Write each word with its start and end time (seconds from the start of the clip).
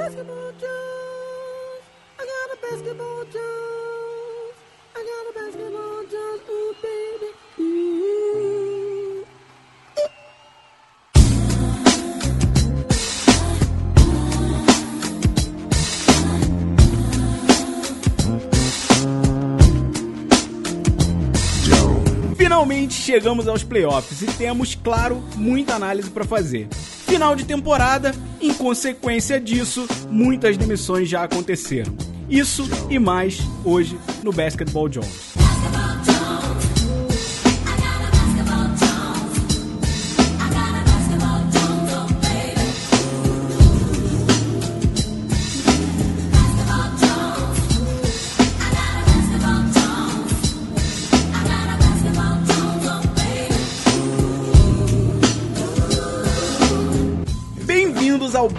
basketball 0.00 0.52
Jones. 0.58 1.82
I 2.18 2.24
got 2.24 2.48
a 2.54 2.58
basketball 2.62 3.24
Jones. 3.24 4.56
I 4.96 5.00
got 5.10 5.24
a 5.28 5.32
basketball 5.38 6.00
Jones. 6.10 6.40
Ooh, 6.48 6.74
baby. 6.80 7.28
Finalmente 22.38 22.94
chegamos 22.94 23.46
aos 23.46 23.62
playoffs 23.62 24.22
e 24.22 24.26
temos, 24.26 24.74
claro, 24.74 25.22
muita 25.36 25.74
análise 25.74 26.08
para 26.10 26.24
fazer. 26.24 26.68
Final 27.10 27.34
de 27.34 27.44
temporada, 27.44 28.14
em 28.40 28.54
consequência 28.54 29.40
disso, 29.40 29.84
muitas 30.08 30.56
demissões 30.56 31.08
já 31.08 31.24
aconteceram. 31.24 31.92
Isso 32.28 32.62
e 32.88 33.00
mais 33.00 33.40
hoje 33.64 33.98
no 34.22 34.32
Basketball 34.32 34.88
Jones. 34.88 35.39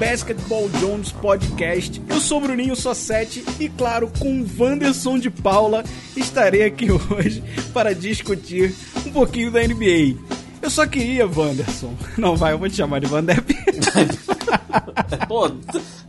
Basketball 0.02 0.68
Jones 0.80 1.12
Podcast. 1.12 2.02
Eu 2.10 2.20
sou 2.20 2.42
Bruninho 2.42 2.76
Sossetti 2.76 3.46
e, 3.60 3.70
claro, 3.70 4.12
com 4.18 4.44
Wanderson 4.60 5.20
de 5.20 5.30
Paula, 5.30 5.84
estarei 6.18 6.64
aqui 6.64 6.88
hoje 6.92 7.44
para 7.72 7.94
discutir 7.94 8.74
um 9.06 9.12
pouquinho 9.12 9.52
da 9.52 9.62
NBA. 9.62 10.18
Eu 10.60 10.72
só 10.72 10.88
queria, 10.88 11.28
Wanderson. 11.28 11.94
Não 12.18 12.36
vai, 12.36 12.54
eu 12.54 12.58
vou 12.58 12.68
te 12.68 12.78
chamar 12.78 12.98
de 13.00 13.06
Vandep. 13.06 13.56
Pô, 15.28 15.46
a 15.46 15.52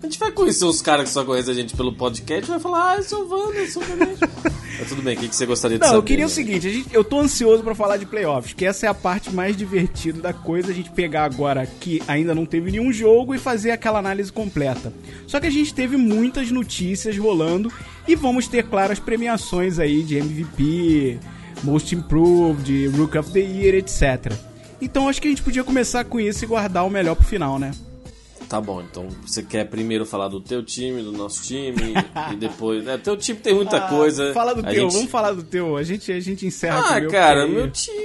gente 0.06 0.18
vai 0.18 0.30
conhecer 0.32 0.64
os 0.64 0.80
caras 0.82 1.04
que 1.08 1.10
só 1.10 1.24
conhecem 1.24 1.52
a 1.52 1.54
gente 1.56 1.76
pelo 1.76 1.92
podcast 1.94 2.44
e 2.44 2.50
vai 2.50 2.60
falar, 2.60 2.92
ah, 2.92 2.96
eu 2.96 3.02
sou 3.02 3.24
o 3.24 3.28
Wanderson 3.46 3.80
também. 3.80 4.16
Mas 4.78 4.88
tudo 4.88 5.02
bem, 5.02 5.16
o 5.16 5.20
que 5.20 5.28
que 5.28 5.36
você 5.36 5.46
gostaria 5.46 5.76
de 5.78 5.80
Não, 5.82 5.88
saber? 5.88 5.98
eu 5.98 6.02
queria 6.02 6.24
o 6.24 6.28
né? 6.28 6.34
seguinte, 6.34 6.66
a 6.66 6.70
gente- 6.70 6.88
eu 6.94 7.04
tô 7.04 7.20
ansioso 7.20 7.62
pra 7.62 7.74
falar 7.74 7.96
de 7.98 8.06
playoffs, 8.06 8.52
que 8.54 8.64
essa 8.64 8.86
é 8.86 8.88
a 8.88 8.94
parte 8.94 9.30
mais 9.32 9.56
divertida 9.56 10.20
da 10.20 10.32
coisa, 10.32 10.70
a 10.70 10.74
gente 10.74 10.90
pegar 10.90 11.24
agora 11.24 11.66
que 11.66 12.02
ainda 12.08 12.34
não 12.34 12.44
teve 12.46 12.70
nenhum 12.72 12.92
jogo 12.92 13.34
e 13.34 13.38
fazer 13.38 13.70
aquela 13.70 13.98
análise 13.98 14.32
completa. 14.32 14.92
Só 15.26 15.38
que 15.38 15.46
a 15.46 15.50
gente 15.50 15.72
teve 15.74 15.96
muitas 15.96 16.50
notícias 16.50 17.16
rolando 17.16 17.70
e 18.08 18.16
vamos 18.16 18.48
ter, 18.48 18.64
claro, 18.64 18.92
as 18.92 18.98
premiações 18.98 19.78
aí 19.78 20.02
de 20.02 20.16
MVP, 20.16 21.18
Most 21.62 21.94
Improved, 21.94 22.88
Rook 22.88 23.16
of 23.18 23.30
the 23.30 23.40
Year, 23.40 23.74
etc. 23.76 24.32
Então 24.80 25.08
acho 25.08 25.20
que 25.22 25.28
a 25.28 25.30
gente 25.30 25.42
podia 25.42 25.62
começar 25.62 26.04
com 26.04 26.18
isso 26.18 26.44
e 26.44 26.48
guardar 26.48 26.84
o 26.84 26.90
melhor 26.90 27.14
pro 27.14 27.24
final, 27.24 27.56
né? 27.58 27.70
Tá 28.52 28.60
bom, 28.60 28.82
então 28.82 29.08
você 29.26 29.42
quer 29.42 29.64
primeiro 29.64 30.04
falar 30.04 30.28
do 30.28 30.38
teu 30.38 30.62
time, 30.62 31.02
do 31.02 31.10
nosso 31.10 31.42
time, 31.42 31.94
e 32.30 32.36
depois... 32.36 32.84
Né, 32.84 32.98
teu 32.98 33.16
time 33.16 33.38
tem 33.40 33.54
muita 33.54 33.80
coisa. 33.88 34.28
Ah, 34.30 34.34
Fala 34.34 34.54
do 34.54 34.62
teu, 34.62 34.74
gente- 34.74 34.92
vamos 34.92 35.10
falar 35.10 35.32
do 35.32 35.42
teu. 35.42 35.74
A 35.74 35.82
gente, 35.82 36.12
a 36.12 36.20
gente 36.20 36.44
encerra 36.44 36.82
com 36.82 36.88
o 36.88 36.92
Ah, 36.96 37.00
meu, 37.00 37.10
cara, 37.10 37.46
meu 37.48 37.70
time... 37.70 37.96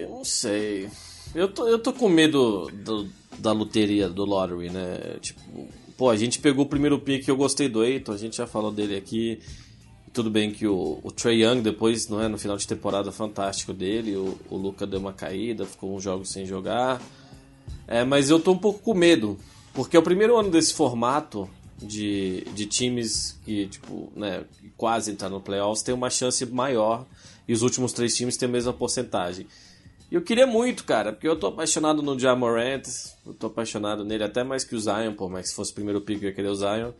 eu 0.00 0.08
Não 0.08 0.24
sei. 0.24 0.88
Eu 1.34 1.46
tô, 1.48 1.66
eu 1.68 1.78
tô 1.78 1.92
com 1.92 2.08
medo 2.08 2.70
do- 2.72 3.06
da 3.38 3.52
loteria, 3.52 4.08
do 4.08 4.24
lottery, 4.24 4.70
né? 4.70 5.18
Tipo, 5.20 5.68
pô, 5.94 6.08
a 6.08 6.16
gente 6.16 6.38
pegou 6.38 6.64
o 6.64 6.68
primeiro 6.68 6.98
pick, 6.98 7.28
eu 7.28 7.36
gostei 7.36 7.68
do 7.68 7.84
Eiton, 7.84 8.12
a 8.12 8.16
gente 8.16 8.34
já 8.38 8.46
falou 8.46 8.72
dele 8.72 8.96
aqui. 8.96 9.38
Tudo 10.10 10.30
bem 10.30 10.50
que 10.52 10.66
o, 10.66 11.00
o 11.02 11.12
Trey 11.12 11.44
Young 11.44 11.60
depois, 11.60 12.08
não 12.08 12.22
é, 12.22 12.28
no 12.28 12.38
final 12.38 12.56
de 12.56 12.66
temporada 12.66 13.12
fantástico 13.12 13.74
dele, 13.74 14.16
o, 14.16 14.38
o 14.48 14.56
Luca 14.56 14.86
deu 14.86 14.98
uma 15.00 15.12
caída, 15.12 15.66
ficou 15.66 15.94
uns 15.94 16.02
jogos 16.02 16.30
sem 16.30 16.46
jogar. 16.46 16.98
É, 17.86 18.02
mas 18.06 18.30
eu 18.30 18.40
tô 18.40 18.52
um 18.52 18.58
pouco 18.58 18.78
com 18.80 18.94
medo, 18.94 19.38
porque 19.76 19.94
é 19.94 20.00
o 20.00 20.02
primeiro 20.02 20.34
ano 20.38 20.50
desse 20.50 20.72
formato 20.72 21.48
de, 21.76 22.40
de 22.54 22.64
times 22.64 23.38
que, 23.44 23.66
tipo, 23.66 24.10
né, 24.16 24.42
quase 24.74 25.12
entraram 25.12 25.36
no 25.36 25.42
playoffs, 25.42 25.82
tem 25.82 25.94
uma 25.94 26.08
chance 26.08 26.44
maior 26.46 27.04
e 27.46 27.52
os 27.52 27.60
últimos 27.60 27.92
três 27.92 28.16
times 28.16 28.38
têm 28.38 28.48
a 28.48 28.52
mesma 28.52 28.72
porcentagem. 28.72 29.46
E 30.10 30.14
eu 30.14 30.22
queria 30.22 30.46
muito, 30.46 30.84
cara, 30.84 31.12
porque 31.12 31.28
eu 31.28 31.36
tô 31.38 31.48
apaixonado 31.48 32.02
no 32.02 32.18
Jamorant, 32.18 32.84
eu 33.26 33.34
tô 33.34 33.48
apaixonado 33.48 34.02
nele 34.02 34.24
até 34.24 34.42
mais 34.42 34.64
que 34.64 34.74
o 34.74 34.80
Zion, 34.80 35.14
mais 35.28 35.44
que 35.44 35.50
se 35.50 35.54
fosse 35.54 35.72
o 35.72 35.74
primeiro 35.74 36.00
pick 36.00 36.22
eu 36.22 36.30
ia 36.30 36.34
querer 36.34 36.48
o 36.48 36.54
Zion. 36.54 36.92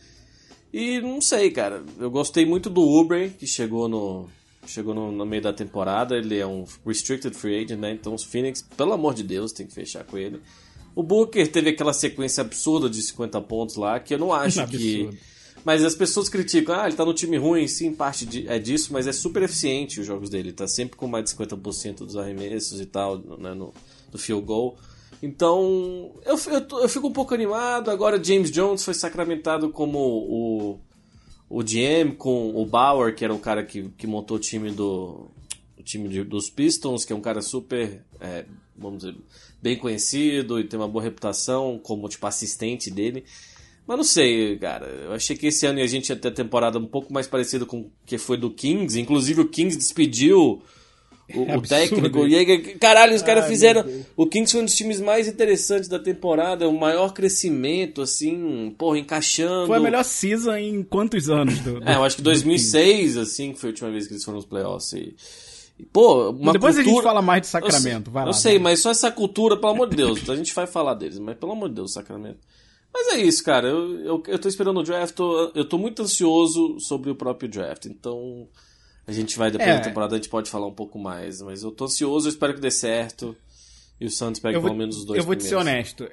E 0.70 1.00
não 1.00 1.22
sei, 1.22 1.50
cara, 1.50 1.82
eu 1.98 2.10
gostei 2.10 2.44
muito 2.44 2.68
do 2.68 2.82
Uber, 2.82 3.32
que 3.32 3.46
chegou 3.46 3.88
no 3.88 4.28
chegou 4.66 4.92
no, 4.92 5.12
no 5.12 5.24
meio 5.24 5.40
da 5.40 5.52
temporada, 5.52 6.16
ele 6.16 6.36
é 6.36 6.46
um 6.46 6.64
restricted 6.84 7.34
free 7.34 7.64
agent, 7.64 7.78
né? 7.78 7.92
Então 7.92 8.12
os 8.12 8.24
Phoenix, 8.24 8.60
pelo 8.76 8.92
amor 8.92 9.14
de 9.14 9.22
Deus, 9.22 9.52
tem 9.52 9.64
que 9.64 9.72
fechar 9.72 10.04
com 10.04 10.18
ele. 10.18 10.42
O 10.96 11.02
Booker 11.02 11.46
teve 11.52 11.70
aquela 11.70 11.92
sequência 11.92 12.40
absurda 12.40 12.90
de 12.90 13.00
50 13.02 13.40
pontos 13.42 13.76
lá, 13.76 14.00
que 14.00 14.14
eu 14.14 14.18
não 14.18 14.32
acho 14.32 14.66
que 14.66 15.02
Absurdo. 15.02 15.18
mas 15.64 15.84
as 15.84 15.94
pessoas 15.94 16.28
criticam, 16.28 16.74
ah, 16.74 16.86
ele 16.88 16.96
tá 16.96 17.04
no 17.04 17.12
time 17.14 17.36
ruim, 17.36 17.68
sim, 17.68 17.92
parte 17.94 18.24
de- 18.26 18.48
é 18.48 18.58
disso, 18.58 18.92
mas 18.92 19.06
é 19.06 19.12
super 19.12 19.42
eficiente 19.42 20.00
os 20.00 20.06
jogos 20.06 20.30
dele. 20.30 20.52
Tá 20.52 20.66
sempre 20.66 20.96
com 20.96 21.06
mais 21.06 21.24
de 21.24 21.30
50% 21.36 21.98
dos 21.98 22.16
arremessos 22.16 22.80
e 22.80 22.86
tal, 22.86 23.18
né, 23.18 23.52
no, 23.54 23.72
do 24.10 24.18
field 24.18 24.44
goal. 24.46 24.76
Então, 25.22 26.12
eu, 26.24 26.36
eu, 26.46 26.80
eu 26.80 26.88
fico 26.88 27.08
um 27.08 27.12
pouco 27.12 27.34
animado. 27.34 27.90
Agora, 27.90 28.22
James 28.22 28.50
Jones 28.50 28.84
foi 28.84 28.94
sacramentado 28.94 29.70
como 29.70 29.98
o, 29.98 30.80
o 31.48 31.62
GM 31.62 32.14
com 32.16 32.54
o 32.54 32.64
Bauer, 32.64 33.14
que 33.14 33.24
era 33.24 33.34
o 33.34 33.38
cara 33.38 33.64
que, 33.64 33.88
que 33.98 34.06
montou 34.06 34.36
o 34.36 34.40
time 34.40 34.70
do 34.70 35.28
o 35.78 35.82
time 35.82 36.08
de- 36.08 36.24
dos 36.24 36.48
Pistons, 36.50 37.04
que 37.04 37.12
é 37.12 37.16
um 37.16 37.20
cara 37.20 37.40
super, 37.42 38.02
é, 38.20 38.44
vamos 38.76 38.98
dizer, 39.04 39.16
bem 39.66 39.76
conhecido 39.76 40.60
e 40.60 40.64
tem 40.64 40.78
uma 40.78 40.86
boa 40.86 41.02
reputação 41.02 41.80
como 41.82 42.08
tipo 42.08 42.24
assistente 42.24 42.88
dele. 42.88 43.24
Mas 43.84 43.96
não 43.96 44.04
sei, 44.04 44.56
cara. 44.58 44.86
Eu 44.86 45.12
achei 45.12 45.36
que 45.36 45.48
esse 45.48 45.66
ano 45.66 45.80
a 45.80 45.86
gente 45.88 46.08
ia 46.08 46.16
ter 46.16 46.28
a 46.28 46.30
temporada 46.30 46.78
um 46.78 46.86
pouco 46.86 47.12
mais 47.12 47.26
parecida 47.26 47.66
com 47.66 47.80
o 47.80 47.90
que 48.04 48.16
foi 48.16 48.36
do 48.36 48.48
Kings. 48.50 48.98
Inclusive 48.98 49.40
o 49.40 49.48
Kings 49.48 49.76
despediu 49.76 50.62
o, 51.34 51.40
o 51.40 51.52
absurdo 51.52 51.68
técnico. 51.68 52.26
E 52.26 52.34
aí, 52.36 52.58
caralho, 52.78 53.14
os 53.14 53.22
caras 53.22 53.44
Ai, 53.44 53.50
fizeram. 53.50 53.84
O 54.16 54.26
Kings 54.26 54.52
foi 54.52 54.60
um 54.60 54.64
dos 54.64 54.74
times 54.74 55.00
mais 55.00 55.26
interessantes 55.28 55.88
da 55.88 55.98
temporada. 55.98 56.68
O 56.68 56.76
maior 56.78 57.12
crescimento, 57.12 58.02
assim, 58.02 58.72
porra, 58.78 58.98
encaixando. 58.98 59.66
Foi 59.68 59.76
a 59.76 59.80
melhor 59.80 60.04
season 60.04 60.56
em 60.56 60.82
quantos 60.84 61.28
anos? 61.28 61.58
Do, 61.60 61.80
do- 61.80 61.88
É, 61.88 61.94
eu 61.96 62.04
acho 62.04 62.16
que 62.16 62.22
2006, 62.22 63.16
assim, 63.16 63.52
que 63.52 63.58
foi 63.60 63.70
a 63.70 63.72
última 63.72 63.90
vez 63.90 64.06
que 64.06 64.14
eles 64.14 64.24
foram 64.24 64.36
nos 64.38 64.46
playoffs. 64.46 64.92
E, 64.94 65.14
pô, 65.92 66.30
uma 66.30 66.52
Depois 66.52 66.74
a 66.76 66.78
gente 66.82 66.86
cultura... 66.88 67.08
fala 67.08 67.22
mais 67.22 67.42
de 67.42 67.46
Eu 67.48 67.50
Sacramento, 67.50 68.10
vai 68.10 68.24
lá. 68.24 68.30
Eu 68.30 68.34
sei, 68.34 68.54
vai. 68.54 68.72
mas 68.72 68.80
só 68.80 68.90
essa 68.90 69.10
cultura, 69.10 69.56
pelo 69.56 69.72
amor 69.72 69.88
de 69.88 69.96
Deus. 69.96 70.28
A 70.30 70.36
gente 70.36 70.54
vai 70.54 70.66
falar 70.66 70.94
deles, 70.94 71.18
mas 71.18 71.36
pelo 71.36 71.52
amor 71.52 71.68
de 71.68 71.74
Deus, 71.76 71.92
Sacramento. 71.92 72.38
Mas 72.92 73.08
é 73.08 73.16
isso, 73.20 73.44
cara. 73.44 73.68
Eu, 73.68 74.00
eu, 74.00 74.22
eu 74.26 74.38
tô 74.38 74.48
esperando 74.48 74.80
o 74.80 74.82
draft. 74.82 75.14
Tô, 75.14 75.52
eu 75.54 75.64
tô 75.68 75.76
muito 75.76 76.00
ansioso 76.02 76.80
sobre 76.80 77.10
o 77.10 77.14
próprio 77.14 77.48
draft. 77.48 77.84
Então, 77.86 78.48
a 79.06 79.12
gente 79.12 79.36
vai, 79.36 79.50
depois 79.50 79.68
É. 79.68 79.76
da 79.76 79.80
temporada, 79.84 80.14
a 80.14 80.18
gente 80.18 80.30
pode 80.30 80.48
falar 80.50 80.66
um 80.66 80.72
pouco 80.74 80.98
mais. 80.98 81.42
Mas 81.42 81.62
eu 81.62 81.70
tô 81.70 81.84
ansioso, 81.84 82.26
eu 82.26 82.30
espero 82.30 82.54
que 82.54 82.60
dê 82.60 82.70
certo. 82.70 83.36
E 84.00 84.06
o 84.06 84.10
Santos 84.10 84.40
pegue 84.40 84.56
eu 84.56 84.60
vou, 84.62 84.70
pelo 84.70 84.78
menos 84.78 84.96
os 84.96 85.04
dois 85.04 85.18
eu 85.18 85.24
vou 85.24 85.34
te 85.36 85.42
ser 85.42 85.56
primeiros. 85.56 85.92
honesto. 86.00 86.08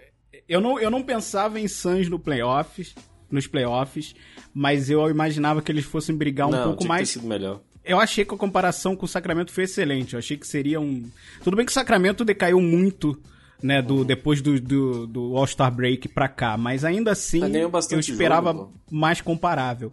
Eu 0.50 0.60
não, 0.60 0.78
eu 0.78 0.92
não 0.92 1.02
pensava 1.04 1.58
em 1.60 1.68
Suns 1.70 2.10
no 2.10 2.20
playoffs, 2.20 2.94
nos 3.32 3.48
playoffs, 3.48 4.14
mas 4.54 4.90
eu 4.90 5.10
imaginava 5.10 5.62
que 5.62 5.72
eles 5.72 5.86
fossem 5.86 6.14
brigar 6.16 6.48
um 6.50 6.52
Não, 6.52 6.64
pouco 6.70 6.86
mais. 6.86 7.08
que 7.10 7.14
ter 7.16 7.20
sido 7.22 7.30
melhor. 7.30 7.62
Eu 7.86 8.00
achei 8.00 8.24
que 8.24 8.34
a 8.34 8.38
comparação 8.38 8.96
com 8.96 9.06
o 9.06 9.10
Sacramento 9.10 9.52
foi 9.52 9.66
excelente. 9.66 10.14
Eu 10.14 10.20
achei 10.20 10.38
que 10.38 10.48
seria 10.48 10.80
um. 10.80 11.04
Tudo 11.44 11.58
bem 11.58 11.66
que 11.66 11.72
o 11.72 11.74
Sacramento 11.74 12.24
decaiu 12.24 12.62
muito, 12.62 13.20
né, 13.62 13.82
do, 13.82 14.06
depois 14.06 14.42
do, 14.42 14.60
do, 14.60 15.08
do 15.08 15.38
All-Star 15.38 15.74
Break 15.74 16.08
pra 16.10 16.30
cá, 16.30 16.58
mas 16.58 16.86
ainda 16.86 17.12
assim 17.12 17.42
eu 17.92 18.00
esperava 18.00 18.52
jogo, 18.54 18.74
mais 18.90 19.20
comparável. 19.20 19.92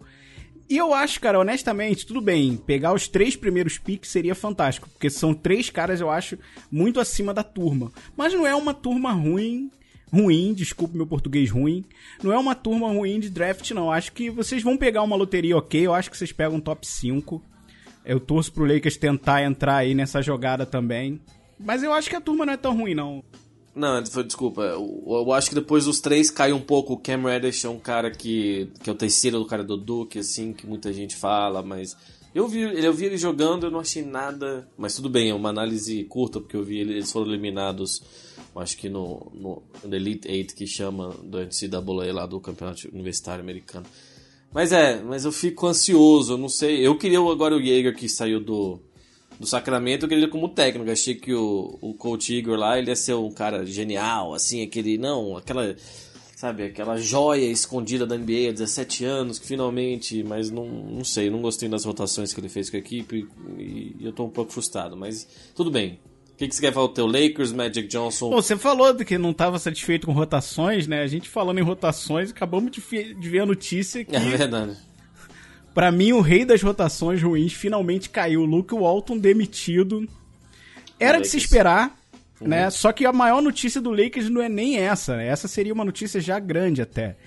E 0.69 0.77
eu 0.77 0.93
acho, 0.93 1.19
cara, 1.19 1.37
honestamente, 1.37 2.05
tudo 2.05 2.21
bem, 2.21 2.55
pegar 2.55 2.93
os 2.93 3.05
três 3.05 3.35
primeiros 3.35 3.77
picks 3.77 4.09
seria 4.09 4.33
fantástico, 4.33 4.89
porque 4.89 5.09
são 5.09 5.33
três 5.33 5.69
caras, 5.69 5.99
eu 5.99 6.09
acho, 6.09 6.37
muito 6.71 6.97
acima 6.97 7.33
da 7.33 7.43
turma. 7.43 7.91
Mas 8.15 8.33
não 8.33 8.47
é 8.47 8.55
uma 8.55 8.73
turma 8.73 9.11
ruim, 9.11 9.69
ruim, 10.13 10.53
desculpe 10.53 10.95
meu 10.95 11.05
português 11.05 11.49
ruim, 11.49 11.83
não 12.23 12.31
é 12.31 12.37
uma 12.37 12.55
turma 12.55 12.87
ruim 12.87 13.19
de 13.19 13.29
draft, 13.29 13.69
não. 13.71 13.91
Acho 13.91 14.13
que 14.13 14.29
vocês 14.29 14.63
vão 14.63 14.77
pegar 14.77 15.01
uma 15.01 15.17
loteria 15.17 15.57
ok, 15.57 15.85
eu 15.85 15.93
acho 15.93 16.09
que 16.09 16.17
vocês 16.17 16.31
pegam 16.31 16.55
um 16.55 16.61
top 16.61 16.87
5. 16.87 17.50
Eu 18.05 18.19
torço 18.19 18.51
pro 18.51 18.65
Lakers 18.65 18.97
tentar 18.97 19.43
entrar 19.43 19.77
aí 19.77 19.93
nessa 19.93 20.21
jogada 20.21 20.65
também. 20.65 21.19
Mas 21.59 21.83
eu 21.83 21.93
acho 21.93 22.09
que 22.09 22.15
a 22.15 22.21
turma 22.21 22.45
não 22.45 22.53
é 22.53 22.57
tão 22.57 22.75
ruim, 22.75 22.95
não. 22.95 23.23
Não, 23.75 24.01
desculpa. 24.01 24.61
Eu, 24.63 25.03
eu 25.07 25.31
acho 25.33 25.49
que 25.49 25.55
depois 25.55 25.85
dos 25.85 26.01
três 26.01 26.29
cai 26.31 26.51
um 26.51 26.59
pouco. 26.59 26.93
O 26.93 26.97
Cam 26.97 27.21
Reddish 27.23 27.63
é 27.63 27.69
um 27.69 27.79
cara 27.79 28.11
que, 28.11 28.69
que 28.83 28.89
é 28.89 28.93
o 28.93 28.95
terceiro 28.95 29.39
do 29.39 29.45
cara 29.45 29.63
do 29.63 29.77
Duke, 29.77 30.19
assim, 30.19 30.51
que 30.53 30.65
muita 30.67 30.91
gente 30.91 31.15
fala, 31.15 31.61
mas. 31.61 31.95
Eu 32.33 32.47
vi, 32.47 32.61
eu 32.61 32.93
vi 32.93 33.05
ele 33.05 33.17
jogando, 33.17 33.65
eu 33.65 33.71
não 33.71 33.79
achei 33.81 34.03
nada. 34.03 34.67
Mas 34.77 34.95
tudo 34.95 35.09
bem, 35.09 35.29
é 35.29 35.33
uma 35.33 35.49
análise 35.49 36.03
curta, 36.05 36.39
porque 36.39 36.55
eu 36.55 36.63
vi 36.63 36.79
ele- 36.79 36.93
eles 36.93 37.11
foram 37.11 37.27
eliminados 37.27 38.01
acho 38.55 38.77
que 38.77 38.89
no, 38.89 39.31
no, 39.33 39.63
no 39.83 39.95
Elite 39.95 40.27
Eight 40.29 40.53
que 40.53 40.65
chama 40.67 41.09
do 41.23 41.37
NCAA 41.39 42.13
lá 42.13 42.25
do 42.25 42.39
Campeonato 42.39 42.87
Universitário 42.93 43.41
Americano. 43.41 43.85
Mas 44.53 44.71
é, 44.73 45.01
mas 45.01 45.23
eu 45.23 45.31
fico 45.31 45.65
ansioso, 45.67 46.33
eu 46.33 46.37
não 46.37 46.49
sei. 46.49 46.85
Eu 46.85 46.97
queria 46.97 47.19
agora 47.19 47.55
o 47.55 47.61
Jaeger 47.61 47.95
que 47.95 48.09
saiu 48.09 48.39
do, 48.39 48.81
do 49.39 49.47
Sacramento, 49.47 50.03
eu 50.03 50.09
queria 50.09 50.25
ele 50.25 50.31
como 50.31 50.49
técnico. 50.49 50.91
Achei 50.91 51.15
que 51.15 51.33
o, 51.33 51.77
o 51.81 51.93
coach 51.93 52.33
Igor 52.33 52.57
lá, 52.57 52.77
ele 52.77 52.89
ia 52.89 52.95
ser 52.95 53.13
um 53.13 53.31
cara 53.31 53.65
genial, 53.65 54.33
assim, 54.33 54.61
aquele, 54.61 54.97
não, 54.97 55.37
aquela, 55.37 55.75
sabe, 56.35 56.65
aquela 56.65 56.97
joia 56.97 57.45
escondida 57.45 58.05
da 58.05 58.17
NBA 58.17 58.49
há 58.49 58.51
17 58.51 59.05
anos, 59.05 59.39
que 59.39 59.47
finalmente, 59.47 60.21
mas 60.23 60.51
não, 60.51 60.67
não 60.67 61.03
sei, 61.05 61.29
não 61.29 61.41
gostei 61.41 61.69
das 61.69 61.85
rotações 61.85 62.33
que 62.33 62.39
ele 62.41 62.49
fez 62.49 62.69
com 62.69 62.75
a 62.75 62.79
equipe 62.79 63.27
e, 63.57 63.95
e 63.99 64.05
eu 64.05 64.11
tô 64.11 64.25
um 64.25 64.29
pouco 64.29 64.51
frustrado, 64.51 64.97
mas 64.97 65.27
tudo 65.55 65.71
bem. 65.71 65.99
O 66.41 66.43
que, 66.43 66.47
que 66.47 66.55
você 66.55 66.61
quer 66.61 66.73
falar 66.73 66.87
do 66.87 66.93
teu 66.93 67.05
Lakers, 67.05 67.51
Magic 67.51 67.87
Johnson? 67.87 68.31
Pô, 68.31 68.41
você 68.41 68.57
falou 68.57 68.91
de 68.91 69.05
que 69.05 69.15
não 69.15 69.29
estava 69.29 69.59
satisfeito 69.59 70.07
com 70.07 70.11
rotações, 70.11 70.87
né? 70.87 71.03
A 71.03 71.07
gente 71.07 71.29
falando 71.29 71.59
em 71.59 71.61
rotações, 71.61 72.31
acabamos 72.31 72.71
de, 72.71 73.13
de 73.13 73.29
ver 73.29 73.41
a 73.41 73.45
notícia 73.45 74.03
que 74.03 74.15
É 74.15 74.19
verdade. 74.19 74.75
Pra 75.71 75.91
mim, 75.91 76.13
o 76.13 76.19
rei 76.19 76.43
das 76.43 76.59
rotações 76.63 77.21
ruins 77.21 77.53
finalmente 77.53 78.09
caiu. 78.09 78.43
Luke 78.43 78.73
Walton 78.73 79.19
demitido. 79.19 80.09
Era 80.99 81.21
de 81.21 81.27
se 81.27 81.37
esperar, 81.37 81.95
né? 82.41 82.71
Só 82.71 82.91
que 82.91 83.05
a 83.05 83.13
maior 83.13 83.39
notícia 83.39 83.79
do 83.79 83.91
Lakers 83.91 84.27
não 84.27 84.41
é 84.41 84.49
nem 84.49 84.77
essa. 84.79 85.17
né? 85.17 85.27
Essa 85.27 85.47
seria 85.47 85.71
uma 85.75 85.85
notícia 85.85 86.19
já 86.19 86.39
grande 86.39 86.81
até. 86.81 87.17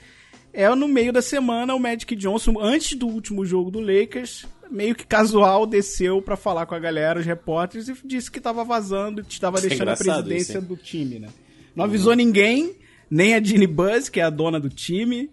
É 0.53 0.69
no 0.75 0.89
meio 0.89 1.13
da 1.13 1.23
semana 1.23 1.73
o 1.73 1.79
Magic 1.79 2.17
Johnson, 2.17 2.57
antes 2.61 2.99
do 2.99 3.07
último 3.07 3.47
jogo 3.47 3.71
do 3.71 3.79
Lakers, 3.79 4.45
meio 4.75 4.95
que 4.95 5.07
casual, 5.07 5.67
desceu 5.67 6.21
pra 6.21 6.37
falar 6.37 6.67
com 6.67 6.75
a 6.75 6.79
galera, 6.79 7.21
os 7.21 7.27
repórteres, 7.27 7.89
e 7.89 7.95
disse 8.05 8.31
que 8.31 8.41
tava 8.41 8.65
vazando, 8.65 9.23
que 9.25 9.33
estava 9.33 9.59
é 9.59 9.63
deixando 9.63 9.89
a 9.89 9.93
engraçado 9.93 10.25
presidência 10.25 10.59
isso, 10.59 10.67
do 10.69 10.77
time, 10.77 11.19
né? 11.19 11.29
Não 11.75 11.85
avisou 11.85 12.15
ninguém, 12.15 12.75
nem 13.11 13.35
a 13.35 13.43
Ginny 13.43 13.67
Buzz, 13.67 14.09
que 14.09 14.21
é 14.21 14.25
a 14.25 14.31
dona 14.31 14.59
do 14.61 14.69
time. 14.69 15.31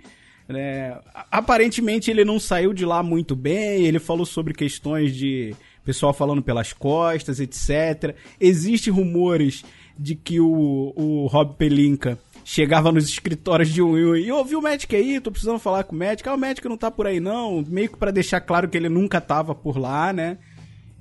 né? 0.47 0.91
A- 1.13 1.27
Aparentemente 1.31 2.09
ele 2.11 2.23
não 2.25 2.39
saiu 2.39 2.73
de 2.73 2.85
lá 2.85 3.01
muito 3.03 3.35
bem, 3.35 3.85
ele 3.85 3.99
falou 3.99 4.25
sobre 4.25 4.53
questões 4.53 5.15
de 5.15 5.53
pessoal 5.83 6.13
falando 6.13 6.41
pelas 6.43 6.73
costas, 6.73 7.39
etc. 7.39 8.15
Existem 8.39 8.93
rumores 8.93 9.63
de 9.97 10.13
que 10.15 10.39
o, 10.39 10.93
o 10.95 11.27
Rob 11.27 11.55
Pelinka 11.55 12.17
chegava 12.43 12.91
nos 12.91 13.07
escritórios 13.07 13.69
de 13.69 13.81
um 13.81 14.15
e 14.15 14.31
ouviu 14.31 14.59
o 14.59 14.61
Magic 14.61 14.95
aí, 14.95 15.19
tô 15.19 15.31
precisando 15.31 15.59
falar 15.59 15.83
com 15.83 15.95
o 15.95 15.99
Magic. 15.99 16.27
Ah, 16.27 16.33
o 16.35 16.37
Magic 16.37 16.67
não 16.67 16.77
tá 16.77 16.89
por 16.91 17.07
aí 17.07 17.19
não, 17.19 17.63
meio 17.67 17.89
que 17.89 17.97
pra 17.97 18.11
deixar 18.11 18.41
claro 18.41 18.67
que 18.69 18.77
ele 18.77 18.89
nunca 18.89 19.21
tava 19.21 19.53
por 19.55 19.77
lá, 19.77 20.11
né? 20.11 20.37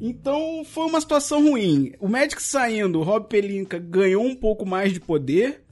Então 0.01 0.63
foi 0.65 0.87
uma 0.87 1.01
situação 1.01 1.43
ruim. 1.43 1.93
O 2.01 2.09
Magic 2.09 2.43
saindo, 2.43 3.01
o 3.01 3.03
Rob 3.03 3.29
Pelinka 3.29 3.79
ganhou 3.79 4.25
um 4.25 4.35
pouco 4.35 4.65
mais 4.65 4.93
de 4.93 5.01
poder. 5.01 5.63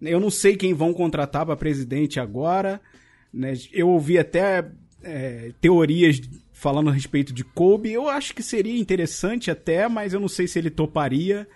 Eu 0.00 0.20
não 0.20 0.30
sei 0.30 0.56
quem 0.56 0.72
vão 0.72 0.92
contratar 0.92 1.44
para 1.44 1.56
presidente 1.56 2.20
agora. 2.20 2.80
né? 3.32 3.54
Eu 3.72 3.88
ouvi 3.88 4.18
até 4.18 4.64
é, 5.02 5.52
teorias 5.60 6.20
falando 6.52 6.90
a 6.90 6.92
respeito 6.92 7.32
de 7.32 7.42
Kobe. 7.42 7.92
Eu 7.92 8.08
acho 8.08 8.34
que 8.34 8.42
seria 8.42 8.78
interessante 8.78 9.50
até, 9.50 9.88
mas 9.88 10.12
eu 10.12 10.20
não 10.20 10.28
sei 10.28 10.46
se 10.46 10.58
ele 10.58 10.70
toparia. 10.70 11.48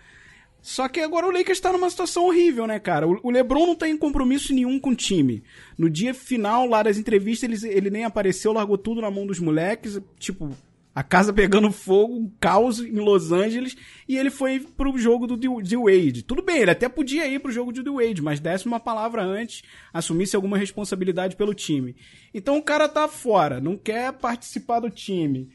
Só 0.66 0.88
que 0.88 0.98
agora 0.98 1.28
o 1.28 1.30
Lakers 1.30 1.60
tá 1.60 1.72
numa 1.72 1.88
situação 1.88 2.24
horrível, 2.24 2.66
né, 2.66 2.80
cara? 2.80 3.06
O 3.06 3.30
LeBron 3.30 3.66
não 3.66 3.76
tem 3.76 3.96
compromisso 3.96 4.52
nenhum 4.52 4.80
com 4.80 4.90
o 4.90 4.96
time. 4.96 5.44
No 5.78 5.88
dia 5.88 6.12
final 6.12 6.66
lá 6.66 6.82
das 6.82 6.98
entrevistas, 6.98 7.62
ele, 7.62 7.72
ele 7.72 7.88
nem 7.88 8.04
apareceu, 8.04 8.52
largou 8.52 8.76
tudo 8.76 9.00
na 9.00 9.08
mão 9.08 9.24
dos 9.24 9.38
moleques. 9.38 10.00
Tipo, 10.18 10.50
a 10.92 11.04
casa 11.04 11.30
pegando 11.32 11.70
fogo, 11.70 12.16
um 12.16 12.28
caos 12.40 12.80
em 12.80 12.98
Los 12.98 13.30
Angeles. 13.30 13.76
E 14.08 14.18
ele 14.18 14.28
foi 14.28 14.58
pro 14.58 14.98
jogo 14.98 15.24
do 15.28 15.36
D-. 15.36 15.76
Wade. 15.76 16.24
Tudo 16.24 16.42
bem, 16.42 16.58
ele 16.58 16.72
até 16.72 16.88
podia 16.88 17.28
ir 17.28 17.38
pro 17.38 17.52
jogo 17.52 17.70
do 17.70 17.84
D. 17.84 17.88
Wade, 17.88 18.20
mas 18.20 18.40
desse 18.40 18.66
uma 18.66 18.80
palavra 18.80 19.22
antes, 19.22 19.62
assumisse 19.92 20.34
alguma 20.34 20.58
responsabilidade 20.58 21.36
pelo 21.36 21.54
time. 21.54 21.94
Então 22.34 22.58
o 22.58 22.62
cara 22.62 22.88
tá 22.88 23.06
fora, 23.06 23.60
não 23.60 23.76
quer 23.76 24.12
participar 24.14 24.80
do 24.80 24.90
time. 24.90 25.48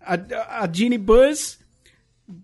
A, 0.00 0.14
a, 0.14 0.64
a 0.64 0.98
Buzz 0.98 1.62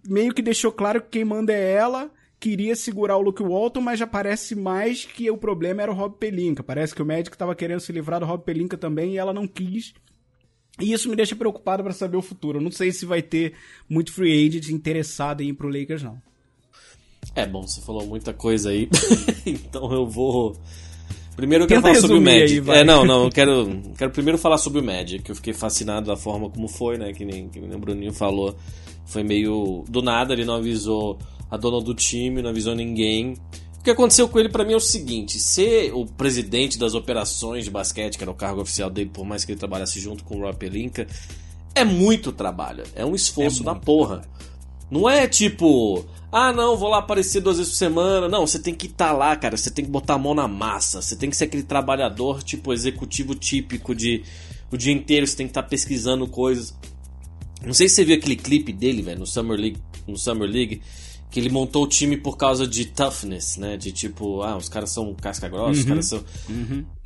meio 0.07 0.35
que 0.35 0.43
deixou 0.43 0.73
claro 0.73 1.01
que 1.01 1.09
quem 1.11 1.25
manda 1.25 1.53
é 1.53 1.73
ela. 1.73 2.11
Queria 2.39 2.75
segurar 2.75 3.19
o 3.19 3.21
Luke 3.21 3.43
Walton, 3.43 3.83
mas 3.83 3.99
já 3.99 4.07
parece 4.07 4.55
mais 4.55 5.05
que 5.05 5.31
o 5.31 5.37
problema 5.37 5.83
era 5.83 5.93
o 5.93 5.95
Rob 5.95 6.17
Pelinka. 6.19 6.63
Parece 6.63 6.95
que 6.95 7.03
o 7.03 7.07
médico 7.07 7.35
estava 7.35 7.55
querendo 7.55 7.81
se 7.81 7.93
livrar 7.93 8.21
do 8.21 8.27
Rob 8.27 8.45
Pelinka 8.45 8.79
também 8.79 9.13
e 9.13 9.19
ela 9.19 9.33
não 9.33 9.47
quis. 9.47 9.93
E 10.81 10.93
isso 10.93 11.11
me 11.11 11.17
deixa 11.17 11.37
preocupado 11.37 11.83
para 11.83 11.93
saber 11.93 12.17
o 12.17 12.23
futuro. 12.23 12.59
Eu 12.59 12.63
não 12.63 12.71
sei 12.71 12.93
se 12.93 13.05
vai 13.05 13.21
ter 13.21 13.55
muito 13.89 14.13
free 14.13 14.47
agent 14.47 14.71
interessado 14.71 15.43
em 15.43 15.49
ir 15.49 15.53
pro 15.55 15.69
Lakers, 15.69 16.03
não. 16.03 16.21
É 17.35 17.47
bom, 17.47 17.67
você 17.67 17.81
falou 17.83 18.07
muita 18.07 18.33
coisa 18.33 18.71
aí, 18.71 18.89
então 19.45 19.93
eu 19.93 20.07
vou. 20.07 20.57
Primeiro 21.37 21.65
eu 21.65 21.69
quero 21.69 21.83
Tenta 21.83 21.95
falar 21.95 22.01
sobre 22.01 22.19
o 22.19 22.21
Magic. 22.21 22.71
aí, 22.71 22.79
é, 22.79 22.85
não, 22.85 23.05
não, 23.05 23.25
eu 23.25 23.31
quero, 23.31 23.83
quero 23.97 24.11
primeiro 24.11 24.39
falar 24.39 24.59
sobre 24.59 24.81
o 24.81 24.85
Magic, 24.85 25.23
que 25.23 25.31
eu 25.31 25.37
fiquei 25.37 25.53
fascinado 25.53 26.07
da 26.07 26.17
forma 26.17 26.51
como 26.51 26.67
foi, 26.67 26.99
né? 26.99 27.13
Que 27.13 27.25
nem, 27.25 27.49
que 27.49 27.61
nem 27.61 27.77
o 27.77 27.79
Bruninho 27.79 28.13
falou. 28.13 28.57
Foi 29.11 29.25
meio. 29.25 29.85
Do 29.89 30.01
nada, 30.01 30.33
ele 30.33 30.45
não 30.45 30.55
avisou 30.55 31.19
a 31.51 31.57
dona 31.57 31.81
do 31.81 31.95
time, 31.95 32.41
não 32.41 32.51
avisou 32.51 32.75
ninguém. 32.75 33.35
O 33.81 33.83
que 33.83 33.91
aconteceu 33.91 34.29
com 34.29 34.39
ele 34.39 34.49
pra 34.49 34.65
mim 34.65 34.75
é 34.75 34.77
o 34.77 34.81
seguinte: 34.81 35.39
ser 35.41 35.93
o 35.93 36.07
presidente 36.07 36.79
das 36.79 36.95
operações 36.95 37.65
de 37.65 37.71
basquete, 37.71 38.17
que 38.17 38.23
era 38.23 38.31
o 38.31 38.35
cargo 38.35 38.61
oficial 38.61 38.89
dele, 38.89 39.11
por 39.13 39.27
mais 39.27 39.45
que 39.45 39.53
ele 39.53 39.59
trabalhasse 39.59 39.99
junto 39.99 40.23
com 40.23 40.37
o 40.37 40.41
Rob 40.43 40.57
Pelinka, 40.57 41.09
é 41.75 41.85
muito 41.85 42.31
trabalho. 42.31 42.85
É 42.95 43.05
um 43.05 43.15
esforço 43.15 43.65
da 43.65 43.75
porra. 43.75 44.23
Não 44.89 45.09
é 45.09 45.27
tipo, 45.27 46.05
ah 46.31 46.53
não, 46.53 46.77
vou 46.77 46.89
lá 46.89 46.99
aparecer 46.99 47.41
duas 47.41 47.59
vezes 47.59 47.73
por 47.73 47.79
semana. 47.79 48.29
Não, 48.29 48.47
você 48.47 48.59
tem 48.59 48.75
que 48.75 48.87
estar 48.87 49.13
lá, 49.13 49.35
cara. 49.35 49.57
Você 49.57 49.71
tem 49.71 49.85
que 49.85 49.91
botar 49.91 50.15
a 50.15 50.19
mão 50.19 50.35
na 50.35 50.47
massa. 50.47 51.03
Você 51.03 51.17
tem 51.17 51.31
que 51.31 51.37
ser 51.37 51.45
aquele 51.45 51.63
trabalhador, 51.65 52.43
tipo, 52.43 52.73
executivo 52.73 53.35
típico 53.35 53.95
de 53.95 54.23
o 54.71 54.77
dia 54.77 54.93
inteiro 54.93 55.27
você 55.27 55.37
tem 55.37 55.47
que 55.47 55.51
estar 55.51 55.65
pesquisando 55.65 56.27
coisas. 56.29 56.75
Não 57.65 57.75
sei 57.75 57.89
se 57.89 57.97
você 57.97 58.05
viu 58.05 58.17
aquele 58.17 58.37
clipe 58.37 58.73
dele, 58.73 59.03
velho, 59.03 59.21
no 59.21 59.27
Summer 59.27 59.59
League, 59.59 59.79
no 60.07 60.17
Summer 60.17 60.49
League, 60.49 60.81
que 61.31 61.39
ele 61.39 61.49
montou 61.49 61.85
o 61.85 61.87
time 61.87 62.17
por 62.17 62.37
causa 62.37 62.67
de 62.67 62.85
toughness, 62.87 63.57
né? 63.57 63.77
De 63.77 63.93
tipo, 63.93 64.43
ah, 64.43 64.57
os 64.57 64.69
caras 64.69 64.91
são 64.91 65.15
casca 65.15 65.49
grossa, 65.49 65.81
os 65.81 65.85
caras 65.87 66.07
são. 66.07 66.25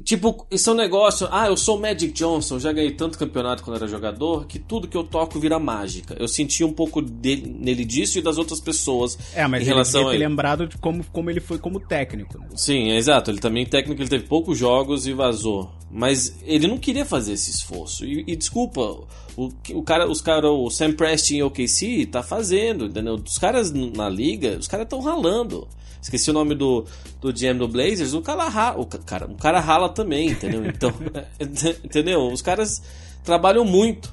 Tipo, 0.02 0.46
isso 0.50 0.70
é 0.70 0.72
um 0.72 0.76
negócio. 0.76 1.28
Ah, 1.30 1.46
eu 1.46 1.56
sou 1.56 1.76
o 1.78 1.80
Magic 1.80 2.12
Johnson, 2.12 2.58
já 2.58 2.72
ganhei 2.72 2.90
tanto 2.90 3.18
campeonato 3.18 3.62
quando 3.62 3.76
era 3.76 3.86
jogador 3.86 4.46
que 4.46 4.58
tudo 4.58 4.88
que 4.88 4.96
eu 4.96 5.04
toco 5.04 5.38
vira 5.38 5.58
mágica. 5.58 6.14
Eu 6.18 6.28
senti 6.28 6.62
um 6.64 6.72
pouco 6.72 7.00
dele, 7.00 7.46
nele 7.58 7.84
disso 7.84 8.18
e 8.18 8.22
das 8.22 8.36
outras 8.38 8.60
pessoas 8.60 9.16
É, 9.34 9.46
mas 9.46 9.60
em 9.60 9.64
ele 9.64 9.70
relação 9.72 10.00
devia 10.00 10.12
a 10.12 10.14
ele. 10.16 10.26
lembrado 10.26 10.66
de 10.66 10.76
como, 10.78 11.04
como 11.12 11.30
ele 11.30 11.40
foi 11.40 11.58
como 11.58 11.80
técnico. 11.80 12.38
né? 12.38 12.46
Sim, 12.56 12.90
é 12.90 12.96
exato. 12.96 13.30
Ele 13.30 13.38
também 13.38 13.64
técnico, 13.64 14.00
ele 14.02 14.08
teve 14.08 14.24
poucos 14.24 14.58
jogos 14.58 15.06
e 15.06 15.12
vazou. 15.12 15.70
Mas 15.90 16.36
ele 16.44 16.66
não 16.66 16.76
queria 16.76 17.04
fazer 17.04 17.34
esse 17.34 17.50
esforço. 17.50 18.04
E, 18.04 18.24
e 18.26 18.34
desculpa, 18.36 18.80
o, 19.36 19.48
o 19.72 19.82
cara, 19.82 20.10
os 20.10 20.20
cara, 20.20 20.50
o 20.50 20.68
Sam 20.68 20.92
Preston 20.92 21.34
e 21.34 21.42
o 21.42 21.46
OKC 21.46 22.06
tá 22.10 22.22
fazendo, 22.22 22.86
entendeu? 22.86 23.14
Os 23.14 23.38
caras 23.38 23.72
na 23.72 24.08
liga, 24.14 24.56
os 24.58 24.68
caras 24.68 24.84
estão 24.84 25.00
ralando. 25.00 25.66
Esqueci 26.00 26.30
o 26.30 26.34
nome 26.34 26.54
do, 26.54 26.84
do 27.20 27.32
GM 27.32 27.56
do 27.58 27.66
Blazers, 27.66 28.12
o 28.12 28.20
cara, 28.20 28.46
rala, 28.48 28.78
o, 28.80 28.84
ca- 28.84 28.98
cara, 28.98 29.26
o 29.26 29.36
cara 29.36 29.58
rala 29.60 29.88
também, 29.88 30.28
entendeu? 30.30 30.64
Então, 30.66 30.92
entendeu? 31.84 32.28
Os 32.30 32.42
caras 32.42 32.82
trabalham 33.22 33.64
muito. 33.64 34.12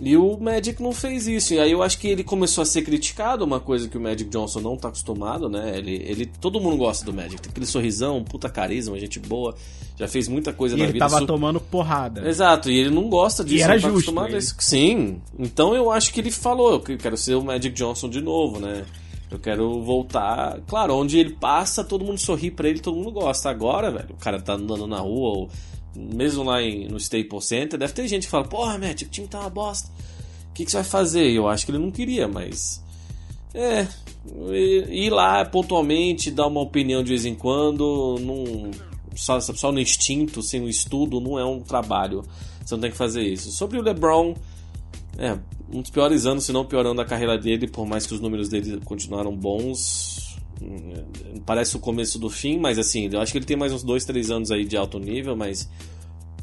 E 0.00 0.16
o 0.16 0.36
Magic 0.36 0.82
não 0.82 0.90
fez 0.92 1.28
isso. 1.28 1.54
E 1.54 1.60
aí 1.60 1.70
eu 1.70 1.80
acho 1.80 1.98
que 1.98 2.08
ele 2.08 2.24
começou 2.24 2.62
a 2.62 2.64
ser 2.64 2.82
criticado, 2.82 3.44
uma 3.44 3.60
coisa 3.60 3.88
que 3.88 3.96
o 3.96 4.00
Magic 4.00 4.28
Johnson 4.28 4.58
não 4.60 4.76
tá 4.76 4.88
acostumado, 4.88 5.48
né? 5.48 5.78
Ele, 5.78 6.02
ele 6.04 6.26
todo 6.26 6.60
mundo 6.60 6.76
gosta 6.76 7.04
do 7.04 7.12
Magic, 7.14 7.40
tem 7.40 7.48
aquele 7.50 7.64
sorrisão, 7.66 8.24
puta 8.24 8.48
carisma, 8.48 8.98
gente 8.98 9.20
boa, 9.20 9.54
já 9.96 10.08
fez 10.08 10.26
muita 10.26 10.52
coisa 10.52 10.74
E 10.74 10.78
na 10.78 10.84
ele 10.86 10.94
vida. 10.94 11.04
tava 11.06 11.20
su- 11.20 11.26
tomando 11.26 11.60
porrada. 11.60 12.28
Exato, 12.28 12.68
e 12.72 12.76
ele 12.76 12.90
não 12.90 13.08
gosta 13.08 13.44
disso, 13.44 13.58
E 13.58 13.62
era 13.62 13.74
não 13.74 13.80
tá 13.82 13.86
justo 13.88 13.98
acostumado 13.98 14.26
ele. 14.30 14.34
a 14.34 14.38
isso. 14.40 14.56
Sim. 14.58 15.22
Então 15.38 15.76
eu 15.76 15.88
acho 15.92 16.12
que 16.12 16.18
ele 16.20 16.32
falou, 16.32 16.72
eu 16.88 16.98
quero 16.98 17.16
ser 17.16 17.36
o 17.36 17.44
Magic 17.44 17.72
Johnson 17.72 18.08
de 18.08 18.20
novo, 18.20 18.58
né? 18.58 18.84
Eu 19.34 19.40
quero 19.40 19.82
voltar. 19.82 20.60
Claro, 20.66 20.94
onde 20.96 21.18
ele 21.18 21.34
passa, 21.34 21.82
todo 21.82 22.04
mundo 22.04 22.18
sorri 22.18 22.50
pra 22.50 22.68
ele, 22.68 22.78
todo 22.78 22.96
mundo 22.96 23.10
gosta. 23.10 23.50
Agora, 23.50 23.90
velho, 23.90 24.10
o 24.12 24.16
cara 24.16 24.40
tá 24.40 24.54
andando 24.54 24.86
na 24.86 24.98
rua, 25.00 25.38
ou 25.38 25.50
mesmo 25.96 26.44
lá 26.44 26.62
em- 26.62 26.86
no 26.88 26.96
Staples 26.96 27.44
Center, 27.44 27.78
deve 27.78 27.92
ter 27.92 28.06
gente 28.06 28.24
que 28.24 28.30
fala, 28.30 28.44
porra, 28.44 28.78
Magic, 28.78 29.04
o 29.06 29.08
time 29.08 29.26
tá 29.26 29.40
uma 29.40 29.50
bosta. 29.50 29.90
O 30.50 30.54
que, 30.54 30.64
que 30.64 30.70
você 30.70 30.76
vai 30.78 30.84
fazer? 30.84 31.30
Eu 31.32 31.48
acho 31.48 31.66
que 31.66 31.72
ele 31.72 31.78
não 31.78 31.90
queria, 31.90 32.28
mas. 32.28 32.80
É. 33.52 33.86
Ir 34.88 35.10
lá 35.10 35.44
pontualmente, 35.44 36.30
dar 36.30 36.46
uma 36.46 36.60
opinião 36.60 37.02
de 37.02 37.10
vez 37.10 37.26
em 37.26 37.34
quando, 37.34 38.16
não, 38.20 38.70
só, 39.16 39.40
só 39.40 39.70
no 39.72 39.80
instinto, 39.80 40.42
sem 40.42 40.62
o 40.62 40.68
estudo, 40.68 41.20
não 41.20 41.38
é 41.38 41.44
um 41.44 41.60
trabalho. 41.60 42.22
Você 42.64 42.74
não 42.74 42.80
tem 42.80 42.90
que 42.90 42.96
fazer 42.96 43.22
isso. 43.22 43.50
Sobre 43.50 43.78
o 43.78 43.82
LeBron, 43.82 44.34
é, 45.18 45.36
um 45.74 45.82
dos 45.82 45.90
piores 45.90 46.24
anos, 46.24 46.44
se 46.44 46.52
não 46.52 46.64
piorando 46.64 47.00
a 47.00 47.04
carreira 47.04 47.36
dele, 47.36 47.66
por 47.66 47.84
mais 47.84 48.06
que 48.06 48.14
os 48.14 48.20
números 48.20 48.48
dele 48.48 48.80
continuaram 48.84 49.34
bons. 49.34 50.36
Hum, 50.62 51.04
Parece 51.44 51.76
o 51.76 51.80
começo 51.80 52.16
do 52.18 52.30
fim, 52.30 52.58
mas 52.58 52.78
assim, 52.78 53.10
eu 53.12 53.20
acho 53.20 53.32
que 53.32 53.38
ele 53.38 53.44
tem 53.44 53.56
mais 53.56 53.72
uns 53.72 53.82
2, 53.82 54.04
3 54.04 54.30
anos 54.30 54.50
aí 54.52 54.64
de 54.64 54.76
alto 54.76 55.00
nível, 55.00 55.36
mas 55.36 55.68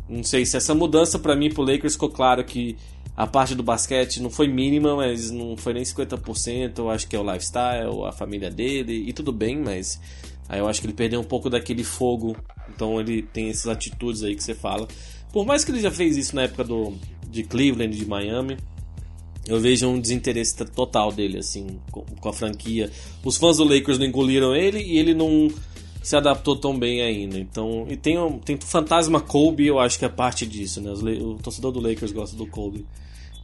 não 0.09 0.21
sei 0.21 0.45
se 0.45 0.57
essa 0.57 0.75
mudança 0.75 1.17
pra 1.17 1.33
mim 1.35 1.49
pro 1.49 1.63
Lakers 1.63 1.93
ficou 1.93 2.09
claro 2.09 2.43
que 2.43 2.75
a 3.15 3.25
parte 3.25 3.55
do 3.55 3.63
basquete 3.63 4.21
não 4.21 4.29
foi 4.29 4.47
mínima, 4.47 4.95
mas 4.97 5.31
não 5.31 5.55
foi 5.55 5.73
nem 5.73 5.83
50%. 5.83 6.77
Eu 6.77 6.89
acho 6.89 7.07
que 7.07 7.15
é 7.15 7.19
o 7.19 7.23
lifestyle, 7.23 8.05
a 8.05 8.11
família 8.11 8.51
dele, 8.51 9.05
e 9.07 9.13
tudo 9.13 9.31
bem, 9.31 9.57
mas 9.57 9.99
aí 10.49 10.59
eu 10.59 10.67
acho 10.67 10.81
que 10.81 10.87
ele 10.87 10.93
perdeu 10.93 11.21
um 11.21 11.23
pouco 11.23 11.49
daquele 11.49 11.83
fogo. 11.83 12.35
Então 12.69 12.99
ele 12.99 13.21
tem 13.21 13.49
essas 13.49 13.67
atitudes 13.67 14.23
aí 14.23 14.35
que 14.35 14.43
você 14.43 14.53
fala. 14.53 14.87
Por 15.31 15.45
mais 15.45 15.63
que 15.63 15.71
ele 15.71 15.79
já 15.79 15.91
fez 15.91 16.17
isso 16.17 16.35
na 16.35 16.43
época 16.43 16.65
do, 16.65 16.93
de 17.29 17.43
Cleveland, 17.43 17.95
de 17.95 18.05
Miami, 18.05 18.57
eu 19.47 19.59
vejo 19.59 19.87
um 19.87 19.99
desinteresse 19.99 20.55
total 20.65 21.11
dele, 21.11 21.39
assim, 21.39 21.79
com, 21.91 22.29
a 22.29 22.33
franquia. 22.33 22.91
Os 23.23 23.37
fãs 23.37 23.57
do 23.57 23.63
Lakers 23.63 23.97
não 23.97 24.05
engoliram 24.05 24.55
ele 24.55 24.79
e 24.81 24.97
ele 24.97 25.13
não 25.13 25.49
se 26.01 26.15
adaptou 26.15 26.55
tão 26.55 26.77
bem 26.77 27.01
ainda. 27.01 27.37
Então, 27.37 27.85
e 27.89 27.97
tem, 27.97 28.17
tem 28.39 28.55
o 28.55 28.61
Fantasma 28.61 29.19
Kobe, 29.19 29.65
eu 29.65 29.79
acho 29.79 29.97
que 29.97 30.05
é 30.05 30.09
parte 30.09 30.45
disso, 30.45 30.81
né? 30.81 30.91
O 30.91 31.35
torcedor 31.35 31.71
do 31.71 31.79
Lakers 31.79 32.11
gosta 32.11 32.35
do 32.35 32.45
Kobe. 32.45 32.85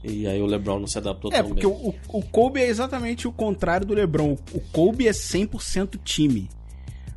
E 0.03 0.27
aí 0.27 0.41
o 0.41 0.45
LeBron 0.45 0.79
não 0.79 0.87
se 0.87 0.97
adaptou 0.97 1.31
é, 1.31 1.41
tão 1.41 1.53
bem. 1.53 1.63
É, 1.63 1.67
porque 1.67 1.67
o, 1.67 1.93
o 2.09 2.21
Kobe 2.23 2.61
é 2.61 2.67
exatamente 2.67 3.27
o 3.27 3.31
contrário 3.31 3.85
do 3.85 3.93
LeBron. 3.93 4.37
O 4.53 4.59
Kobe 4.71 5.07
é 5.07 5.11
100% 5.11 5.99
time. 6.03 6.49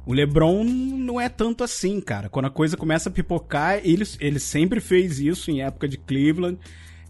O 0.06 0.12
LeBron 0.12 0.64
não 0.64 1.20
é 1.20 1.28
tanto 1.28 1.62
assim, 1.62 2.00
cara. 2.00 2.28
Quando 2.28 2.46
a 2.46 2.50
coisa 2.50 2.76
começa 2.76 3.08
a 3.08 3.12
pipocar, 3.12 3.80
ele, 3.84 4.04
ele 4.18 4.40
sempre 4.40 4.80
fez 4.80 5.20
isso 5.20 5.50
em 5.50 5.62
época 5.62 5.86
de 5.86 5.98
Cleveland. 5.98 6.58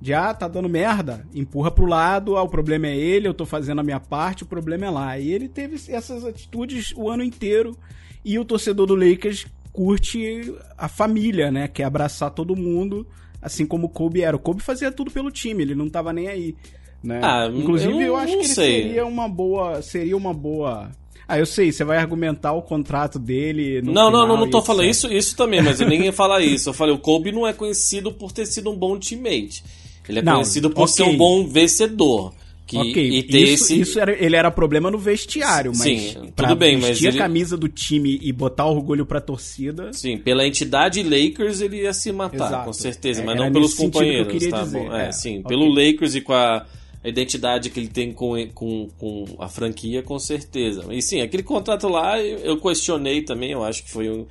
De, 0.01 0.15
ah, 0.15 0.33
tá 0.33 0.49
dando 0.49 0.69
merda, 0.69 1.27
empurra 1.35 1.71
pro 1.71 1.85
lado, 1.85 2.37
ah, 2.37 2.43
o 2.43 2.49
problema 2.49 2.87
é 2.87 2.97
ele, 2.97 3.29
eu 3.29 3.35
tô 3.35 3.45
fazendo 3.45 3.81
a 3.81 3.85
minha 3.85 4.01
parte, 4.01 4.45
o 4.45 4.47
problema 4.47 4.87
é 4.87 4.91
lá. 4.91 5.19
E 5.19 5.31
ele 5.31 5.47
teve 5.47 5.77
essas 5.93 6.25
atitudes 6.25 6.95
o 6.97 7.11
ano 7.11 7.23
inteiro 7.23 7.77
e 8.25 8.39
o 8.39 8.45
torcedor 8.45 8.87
do 8.87 8.95
Lakers 8.95 9.47
curte 9.73 10.55
a 10.77 10.89
família, 10.89 11.51
né? 11.51 11.69
Quer 11.69 11.85
abraçar 11.85 12.31
todo 12.31 12.57
mundo, 12.57 13.07
assim 13.43 13.67
como 13.67 13.87
o 13.87 13.91
Kobe 13.91 14.23
era. 14.23 14.37
O 14.37 14.41
Kobe 14.41 14.63
fazia 14.63 14.91
tudo 14.91 15.11
pelo 15.11 15.31
time, 15.31 15.63
ele 15.63 15.75
não 15.75 15.89
tava 15.89 16.13
nem 16.13 16.29
aí. 16.29 16.55
Né? 17.03 17.21
Ah, 17.23 17.51
Inclusive, 17.53 17.93
eu, 17.93 18.01
eu 18.01 18.17
acho 18.17 18.39
que 18.39 18.49
seria 18.49 19.07
uma 19.07 19.29
boa. 19.29 19.83
Seria 19.83 20.17
uma 20.17 20.35
boa. 20.35 20.91
Ah, 21.27 21.39
eu 21.39 21.47
sei, 21.47 21.71
você 21.71 21.85
vai 21.85 21.97
argumentar 21.97 22.53
o 22.53 22.63
contrato 22.63 23.19
dele. 23.19 23.81
Não, 23.83 23.93
final 23.93 24.11
não, 24.11 24.27
não, 24.27 24.37
não 24.39 24.51
tô 24.51 24.61
falando 24.61 24.89
isso, 24.89 25.07
isso 25.13 25.37
também, 25.37 25.63
mas 25.63 25.81
eu 25.81 25.89
nem 25.89 26.05
ia 26.05 26.13
falar 26.13 26.41
isso. 26.41 26.71
Eu 26.71 26.75
falei, 26.75 26.93
o 26.93 26.99
Kobe 26.99 27.31
não 27.31 27.47
é 27.47 27.53
conhecido 27.53 28.13
por 28.13 28.33
ter 28.33 28.47
sido 28.47 28.69
um 28.69 28.77
bom 28.77 28.99
teammate. 28.99 29.63
Ele 30.09 30.19
é 30.19 30.23
Não, 30.23 30.35
conhecido 30.35 30.71
por 30.71 30.83
ok. 30.83 30.93
ser 30.95 31.03
um 31.05 31.17
bom 31.17 31.47
vencedor. 31.47 32.35
Que, 32.67 32.77
Ok, 32.79 33.03
e 33.05 33.23
ter 33.25 33.41
isso, 33.41 33.65
esse. 33.65 33.81
isso 33.81 33.99
era, 33.99 34.13
ele 34.25 34.37
era 34.37 34.49
problema 34.49 34.93
no 34.93 34.99
vestiário, 34.99 35.73
mas 35.77 35.81
Sim, 36.03 36.33
tudo 36.37 36.55
bem, 36.55 36.77
mas 36.77 36.91
vestir 36.91 37.09
ele- 37.09 37.19
a 37.19 37.23
camisa 37.23 37.57
do 37.57 37.69
time 37.69 38.17
e 38.23 38.33
botar 38.33 38.65
orgulho 38.67 39.05
pra 39.05 39.21
torcida. 39.21 39.93
Sim, 39.93 40.17
pela 40.19 40.47
entidade 40.47 41.03
Lakers 41.03 41.61
ele 41.61 41.79
ia 41.83 41.93
se 41.93 42.13
matar, 42.13 42.47
Exato. 42.47 42.65
com 42.67 42.73
certeza, 42.73 43.23
É, 43.23 43.25
mas 43.25 43.37
não 43.37 43.51
pelos 43.53 43.75
que 43.75 43.83
companheiros, 43.83 44.33
queria 44.33 44.51
tá 44.51 44.63
dizer, 44.63 44.79
bom? 44.79 44.95
É, 44.95 45.09
é, 45.09 45.13
sim, 45.13 45.41
ok. 45.41 45.49
pelo 45.49 45.69
Lakers 45.69 46.15
e 46.15 46.21
com 46.21 46.33
a, 46.33 46.65
a 47.03 47.09
identidade 47.09 47.71
que 47.71 47.81
ele 47.81 47.89
tem 47.89 48.13
com, 48.13 48.35
com, 48.55 48.89
com 48.97 49.25
a 49.41 49.49
franquia, 49.49 50.01
com 50.05 50.19
certeza. 50.21 50.85
E 50.95 51.03
sim, 51.03 51.21
aquele 51.23 51.43
contrato 51.43 51.89
lá 51.89 52.21
eu, 52.23 52.39
eu 52.39 52.57
questionei 52.57 53.23
também, 53.23 53.51
eu 53.51 53.65
acho 53.65 53.83
que 53.83 53.91
foi 53.91 54.09
um. 54.09 54.27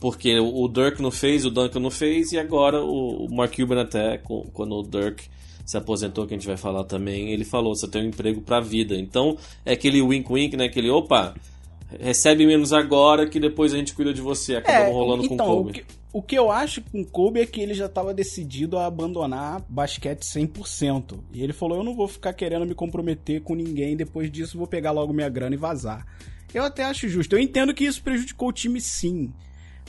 Porque 0.00 0.38
o 0.38 0.68
Dirk 0.68 1.02
não 1.02 1.10
fez, 1.10 1.44
o 1.44 1.50
Duncan 1.50 1.80
não 1.80 1.90
fez, 1.90 2.32
e 2.32 2.38
agora 2.38 2.82
o 2.82 3.26
Mark 3.30 3.54
Cuban 3.56 3.80
até, 3.80 4.18
quando 4.52 4.76
o 4.76 4.82
Dirk 4.82 5.28
se 5.66 5.76
aposentou, 5.76 6.26
que 6.26 6.34
a 6.34 6.36
gente 6.38 6.46
vai 6.46 6.56
falar 6.56 6.84
também, 6.84 7.30
ele 7.30 7.44
falou, 7.44 7.74
você 7.74 7.88
tem 7.88 8.04
um 8.04 8.08
emprego 8.08 8.40
pra 8.40 8.60
vida. 8.60 8.94
Então, 8.94 9.36
é 9.66 9.72
aquele 9.72 10.00
wink-wink, 10.00 10.56
né? 10.56 10.66
Aquele, 10.66 10.88
opa, 10.88 11.34
recebe 12.00 12.46
menos 12.46 12.72
agora 12.72 13.28
que 13.28 13.40
depois 13.40 13.74
a 13.74 13.76
gente 13.76 13.94
cuida 13.94 14.14
de 14.14 14.20
você. 14.20 14.56
Acabamos 14.56 14.94
rolando 14.94 15.24
então, 15.24 15.36
com 15.36 15.52
o 15.52 15.56
Kobe. 15.56 15.70
O 15.70 15.72
que, 15.72 15.84
o 16.12 16.22
que 16.22 16.38
eu 16.38 16.50
acho 16.50 16.80
com 16.82 17.00
o 17.00 17.06
Kobe 17.06 17.40
é 17.40 17.46
que 17.46 17.60
ele 17.60 17.74
já 17.74 17.86
estava 17.86 18.14
decidido 18.14 18.78
a 18.78 18.86
abandonar 18.86 19.62
basquete 19.68 20.22
100%. 20.22 21.18
E 21.32 21.42
ele 21.42 21.52
falou: 21.52 21.78
Eu 21.78 21.84
não 21.84 21.94
vou 21.94 22.08
ficar 22.08 22.32
querendo 22.32 22.64
me 22.64 22.74
comprometer 22.74 23.42
com 23.42 23.54
ninguém, 23.54 23.96
depois 23.96 24.30
disso 24.30 24.58
vou 24.58 24.66
pegar 24.66 24.92
logo 24.92 25.12
minha 25.12 25.28
grana 25.28 25.54
e 25.54 25.58
vazar. 25.58 26.06
Eu 26.52 26.64
até 26.64 26.84
acho 26.84 27.08
justo. 27.08 27.34
Eu 27.36 27.40
entendo 27.40 27.74
que 27.74 27.84
isso 27.84 28.02
prejudicou 28.02 28.48
o 28.48 28.52
time, 28.52 28.80
sim. 28.80 29.32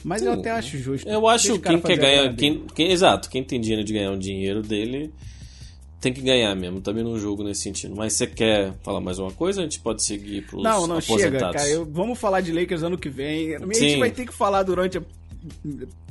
Mas 0.04 0.22
eu 0.22 0.34
Sim. 0.34 0.40
até 0.40 0.52
acho 0.52 0.78
justo. 0.78 1.08
Eu 1.10 1.28
acho 1.28 1.56
o 1.56 1.60
que 1.60 1.68
quem 1.70 1.80
quer 1.80 1.98
ganhar. 1.98 2.34
Quem, 2.36 2.64
quem- 2.74 2.92
exato, 2.92 3.30
quem 3.30 3.44
tem 3.44 3.60
dinheiro 3.60 3.84
de 3.84 3.94
ganhar 3.94 4.12
um 4.12 4.18
dinheiro 4.20 4.62
dele 4.62 5.12
tem 6.00 6.14
que 6.14 6.22
ganhar 6.22 6.56
mesmo. 6.56 6.80
Também 6.80 7.04
não 7.04 7.20
julgo 7.20 7.44
nesse 7.44 7.62
sentido. 7.62 7.94
Mas 7.96 8.14
você 8.14 8.26
quer 8.26 8.74
falar 8.84 9.02
mais 9.02 9.20
uma 9.20 9.32
coisa? 9.32 9.60
A 9.60 9.64
gente 9.64 9.80
pode 9.82 10.04
seguir 10.04 10.46
pros 10.46 10.64
Não, 10.64 10.88
não, 10.88 11.02
chega, 11.02 11.38
cara. 11.40 11.68
Eu- 11.68 11.86
vamos 11.86 12.18
falar 12.18 12.40
de 12.42 12.52
Lakers 12.54 12.84
ano 12.84 12.98
que 12.98 13.10
vem. 13.10 13.56
A 13.56 13.60
gente 13.74 13.98
vai 13.98 14.10
ter 14.12 14.26
que 14.26 14.34
falar 14.34 14.64
durante 14.64 14.98
a 14.98 15.02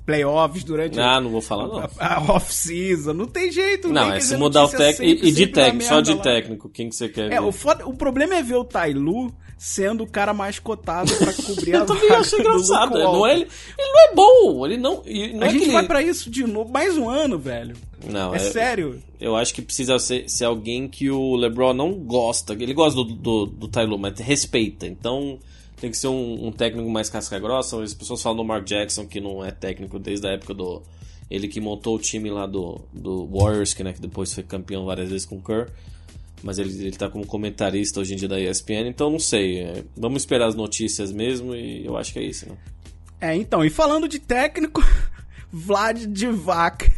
playoffs, 0.09 0.65
durante 0.65 0.99
Ah, 0.99 1.21
não 1.21 1.29
vou 1.31 1.43
falar 1.43 1.67
não. 1.69 1.79
a, 1.99 2.15
a 2.17 2.33
off-season. 2.33 3.13
Não 3.13 3.27
tem 3.27 3.53
jeito. 3.53 3.89
Não, 3.91 4.11
é 4.11 4.21
se 4.21 4.33
é 4.35 4.37
mudar 4.39 4.65
o 4.65 4.69
técnico. 4.71 5.27
E 5.27 5.31
de 5.31 5.47
técnico, 5.49 5.85
só 5.87 6.01
de 6.01 6.15
lá. 6.15 6.23
técnico. 6.23 6.69
Quem 6.71 6.89
que 6.89 6.97
você 6.97 7.11
quer 7.11 7.27
É, 7.27 7.29
ver? 7.39 7.41
o, 7.43 7.53
foda- 7.53 7.87
o 7.87 7.93
problema 7.93 8.35
é 8.37 8.43
ver 8.43 8.55
o 8.57 8.65
Tailu 8.65 9.31
sendo 9.59 10.05
o 10.05 10.07
cara 10.07 10.33
mais 10.33 10.59
cotado 10.59 11.13
pra 11.17 11.33
cobrir 11.35 11.75
a 11.75 11.79
Eu 11.81 11.87
também 11.87 12.11
acho 12.11 12.37
do 12.37 12.41
engraçado. 12.41 12.91
Luke 12.95 13.03
Não 13.05 13.27
é, 13.27 13.33
ele, 13.35 13.49
ele 13.79 13.89
não 13.93 14.01
é 14.01 14.15
bom. 14.15 14.67
Ele 14.67 14.77
não. 14.79 14.95
não 14.95 15.03
A 15.43 15.47
é 15.47 15.51
gente 15.51 15.65
ele- 15.65 15.73
vai 15.73 15.87
pra 15.87 16.01
isso 16.03 16.31
de 16.31 16.45
novo, 16.47 16.73
mais 16.73 16.97
um 16.97 17.09
ano, 17.11 17.39
velho. 17.39 17.77
Não, 18.09 18.35
É, 18.35 18.39
sério. 18.39 19.03
Eu 19.21 19.37
acho 19.37 19.53
que 19.53 19.61
precisa 19.61 19.99
ser, 19.99 20.27
ser 20.31 20.47
alguém 20.47 20.89
que 20.89 21.11
o 21.11 21.37
LeBron 21.37 21.75
não 21.75 21.93
gosta. 21.93 22.55
Ele 22.55 22.73
gosta 22.73 22.97
do, 22.97 23.05
do, 23.05 23.47
do 23.47 23.85
Lue, 23.85 23.99
mas 23.99 24.19
respeita. 24.21 24.87
Então 24.87 25.39
tem 25.81 25.91
que 25.91 25.97
ser 25.97 26.09
um, 26.09 26.47
um 26.47 26.53
técnico 26.53 26.89
mais 26.91 27.09
casca-grossa. 27.09 27.83
As 27.83 27.95
pessoas 27.95 28.23
falam 28.23 28.39
do 28.39 28.45
Mark 28.45 28.65
Jackson, 28.65 29.07
que 29.07 29.21
não 29.21 29.45
é 29.45 29.51
técnico 29.51 29.99
desde 29.99 30.27
a 30.27 30.33
época 30.33 30.55
do. 30.55 30.83
Ele 31.31 31.47
que 31.47 31.61
montou 31.61 31.97
o 31.97 31.99
time 31.99 32.31
lá 32.31 32.47
do, 32.47 32.81
do 32.93 33.27
Warriors, 33.27 33.75
que, 33.75 33.85
né, 33.85 33.93
que 33.93 34.01
depois 34.01 34.33
foi 34.33 34.43
campeão 34.43 34.87
várias 34.87 35.11
vezes 35.11 35.27
com 35.27 35.37
o 35.37 35.43
Kerr. 35.43 35.71
Mas 36.43 36.59
ele, 36.59 36.71
ele 36.87 36.97
tá 36.97 37.11
como 37.11 37.27
comentarista 37.27 38.01
hoje 38.01 38.15
em 38.15 38.17
dia 38.17 38.29
da 38.29 38.41
ESPN, 38.41 38.89
então 38.89 39.11
não 39.11 39.19
sei. 39.19 39.61
é, 39.61 39.85
vamos 39.97 40.23
esperar 40.23 40.47
as 40.47 40.55
notícias 40.55 41.13
mesmo 41.13 41.55
e 41.55 41.85
eu 41.85 41.97
acho 41.97 42.13
que 42.13 42.19
é 42.19 42.23
isso, 42.23 42.49
né? 42.49 42.57
É, 43.21 43.35
então, 43.35 43.65
e 43.65 43.69
falando 43.69 44.09
de 44.09 44.19
técnico, 44.19 44.83
Vlad 45.53 46.07
Divac 46.07 46.91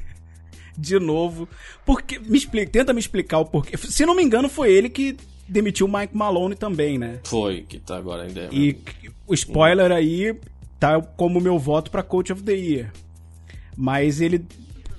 de 0.77 0.99
novo. 0.99 1.49
Porque 1.85 2.19
me 2.19 2.39
explica, 2.39 2.71
tenta 2.71 2.93
me 2.93 3.01
explicar 3.01 3.39
o 3.39 3.47
porquê. 3.47 3.77
Se 3.77 4.07
não 4.07 4.15
me 4.15 4.23
engano, 4.23 4.49
foi 4.49 4.73
ele 4.73 4.89
que 4.89 5.17
demitiu 5.51 5.87
o 5.87 5.93
Mike 5.93 6.17
Malone 6.17 6.55
também, 6.55 6.99
né? 6.99 7.21
Foi, 7.25 7.63
que 7.63 7.79
tá 7.79 7.97
agora 7.97 8.23
ainda. 8.23 8.49
E 8.53 8.79
o 9.27 9.35
spoiler 9.35 9.93
aí 9.93 10.39
tá 10.79 11.01
como 11.01 11.41
meu 11.41 11.59
voto 11.59 11.91
pra 11.91 12.03
Coach 12.03 12.33
of 12.33 12.43
the 12.43 12.53
Year. 12.53 12.93
Mas 13.77 14.21
ele 14.21 14.45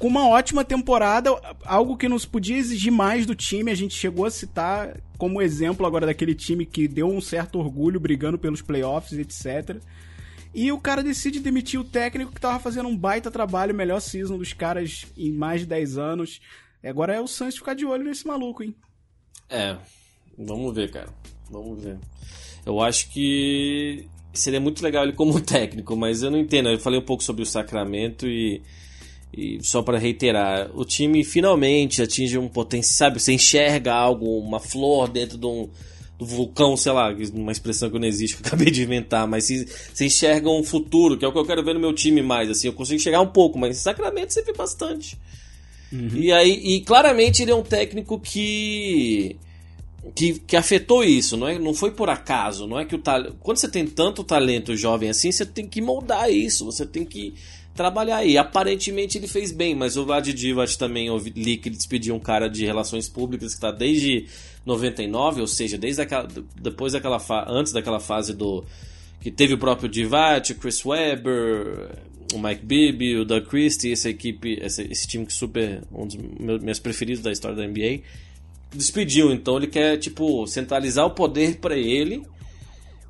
com 0.02 0.08
uma 0.08 0.28
ótima 0.28 0.66
temporada, 0.66 1.30
algo 1.64 1.96
que 1.96 2.10
nos 2.10 2.26
podia 2.26 2.58
exigir 2.58 2.92
mais 2.92 3.28
do 3.28 3.36
time, 3.36 3.70
a 3.70 3.76
gente 3.76 3.94
chegou 3.94 4.26
a 4.26 4.32
citar 4.32 4.98
como 5.16 5.40
exemplo 5.40 5.86
agora 5.86 6.08
daquele 6.08 6.34
time 6.34 6.66
que 6.66 6.88
deu 6.88 7.08
um 7.08 7.22
certo 7.22 7.60
orgulho 7.60 8.00
brigando 8.00 8.36
pelos 8.36 8.64
playoffs, 8.64 9.14
etc. 9.14 9.80
E 10.56 10.72
o 10.72 10.80
cara 10.80 11.04
decide 11.04 11.40
demitir 11.40 11.80
o 11.80 11.84
técnico 11.84 12.32
que 12.34 12.42
tava 12.42 12.58
fazendo 12.58 12.90
um 12.90 12.98
baita 12.98 13.30
trabalho, 13.30 13.76
melhor 13.76 14.00
season 14.00 14.40
dos 14.40 14.54
caras 14.54 15.06
em 15.16 15.32
mais 15.32 15.62
de 15.62 15.68
10 15.68 16.00
anos. 16.00 16.42
Agora 16.84 17.14
é 17.14 17.22
o 17.22 17.28
Suns 17.28 17.56
ficar 17.56 17.76
de 17.76 17.86
olho 17.86 18.04
nesse 18.04 18.26
maluco, 18.26 18.64
hein? 18.64 18.76
É, 19.48 19.78
vamos 20.46 20.74
ver, 20.74 20.92
cara. 20.92 21.10
Vamos 21.50 21.84
ver. 21.84 21.98
Eu 22.66 22.80
acho 22.82 23.10
que 23.10 24.06
seria 24.34 24.60
muito 24.60 24.84
legal 24.84 25.04
ele 25.04 25.14
como 25.14 25.40
técnico, 25.42 25.96
mas 25.96 26.24
eu 26.24 26.32
não 26.32 26.40
entendo. 26.40 26.70
Eu 26.70 26.80
falei 26.80 27.00
um 27.00 27.06
pouco 27.06 27.24
sobre 27.24 27.42
o 27.44 27.46
Sacramento 27.46 28.28
e, 28.28 28.62
e 29.36 29.60
só 29.62 29.82
para 29.82 29.98
reiterar, 29.98 30.70
o 30.74 30.86
time 30.86 31.24
finalmente 31.24 32.02
atinge 32.02 32.38
um 32.38 32.48
potencial, 32.48 33.10
sabe? 33.10 33.22
Você 33.22 33.34
enxerga 33.34 33.94
algo, 33.94 34.40
uma 34.40 34.60
flor 34.60 35.08
dentro 35.08 35.38
de 35.38 35.46
um 35.46 35.70
do 36.18 36.26
vulcão, 36.28 36.78
sei 36.78 36.92
lá, 36.92 37.12
uma 37.34 37.52
expressão 37.52 37.90
que 37.90 37.98
não 37.98 38.08
existe, 38.08 38.38
que 38.38 38.44
eu 38.44 38.48
acabei 38.48 38.70
de 38.70 38.84
inventar, 38.84 39.28
mas 39.28 39.46
se, 39.46 39.66
você 39.92 40.06
enxerga 40.06 40.52
um 40.52 40.64
futuro, 40.64 41.18
que 41.18 41.26
é 41.26 41.28
o 41.28 41.32
que 41.32 41.40
eu 41.40 41.46
quero 41.46 41.64
ver 41.64 41.74
no 41.74 41.80
meu 41.80 41.94
time 41.94 42.22
mais, 42.22 42.48
assim, 42.48 42.68
eu 42.68 42.74
consigo 42.74 43.00
chegar 43.00 43.22
um 43.22 43.28
pouco, 43.28 43.58
mas 43.58 43.76
em 43.76 43.82
Sacramento 43.82 44.32
você 44.32 44.44
vê 44.44 44.54
bastante. 44.54 45.18
E 45.92 46.32
aí, 46.32 46.52
e 46.52 46.82
claramente 46.82 47.42
ele 47.42 47.52
é 47.52 47.56
um 47.56 47.64
técnico 47.64 48.20
que 48.20 49.36
que, 50.16 50.40
que 50.40 50.56
afetou 50.56 51.04
isso, 51.04 51.38
não, 51.38 51.48
é, 51.48 51.60
não 51.60 51.74
foi 51.74 51.92
por 51.92 52.10
acaso, 52.10 52.68
não 52.68 52.80
é 52.80 52.86
que 52.86 52.96
o 52.96 53.00
talento. 53.00 53.36
Quando 53.40 53.58
você 53.58 53.68
tem 53.70 53.86
tanto 53.86 54.24
talento 54.24 54.76
jovem 54.76 55.10
assim, 55.10 55.32
você 55.32 55.46
tem 55.46 55.68
que 55.68 55.82
moldar 55.82 56.32
isso, 56.32 56.66
você 56.66 56.86
tem 56.86 57.06
que 57.06 57.34
trabalhar 57.74 58.18
aí. 58.18 58.38
Aparentemente 58.38 59.18
ele 59.18 59.28
fez 59.28 59.52
bem, 59.52 59.76
mas 59.76 59.98
o 59.98 60.06
Vlad 60.06 60.28
Divac 60.28 60.78
também 60.78 61.08
eu 61.08 61.18
li 61.18 61.58
que 61.58 61.70
ele 61.70 61.76
despediu 61.76 62.16
um 62.16 62.20
cara 62.20 62.48
de 62.50 62.66
relações 62.66 63.08
públicas 63.08 63.50
que 63.50 63.58
está 63.58 63.72
desde 63.72 64.26
99, 64.66 65.42
ou 65.42 65.48
seja, 65.48 65.78
desde 65.78 66.02
aquela, 66.02 66.28
depois 66.60 66.94
daquela 66.94 67.20
fa- 67.20 67.46
antes 67.48 67.72
daquela 67.72 68.00
fase 68.00 68.34
do 68.34 68.64
que 69.22 69.30
teve 69.30 69.54
o 69.54 69.58
próprio 69.58 69.88
Divac, 69.88 70.52
o 70.52 70.56
Chris 70.56 70.84
Webber, 70.84 71.92
o 72.34 72.40
Mike 72.40 72.66
Bibby, 72.66 73.18
o 73.18 73.26
Doug 73.26 73.46
Christie, 73.46 73.92
essa 73.92 74.10
equipe, 74.10 74.60
esse, 74.62 75.08
time 75.08 75.26
que 75.26 75.34
super 75.34 75.84
um 75.92 76.08
dos 76.08 76.16
meus 76.62 76.80
preferidos 76.80 77.22
da 77.22 77.32
história 77.32 77.56
da 77.56 77.68
NBA 77.68 78.02
despediu. 78.74 79.32
Então 79.32 79.58
ele 79.58 79.68
quer, 79.68 79.98
tipo, 79.98 80.46
centralizar 80.48 81.06
o 81.06 81.12
poder 81.12 81.58
pra 81.58 81.78
ele 81.78 82.24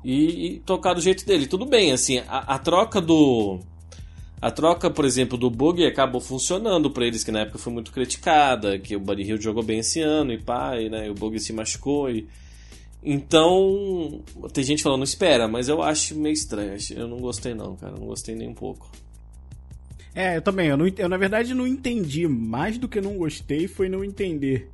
e, 0.04 0.46
e 0.46 0.58
tocar 0.60 0.94
do 0.94 1.00
jeito 1.00 1.24
dele. 1.24 1.46
Tudo 1.46 1.66
bem, 1.66 1.92
assim, 1.92 2.18
a, 2.28 2.54
a 2.54 2.58
troca 2.58 3.00
do. 3.00 3.60
A 4.40 4.50
troca, 4.50 4.90
por 4.90 5.04
exemplo, 5.04 5.38
do 5.38 5.48
Bug 5.48 5.86
acabou 5.86 6.20
funcionando 6.20 6.90
para 6.90 7.06
eles, 7.06 7.22
que 7.22 7.30
na 7.30 7.40
época 7.40 7.58
foi 7.58 7.72
muito 7.72 7.92
criticada, 7.92 8.76
que 8.76 8.96
o 8.96 9.00
Buddy 9.00 9.22
Hill 9.22 9.40
jogou 9.40 9.62
bem 9.62 9.78
esse 9.78 10.00
ano 10.00 10.32
e 10.32 10.38
pá, 10.38 10.80
e, 10.80 10.90
né, 10.90 11.08
o 11.08 11.14
Bug 11.14 11.38
se 11.38 11.52
machucou 11.52 12.10
e... 12.10 12.26
Então, 13.04 14.20
tem 14.52 14.62
gente 14.62 14.82
falando, 14.82 15.04
espera, 15.04 15.46
mas 15.46 15.68
eu 15.68 15.80
acho 15.82 16.16
meio 16.16 16.32
estranho. 16.32 16.76
Eu 16.90 17.06
não 17.06 17.18
gostei 17.18 17.54
não, 17.54 17.76
cara, 17.76 17.94
não 17.96 18.06
gostei 18.06 18.34
nem 18.34 18.48
um 18.48 18.54
pouco. 18.54 18.90
É, 20.14 20.36
eu 20.36 20.42
também. 20.42 20.68
Eu, 20.68 20.76
não, 20.76 20.86
eu, 20.86 21.08
na 21.08 21.16
verdade, 21.16 21.54
não 21.54 21.66
entendi. 21.66 22.26
Mais 22.28 22.78
do 22.78 22.88
que 22.88 23.00
não 23.00 23.16
gostei 23.16 23.66
foi 23.66 23.88
não 23.88 24.04
entender. 24.04 24.70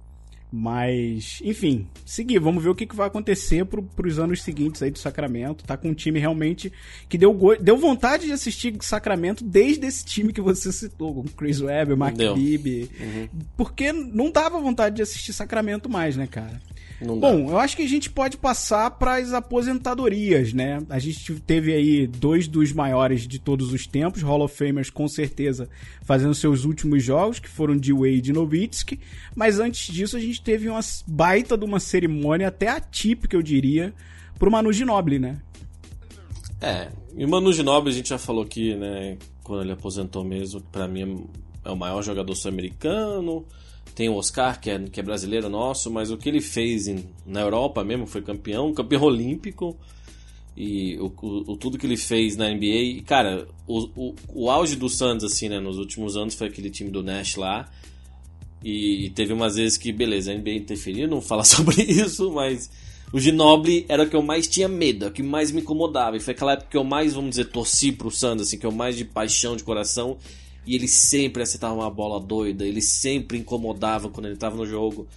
Mas, 0.51 1.41
enfim, 1.45 1.87
seguir. 2.07 2.39
Vamos 2.39 2.63
ver 2.63 2.71
o 2.71 2.75
que, 2.75 2.87
que 2.87 2.97
vai 2.97 3.07
acontecer 3.07 3.65
pro, 3.67 3.83
pros 3.83 4.19
anos 4.19 4.43
seguintes 4.43 4.83
aí 4.83 4.91
do 4.91 4.99
Sacramento. 4.99 5.65
Tá 5.65 5.77
com 5.77 5.89
um 5.89 5.95
time 5.95 6.19
realmente 6.19 6.73
que 7.09 7.19
deu, 7.19 7.37
deu 7.61 7.77
vontade 7.77 8.27
de 8.27 8.33
assistir 8.33 8.75
Sacramento 8.81 9.45
desde 9.45 9.87
esse 9.87 10.05
time 10.05 10.33
que 10.33 10.41
você 10.41 10.73
citou, 10.73 11.15
com 11.15 11.23
Chris 11.25 11.61
Webber, 11.61 11.97
Mark 11.97 12.17
Bibi. 12.17 12.91
Uhum. 12.99 13.29
Porque 13.57 13.93
não 13.93 14.31
dava 14.31 14.59
vontade 14.59 14.97
de 14.97 15.03
assistir 15.03 15.33
Sacramento 15.33 15.89
mais, 15.89 16.17
né, 16.17 16.27
cara? 16.27 16.61
Bom, 17.01 17.51
eu 17.51 17.59
acho 17.59 17.77
que 17.77 17.83
a 17.83 17.89
gente 17.89 18.11
pode 18.11 18.37
passar 18.37 18.91
para 18.91 19.17
as 19.19 19.33
aposentadorias, 19.33 20.53
né? 20.53 20.83
A 20.91 20.99
gente 20.99 21.33
teve 21.41 21.73
aí 21.73 22.09
dois 22.09 22.49
dos 22.49 22.73
maiores 22.73 23.27
de 23.27 23.39
todos 23.39 23.73
os 23.73 23.87
tempos, 23.87 24.21
Hall 24.23 24.43
of 24.43 24.57
Famers 24.57 24.91
com 24.91 25.07
certeza 25.07 25.69
fazendo 26.03 26.35
seus 26.35 26.65
últimos 26.65 27.05
jogos, 27.05 27.39
que 27.39 27.49
foram 27.49 27.77
de 27.77 27.93
Wade 27.93 28.31
e 28.31 28.33
Nowitzki, 28.33 28.99
mas 29.37 29.61
antes 29.61 29.95
disso 29.95 30.17
a 30.17 30.21
gente 30.21 30.43
teve 30.43 30.69
uma 30.69 30.81
baita 31.07 31.57
de 31.57 31.65
uma 31.65 31.79
cerimônia 31.79 32.49
até 32.49 32.69
atípica, 32.69 33.37
eu 33.37 33.43
diria, 33.43 33.95
pro 34.37 34.51
Manu 34.51 34.73
Ginobili, 34.73 35.21
né? 35.21 35.39
É, 36.61 36.89
e 37.17 37.25
o 37.25 37.29
Manu 37.29 37.53
Ginobili 37.53 37.95
a 37.95 37.97
gente 37.97 38.09
já 38.09 38.19
falou 38.19 38.43
aqui, 38.43 38.75
né, 38.75 39.17
quando 39.45 39.63
ele 39.63 39.73
aposentou 39.73 40.25
mesmo, 40.25 40.61
para 40.61 40.89
mim 40.89 41.29
é 41.65 41.71
o 41.71 41.77
maior 41.77 42.03
jogador 42.03 42.35
sul-americano, 42.35 43.47
tem 43.99 44.09
o 44.09 44.15
Oscar, 44.15 44.61
que 44.61 44.71
é, 44.71 44.79
que 44.79 45.01
é 45.01 45.03
brasileiro 45.03 45.49
nosso, 45.49 45.91
mas 45.91 46.13
o 46.13 46.17
que 46.17 46.29
ele 46.29 46.41
fez 46.41 46.87
em, 46.87 47.05
na 47.27 47.41
Europa 47.41 47.83
mesmo 47.83 48.07
foi 48.07 48.23
campeão, 48.23 48.71
campeão 48.73 49.03
olímpico. 49.03 49.77
E 50.57 50.97
o, 50.99 51.13
o, 51.21 51.57
tudo 51.57 51.77
que 51.77 51.85
ele 51.85 51.97
fez 51.97 52.37
na 52.37 52.49
NBA. 52.49 52.65
E, 52.65 53.03
cara, 53.03 53.49
o, 53.67 53.89
o, 53.97 54.15
o 54.29 54.51
auge 54.51 54.77
do 54.77 54.89
Santos, 54.89 55.25
assim, 55.25 55.49
né, 55.49 55.59
nos 55.59 55.79
últimos 55.79 56.17
anos 56.17 56.37
foi 56.37 56.47
aquele 56.47 56.71
time 56.71 56.91
do 56.91 57.03
Nash 57.03 57.35
lá. 57.35 57.69
E 58.63 59.11
teve 59.17 59.33
umas 59.33 59.57
vezes 59.57 59.77
que, 59.77 59.93
beleza, 59.93 60.31
a 60.31 60.35
NBA 60.37 60.51
interferiu, 60.51 61.09
não 61.09 61.21
falar 61.21 61.43
sobre 61.45 61.83
isso, 61.83 62.31
mas 62.31 62.71
o 63.13 63.19
Ginobili 63.19 63.85
era 63.89 64.05
o 64.05 64.09
que 64.09 64.15
eu 64.15 64.23
mais 64.23 64.47
tinha 64.47 64.69
medo, 64.69 65.09
o 65.09 65.11
que 65.11 65.25
mais 65.25 65.51
me 65.51 65.61
incomodava. 65.61 66.17
E 66.17 66.21
foi 66.21 66.35
aquela 66.35 66.53
época 66.53 66.71
que 66.71 66.77
eu 66.77 66.85
mais, 66.85 67.15
vamos 67.15 67.31
dizer, 67.31 67.47
torci 67.47 67.91
pro 67.91 68.13
Santos, 68.13 68.47
assim, 68.47 68.59
que 68.59 68.67
eu 68.67 68.71
mais 68.71 68.97
de 68.97 69.05
paixão, 69.05 69.57
de 69.57 69.65
coração. 69.65 70.19
E 70.69 70.75
ele 70.75 70.87
sempre 70.87 71.43
acertava 71.43 71.73
uma 71.73 71.91
bola 71.91 72.21
doida, 72.21 72.63
ele 72.63 72.83
sempre 72.83 73.39
incomodava 73.39 74.11
quando 74.11 74.27
ele 74.27 74.35
estava 74.35 74.55
no 74.55 74.67
jogo. 74.67 75.09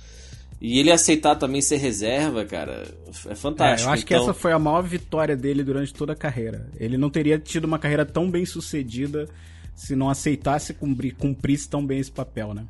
E 0.61 0.79
ele 0.79 0.89
aceitar 0.89 1.35
também 1.35 1.61
ser 1.61 1.75
reserva, 1.75 2.45
cara, 2.45 2.87
é 3.27 3.35
fantástico. 3.35 3.89
É, 3.89 3.89
eu 3.89 3.93
acho 3.93 4.03
então... 4.03 4.05
que 4.05 4.13
essa 4.13 4.33
foi 4.33 4.53
a 4.53 4.59
maior 4.59 4.81
vitória 4.81 5.35
dele 5.35 5.61
durante 5.61 5.93
toda 5.93 6.13
a 6.13 6.15
carreira. 6.15 6.69
Ele 6.79 6.97
não 6.97 7.09
teria 7.09 7.37
tido 7.37 7.65
uma 7.65 7.77
carreira 7.77 8.05
tão 8.05 8.31
bem 8.31 8.45
sucedida 8.45 9.27
se 9.75 9.93
não 9.93 10.09
aceitasse 10.09 10.73
cumprir, 10.73 11.15
cumprisse 11.15 11.67
tão 11.67 11.85
bem 11.85 11.99
esse 11.99 12.11
papel, 12.11 12.53
né? 12.53 12.65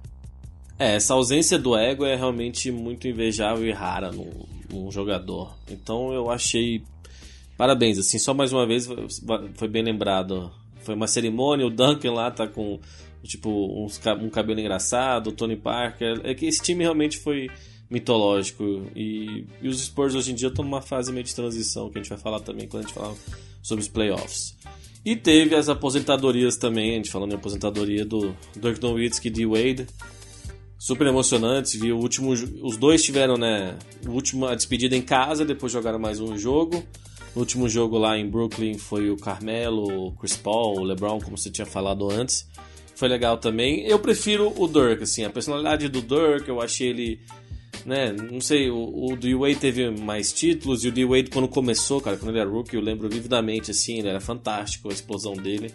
É, 0.79 0.95
essa 0.95 1.13
ausência 1.13 1.59
do 1.59 1.77
ego 1.77 2.03
é 2.03 2.15
realmente 2.15 2.71
muito 2.71 3.07
invejável 3.07 3.63
e 3.63 3.71
rara 3.71 4.11
num, 4.11 4.31
num 4.71 4.91
jogador. 4.91 5.55
Então 5.69 6.11
eu 6.11 6.31
achei. 6.31 6.81
Parabéns, 7.55 7.99
assim, 7.99 8.17
só 8.17 8.33
mais 8.33 8.51
uma 8.51 8.65
vez 8.65 8.89
foi 9.53 9.67
bem 9.67 9.83
lembrado 9.83 10.51
foi 10.83 10.95
uma 10.95 11.07
cerimônia, 11.07 11.65
o 11.65 11.69
Duncan 11.69 12.11
lá 12.11 12.31
tá 12.31 12.47
com 12.47 12.79
tipo 13.23 13.49
uns, 13.83 13.99
um 14.21 14.29
cabelo 14.29 14.59
engraçado, 14.59 15.27
o 15.27 15.31
Tony 15.31 15.55
Parker. 15.55 16.21
É 16.23 16.33
que 16.33 16.45
esse 16.45 16.61
time 16.61 16.83
realmente 16.83 17.17
foi 17.17 17.49
mitológico. 17.89 18.63
E, 18.95 19.45
e 19.61 19.67
os 19.67 19.81
Spurs 19.81 20.15
hoje 20.15 20.31
em 20.31 20.35
dia 20.35 20.47
estão 20.47 20.63
numa 20.63 20.81
fase 20.81 21.11
meio 21.11 21.23
de 21.23 21.35
transição, 21.35 21.89
que 21.89 21.99
a 21.99 22.01
gente 22.01 22.09
vai 22.09 22.17
falar 22.17 22.39
também 22.39 22.67
quando 22.67 22.83
a 22.83 22.87
gente 22.87 22.95
falar 22.95 23.13
sobre 23.61 23.83
os 23.83 23.89
playoffs. 23.89 24.55
E 25.03 25.15
teve 25.15 25.55
as 25.55 25.67
aposentadorias 25.67 26.57
também, 26.57 26.91
a 26.91 26.95
gente 26.95 27.11
falando 27.11 27.31
em 27.31 27.35
aposentadoria 27.35 28.05
do 28.05 28.35
Dirk 28.55 28.81
Nowitzki 28.81 29.27
e 29.27 29.31
de 29.31 29.45
Wade. 29.45 29.87
Super 30.77 31.07
emocionantes, 31.07 31.79
viu? 31.79 31.97
O 31.97 32.01
último, 32.01 32.31
os 32.31 32.77
dois 32.77 33.03
tiveram, 33.03 33.35
né? 33.35 33.77
O 34.07 34.11
último, 34.11 34.47
a 34.47 34.55
despedida 34.55 34.95
em 34.95 35.01
casa, 35.01 35.43
depois 35.43 35.71
jogaram 35.71 35.99
mais 35.99 36.19
um 36.19 36.37
jogo. 36.37 36.83
No 37.35 37.41
último 37.41 37.69
jogo 37.69 37.97
lá 37.97 38.17
em 38.17 38.29
Brooklyn 38.29 38.77
foi 38.77 39.09
o 39.09 39.17
Carmelo, 39.17 40.07
o 40.07 40.11
Chris 40.13 40.35
Paul, 40.35 40.79
o 40.79 40.83
LeBron, 40.83 41.19
como 41.21 41.37
você 41.37 41.49
tinha 41.49 41.65
falado 41.65 42.09
antes. 42.09 42.47
Foi 42.95 43.07
legal 43.07 43.37
também. 43.37 43.85
Eu 43.87 43.99
prefiro 43.99 44.53
o 44.55 44.67
Dirk, 44.67 45.03
assim, 45.03 45.23
a 45.23 45.29
personalidade 45.29 45.87
do 45.87 46.01
Dirk, 46.01 46.47
eu 46.47 46.61
achei 46.61 46.89
ele 46.89 47.19
né, 47.85 48.11
não 48.11 48.39
sei, 48.39 48.69
o, 48.69 49.11
o 49.11 49.15
D-Wade 49.15 49.55
teve 49.55 49.89
mais 49.89 50.31
títulos 50.31 50.83
e 50.83 50.89
o 50.89 50.91
D-Wade 50.91 51.29
quando 51.29 51.47
começou, 51.47 51.99
cara, 51.99 52.17
quando 52.17 52.29
ele 52.29 52.39
era 52.39 52.49
rookie, 52.49 52.75
eu 52.75 52.81
lembro 52.81 53.09
vividamente, 53.09 53.71
assim, 53.71 53.99
ele 53.99 54.09
era 54.09 54.19
fantástico, 54.19 54.89
a 54.89 54.93
explosão 54.93 55.33
dele. 55.33 55.73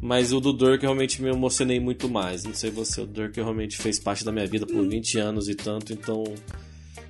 Mas 0.00 0.32
o 0.32 0.40
do 0.40 0.52
Dirk 0.52 0.82
realmente 0.82 1.22
me 1.22 1.30
emocionei 1.30 1.78
muito 1.78 2.08
mais. 2.08 2.42
Não 2.42 2.52
sei 2.52 2.70
você, 2.70 3.02
o 3.02 3.06
Dirk 3.06 3.36
realmente 3.40 3.76
fez 3.76 4.00
parte 4.00 4.24
da 4.24 4.32
minha 4.32 4.46
vida 4.46 4.66
por 4.66 4.86
20 4.86 5.18
anos 5.18 5.48
e 5.48 5.54
tanto, 5.54 5.92
então 5.92 6.24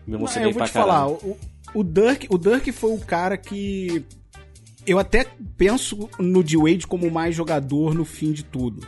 me 0.06 0.14
emocionei 0.14 0.50
eu 0.50 0.52
vou 0.52 0.58
pra 0.58 0.68
te 0.68 0.72
caralho. 0.74 0.92
falar, 0.92 1.08
o, 1.10 1.38
o 1.74 1.82
Dirk, 1.82 2.26
o 2.30 2.38
Dirk 2.38 2.70
foi 2.72 2.92
o 2.92 2.98
cara 2.98 3.36
que 3.36 4.04
eu 4.86 4.98
até 4.98 5.26
penso 5.56 6.08
no 6.18 6.42
D-Wade 6.42 6.86
como 6.86 7.10
mais 7.10 7.34
jogador 7.34 7.94
no 7.94 8.04
fim 8.04 8.32
de 8.32 8.42
tudo. 8.42 8.86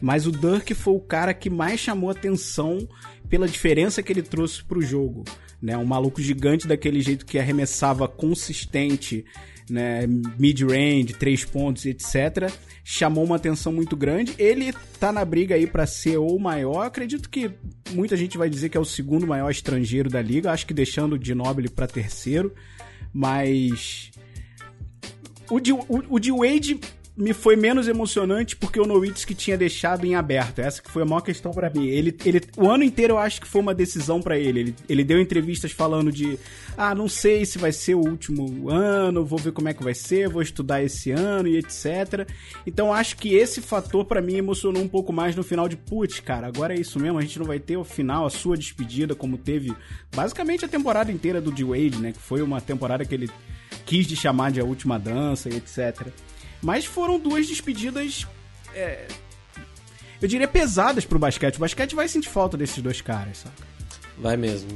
Mas 0.00 0.26
o 0.26 0.32
Dirk 0.32 0.74
foi 0.74 0.94
o 0.94 1.00
cara 1.00 1.32
que 1.32 1.48
mais 1.48 1.80
chamou 1.80 2.10
atenção 2.10 2.88
pela 3.28 3.48
diferença 3.48 4.02
que 4.02 4.12
ele 4.12 4.22
trouxe 4.22 4.64
pro 4.64 4.82
jogo. 4.82 5.24
Né? 5.60 5.76
Um 5.76 5.84
maluco 5.84 6.20
gigante 6.20 6.66
daquele 6.66 7.00
jeito 7.00 7.24
que 7.24 7.38
arremessava 7.38 8.06
consistente, 8.08 9.24
né? 9.70 10.06
mid-range, 10.06 11.14
três 11.14 11.44
pontos, 11.44 11.86
etc. 11.86 12.52
Chamou 12.86 13.24
uma 13.24 13.36
atenção 13.36 13.72
muito 13.72 13.96
grande. 13.96 14.34
Ele 14.38 14.72
tá 15.00 15.10
na 15.10 15.24
briga 15.24 15.54
aí 15.54 15.66
para 15.66 15.86
ser 15.86 16.18
o 16.18 16.38
maior. 16.38 16.82
Acredito 16.86 17.30
que 17.30 17.50
muita 17.92 18.16
gente 18.16 18.36
vai 18.36 18.50
dizer 18.50 18.68
que 18.68 18.76
é 18.76 18.80
o 18.80 18.84
segundo 18.84 19.26
maior 19.26 19.50
estrangeiro 19.50 20.10
da 20.10 20.20
liga. 20.20 20.52
Acho 20.52 20.66
que 20.66 20.74
deixando 20.74 21.16
o 21.16 21.24
Ginobili 21.24 21.70
para 21.70 21.86
terceiro. 21.86 22.54
Mas 23.12 24.10
o 25.50 25.58
de, 25.58 25.72
o, 25.72 25.86
o 26.10 26.18
de 26.18 26.30
Wade 26.30 26.78
me 27.16 27.32
foi 27.32 27.54
menos 27.54 27.86
emocionante 27.86 28.56
porque 28.56 28.80
o 28.80 28.86
Nowitzki 28.86 29.34
tinha 29.34 29.56
deixado 29.56 30.04
em 30.04 30.16
aberto. 30.16 30.58
Essa 30.58 30.82
que 30.82 30.90
foi 30.90 31.02
a 31.02 31.06
maior 31.06 31.20
questão 31.20 31.52
para 31.52 31.70
mim. 31.70 31.86
Ele, 31.86 32.16
ele, 32.24 32.40
o 32.56 32.68
ano 32.68 32.82
inteiro 32.82 33.14
eu 33.14 33.18
acho 33.18 33.40
que 33.40 33.46
foi 33.46 33.60
uma 33.60 33.74
decisão 33.74 34.20
para 34.20 34.36
ele. 34.36 34.60
ele. 34.60 34.76
Ele 34.88 35.04
deu 35.04 35.20
entrevistas 35.20 35.70
falando 35.70 36.10
de, 36.10 36.38
ah, 36.76 36.94
não 36.94 37.08
sei 37.08 37.46
se 37.46 37.56
vai 37.56 37.70
ser 37.70 37.94
o 37.94 38.00
último 38.00 38.68
ano, 38.68 39.24
vou 39.24 39.38
ver 39.38 39.52
como 39.52 39.68
é 39.68 39.74
que 39.74 39.84
vai 39.84 39.94
ser, 39.94 40.28
vou 40.28 40.42
estudar 40.42 40.82
esse 40.82 41.12
ano 41.12 41.46
e 41.46 41.56
etc. 41.56 42.28
Então 42.66 42.92
acho 42.92 43.16
que 43.16 43.34
esse 43.34 43.60
fator 43.60 44.04
para 44.04 44.20
mim 44.20 44.34
emocionou 44.34 44.82
um 44.82 44.88
pouco 44.88 45.12
mais 45.12 45.36
no 45.36 45.44
final 45.44 45.68
de, 45.68 45.76
putz, 45.76 46.18
cara, 46.18 46.48
agora 46.48 46.74
é 46.74 46.80
isso 46.80 46.98
mesmo, 46.98 47.18
a 47.18 47.22
gente 47.22 47.38
não 47.38 47.46
vai 47.46 47.60
ter 47.60 47.76
o 47.76 47.84
final, 47.84 48.26
a 48.26 48.30
sua 48.30 48.56
despedida 48.56 49.14
como 49.14 49.38
teve 49.38 49.72
basicamente 50.14 50.64
a 50.64 50.68
temporada 50.68 51.12
inteira 51.12 51.40
do 51.40 51.52
D-Wade, 51.52 51.98
né, 52.00 52.12
que 52.12 52.20
foi 52.20 52.42
uma 52.42 52.60
temporada 52.60 53.04
que 53.04 53.14
ele 53.14 53.30
quis 53.86 54.06
de 54.06 54.16
chamar 54.16 54.50
de 54.50 54.60
a 54.60 54.64
última 54.64 54.98
dança 54.98 55.48
e 55.48 55.56
etc. 55.56 56.08
Mas 56.64 56.86
foram 56.86 57.18
duas 57.18 57.46
despedidas. 57.46 58.26
É, 58.74 59.06
eu 60.20 60.26
diria 60.26 60.48
pesadas 60.48 61.04
pro 61.04 61.18
basquete. 61.18 61.56
O 61.56 61.60
basquete 61.60 61.94
vai 61.94 62.08
sentir 62.08 62.30
falta 62.30 62.56
desses 62.56 62.82
dois 62.82 63.02
caras, 63.02 63.38
saca? 63.38 63.62
Vai 64.16 64.38
mesmo. 64.38 64.70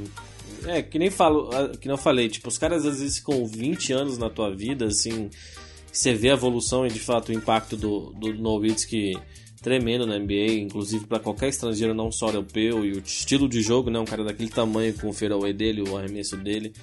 É, 0.67 0.83
que 0.83 0.99
nem 0.99 1.09
falo, 1.09 1.49
que 1.79 1.87
não 1.87 1.97
falei, 1.97 2.29
tipo, 2.29 2.47
os 2.47 2.57
caras 2.57 2.85
às 2.85 2.99
vezes 2.99 3.19
com 3.19 3.43
20 3.45 3.91
anos 3.93 4.17
na 4.19 4.29
tua 4.29 4.53
vida, 4.53 4.85
assim, 4.85 5.29
você 5.91 6.13
vê 6.13 6.29
a 6.29 6.33
evolução 6.33 6.85
e 6.85 6.89
de 6.89 6.99
fato 6.99 7.29
o 7.29 7.33
impacto 7.33 7.75
do, 7.75 8.11
do 8.11 8.33
Nowitzki 8.35 9.17
tremendo 9.61 10.05
na 10.05 10.19
NBA, 10.19 10.59
inclusive 10.59 11.07
para 11.07 11.19
qualquer 11.19 11.49
estrangeiro, 11.49 11.93
não 11.93 12.11
só 12.11 12.27
europeu, 12.27 12.85
e 12.85 12.91
o 12.91 12.99
estilo 12.99 13.49
de 13.49 13.61
jogo, 13.61 13.89
né, 13.89 13.97
um 13.97 14.05
cara 14.05 14.23
daquele 14.23 14.49
tamanho 14.49 14.93
com 14.93 15.09
o 15.09 15.13
fairway 15.13 15.53
dele, 15.53 15.81
o 15.81 15.97
arremesso 15.97 16.37
dele, 16.37 16.73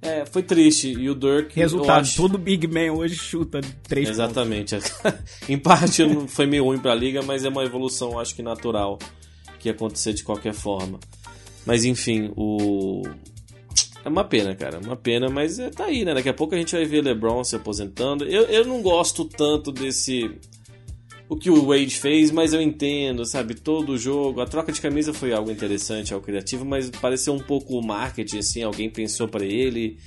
é, 0.00 0.24
foi 0.24 0.42
triste. 0.42 0.92
E 0.92 1.10
o 1.10 1.14
Dirk. 1.14 1.54
Resultado: 1.58 2.02
acho... 2.02 2.16
todo 2.16 2.38
Big 2.38 2.66
Man 2.66 2.92
hoje 2.92 3.16
chuta 3.16 3.60
três 3.82 4.08
Exatamente. 4.08 4.76
em 5.48 5.58
parte 5.58 6.02
foi 6.28 6.46
meio 6.46 6.64
ruim 6.64 6.78
pra 6.78 6.94
liga, 6.94 7.22
mas 7.22 7.44
é 7.44 7.48
uma 7.48 7.64
evolução, 7.64 8.18
acho 8.18 8.34
que 8.34 8.42
natural, 8.42 8.98
que 9.58 9.68
ia 9.68 9.72
acontecer 9.72 10.12
de 10.12 10.22
qualquer 10.22 10.54
forma. 10.54 11.00
Mas 11.66 11.84
enfim, 11.84 12.32
o. 12.36 13.02
É 14.04 14.08
uma 14.08 14.24
pena, 14.24 14.54
cara. 14.54 14.78
Uma 14.78 14.96
pena, 14.96 15.28
mas 15.28 15.58
é, 15.58 15.70
tá 15.70 15.86
aí, 15.86 16.04
né? 16.04 16.14
Daqui 16.14 16.28
a 16.28 16.34
pouco 16.34 16.54
a 16.54 16.58
gente 16.58 16.74
vai 16.74 16.84
ver 16.84 17.02
LeBron 17.02 17.42
se 17.42 17.56
aposentando. 17.56 18.24
Eu, 18.24 18.44
eu 18.44 18.64
não 18.64 18.80
gosto 18.80 19.24
tanto 19.24 19.72
desse 19.72 20.30
o 21.28 21.36
que 21.36 21.50
o 21.50 21.66
Wade 21.66 21.96
fez, 21.98 22.30
mas 22.30 22.52
eu 22.52 22.60
entendo, 22.62 23.24
sabe? 23.26 23.54
Todo 23.54 23.92
o 23.92 23.98
jogo, 23.98 24.40
a 24.40 24.46
troca 24.46 24.72
de 24.72 24.80
camisa 24.80 25.12
foi 25.12 25.32
algo 25.32 25.50
interessante, 25.50 26.14
algo 26.14 26.24
criativo, 26.24 26.64
mas 26.64 26.88
pareceu 26.90 27.34
um 27.34 27.38
pouco 27.40 27.80
marketing, 27.82 28.38
assim, 28.38 28.62
alguém 28.62 28.88
pensou 28.88 29.28
para 29.28 29.44
ele. 29.44 29.98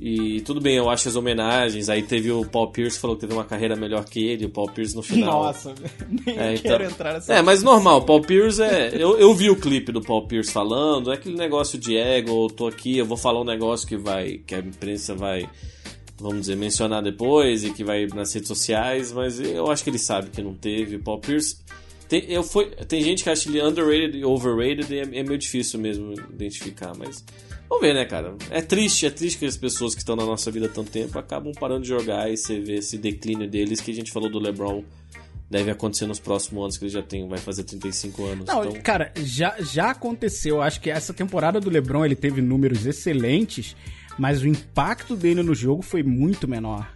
E 0.00 0.40
tudo 0.42 0.60
bem, 0.60 0.76
eu 0.76 0.88
acho 0.88 1.08
as 1.08 1.16
homenagens. 1.16 1.88
Aí 1.88 2.02
teve 2.04 2.30
o 2.30 2.44
Paul 2.46 2.68
Pierce 2.70 3.00
falou 3.00 3.16
que 3.16 3.22
teve 3.22 3.32
uma 3.32 3.44
carreira 3.44 3.74
melhor 3.74 4.04
que 4.04 4.24
ele, 4.24 4.44
o 4.46 4.48
Paul 4.48 4.70
Pierce 4.70 4.94
no 4.94 5.02
final. 5.02 5.42
Nossa, 5.42 5.74
nem 6.24 6.38
É, 6.38 6.56
quero 6.56 6.84
então- 6.84 6.86
entrar 6.92 7.12
nessa 7.14 7.34
É, 7.34 7.42
mas 7.42 7.64
normal, 7.64 8.02
Paul 8.02 8.20
Pierce 8.22 8.62
é. 8.62 8.90
Eu, 8.94 9.18
eu 9.18 9.34
vi 9.34 9.50
o 9.50 9.56
clipe 9.56 9.90
do 9.90 10.00
Paul 10.00 10.28
Pierce 10.28 10.52
falando, 10.52 11.10
é 11.10 11.14
aquele 11.14 11.34
negócio 11.36 11.76
de 11.76 11.96
ego, 11.96 12.44
eu 12.44 12.48
tô 12.48 12.68
aqui, 12.68 12.96
eu 12.96 13.04
vou 13.06 13.16
falar 13.16 13.40
um 13.40 13.44
negócio 13.44 13.88
que 13.88 13.96
vai. 13.96 14.38
que 14.46 14.54
a 14.54 14.60
imprensa 14.60 15.16
vai, 15.16 15.48
vamos 16.20 16.40
dizer, 16.40 16.56
mencionar 16.56 17.02
depois 17.02 17.64
e 17.64 17.70
que 17.70 17.84
vai 17.84 18.06
nas 18.06 18.32
redes 18.32 18.48
sociais, 18.48 19.12
mas 19.12 19.40
eu 19.40 19.70
acho 19.70 19.84
que 19.84 19.90
ele 19.90 19.98
sabe 19.98 20.30
que 20.30 20.42
não 20.42 20.54
teve. 20.54 20.96
O 20.96 21.00
Paul 21.00 21.18
Pierce. 21.18 21.56
Tem, 22.08 22.24
eu 22.28 22.42
fui, 22.42 22.66
tem 22.86 23.02
gente 23.02 23.22
que 23.22 23.28
acha 23.28 23.48
ele 23.48 23.62
underrated 23.62 24.16
e 24.16 24.24
overrated 24.24 24.92
e 24.92 24.98
é, 24.98 25.02
é 25.02 25.22
meio 25.22 25.38
difícil 25.38 25.78
mesmo 25.78 26.14
identificar, 26.30 26.92
mas. 26.96 27.24
Vamos 27.68 27.82
ver, 27.82 27.92
né, 27.92 28.06
cara? 28.06 28.34
É 28.50 28.62
triste, 28.62 29.04
é 29.04 29.10
triste 29.10 29.38
que 29.38 29.44
as 29.44 29.56
pessoas 29.56 29.94
que 29.94 30.00
estão 30.00 30.16
na 30.16 30.24
nossa 30.24 30.50
vida 30.50 30.66
há 30.66 30.68
tanto 30.70 30.90
tempo 30.90 31.18
acabam 31.18 31.52
parando 31.52 31.82
de 31.82 31.88
jogar 31.88 32.30
e 32.32 32.36
você 32.36 32.58
vê 32.58 32.76
esse 32.76 32.96
declínio 32.96 33.46
deles 33.46 33.78
que 33.80 33.90
a 33.90 33.94
gente 33.94 34.10
falou 34.10 34.30
do 34.30 34.38
LeBron 34.38 34.82
deve 35.50 35.70
acontecer 35.70 36.06
nos 36.06 36.18
próximos 36.18 36.62
anos, 36.62 36.78
que 36.78 36.84
ele 36.84 36.92
já 36.92 37.02
tem, 37.02 37.26
vai 37.26 37.38
fazer 37.38 37.64
35 37.64 38.24
anos. 38.24 38.46
Não, 38.46 38.64
então, 38.64 38.82
cara, 38.82 39.12
já, 39.16 39.56
já 39.60 39.90
aconteceu. 39.90 40.60
Acho 40.60 40.80
que 40.80 40.90
essa 40.90 41.14
temporada 41.14 41.58
do 41.60 41.70
LeBron 41.70 42.04
ele 42.04 42.16
teve 42.16 42.42
números 42.42 42.86
excelentes, 42.86 43.74
mas 44.18 44.42
o 44.42 44.48
impacto 44.48 45.16
dele 45.16 45.42
no 45.42 45.54
jogo 45.54 45.82
foi 45.82 46.02
muito 46.02 46.48
menor. 46.48 46.92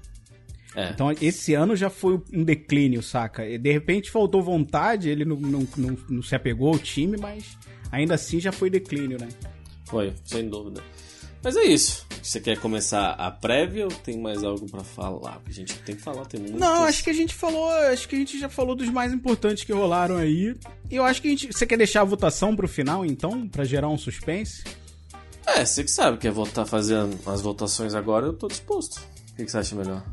é. 0.75 0.91
Então 0.91 1.11
esse 1.21 1.55
ano 1.55 1.77
já 1.77 1.89
foi 1.89 2.21
um 2.33 2.43
declínio, 2.43 3.03
saca? 3.03 3.47
E, 3.49 3.57
de 3.57 3.73
repente 3.73 4.11
faltou 4.11 4.43
vontade, 4.43 5.09
ele 5.09 5.25
não, 5.25 5.37
não, 5.37 5.69
não, 5.77 5.97
não 6.09 6.23
se 6.23 6.35
apegou 6.35 6.69
ao 6.69 6.79
time, 6.79 7.17
mas 7.17 7.57
ainda 7.91 8.15
assim 8.15 8.41
já 8.41 8.53
foi 8.53 8.69
declínio, 8.69 9.19
né? 9.21 9.29
Foi, 9.87 10.13
sem 10.25 10.49
dúvida. 10.49 10.83
Mas 11.45 11.57
é 11.57 11.65
isso. 11.65 12.07
Você 12.23 12.41
quer 12.41 12.57
começar 12.59 13.11
a 13.11 13.31
prévia 13.31 13.85
ou 13.85 13.91
tem 13.91 14.17
mais 14.21 14.45
algo 14.45 14.65
pra 14.71 14.85
falar? 14.85 15.41
Porque 15.41 15.51
a 15.51 15.55
gente 15.55 15.77
tem 15.81 15.97
que 15.97 16.01
falar, 16.01 16.25
tem 16.25 16.41
muitas... 16.41 16.61
Não, 16.61 16.85
acho 16.85 17.03
que 17.03 17.11
a 17.11 17.13
gente 17.13 17.35
falou, 17.35 17.69
acho 17.69 18.09
que 18.09 18.15
a 18.15 18.19
gente 18.19 18.39
já 18.39 18.49
falou 18.49 18.77
dos 18.77 18.89
mais 18.89 19.13
importantes 19.13 19.65
que 19.65 19.73
rolaram 19.73 20.17
aí. 20.17 20.55
E 20.89 20.95
eu 20.95 21.05
acho 21.05 21.21
que 21.21 21.27
a 21.27 21.31
gente, 21.33 21.49
você 21.49 21.67
quer 21.67 21.77
deixar 21.77 22.03
a 22.03 22.05
votação 22.05 22.55
pro 22.55 22.69
final 22.69 23.05
então, 23.05 23.49
Pra 23.49 23.65
gerar 23.65 23.89
um 23.89 23.99
suspense? 23.99 24.63
É, 25.47 25.65
você 25.65 25.83
que 25.85 25.91
sabe, 25.91 26.19
quer 26.19 26.31
votar, 26.31 26.67
fazer 26.67 26.97
as 27.27 27.41
votações 27.41 27.95
agora, 27.95 28.27
eu 28.27 28.33
tô 28.33 28.49
disposto. 28.49 28.99
O 29.33 29.37
que, 29.37 29.45
que 29.45 29.51
você 29.51 29.59
acha 29.59 29.75
melhor? 29.77 30.05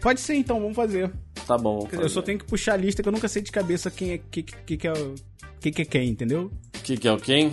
Pode 0.00 0.20
ser 0.20 0.34
então, 0.34 0.60
vamos 0.60 0.76
fazer. 0.76 1.10
Tá 1.46 1.58
bom, 1.58 1.84
dizer, 1.86 2.02
Eu 2.02 2.08
só 2.08 2.22
tenho 2.22 2.38
que 2.38 2.44
puxar 2.44 2.74
a 2.74 2.76
lista 2.76 3.02
que 3.02 3.08
eu 3.08 3.12
nunca 3.12 3.28
sei 3.28 3.42
de 3.42 3.50
cabeça 3.50 3.90
quem 3.90 4.12
é 4.12 4.18
que, 4.18 4.42
que, 4.42 4.76
que 4.76 4.86
é 4.86 4.92
o- 4.92 5.14
que, 5.60 5.70
que 5.70 5.82
é 5.82 5.84
quem, 5.84 6.08
entendeu? 6.10 6.50
O 6.76 6.80
que, 6.82 6.96
que 6.96 7.08
é 7.08 7.12
o 7.12 7.18
quem? 7.18 7.50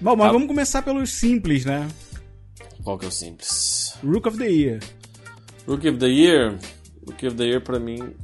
Bom, 0.00 0.16
mas 0.16 0.28
Ah. 0.30 0.32
vamos 0.32 0.48
começar 0.48 0.82
pelos 0.82 1.10
simples, 1.12 1.64
né? 1.64 1.86
Qual 2.82 2.98
que 2.98 3.04
é 3.04 3.08
o 3.08 3.12
simples? 3.12 3.94
Rook 4.02 4.26
of 4.28 4.38
the 4.38 4.46
Year. 4.48 4.80
Rookie 5.68 5.90
of 5.90 5.98
the 5.98 6.06
Year. 6.08 6.58
Rookie 7.06 7.26
of 7.28 7.36
the 7.36 7.44
Year 7.44 7.60
pra 7.60 7.78
mim. 7.78 8.14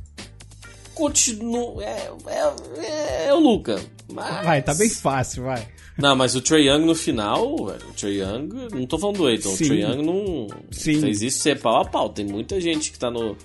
Continua. 0.94 1.84
É, 1.84 2.10
é, 2.26 3.26
é 3.28 3.34
o 3.34 3.38
Luca. 3.38 3.78
Mas... 4.10 4.44
Vai, 4.44 4.62
tá 4.62 4.74
bem 4.74 4.88
fácil, 4.88 5.44
vai. 5.44 5.68
Não, 5.98 6.14
mas 6.14 6.34
o 6.34 6.42
Trae 6.42 6.68
Young 6.68 6.84
no 6.84 6.94
final, 6.94 7.56
velho, 7.66 7.88
o 7.88 7.92
Trae 7.94 8.20
Young, 8.20 8.48
não 8.72 8.86
tô 8.86 8.98
falando 8.98 9.16
do 9.16 9.26
Aiton, 9.26 9.52
o. 9.52 9.56
Trae 9.56 9.80
Young 9.80 10.02
não 10.02 10.46
Sim. 10.70 11.00
fez 11.00 11.22
isso 11.22 11.38
ser 11.38 11.58
pau 11.60 11.80
a 11.80 11.84
pau. 11.84 12.10
Tem 12.10 12.26
muita 12.26 12.60
gente 12.60 12.92
que 12.92 12.98
tá 12.98 13.10
no, 13.10 13.36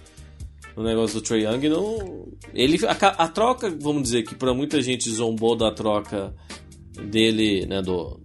no 0.76 0.84
negócio 0.84 1.20
do 1.20 1.24
Trae 1.24 1.44
Young 1.44 1.66
e 1.66 1.70
não. 1.70 2.28
Ele, 2.54 2.78
a, 2.86 2.92
a 2.92 3.28
troca, 3.30 3.70
vamos 3.80 4.04
dizer 4.04 4.24
que 4.24 4.36
pra 4.36 4.54
muita 4.54 4.82
gente 4.82 5.10
zombou 5.10 5.56
da 5.56 5.72
troca 5.72 6.34
dele, 7.10 7.66
né, 7.66 7.82
do, 7.82 8.20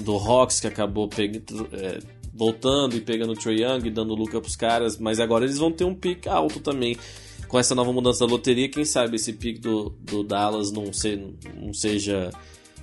do 0.00 0.16
Hawks, 0.16 0.58
que 0.58 0.66
acabou 0.66 1.08
pegando, 1.08 1.68
é, 1.72 2.00
voltando 2.34 2.96
e 2.96 3.00
pegando 3.00 3.32
o 3.32 3.36
Trae 3.36 3.62
Young 3.62 3.86
e 3.86 3.90
dando 3.90 4.14
Luca 4.14 4.40
pros 4.40 4.56
caras, 4.56 4.98
mas 4.98 5.20
agora 5.20 5.44
eles 5.44 5.58
vão 5.58 5.70
ter 5.70 5.84
um 5.84 5.94
pique 5.94 6.28
alto 6.28 6.58
também. 6.58 6.96
Com 7.46 7.58
essa 7.58 7.74
nova 7.74 7.92
mudança 7.92 8.26
da 8.26 8.32
loteria, 8.32 8.68
quem 8.68 8.84
sabe 8.84 9.14
esse 9.14 9.32
pique 9.32 9.60
do, 9.60 9.90
do 10.00 10.24
Dallas 10.24 10.72
não, 10.72 10.92
se, 10.92 11.16
não 11.54 11.72
seja, 11.72 12.30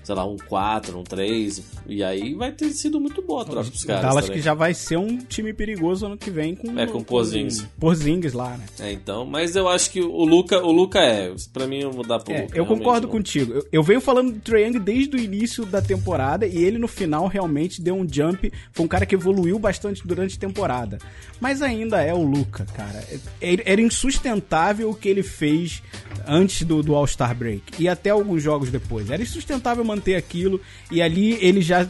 sei 0.04 0.16
lá, 0.16 0.26
um 0.26 0.38
4, 0.38 0.98
um 0.98 1.04
3, 1.04 1.62
e 1.88 2.04
aí 2.04 2.34
vai 2.34 2.52
ter 2.52 2.70
sido 2.72 3.00
muito 3.00 3.22
boa 3.22 3.44
a 3.44 3.46
troca 3.46 3.70
pros 3.70 3.84
caras. 3.84 4.02
Dallas 4.04 4.26
também. 4.26 4.38
que 4.40 4.44
já 4.44 4.54
vai 4.54 4.74
ser 4.74 4.98
um 4.98 5.18
time 5.18 5.54
perigoso 5.54 6.06
ano 6.06 6.18
que 6.18 6.30
vem 6.32 6.56
com 6.56 6.80
É, 6.80 6.86
com 6.88 7.04
Porzingis. 7.04 7.66
Porzingis 7.80 8.34
lá, 8.34 8.58
né? 8.58 8.66
É, 8.80 8.92
então, 8.92 9.26
mas 9.26 9.56
eu 9.56 9.68
acho 9.68 9.92
que 9.92 10.02
o 10.02 10.24
Luca, 10.26 10.60
o 10.64 10.72
Luca 10.72 11.00
é, 11.00 11.34
pra 11.54 11.68
mim 11.68 11.80
eu 11.82 11.92
vou 11.92 12.06
dar 12.06 12.20
pro 12.20 12.34
É, 12.34 12.42
Luca. 12.44 12.58
eu 12.58 12.66
concordo 12.66 13.08
não- 13.08 13.12
contigo. 13.12 13.54
Eu, 13.54 13.66
eu 13.72 13.84
venho 13.84 14.02
falando 14.02 14.34
do 14.34 14.40
Trae 14.40 14.64
Young 14.66 14.80
desde 14.80 15.16
o 15.16 15.20
início 15.20 15.66
da 15.66 15.82
temporada 15.82 16.46
e 16.48 16.58
ele 16.64 16.78
no 16.78 16.88
final 16.88 17.28
realmente 17.28 17.82
deu 17.82 17.96
um 17.96 18.08
jump. 18.08 18.52
Foi 18.72 18.86
um 18.86 18.88
cara 18.88 19.06
que 19.06 19.16
evoluiu 19.16 19.58
bastante 19.60 20.06
durante 20.06 20.36
a 20.38 20.40
temporada. 20.40 20.98
Mas 21.40 21.62
ainda 21.62 22.02
é 22.02 22.14
o 22.14 22.22
Luca, 22.24 22.66
cara. 22.76 23.04
É- 23.42 23.72
Era 23.72 23.82
insustentável 23.82 24.90
o 24.90 24.96
que 24.96 25.08
ele 25.10 25.24
fez 25.24 25.82
antes 26.28 26.64
do, 26.66 26.84
do 26.84 26.96
All-Star 26.96 27.36
Break 27.36 27.82
e 27.82 27.88
até 27.88 28.10
alguns 28.12 28.44
jogos 28.44 28.70
depois. 28.70 29.10
Era 29.10 29.22
insustentável 29.22 29.84
manter 29.92 30.16
aquilo 30.16 30.60
e 30.90 31.02
ali 31.02 31.38
ele 31.46 31.62
já 31.62 31.88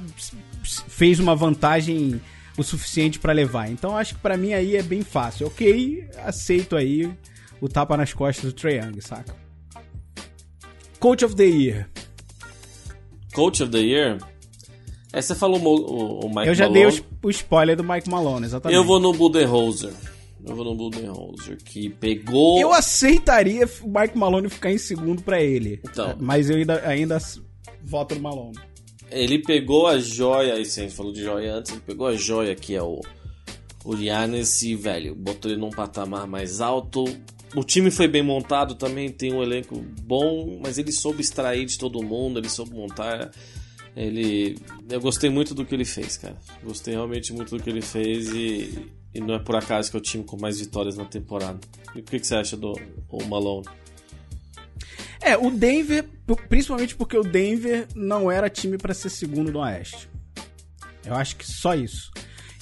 fez 0.64 1.20
uma 1.20 1.36
vantagem 1.36 2.20
o 2.58 2.64
suficiente 2.64 3.20
pra 3.20 3.34
levar. 3.34 3.70
Então 3.70 3.96
acho 3.98 4.16
que 4.16 4.22
pra 4.22 4.38
mim 4.38 4.54
aí 4.54 4.76
é 4.76 4.84
bem 4.84 5.02
fácil. 5.02 5.48
Ok, 5.48 6.08
aceito 6.18 6.76
aí 6.76 7.12
o 7.60 7.70
tapa 7.70 7.96
nas 7.96 8.14
costas 8.14 8.52
do 8.52 8.54
Trae 8.54 8.78
Young, 8.78 9.02
saca? 9.02 9.36
Coach 11.00 11.26
of 11.26 11.36
the 11.36 11.46
Year. 11.46 11.90
Coach 13.34 13.64
of 13.64 13.72
the 13.72 13.80
Year? 13.80 14.18
É, 15.14 15.22
você 15.22 15.36
falou 15.36 15.60
o, 15.60 16.26
o, 16.26 16.30
Mike 16.30 16.48
Eu 16.48 16.56
já 16.56 16.70
Malone. 16.70 16.92
dei 16.92 17.00
o, 17.00 17.28
o 17.28 17.30
spoiler 17.30 17.76
do 17.76 17.84
Mike 17.84 18.10
Malone, 18.10 18.46
exatamente. 18.46 18.78
Eu 18.78 18.84
vou 18.84 19.00
no 19.00 19.12
Budenholzer. 19.14 19.92
Eu 20.46 20.56
vou 20.56 20.66
no 20.66 20.76
Budenholzer, 20.76 21.58
que 21.64 21.90
pegou... 21.90 22.60
Eu 22.60 22.74
aceitaria 22.74 23.68
o 23.82 24.00
Mike 24.00 24.18
Malone 24.18 24.50
ficar 24.50 24.72
em 24.72 24.78
segundo 24.78 25.22
pra 25.22 25.42
ele. 25.42 25.82
Então. 25.84 26.16
Mas 26.20 26.50
eu 26.50 26.58
ainda, 26.58 26.88
ainda 26.88 27.18
voto 27.84 28.16
no 28.16 28.22
Malone. 28.22 28.58
Ele 29.10 29.40
pegou 29.40 29.88
a 29.88 30.00
joia, 30.00 30.54
a 30.54 30.64
gente 30.64 30.94
falou 30.94 31.12
de 31.12 31.22
joia 31.22 31.56
antes, 31.56 31.72
ele 31.72 31.82
pegou 31.82 32.08
a 32.08 32.16
joia 32.16 32.56
que 32.56 32.74
é 32.74 32.82
o, 32.82 33.02
o 33.84 33.96
Giannis 33.96 34.62
e, 34.62 34.76
velho, 34.76 35.14
botou 35.14 35.52
ele 35.52 35.60
num 35.60 35.70
patamar 35.70 36.26
mais 36.26 36.62
alto. 36.62 37.04
O 37.54 37.64
time 37.64 37.92
foi 37.92 38.08
bem 38.08 38.24
montado 38.24 38.76
também, 38.76 39.10
tem 39.10 39.34
um 39.34 39.44
elenco 39.44 39.76
bom, 40.04 40.60
mas 40.64 40.78
ele 40.78 40.92
soube 40.92 41.22
extrair 41.22 41.66
de 41.66 41.78
todo 41.78 42.02
mundo, 42.02 42.40
ele 42.40 42.48
soube 42.48 42.74
montar. 42.74 43.32
Ele. 43.94 44.58
Eu 44.90 45.02
gostei 45.02 45.30
muito 45.30 45.54
do 45.54 45.66
que 45.66 45.76
ele 45.76 45.84
fez, 45.84 46.16
cara. 46.16 46.38
Gostei 46.64 46.94
realmente 46.94 47.34
muito 47.34 47.58
do 47.58 47.62
que 47.62 47.70
ele 47.70 47.82
fez 47.82 48.30
e, 48.30 48.88
e 49.14 49.20
não 49.20 49.36
é 49.36 49.40
por 49.40 49.58
acaso 49.58 49.92
que 49.92 49.98
é 49.98 50.00
o 50.00 50.04
time 50.04 50.24
com 50.24 50.38
mais 50.40 50.62
vitórias 50.62 50.96
na 50.96 51.04
temporada. 51.04 51.60
E 51.94 52.00
o 52.00 52.04
que, 52.04 52.18
que 52.20 52.26
você 52.26 52.36
acha 52.36 52.56
do 52.56 52.74
Malone? 53.28 53.68
É, 55.22 55.38
o 55.38 55.52
Denver, 55.52 56.04
principalmente 56.50 56.96
porque 56.96 57.16
o 57.16 57.24
Denver 57.24 57.88
não 57.96 58.32
era 58.32 58.50
time 58.50 58.78
pra 58.78 58.94
ser 58.94 59.10
segundo 59.10 59.52
no 59.52 59.60
Oeste. 59.60 60.10
Eu 61.06 61.16
acho 61.16 61.36
que 61.36 61.46
só 61.46 61.76
isso. 61.76 62.12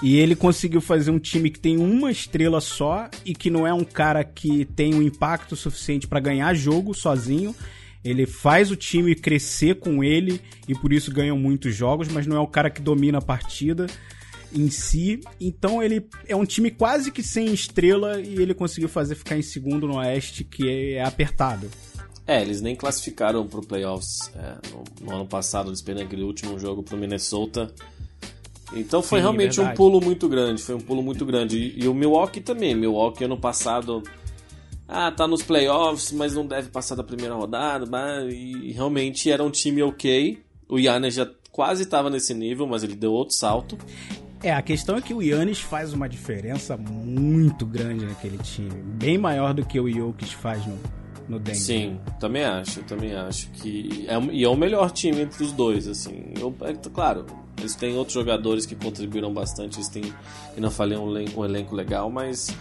E 0.01 0.17
ele 0.17 0.35
conseguiu 0.35 0.79
fazer 0.79 1.11
um 1.11 1.19
time 1.19 1.49
que 1.49 1.59
tem 1.59 1.77
uma 1.77 2.11
estrela 2.11 2.61
só 2.61 3.09
e 3.25 3.33
que 3.33 3.49
não 3.49 3.67
é 3.67 3.73
um 3.73 3.83
cara 3.83 4.23
que 4.23 4.63
tem 4.63 4.93
um 4.93 5.01
impacto 5.01 5.55
suficiente 5.55 6.07
pra 6.07 6.19
ganhar 6.19 6.53
jogo 6.53 6.93
sozinho. 6.93 7.53
Ele 8.03 8.25
faz 8.25 8.71
o 8.71 8.77
time 8.77 9.13
crescer 9.13 9.75
com 9.75 10.01
ele 10.01 10.41
e 10.67 10.73
por 10.73 10.93
isso 10.93 11.11
ganham 11.11 11.37
muitos 11.37 11.75
jogos, 11.75 12.07
mas 12.07 12.25
não 12.25 12.37
é 12.37 12.39
o 12.39 12.47
cara 12.47 12.69
que 12.69 12.81
domina 12.81 13.17
a 13.17 13.21
partida 13.21 13.87
em 14.53 14.69
si. 14.69 15.19
Então 15.39 15.83
ele 15.83 16.07
é 16.27 16.35
um 16.35 16.45
time 16.45 16.71
quase 16.71 17.11
que 17.11 17.21
sem 17.21 17.53
estrela 17.53 18.21
e 18.21 18.35
ele 18.35 18.53
conseguiu 18.53 18.87
fazer 18.87 19.15
ficar 19.15 19.37
em 19.37 19.41
segundo 19.41 19.85
no 19.85 19.97
Oeste, 19.97 20.45
que 20.45 20.93
é 20.93 21.03
apertado. 21.03 21.69
É, 22.29 22.43
eles 22.43 22.61
nem 22.61 22.75
classificaram 22.75 23.47
pro 23.47 23.59
playoffs 23.59 24.31
é, 24.35 24.57
no, 24.69 24.83
no 25.03 25.15
ano 25.15 25.25
passado, 25.25 25.71
eles 25.71 25.81
perderam 25.81 26.05
aquele 26.05 26.21
último 26.21 26.59
jogo 26.59 26.83
pro 26.83 26.95
Minnesota. 26.95 27.73
Então 28.71 29.01
foi 29.01 29.17
Sim, 29.17 29.23
realmente 29.23 29.53
um 29.53 29.63
verdade. 29.63 29.75
pulo 29.75 29.99
muito 29.99 30.29
grande, 30.29 30.61
foi 30.61 30.75
um 30.75 30.79
pulo 30.79 31.01
muito 31.01 31.25
grande. 31.25 31.57
E, 31.57 31.85
e 31.85 31.87
o 31.87 31.93
Milwaukee 31.95 32.39
também, 32.39 32.75
Milwaukee 32.75 33.23
ano 33.23 33.35
passado, 33.35 34.03
ah, 34.87 35.11
tá 35.11 35.27
nos 35.27 35.41
playoffs, 35.41 36.11
mas 36.11 36.35
não 36.35 36.45
deve 36.45 36.69
passar 36.69 36.93
da 36.93 37.03
primeira 37.03 37.33
rodada, 37.33 37.87
e 38.29 38.73
realmente 38.73 39.31
era 39.31 39.43
um 39.43 39.49
time 39.49 39.81
ok. 39.81 40.39
O 40.69 40.77
Yannis 40.77 41.15
já 41.15 41.27
quase 41.51 41.81
estava 41.81 42.11
nesse 42.11 42.35
nível, 42.35 42.67
mas 42.67 42.83
ele 42.83 42.95
deu 42.95 43.11
outro 43.11 43.33
salto. 43.33 43.75
É, 44.43 44.53
a 44.53 44.61
questão 44.61 44.97
é 44.97 45.01
que 45.01 45.15
o 45.15 45.21
Yannis 45.23 45.61
faz 45.61 45.93
uma 45.93 46.07
diferença 46.07 46.77
muito 46.77 47.65
grande 47.65 48.05
naquele 48.05 48.37
time. 48.37 48.69
Bem 48.69 49.17
maior 49.17 49.51
do 49.51 49.65
que 49.65 49.79
o 49.79 49.89
Jokic 49.91 50.35
faz 50.35 50.63
no, 50.67 50.77
no 51.29 51.37
Denver. 51.37 51.61
Sim, 51.61 51.99
também 52.19 52.43
acho, 52.43 52.81
também 52.83 53.15
acho 53.15 53.49
que 53.51 54.07
é, 54.07 54.19
e 54.33 54.43
é 54.43 54.49
o 54.49 54.55
melhor 54.55 54.89
time 54.89 55.21
entre 55.21 55.43
os 55.43 55.51
dois, 55.51 55.87
assim. 55.87 56.33
Eu, 56.37 56.53
é, 56.61 56.73
claro, 56.73 57.25
eles 57.57 57.75
têm 57.75 57.95
outros 57.95 58.15
jogadores 58.15 58.65
que 58.65 58.75
contribuíram 58.75 59.31
bastante, 59.31 59.77
eles 59.77 59.87
têm, 59.87 60.11
que 60.53 60.59
não 60.59 60.71
falei, 60.71 60.97
um 60.97 61.09
elenco, 61.09 61.41
um 61.41 61.45
elenco 61.45 61.75
legal, 61.75 62.09
mas 62.09 62.53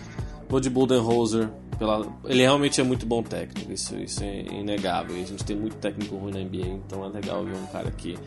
vou 0.48 0.60
de 0.60 0.68
Budenholzer, 0.68 1.48
pela, 1.78 2.06
ele 2.26 2.42
realmente 2.42 2.80
é 2.80 2.84
muito 2.84 3.06
bom 3.06 3.22
técnico, 3.22 3.72
isso, 3.72 3.96
isso 3.96 4.22
é 4.22 4.42
inegável. 4.42 5.16
E 5.16 5.22
a 5.22 5.26
gente 5.26 5.44
tem 5.44 5.56
muito 5.56 5.76
técnico 5.76 6.16
ruim 6.16 6.32
na 6.32 6.40
NBA, 6.40 6.66
então 6.66 7.04
é 7.04 7.08
legal 7.08 7.44
ver 7.44 7.56
um 7.56 7.66
cara 7.66 7.90
que 7.90 8.18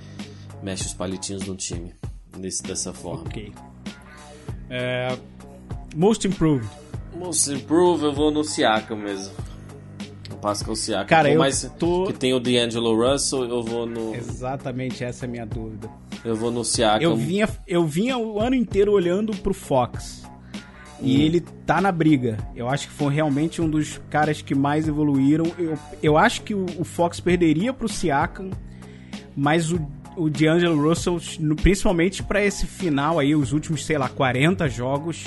mexe 0.63 0.87
os 0.87 0.93
palitinhos 0.93 1.45
no 1.45 1.55
time 1.55 1.93
desse, 2.37 2.63
dessa 2.63 2.91
forma. 2.91 3.25
Ok. 3.25 3.53
É, 4.69 5.15
Most 5.95 6.27
Improved. 6.27 6.67
Most 7.15 7.51
Improve, 7.51 8.05
eu 8.05 8.13
vou 8.13 8.31
no 8.31 8.43
Siakam 8.43 8.97
mesmo. 8.97 9.50
O 10.41 10.43
Pascal 10.43 10.75
Siakam. 10.75 11.05
Cara, 11.07 11.29
eu 11.31 11.37
mais 11.37 11.71
tô- 11.77 12.07
que 12.07 12.13
tem 12.13 12.33
o 12.33 12.39
D'Angelo 12.39 12.95
Russell, 12.95 13.45
eu 13.45 13.61
vou 13.63 13.85
no, 13.85 14.15
Exatamente 14.15 15.03
essa 15.03 15.25
é 15.25 15.27
a 15.27 15.31
minha 15.31 15.45
dúvida. 15.45 15.87
eu 16.25 16.35
vou 16.35 16.49
no 16.51 16.63
Siakam. 16.65 17.03
Eu 17.03 17.15
vinha, 17.15 17.47
eu 17.67 17.85
vinha 17.85 18.17
o 18.17 18.39
ano 18.39 18.55
inteiro 18.55 18.91
olhando 18.91 19.33
pro 19.37 19.53
Fox. 19.53 20.23
E 20.99 21.17
Hum. 21.17 21.21
ele 21.21 21.41
tá 21.65 21.79
na 21.79 21.91
briga. 21.91 22.37
Eu 22.55 22.67
acho 22.69 22.87
que 22.87 22.93
foi 22.93 23.13
realmente 23.13 23.61
um 23.61 23.69
dos 23.69 23.99
caras 24.09 24.41
que 24.41 24.53
mais 24.55 24.87
evoluíram. 24.87 25.45
Eu, 25.59 25.77
eu 26.01 26.17
acho 26.17 26.41
que 26.41 26.53
o, 26.55 26.65
o 26.79 26.83
Fox 26.83 27.19
perderia 27.19 27.71
pro 27.73 27.87
Siakam, 27.87 28.49
mas 29.35 29.71
o, 29.71 29.79
o 30.17 30.29
D'Angelo 30.29 30.81
Russell, 30.89 31.19
principalmente 31.61 32.21
pra 32.23 32.43
esse 32.43 32.65
final 32.65 33.17
aí, 33.19 33.35
os 33.35 33.51
últimos, 33.53 33.85
sei 33.85 33.97
lá, 33.97 34.09
40 34.09 34.67
jogos, 34.69 35.25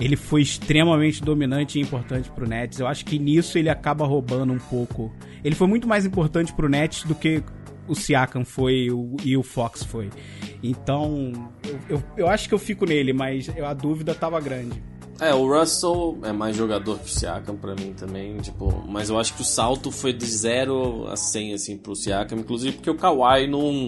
ele 0.00 0.16
foi 0.16 0.42
extremamente 0.42 1.22
dominante 1.22 1.78
e 1.78 1.82
importante 1.82 2.30
pro 2.30 2.48
Nets. 2.48 2.80
Eu 2.80 2.86
acho 2.86 3.04
que 3.04 3.18
nisso 3.18 3.58
ele 3.58 3.68
acaba 3.68 4.06
roubando 4.06 4.52
um 4.52 4.58
pouco. 4.58 5.12
Ele 5.44 5.54
foi 5.54 5.66
muito 5.66 5.86
mais 5.86 6.04
importante 6.06 6.52
pro 6.52 6.68
Nets 6.68 7.04
do 7.04 7.14
que 7.14 7.42
o 7.86 7.94
Siakam 7.94 8.44
foi 8.44 8.90
o- 8.90 9.16
e 9.22 9.36
o 9.36 9.42
Fox 9.42 9.82
foi. 9.84 10.08
Então, 10.62 11.32
eu, 11.64 11.78
eu, 11.96 12.02
eu 12.16 12.28
acho 12.28 12.48
que 12.48 12.54
eu 12.54 12.58
fico 12.58 12.86
nele, 12.86 13.12
mas 13.12 13.48
a 13.62 13.74
dúvida 13.74 14.14
tava 14.14 14.40
grande. 14.40 14.82
É, 15.20 15.32
o 15.32 15.46
Russell 15.46 16.18
é 16.24 16.32
mais 16.32 16.56
jogador 16.56 16.98
que 16.98 17.04
o 17.04 17.08
Siakam 17.08 17.54
pra 17.56 17.74
mim 17.74 17.92
também, 17.96 18.36
tipo, 18.38 18.84
mas 18.88 19.10
eu 19.10 19.18
acho 19.18 19.34
que 19.34 19.42
o 19.42 19.44
salto 19.44 19.92
foi 19.92 20.12
de 20.12 20.26
0 20.26 21.06
a 21.08 21.16
100 21.16 21.54
assim 21.54 21.76
pro 21.76 21.94
Siakam, 21.94 22.38
inclusive 22.38 22.76
porque 22.76 22.90
o 22.90 22.96
Kawhi 22.96 23.46
não 23.46 23.86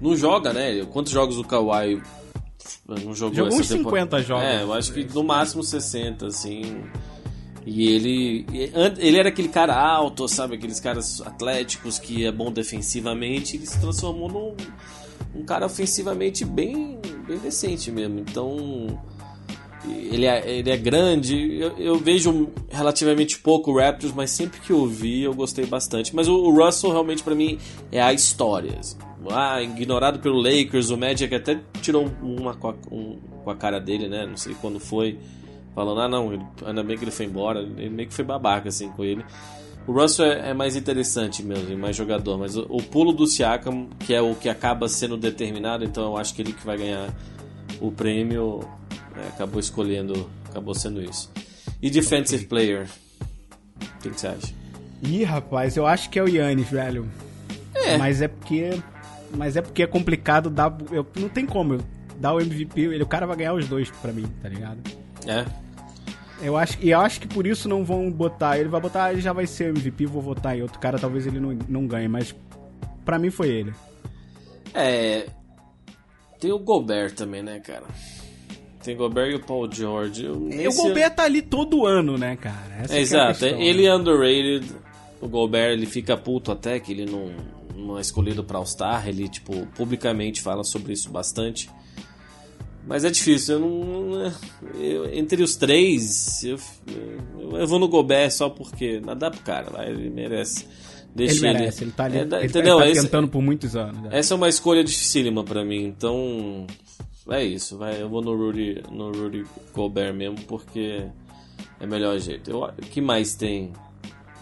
não 0.00 0.14
joga, 0.16 0.52
né? 0.52 0.84
Quantos 0.86 1.12
jogos 1.12 1.38
o 1.38 1.44
Kawhi 1.44 2.02
não 2.86 3.14
jogou 3.14 3.34
Jogou 3.34 3.58
uns 3.58 3.68
temporada? 3.68 4.18
50 4.18 4.22
jogos. 4.22 4.44
É, 4.44 4.62
eu 4.62 4.72
acho 4.72 4.92
que 4.92 5.04
no 5.04 5.22
máximo 5.22 5.62
60 5.62 6.26
assim. 6.26 6.82
E 7.64 7.88
ele 7.88 8.46
ele 8.98 9.16
era 9.16 9.28
aquele 9.28 9.48
cara 9.48 9.74
alto, 9.74 10.26
sabe, 10.28 10.56
aqueles 10.56 10.80
caras 10.80 11.20
atléticos 11.20 11.98
que 11.98 12.24
é 12.24 12.32
bom 12.32 12.50
defensivamente, 12.50 13.56
ele 13.56 13.66
se 13.66 13.80
transformou 13.80 14.28
num 14.28 14.56
um 15.34 15.44
cara 15.44 15.64
ofensivamente 15.64 16.44
bem 16.44 16.98
bem 17.26 17.38
decente 17.38 17.90
mesmo. 17.90 18.18
Então, 18.18 18.98
ele 19.86 20.26
é, 20.26 20.50
ele 20.50 20.70
é 20.70 20.76
grande. 20.76 21.56
Eu, 21.58 21.76
eu 21.78 21.96
vejo 21.96 22.50
relativamente 22.68 23.38
pouco 23.38 23.76
Raptors, 23.78 24.12
mas 24.12 24.30
sempre 24.30 24.60
que 24.60 24.72
eu 24.72 24.86
vi 24.86 25.22
eu 25.22 25.34
gostei 25.34 25.66
bastante. 25.66 26.14
Mas 26.14 26.28
o, 26.28 26.34
o 26.34 26.64
Russell 26.64 26.90
realmente 26.90 27.22
pra 27.22 27.34
mim 27.34 27.58
é 27.90 28.00
a 28.02 28.12
história. 28.12 28.78
assim. 28.78 28.96
Ah, 29.30 29.62
ignorado 29.62 30.18
pelo 30.18 30.40
Lakers, 30.40 30.90
o 30.90 30.96
Magic 30.96 31.32
até 31.34 31.60
tirou 31.80 32.10
uma 32.22 32.54
com 32.54 32.68
a, 32.70 32.74
um- 32.90 33.18
com 33.44 33.50
a 33.50 33.56
cara 33.56 33.78
dele, 33.80 34.08
né? 34.08 34.26
Não 34.26 34.36
sei 34.36 34.54
quando 34.60 34.78
foi. 34.80 35.18
Falando, 35.74 36.00
ah 36.00 36.08
não, 36.08 36.32
ele- 36.32 36.44
ainda 36.64 36.82
bem 36.82 36.96
que 36.98 37.04
ele 37.04 37.10
foi 37.10 37.26
embora. 37.26 37.60
Ele 37.60 37.88
meio 37.90 38.08
que 38.08 38.14
foi 38.14 38.24
babaca 38.24 38.68
assim 38.68 38.88
com 38.90 39.04
ele. 39.04 39.24
O 39.86 39.92
Russell 39.92 40.26
é, 40.26 40.50
é 40.50 40.54
mais 40.54 40.76
interessante 40.76 41.42
mesmo, 41.42 41.72
é 41.72 41.76
mais 41.76 41.96
jogador. 41.96 42.38
Mas 42.38 42.56
o, 42.56 42.66
o 42.68 42.82
pulo 42.82 43.12
do 43.12 43.26
Siakam, 43.26 43.88
que 43.98 44.14
é 44.14 44.20
o 44.20 44.34
que 44.34 44.48
acaba 44.48 44.88
sendo 44.88 45.16
determinado, 45.16 45.84
então 45.84 46.04
eu 46.04 46.16
acho 46.16 46.34
que 46.34 46.42
ele 46.42 46.52
que 46.52 46.64
vai 46.64 46.76
ganhar 46.78 47.08
o 47.80 47.90
prêmio 47.90 48.60
é, 49.16 49.28
acabou 49.28 49.58
escolhendo, 49.58 50.28
acabou 50.48 50.74
sendo 50.74 51.02
isso. 51.02 51.30
E 51.80 51.90
Defensive 51.90 52.46
Player? 52.46 52.88
O 53.80 54.02
que, 54.02 54.10
que 54.10 54.20
você 54.20 54.28
acha? 54.28 54.54
Ih, 55.02 55.24
rapaz, 55.24 55.76
eu 55.76 55.84
acho 55.86 56.08
que 56.10 56.18
é 56.18 56.22
o 56.22 56.28
Yannis, 56.28 56.68
velho. 56.70 57.08
É. 57.74 57.96
Mas 57.96 58.22
é 58.22 58.28
porque. 58.28 58.70
Mas 59.36 59.56
é 59.56 59.62
porque 59.62 59.82
é 59.82 59.86
complicado 59.86 60.50
dar. 60.50 60.76
Eu, 60.90 61.06
não 61.18 61.28
tem 61.28 61.46
como 61.46 61.78
dar 62.18 62.34
o 62.34 62.40
MVP. 62.40 62.80
Ele, 62.80 63.02
o 63.02 63.06
cara 63.06 63.26
vai 63.26 63.36
ganhar 63.36 63.54
os 63.54 63.66
dois 63.66 63.90
pra 63.90 64.12
mim, 64.12 64.26
tá 64.42 64.48
ligado? 64.48 64.78
É? 65.26 65.44
Eu 66.42 66.56
acho, 66.56 66.76
e 66.80 66.90
eu 66.90 67.00
acho 67.00 67.20
que 67.20 67.28
por 67.28 67.46
isso 67.46 67.68
não 67.68 67.84
vão 67.84 68.10
botar. 68.10 68.58
Ele 68.58 68.68
vai 68.68 68.80
botar, 68.80 69.04
"Ah, 69.04 69.12
ele 69.12 69.20
já 69.20 69.32
vai 69.32 69.46
ser 69.46 69.68
MVP, 69.68 70.06
vou 70.06 70.20
votar 70.20 70.56
em 70.58 70.62
outro 70.62 70.78
cara, 70.80 70.98
talvez 70.98 71.24
ele 71.26 71.38
não, 71.38 71.56
não 71.68 71.86
ganhe, 71.86 72.08
mas 72.08 72.34
pra 73.04 73.18
mim 73.18 73.30
foi 73.30 73.48
ele. 73.48 73.72
É. 74.74 75.26
Tem 76.40 76.50
o 76.50 76.58
Gobert 76.58 77.12
também, 77.14 77.42
né, 77.42 77.60
cara? 77.60 77.84
Tem 78.82 78.94
o 78.96 78.98
Gobert 78.98 79.30
e 79.30 79.34
o 79.36 79.40
Paul 79.40 79.70
George. 79.72 80.24
Eu, 80.24 80.48
E 80.50 80.66
o 80.66 80.72
Gobert 80.74 81.14
tá 81.14 81.22
ali 81.22 81.40
todo 81.40 81.86
ano, 81.86 82.18
né, 82.18 82.34
cara? 82.34 82.84
É, 82.90 82.98
exato, 82.98 83.24
a 83.24 83.28
questão, 83.28 83.60
ele 83.60 83.82
né? 83.82 83.88
é 83.88 83.94
underrated. 83.96 84.66
O 85.20 85.28
Gobert 85.28 85.74
ele 85.74 85.86
fica 85.86 86.16
puto 86.16 86.50
até 86.50 86.80
que 86.80 86.90
ele 86.90 87.06
não, 87.06 87.30
não 87.76 87.98
é 87.98 88.00
escolhido 88.00 88.42
pra 88.44 88.58
All-Star. 88.58 89.08
Ele, 89.08 89.28
tipo, 89.28 89.66
publicamente 89.74 90.40
fala 90.40 90.62
sobre 90.64 90.92
isso 90.92 91.10
bastante. 91.10 91.68
Mas 92.86 93.04
é 93.04 93.10
difícil, 93.10 93.54
eu 93.54 93.60
não. 93.60 94.32
eu- 94.74 95.14
entre 95.14 95.40
os 95.42 95.54
três, 95.54 96.42
eu, 96.42 96.58
eu, 97.38 97.58
eu 97.58 97.66
vou 97.66 97.78
no 97.78 97.86
Gobert 97.88 98.30
só 98.32 98.50
porque. 98.50 99.00
Nada 99.00 99.30
pro 99.30 99.40
cara, 99.42 99.70
vai, 99.70 99.88
ele 99.90 100.10
merece. 100.10 100.66
Deixa 101.14 101.34
Ele 101.46 101.52
merece, 101.58 101.84
ele 101.84 101.92
tá 101.92 102.04
ali. 102.06 102.18
É, 102.18 102.22
ele, 102.22 102.46
entendeu? 102.46 102.76
ele 102.78 102.86
tá 102.86 102.90
Esse- 102.90 103.02
tentando 103.02 103.28
por 103.28 103.40
muitos 103.42 103.76
anos. 103.76 104.00
né? 104.02 104.08
essa 104.12 104.32
é 104.32 104.36
uma 104.36 104.48
escolha 104.48 104.82
dificílima 104.82 105.44
pra 105.44 105.62
mim, 105.64 105.84
então 105.84 106.66
é 107.28 107.44
isso, 107.44 107.76
vai, 107.76 108.00
eu 108.00 108.08
vou 108.08 108.22
no 108.22 108.34
Rudy, 108.34 108.82
no 108.90 109.12
Rudy 109.12 109.44
Gobert 109.74 110.14
mesmo 110.14 110.40
porque 110.48 111.04
é 111.78 111.86
melhor 111.86 112.18
jeito. 112.18 112.50
Eu, 112.50 112.62
o 112.64 112.72
que 112.72 113.00
mais 113.02 113.34
tem? 113.34 113.72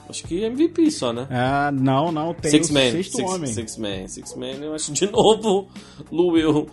Acho 0.09 0.25
que 0.25 0.43
MVP 0.43 0.91
só, 0.91 1.13
né? 1.13 1.27
Ah, 1.31 1.71
não, 1.73 2.11
não, 2.11 2.35
tem 2.35 2.51
Six 2.51 2.71
o 2.71 2.75
Man, 2.75 2.91
sexto 2.91 3.17
six, 3.17 3.31
homem. 3.31 3.53
six 3.53 3.77
Man, 3.77 4.09
Six 4.09 4.35
Man, 4.35 4.47
eu 4.65 4.75
acho 4.75 4.93
de 4.93 5.07
novo 5.13 5.69
Lou 6.11 6.33
Will. 6.33 6.69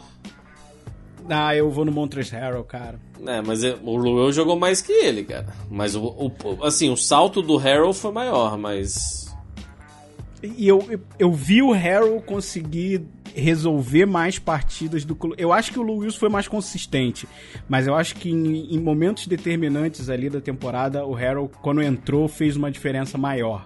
Ah, 1.29 1.55
eu 1.55 1.69
vou 1.69 1.83
no 1.85 1.91
Montrezl 1.91 2.35
Harrell, 2.35 2.63
cara. 2.63 2.99
É, 3.25 3.41
mas 3.41 3.63
é- 3.63 3.77
o 3.83 3.95
Will 3.95 4.31
jogou 4.31 4.57
mais 4.57 4.81
que 4.81 4.91
ele, 4.91 5.23
cara. 5.23 5.45
Mas 5.69 5.93
o, 5.95 6.01
o- 6.03 6.31
assim, 6.63 6.89
o 6.89 6.95
salto 6.97 7.41
do 7.41 7.57
Harold 7.59 7.97
foi 7.97 8.11
maior, 8.11 8.57
mas 8.57 9.26
E 10.43 10.67
eu, 10.67 10.79
eu, 11.17 11.31
vi 11.33 11.61
o 11.63 11.71
Harrell 11.71 12.21
conseguir 12.21 13.01
resolver 13.35 14.05
mais 14.05 14.37
partidas 14.37 15.03
do 15.03 15.15
que 15.15 15.29
Eu 15.37 15.51
acho 15.51 15.71
que 15.71 15.79
o 15.79 15.83
Lewis 15.83 16.15
foi 16.15 16.29
mais 16.29 16.47
consistente, 16.47 17.27
mas 17.67 17.87
eu 17.87 17.95
acho 17.95 18.15
que 18.15 18.29
em, 18.29 18.75
em 18.75 18.79
momentos 18.79 19.25
determinantes 19.25 20.09
ali 20.09 20.29
da 20.29 20.39
temporada, 20.39 21.03
o 21.05 21.13
Harrell, 21.13 21.49
quando 21.61 21.81
entrou, 21.81 22.27
fez 22.27 22.55
uma 22.55 22.69
diferença 22.69 23.17
maior. 23.17 23.65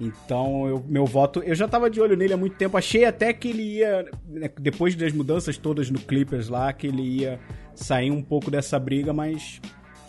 Então, 0.00 0.66
eu- 0.66 0.84
meu 0.88 1.04
voto. 1.06 1.40
Eu 1.44 1.54
já 1.54 1.68
tava 1.68 1.88
de 1.88 2.00
olho 2.00 2.16
nele 2.16 2.32
há 2.32 2.36
muito 2.36 2.56
tempo. 2.56 2.76
Achei 2.76 3.04
até 3.04 3.32
que 3.32 3.48
ele 3.48 3.62
ia. 3.78 4.04
né, 4.28 4.50
Depois 4.60 4.96
das 4.96 5.12
mudanças 5.12 5.56
todas 5.56 5.90
no 5.90 5.98
Clippers 6.00 6.48
lá, 6.48 6.72
que 6.72 6.86
ele 6.88 7.20
ia 7.20 7.38
sair 7.74 8.10
um 8.10 8.22
pouco 8.22 8.50
dessa 8.50 8.78
briga, 8.78 9.12
mas 9.12 9.60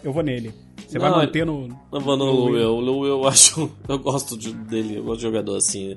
eu 0.04 0.12
vou 0.14 0.24
nele. 0.24 0.54
Você 0.88 1.00
vai 1.00 1.10
Não, 1.10 1.18
manter 1.18 1.46
no. 1.46 1.70
Eu 1.92 2.00
vou 2.02 2.18
no 2.18 2.46
Will. 2.46 2.70
O 2.76 3.00
Will, 3.00 3.06
eu 3.06 3.26
acho. 3.28 3.72
Eu 3.88 3.98
gosto 4.00 4.38
de- 4.38 4.54
dele, 4.54 4.98
eu 4.98 5.04
gosto 5.04 5.18
de 5.18 5.24
jogador 5.24 5.56
assim. 5.56 5.96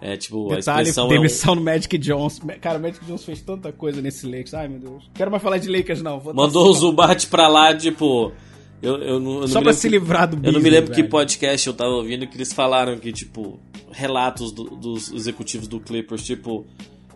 É 0.00 0.16
tipo, 0.16 0.52
a 0.52 0.56
Detalhe, 0.56 0.82
expressão 0.82 1.04
é 1.04 1.06
um- 1.06 1.10
demissão 1.10 1.54
no 1.56 1.60
Magic 1.60 1.98
Jones. 1.98 2.40
Cara, 2.60 2.78
o 2.78 2.82
Magic 2.82 3.04
Jones 3.04 3.24
fez 3.24 3.40
tanta 3.42 3.72
coisa 3.72 4.00
nesse 4.00 4.26
Lakers. 4.26 4.54
Ai, 4.54 4.68
meu 4.68 4.78
Deus. 4.78 5.10
Quero 5.14 5.30
mais 5.30 5.42
falar 5.42 5.58
de 5.58 5.68
Lakers, 5.68 6.02
não. 6.02 6.20
Vou 6.20 6.32
Mandou 6.34 6.68
o 6.68 6.72
Zubat 6.72 7.26
pra 7.26 7.48
lá, 7.48 7.74
tipo. 7.74 8.30
Eu, 8.80 8.96
eu 8.98 9.18
não, 9.18 9.34
eu 9.34 9.40
não 9.40 9.48
Só 9.48 9.60
pra 9.60 9.72
se 9.72 9.88
que- 9.88 9.98
livrar 9.98 10.28
do 10.28 10.36
Eu 10.36 10.52
não 10.52 10.60
me 10.60 10.64
business, 10.66 10.72
lembro 10.72 10.90
que 10.94 11.00
velho. 11.00 11.10
podcast 11.10 11.66
eu 11.66 11.74
tava 11.74 11.90
ouvindo 11.90 12.28
que 12.28 12.36
eles 12.36 12.52
falaram 12.52 12.96
que, 12.96 13.12
tipo, 13.12 13.58
relatos 13.90 14.52
do- 14.52 14.76
dos 14.76 15.10
executivos 15.12 15.66
do 15.66 15.80
Clippers, 15.80 16.24
tipo. 16.24 16.64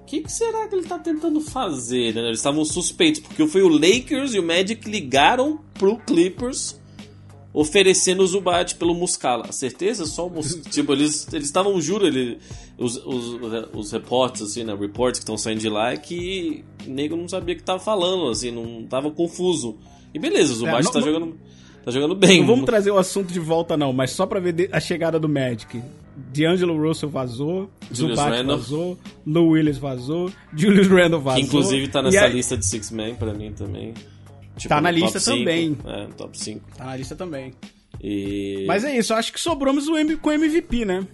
O 0.02 0.04
que, 0.04 0.20
que 0.20 0.30
será 0.32 0.66
que 0.68 0.74
ele 0.74 0.86
tá 0.86 0.98
tentando 0.98 1.40
fazer? 1.40 2.14
né? 2.14 2.22
Eles 2.26 2.38
estavam 2.38 2.64
suspeitos, 2.64 3.20
porque 3.20 3.46
foi 3.46 3.62
o 3.62 3.68
Lakers 3.68 4.34
e 4.34 4.38
o 4.38 4.42
Magic 4.42 4.88
ligaram 4.90 5.60
pro 5.74 5.96
Clippers 5.98 6.78
oferecendo 7.54 8.22
o 8.22 8.26
Zubat 8.26 8.74
pelo 8.76 8.94
Muscala. 8.94 9.52
Certeza? 9.52 10.06
Só 10.06 10.26
o 10.26 10.30
Muscala. 10.30 10.62
tipo, 10.70 10.92
eles 10.92 11.26
eles 11.32 11.46
estavam, 11.46 11.80
juro, 11.80 12.06
ele, 12.06 12.38
os, 12.78 12.96
os, 12.96 13.38
os 13.74 13.92
reportes, 13.92 14.42
assim, 14.42 14.64
né? 14.64 14.74
Reports 14.74 15.18
que 15.18 15.22
estão 15.22 15.36
saindo 15.38 15.60
de 15.60 15.68
lá 15.68 15.92
é 15.92 15.96
que 15.96 16.64
o 16.86 16.90
nego 16.90 17.16
não 17.16 17.28
sabia 17.28 17.54
o 17.54 17.58
que 17.58 17.62
tava 17.64 17.78
falando, 17.78 18.28
assim, 18.28 18.50
não 18.50 18.84
tava 18.86 19.10
confuso. 19.10 19.76
E 20.14 20.18
beleza, 20.18 20.52
o 20.52 20.56
Zubat 20.56 20.84
não- 20.84 20.92
tá 20.92 21.00
não- 21.00 21.06
jogando. 21.06 21.36
Tá 21.84 21.90
jogando 21.90 22.14
bem. 22.14 22.40
Não 22.40 22.46
vamos 22.46 22.64
trazer 22.64 22.92
o 22.92 22.98
assunto 22.98 23.32
de 23.32 23.40
volta, 23.40 23.76
não, 23.76 23.92
mas 23.92 24.12
só 24.12 24.24
pra 24.24 24.38
ver 24.38 24.68
a 24.72 24.78
chegada 24.78 25.18
do 25.18 25.28
Magic. 25.28 25.82
D'Angelo 26.16 26.76
Russell 26.80 27.08
vazou, 27.08 27.70
Julius 27.90 28.18
Zubat 28.18 28.42
vazou, 28.44 28.98
Lou 29.26 29.48
Willis 29.50 29.78
vazou, 29.78 30.30
Julius 30.54 30.86
Randle 30.88 31.20
vazou. 31.20 31.40
Que 31.40 31.46
inclusive 31.46 31.88
tá 31.88 32.02
nessa 32.02 32.24
aí- 32.24 32.32
lista 32.32 32.56
de 32.56 32.66
Six 32.66 32.90
Man 32.90 33.14
pra 33.14 33.32
mim 33.32 33.52
também. 33.52 33.94
Tipo, 34.56 34.68
Tá 34.68 34.80
na 34.80 34.90
lista 34.90 35.18
cinco. 35.18 35.38
também. 35.38 35.78
É, 35.86 36.06
top 36.16 36.38
5. 36.38 36.76
Tá 36.76 36.84
na 36.84 36.96
lista 36.96 37.16
também. 37.16 37.54
E. 38.02 38.64
Mas 38.66 38.84
é 38.84 38.96
isso, 38.96 39.14
acho 39.14 39.32
que 39.32 39.40
sobramos 39.40 39.88
o 39.88 39.96
M 39.96 40.16
com 40.16 40.28
o 40.28 40.32
MVP, 40.32 40.84
né? 40.84 41.06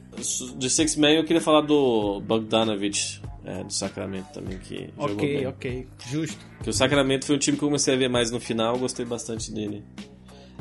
De 0.57 0.69
Six 0.71 0.97
Man 0.97 1.11
eu 1.11 1.25
queria 1.25 1.41
falar 1.41 1.61
do 1.61 2.21
Bogdanovich, 2.21 3.21
é, 3.45 3.63
do 3.63 3.73
Sacramento 3.73 4.33
também, 4.33 4.59
que 4.59 4.89
jogou 4.99 5.15
Ok, 5.15 5.37
bem. 5.37 5.47
ok. 5.47 5.87
Justo. 6.11 6.45
Porque 6.57 6.71
o 6.71 6.73
Sacramento 6.73 7.27
foi 7.27 7.37
um 7.37 7.39
time 7.39 7.57
que 7.57 7.63
eu 7.63 7.69
comecei 7.69 7.95
a 7.95 7.97
ver 7.97 8.09
mais 8.09 8.31
no 8.31 8.41
final, 8.41 8.77
gostei 8.79 9.05
bastante 9.07 9.53
dele. 9.53 9.85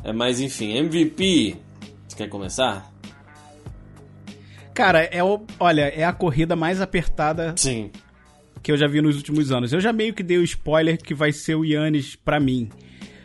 É, 0.03 0.13
mas 0.13 0.39
enfim, 0.39 0.77
MVP. 0.77 1.55
Você 2.07 2.15
quer 2.15 2.29
começar? 2.29 2.93
Cara, 4.77 5.05
é 5.05 5.23
o, 5.23 5.41
olha, 5.59 5.87
é 5.87 6.03
a 6.03 6.13
corrida 6.13 6.55
mais 6.55 6.79
apertada 6.79 7.55
Sim. 7.57 7.89
que 8.61 8.71
eu 8.71 8.77
já 8.77 8.87
vi 8.87 9.01
nos 9.01 9.15
últimos 9.15 9.51
anos. 9.51 9.73
Eu 9.73 9.81
já 9.81 9.91
meio 9.91 10.13
que 10.13 10.21
dei 10.21 10.37
o 10.37 10.43
spoiler 10.43 11.01
que 11.01 11.15
vai 11.15 11.31
ser 11.31 11.55
o 11.55 11.65
Yannis 11.65 12.15
pra 12.15 12.39
mim. 12.39 12.69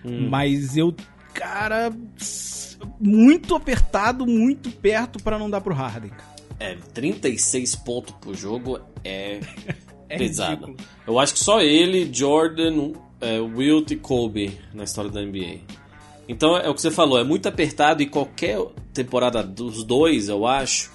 Hum. 0.02 0.30
Mas 0.30 0.78
eu, 0.78 0.94
cara, 1.34 1.92
muito 2.98 3.54
apertado, 3.54 4.26
muito 4.26 4.70
perto 4.70 5.22
para 5.22 5.38
não 5.38 5.50
dar 5.50 5.60
pro 5.60 5.74
Harden. 5.74 6.10
É, 6.58 6.74
36 6.94 7.76
pontos 7.76 8.14
por 8.18 8.34
jogo 8.34 8.80
é, 9.04 9.40
É 10.08 10.16
pesado. 10.16 10.52
ridículo. 10.68 10.76
Eu 11.06 11.18
acho 11.18 11.34
que 11.34 11.40
só 11.40 11.60
ele, 11.60 12.08
Jordan, 12.10 12.92
é, 13.20 13.38
Wilt 13.40 13.90
e 13.90 13.96
Kobe 13.96 14.58
na 14.72 14.84
história 14.84 15.10
da 15.10 15.20
NBA. 15.20 15.58
Então 16.26 16.56
é 16.56 16.70
o 16.70 16.74
que 16.74 16.80
você 16.80 16.90
falou, 16.90 17.18
é 17.18 17.24
muito 17.24 17.46
apertado 17.46 18.02
e 18.02 18.06
qualquer 18.06 18.58
temporada 18.94 19.42
dos 19.42 19.84
dois, 19.84 20.30
eu 20.30 20.46
acho, 20.46 20.90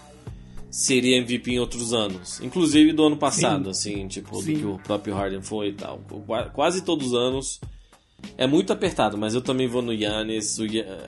seria 0.70 1.18
MVP 1.18 1.52
em 1.52 1.60
outros 1.60 1.94
anos. 1.94 2.40
Inclusive 2.42 2.92
do 2.94 3.06
ano 3.06 3.18
passado, 3.18 3.70
assim, 3.70 4.08
tipo, 4.08 4.42
Sim. 4.42 4.54
do 4.54 4.60
que 4.60 4.66
o 4.66 4.78
próprio 4.80 5.16
Harden 5.16 5.42
foi 5.42 5.70
e 5.70 5.74
tal. 5.74 6.00
Qua- 6.26 6.50
Quase 6.50 6.82
todos 6.84 7.08
os 7.08 7.14
anos 7.14 7.60
é 8.38 8.48
muito 8.48 8.74
apertado, 8.74 9.18
mas 9.18 9.34
eu 9.36 9.42
também 9.42 9.68
vou 9.68 9.82
no 9.82 9.94
Yannis, 9.94 10.58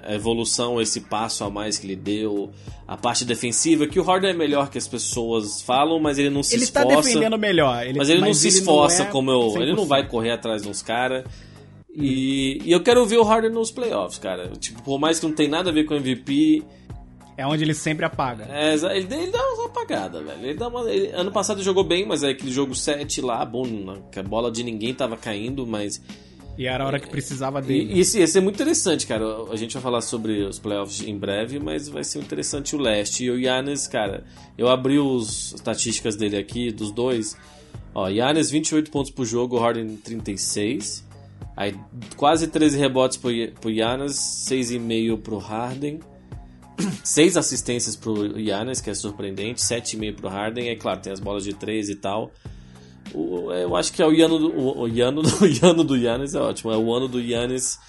a 0.04 0.14
evolução, 0.14 0.80
esse 0.80 1.02
passo 1.02 1.44
a 1.44 1.50
mais 1.50 1.78
que 1.80 1.88
ele 1.88 1.96
deu, 1.96 2.52
a 2.88 2.96
parte 2.96 3.26
defensiva, 3.26 3.88
que 3.88 4.00
o 4.00 4.04
Harden 4.04 4.30
é 4.30 4.34
melhor 4.34 4.70
que 4.70 4.78
as 4.78 4.88
pessoas 4.88 5.62
falam, 5.62 6.00
mas 6.00 6.20
ele 6.20 6.30
não 6.30 6.44
se 6.44 6.56
Ele 6.56 6.68
tá 6.68 6.82
esforça. 6.84 7.10
defendendo 7.10 7.38
melhor. 7.38 7.84
Ele, 7.86 7.98
Mas 7.98 8.10
ele 8.10 8.22
não 8.22 8.34
se 8.34 8.48
esforça 8.48 9.04
é 9.04 9.06
como 9.08 9.32
eu. 9.32 9.62
Ele 9.62 9.74
não 9.74 9.84
100%. 9.86 9.88
vai 9.88 10.08
correr 10.08 10.32
atrás 10.32 10.62
de 10.62 10.70
uns 10.70 10.82
caras. 10.84 11.26
E, 11.94 12.62
e 12.64 12.72
eu 12.72 12.82
quero 12.84 13.04
ver 13.06 13.18
o 13.18 13.24
Harden 13.24 13.52
nos 13.52 13.72
playoffs, 13.72 14.20
cara. 14.20 14.52
Tipo, 14.60 14.82
por 14.84 15.00
mais 15.00 15.20
que 15.20 15.26
não 15.26 15.34
tenha 15.34 15.50
nada 15.50 15.70
a 15.72 15.74
ver 15.74 15.86
com 15.86 15.96
MVP, 15.96 16.64
É 17.40 17.48
onde 17.48 17.64
ele 17.64 17.74
sempre 17.74 18.04
apaga. 18.06 18.46
é, 18.52 18.74
ele, 18.76 19.08
ele 19.14 19.32
dá 19.32 19.40
uma 19.54 19.68
apagada, 19.68 20.22
velho. 20.22 20.44
Ele 20.46 20.54
dá 20.56 20.68
uma, 20.68 20.82
ele- 20.92 21.08
ano 21.14 21.32
passado 21.32 21.58
ele 21.58 21.64
jogou 21.64 21.86
bem, 21.86 22.06
mas 22.06 22.22
é 22.22 22.32
aquele 22.32 22.52
jogo 22.52 22.76
7 22.76 23.22
lá, 23.22 23.46
bom, 23.46 23.64
que 24.12 24.20
a 24.20 24.24
bola 24.24 24.52
de 24.52 24.62
ninguém 24.62 24.94
tava 24.94 25.16
caindo, 25.16 25.66
mas. 25.66 26.02
E 26.58 26.66
era 26.68 26.84
a 26.84 26.88
hora 26.88 27.00
que 27.00 27.08
precisava 27.08 27.62
dele. 27.62 27.94
E, 27.94 27.98
e 27.98 28.00
esse, 28.02 28.20
esse 28.20 28.38
é 28.38 28.42
muito 28.42 28.56
interessante, 28.56 29.08
cara. 29.08 29.24
A 29.50 29.56
gente 29.56 29.72
vai 29.74 29.82
falar 29.82 30.02
sobre 30.02 30.42
os 30.44 30.60
playoffs 30.60 31.02
em 31.08 31.18
breve, 31.18 31.58
mas 31.60 31.88
vai 31.88 32.04
ser 32.04 32.20
interessante 32.20 32.76
o 32.76 32.80
leste. 32.80 33.24
E 33.24 33.32
o 33.32 33.40
Yannis, 33.40 33.88
cara, 33.88 34.26
eu 34.58 34.68
abri 34.68 35.00
os 35.00 35.54
estatísticas 35.54 36.18
dele 36.18 36.36
aqui, 36.36 36.70
dos 36.74 36.92
dois. 36.92 37.38
Ó, 37.96 38.10
Yannis 38.10 38.52
28 38.52 38.92
pontos 38.92 39.12
por 39.12 39.26
jogo, 39.26 39.58
Harden 39.58 39.96
36. 39.96 41.08
Aí 41.56 41.74
quase 42.18 42.48
13 42.48 42.78
rebotes 42.78 43.16
pro, 43.18 43.32
pro 43.62 43.70
Yannis, 43.70 44.16
6,5 44.50 45.18
pro 45.22 45.38
Harden. 45.38 46.02
6 47.04 47.38
assistências 47.38 47.96
pro 47.96 48.38
Yannis, 48.40 48.82
que 48.82 48.90
é 48.90 48.94
surpreendente, 48.94 49.62
7,5 49.62 50.16
pro 50.16 50.30
Harden. 50.30 50.70
É 50.70 50.76
claro, 50.76 51.00
tem 51.02 51.12
as 51.14 51.20
bolas 51.20 51.44
de 51.44 51.54
3 51.54 51.90
e 51.90 51.96
tal. 51.96 52.32
O- 53.14 53.52
eu 53.52 53.76
acho 53.76 53.92
que 53.94 54.02
é 54.02 54.06
o 54.06 54.12
Yano 54.12 54.38
do, 54.38 54.52
o, 54.52 54.80
o 54.82 54.84
o 54.84 54.88
Yano 54.88 55.84
do 55.84 55.96
Yannis 55.98 56.36
é 56.36 56.40
ótimo. 56.42 56.72
É 56.72 56.78
o 56.78 56.94
ano 56.94 57.08
do 57.08 57.20
Yannis. 57.20 57.80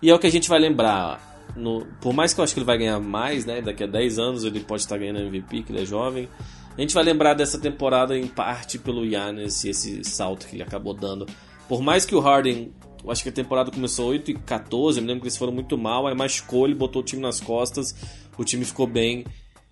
E 0.00 0.10
é 0.10 0.14
o 0.14 0.18
que 0.18 0.26
a 0.26 0.30
gente 0.30 0.48
vai 0.48 0.58
lembrar. 0.58 1.26
No- 1.56 1.84
por 2.00 2.12
mais 2.12 2.32
que 2.32 2.40
eu 2.40 2.44
acho 2.44 2.54
que 2.54 2.60
ele 2.60 2.66
vai 2.66 2.78
ganhar 2.78 3.00
mais, 3.00 3.44
né? 3.44 3.60
Daqui 3.60 3.84
a 3.84 3.86
10 3.86 4.18
anos 4.18 4.44
ele 4.44 4.60
pode 4.60 4.82
estar 4.82 4.96
ganhando 4.98 5.18
MVP, 5.20 5.62
que 5.62 5.72
ele 5.72 5.82
é 5.82 5.84
jovem. 5.86 6.28
A 6.76 6.80
gente 6.80 6.94
vai 6.94 7.02
lembrar 7.02 7.34
dessa 7.34 7.58
temporada 7.58 8.16
em 8.16 8.26
parte 8.28 8.78
pelo 8.78 9.04
Yannis 9.04 9.64
e 9.64 9.70
esse 9.70 10.04
salto 10.04 10.46
que 10.46 10.54
ele 10.54 10.62
acabou 10.62 10.94
dando. 10.94 11.26
Por 11.68 11.82
mais 11.82 12.04
que 12.04 12.14
o 12.14 12.20
Harden, 12.20 12.72
acho 13.10 13.22
que 13.22 13.28
a 13.28 13.32
temporada 13.32 13.70
começou 13.70 14.08
8 14.10 14.30
e 14.30 14.34
14, 14.34 14.98
eu 14.98 15.02
me 15.02 15.08
lembro 15.08 15.22
que 15.22 15.28
eles 15.28 15.36
foram 15.36 15.52
muito 15.52 15.76
mal, 15.78 16.06
aí 16.06 16.14
machucou, 16.14 16.66
ele 16.66 16.74
botou 16.74 17.02
o 17.02 17.04
time 17.04 17.22
nas 17.22 17.40
costas, 17.40 17.94
o 18.36 18.44
time 18.44 18.64
ficou 18.64 18.86
bem. 18.86 19.24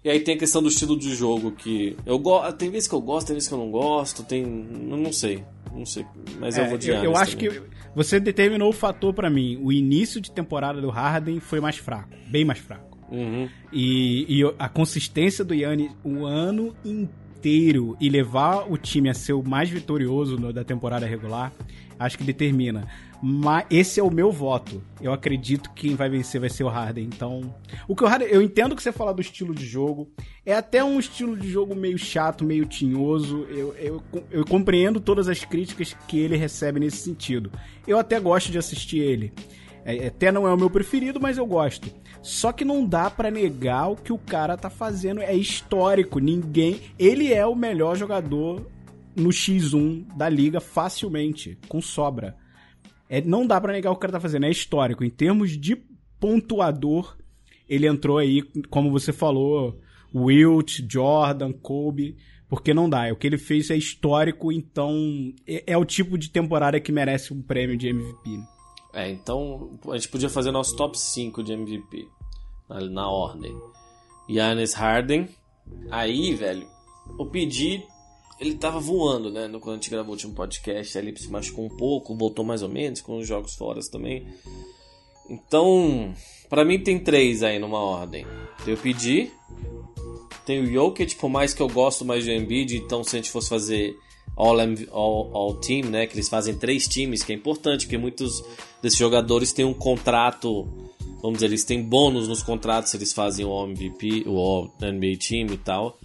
E 0.04 0.08
aí 0.10 0.20
tem 0.20 0.36
a 0.36 0.38
questão 0.38 0.62
do 0.62 0.68
estilo 0.68 0.96
de 0.98 1.14
jogo 1.14 1.50
que 1.52 1.96
eu 2.06 2.18
gosto, 2.18 2.56
tem 2.56 2.70
vezes 2.70 2.88
que 2.88 2.94
eu 2.94 3.00
gosto, 3.00 3.26
tem 3.26 3.34
vezes 3.34 3.48
que 3.48 3.54
eu 3.54 3.58
não 3.58 3.70
gosto, 3.70 4.22
tem, 4.22 4.42
eu 4.44 4.96
não 4.96 5.12
sei, 5.12 5.42
não 5.74 5.84
sei, 5.84 6.06
mas 6.38 6.56
eu 6.56 6.64
É, 6.64 6.68
vou 6.68 6.78
de 6.78 6.90
eu, 6.90 6.96
eu 7.04 7.16
acho 7.16 7.36
também. 7.36 7.50
que 7.50 7.62
você 7.94 8.20
determinou 8.20 8.68
o 8.68 8.72
fator 8.72 9.12
pra 9.12 9.28
mim. 9.28 9.58
O 9.62 9.72
início 9.72 10.20
de 10.20 10.30
temporada 10.30 10.80
do 10.80 10.90
Harden 10.90 11.40
foi 11.40 11.60
mais 11.60 11.76
fraco, 11.76 12.10
bem 12.28 12.44
mais 12.44 12.60
fraco. 12.60 12.96
Uhum. 13.10 13.48
E, 13.72 14.26
e 14.40 14.54
a 14.58 14.68
consistência 14.68 15.44
do 15.44 15.54
Yannis 15.54 15.90
o 16.04 16.24
ano 16.24 16.74
inteiro 16.84 17.96
e 18.00 18.08
levar 18.08 18.70
o 18.70 18.76
time 18.76 19.08
a 19.08 19.14
ser 19.14 19.32
o 19.32 19.42
mais 19.42 19.68
vitorioso 19.70 20.36
no- 20.36 20.52
da 20.52 20.64
temporada 20.64 21.06
regular, 21.06 21.52
acho 21.98 22.18
que 22.18 22.24
determina. 22.24 22.86
Mas 23.22 23.66
esse 23.70 23.98
é 23.98 24.02
o 24.02 24.10
meu 24.10 24.30
voto. 24.30 24.82
Eu 25.00 25.12
acredito 25.12 25.70
que 25.70 25.88
quem 25.88 25.96
vai 25.96 26.08
vencer 26.08 26.40
vai 26.40 26.50
ser 26.50 26.64
o 26.64 26.68
Harden. 26.68 27.04
Então, 27.04 27.54
o 27.88 27.96
que 27.96 28.04
o 28.04 28.06
Harden, 28.06 28.28
eu 28.28 28.42
entendo 28.42 28.76
que 28.76 28.82
você 28.82 28.92
fala 28.92 29.14
do 29.14 29.20
estilo 29.20 29.54
de 29.54 29.64
jogo. 29.64 30.10
É 30.44 30.54
até 30.54 30.84
um 30.84 30.98
estilo 30.98 31.36
de 31.36 31.48
jogo 31.48 31.74
meio 31.74 31.98
chato, 31.98 32.44
meio 32.44 32.66
tinhoso. 32.66 33.46
Eu, 33.48 33.74
eu, 33.74 34.02
eu 34.30 34.44
compreendo 34.44 35.00
todas 35.00 35.28
as 35.28 35.44
críticas 35.44 35.96
que 36.06 36.18
ele 36.18 36.36
recebe 36.36 36.78
nesse 36.78 36.98
sentido. 36.98 37.50
Eu 37.86 37.98
até 37.98 38.20
gosto 38.20 38.52
de 38.52 38.58
assistir 38.58 38.98
ele. 38.98 39.32
É, 39.84 40.08
até 40.08 40.32
não 40.32 40.46
é 40.46 40.52
o 40.52 40.56
meu 40.56 40.68
preferido, 40.68 41.20
mas 41.20 41.38
eu 41.38 41.46
gosto. 41.46 41.88
Só 42.20 42.52
que 42.52 42.64
não 42.64 42.84
dá 42.84 43.08
pra 43.08 43.30
negar 43.30 43.88
o 43.88 43.96
que 43.96 44.12
o 44.12 44.18
cara 44.18 44.56
tá 44.56 44.68
fazendo. 44.68 45.20
É 45.20 45.34
histórico. 45.34 46.18
Ninguém. 46.18 46.80
Ele 46.98 47.32
é 47.32 47.46
o 47.46 47.54
melhor 47.54 47.96
jogador 47.96 48.66
no 49.14 49.30
X1 49.30 50.04
da 50.16 50.28
liga 50.28 50.60
facilmente, 50.60 51.58
com 51.68 51.80
sobra. 51.80 52.36
É, 53.08 53.20
não 53.20 53.46
dá 53.46 53.60
pra 53.60 53.72
negar 53.72 53.90
o 53.90 53.94
que 53.94 53.98
o 53.98 54.00
cara 54.00 54.12
tá 54.12 54.20
fazendo. 54.20 54.46
É 54.46 54.50
histórico. 54.50 55.04
Em 55.04 55.10
termos 55.10 55.56
de 55.58 55.76
pontuador, 56.18 57.16
ele 57.68 57.86
entrou 57.86 58.18
aí, 58.18 58.42
como 58.68 58.90
você 58.90 59.12
falou, 59.12 59.78
Wilt, 60.14 60.80
Jordan, 60.88 61.52
Kobe. 61.52 62.16
Porque 62.48 62.72
não 62.72 62.88
dá. 62.88 63.12
O 63.12 63.16
que 63.16 63.26
ele 63.26 63.38
fez 63.38 63.70
é 63.70 63.76
histórico, 63.76 64.52
então 64.52 65.32
é, 65.46 65.64
é 65.66 65.76
o 65.76 65.84
tipo 65.84 66.16
de 66.16 66.30
temporada 66.30 66.80
que 66.80 66.92
merece 66.92 67.32
um 67.32 67.42
prêmio 67.42 67.76
de 67.76 67.88
MVP. 67.88 68.30
né? 68.30 68.46
É, 68.94 69.10
então 69.10 69.78
a 69.90 69.96
gente 69.98 70.08
podia 70.08 70.30
fazer 70.30 70.50
nosso 70.50 70.74
top 70.76 70.98
5 70.98 71.42
de 71.42 71.52
MVP 71.52 72.08
na, 72.68 72.80
na 72.80 73.10
ordem. 73.10 73.54
Giannis 74.28 74.74
Harden. 74.74 75.28
Aí, 75.90 76.34
velho, 76.34 76.66
o 77.18 77.26
pedir 77.26 77.84
ele 78.40 78.54
tava 78.54 78.78
voando, 78.78 79.30
né? 79.30 79.48
Quando 79.60 79.72
a 79.72 79.74
gente 79.74 79.90
gravou 79.90 80.10
o 80.10 80.12
último 80.12 80.34
podcast, 80.34 80.96
ele 80.96 81.16
se 81.16 81.30
machucou 81.30 81.64
um 81.64 81.76
pouco, 81.76 82.14
voltou 82.14 82.44
mais 82.44 82.62
ou 82.62 82.68
menos, 82.68 83.00
com 83.00 83.18
os 83.18 83.26
jogos 83.26 83.54
fora 83.54 83.80
também. 83.90 84.26
Então, 85.28 86.14
pra 86.48 86.64
mim 86.64 86.82
tem 86.82 86.98
três 86.98 87.42
aí 87.42 87.58
numa 87.58 87.80
ordem. 87.80 88.26
Tem 88.64 88.74
o 88.74 88.76
pedir, 88.76 89.32
tem 90.44 90.60
o 90.60 90.66
Jokic, 90.66 91.16
por 91.16 91.28
mais 91.28 91.52
que 91.52 91.60
eu 91.60 91.68
gosto 91.68 92.04
mais 92.04 92.24
do 92.24 92.30
Embiid, 92.30 92.76
então 92.76 93.02
se 93.02 93.16
a 93.16 93.18
gente 93.18 93.30
fosse 93.30 93.48
fazer 93.48 93.96
all, 94.36 94.56
all, 94.92 95.30
all 95.34 95.54
Team, 95.54 95.86
né, 95.86 96.06
que 96.06 96.14
eles 96.14 96.28
fazem 96.28 96.54
três 96.54 96.86
times, 96.86 97.24
que 97.24 97.32
é 97.32 97.34
importante, 97.34 97.86
porque 97.86 97.98
muitos 97.98 98.44
desses 98.82 98.98
jogadores 98.98 99.52
têm 99.52 99.64
um 99.64 99.74
contrato, 99.74 100.68
vamos 101.22 101.38
dizer, 101.38 101.46
eles 101.46 101.64
têm 101.64 101.82
bônus 101.82 102.28
nos 102.28 102.42
contratos 102.42 102.90
se 102.90 102.96
eles 102.96 103.12
fazem 103.12 103.44
o 103.44 103.50
All 103.50 103.68
MVP, 103.68 104.24
o 104.26 104.38
All 104.38 104.70
NBA 104.80 105.18
Team 105.26 105.46
e 105.52 105.58
tal. 105.58 105.98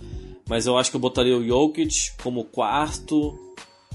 Mas 0.47 0.65
eu 0.65 0.77
acho 0.77 0.89
que 0.89 0.95
eu 0.95 1.01
botaria 1.01 1.37
o 1.37 1.45
Jokic 1.45 2.11
como 2.21 2.45
quarto 2.45 3.37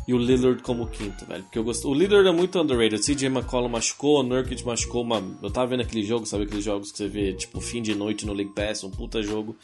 e 0.09 0.15
o 0.15 0.19
Lillard 0.19 0.63
como 0.63 0.87
quinto, 0.87 1.27
velho. 1.27 1.43
Porque 1.43 1.59
eu 1.59 1.65
gosto. 1.65 1.89
O 1.89 1.93
Lillard 1.95 2.29
é 2.29 2.33
muito 2.33 2.61
underrated. 2.61 3.01
O 3.01 3.05
CJ 3.05 3.27
McCollum 3.27 3.69
machucou, 3.69 4.21
o 4.21 4.23
Nurkic 4.23 4.65
machucou. 4.65 5.03
Uma... 5.03 5.21
Eu 5.43 5.51
tava 5.51 5.67
vendo 5.67 5.81
aquele 5.81 6.05
jogo, 6.05 6.25
sabe 6.25 6.45
aqueles 6.45 6.65
jogos 6.65 6.93
que 6.93 6.99
você 6.99 7.09
vê, 7.09 7.33
tipo, 7.33 7.61
fim 7.61 7.83
de 7.83 7.95
noite 7.95 8.25
no 8.25 8.33
League 8.33 8.53
Pass, 8.55 8.85
um 8.85 8.91
puta 8.91 9.23
jogo. 9.23 9.57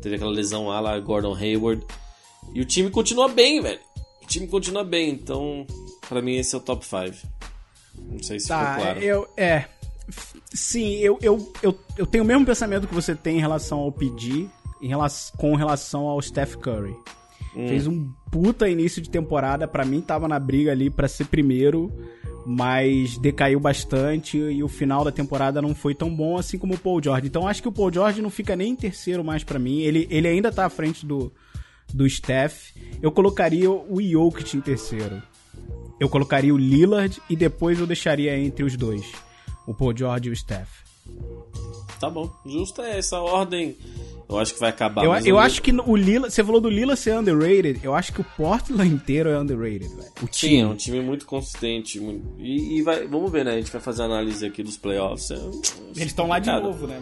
Teve 0.00 0.16
aquela 0.16 0.30
lesão 0.30 0.68
lá, 0.68 0.80
lá 0.80 0.98
Gordon 0.98 1.34
Hayward. 1.34 1.84
E 2.54 2.60
o 2.60 2.64
time 2.64 2.90
continua 2.90 3.28
bem, 3.28 3.60
velho. 3.60 3.80
O 4.32 4.34
time 4.34 4.46
continua 4.46 4.82
bem, 4.82 5.10
então, 5.10 5.66
pra 6.08 6.22
mim 6.22 6.36
esse 6.36 6.54
é 6.54 6.58
o 6.58 6.60
top 6.60 6.86
5. 6.86 7.26
Não 8.10 8.22
sei 8.22 8.40
se 8.40 8.48
Tá, 8.48 8.70
ficou 8.70 8.82
claro. 8.84 9.00
eu. 9.00 9.28
É. 9.36 9.66
Sim, 10.54 10.94
eu, 11.00 11.18
eu, 11.20 11.52
eu, 11.62 11.78
eu 11.98 12.06
tenho 12.06 12.24
o 12.24 12.26
mesmo 12.26 12.46
pensamento 12.46 12.88
que 12.88 12.94
você 12.94 13.14
tem 13.14 13.36
em 13.36 13.40
relação 13.40 13.80
ao 13.80 13.92
PD, 13.92 14.46
em 14.80 14.88
relação, 14.88 15.36
com 15.36 15.54
relação 15.54 16.06
ao 16.08 16.20
Steph 16.22 16.56
Curry. 16.56 16.96
Fez 17.52 17.86
um 17.86 18.10
puta 18.30 18.66
início 18.70 19.02
de 19.02 19.10
temporada, 19.10 19.68
pra 19.68 19.84
mim 19.84 20.00
tava 20.00 20.26
na 20.26 20.38
briga 20.38 20.72
ali 20.72 20.88
pra 20.88 21.06
ser 21.06 21.26
primeiro, 21.26 21.92
mas 22.46 23.18
decaiu 23.18 23.60
bastante 23.60 24.38
e 24.38 24.62
o 24.62 24.68
final 24.68 25.04
da 25.04 25.12
temporada 25.12 25.60
não 25.60 25.74
foi 25.74 25.94
tão 25.94 26.08
bom 26.08 26.38
assim 26.38 26.56
como 26.56 26.72
o 26.72 26.78
Paul 26.78 27.02
George. 27.02 27.26
Então 27.26 27.46
acho 27.46 27.60
que 27.60 27.68
o 27.68 27.72
Paul 27.72 27.92
George 27.92 28.22
não 28.22 28.30
fica 28.30 28.56
nem 28.56 28.72
em 28.72 28.76
terceiro 28.76 29.22
mais 29.22 29.44
pra 29.44 29.58
mim. 29.58 29.80
Ele, 29.82 30.08
ele 30.10 30.26
ainda 30.26 30.50
tá 30.50 30.64
à 30.64 30.70
frente 30.70 31.04
do, 31.04 31.30
do 31.92 32.08
Steph. 32.08 32.70
Eu 33.00 33.12
colocaria 33.12 33.70
o 33.70 34.00
Jokic 34.00 34.56
em 34.56 34.60
terceiro. 34.60 35.22
Eu 36.00 36.08
colocaria 36.08 36.54
o 36.54 36.58
Lillard 36.58 37.20
e 37.28 37.36
depois 37.36 37.78
eu 37.78 37.86
deixaria 37.86 38.36
entre 38.38 38.64
os 38.64 38.76
dois. 38.76 39.10
O 39.66 39.74
Paul 39.74 39.96
George 39.96 40.28
e 40.28 40.32
o 40.32 40.36
Steph. 40.36 40.82
Tá 42.00 42.10
bom, 42.10 42.32
justo 42.44 42.82
é 42.82 42.98
essa 42.98 43.20
ordem. 43.20 43.76
Eu 44.32 44.38
acho 44.40 44.54
que 44.54 44.60
vai 44.60 44.70
acabar. 44.70 45.04
Eu, 45.04 45.12
eu 45.26 45.38
acho 45.38 45.60
que 45.62 45.70
o 45.72 45.96
Lila, 45.96 46.30
você 46.30 46.42
falou 46.42 46.60
do 46.60 46.68
Lila 46.70 46.96
ser 46.96 47.14
underrated, 47.16 47.80
eu 47.82 47.94
acho 47.94 48.12
que 48.12 48.20
o 48.20 48.24
Portland 48.36 48.92
inteiro 48.94 49.28
é 49.30 49.38
underrated, 49.38 49.88
velho. 49.88 50.12
O 50.22 50.26
Sim, 50.26 50.28
time. 50.48 50.58
é 50.60 50.66
um 50.66 50.76
time 50.76 51.00
muito 51.00 51.26
consistente. 51.26 52.00
muito- 52.00 52.24
E, 52.38 52.78
e 52.78 52.82
vai, 52.82 53.06
vamos 53.06 53.30
ver, 53.30 53.44
né? 53.44 53.52
A 53.52 53.56
gente 53.56 53.70
vai 53.70 53.80
fazer 53.80 54.02
a 54.02 54.04
análise 54.06 54.44
aqui 54.44 54.62
dos 54.62 54.76
playoffs. 54.76 55.30
É- 55.30 55.34
Eles 55.34 56.06
estão 56.06 56.26
lá 56.28 56.38
de 56.38 56.46
Cara, 56.46 56.60
novo, 56.62 56.86
né? 56.86 57.00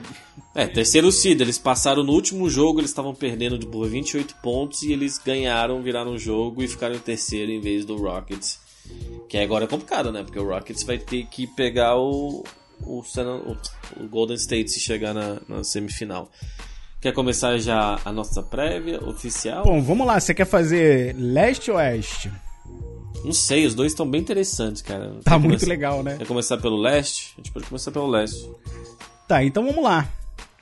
É, 0.55 0.67
terceiro 0.67 1.11
seed. 1.13 1.41
Eles 1.41 1.59
passaram 1.59 2.03
no 2.03 2.13
último 2.13 2.49
jogo, 2.51 2.81
eles 2.81 2.91
estavam 2.91 3.15
perdendo 3.15 3.59
de 3.59 3.67
por 3.67 3.89
28 3.89 4.35
pontos 4.43 4.83
e 4.83 4.93
eles 4.93 5.19
ganharam, 5.19 5.81
viraram 5.83 6.13
o 6.13 6.19
jogo 6.19 6.63
e 6.63 6.69
ficaram 6.69 6.95
em 6.95 6.99
terceiro 7.01 7.51
em 7.53 7.61
vez 7.61 7.85
do 7.85 7.97
Rockets. 7.97 8.59
Que 9.29 9.39
agora 9.39 9.65
é 9.65 9.69
complicado, 9.69 10.11
né? 10.11 10.25
Porque 10.25 10.39
o 10.39 10.45
Rockets 10.49 10.83
vai 10.83 10.99
ter 10.99 11.25
que 11.27 11.47
pegar 11.47 11.97
o, 11.97 12.43
o- 12.81 13.03
o 14.01 14.09
Golden 14.09 14.35
State 14.37 14.71
se 14.71 14.81
chegar 14.81 15.15
na, 15.15 15.41
na 15.49 15.63
semifinal. 15.63 16.29
Quer 17.01 17.13
começar 17.13 17.57
já 17.59 17.99
a 18.05 18.13
nossa 18.13 18.43
prévia 18.43 19.03
oficial? 19.03 19.65
Bom, 19.65 19.81
vamos 19.83 20.07
lá, 20.07 20.21
você 20.21 20.35
quer 20.35 20.45
fazer 20.45 21.15
leste 21.17 21.71
ou 21.71 21.79
oeste? 21.79 22.31
Não 23.25 23.33
sei, 23.33 23.65
os 23.67 23.75
dois 23.75 23.93
estão 23.93 24.09
bem 24.09 24.21
interessantes, 24.21 24.83
cara. 24.83 25.17
Tá 25.25 25.39
muito 25.39 25.53
começar- 25.53 25.67
legal, 25.67 26.03
né? 26.03 26.17
Quer 26.19 26.27
começar 26.27 26.59
pelo 26.59 26.77
leste? 26.77 27.33
A 27.35 27.41
gente 27.41 27.53
pode 27.53 27.67
começar 27.67 27.91
pelo 27.91 28.07
leste. 28.07 28.51
Tá, 29.27 29.43
então 29.43 29.65
vamos 29.65 29.83
lá. 29.83 30.09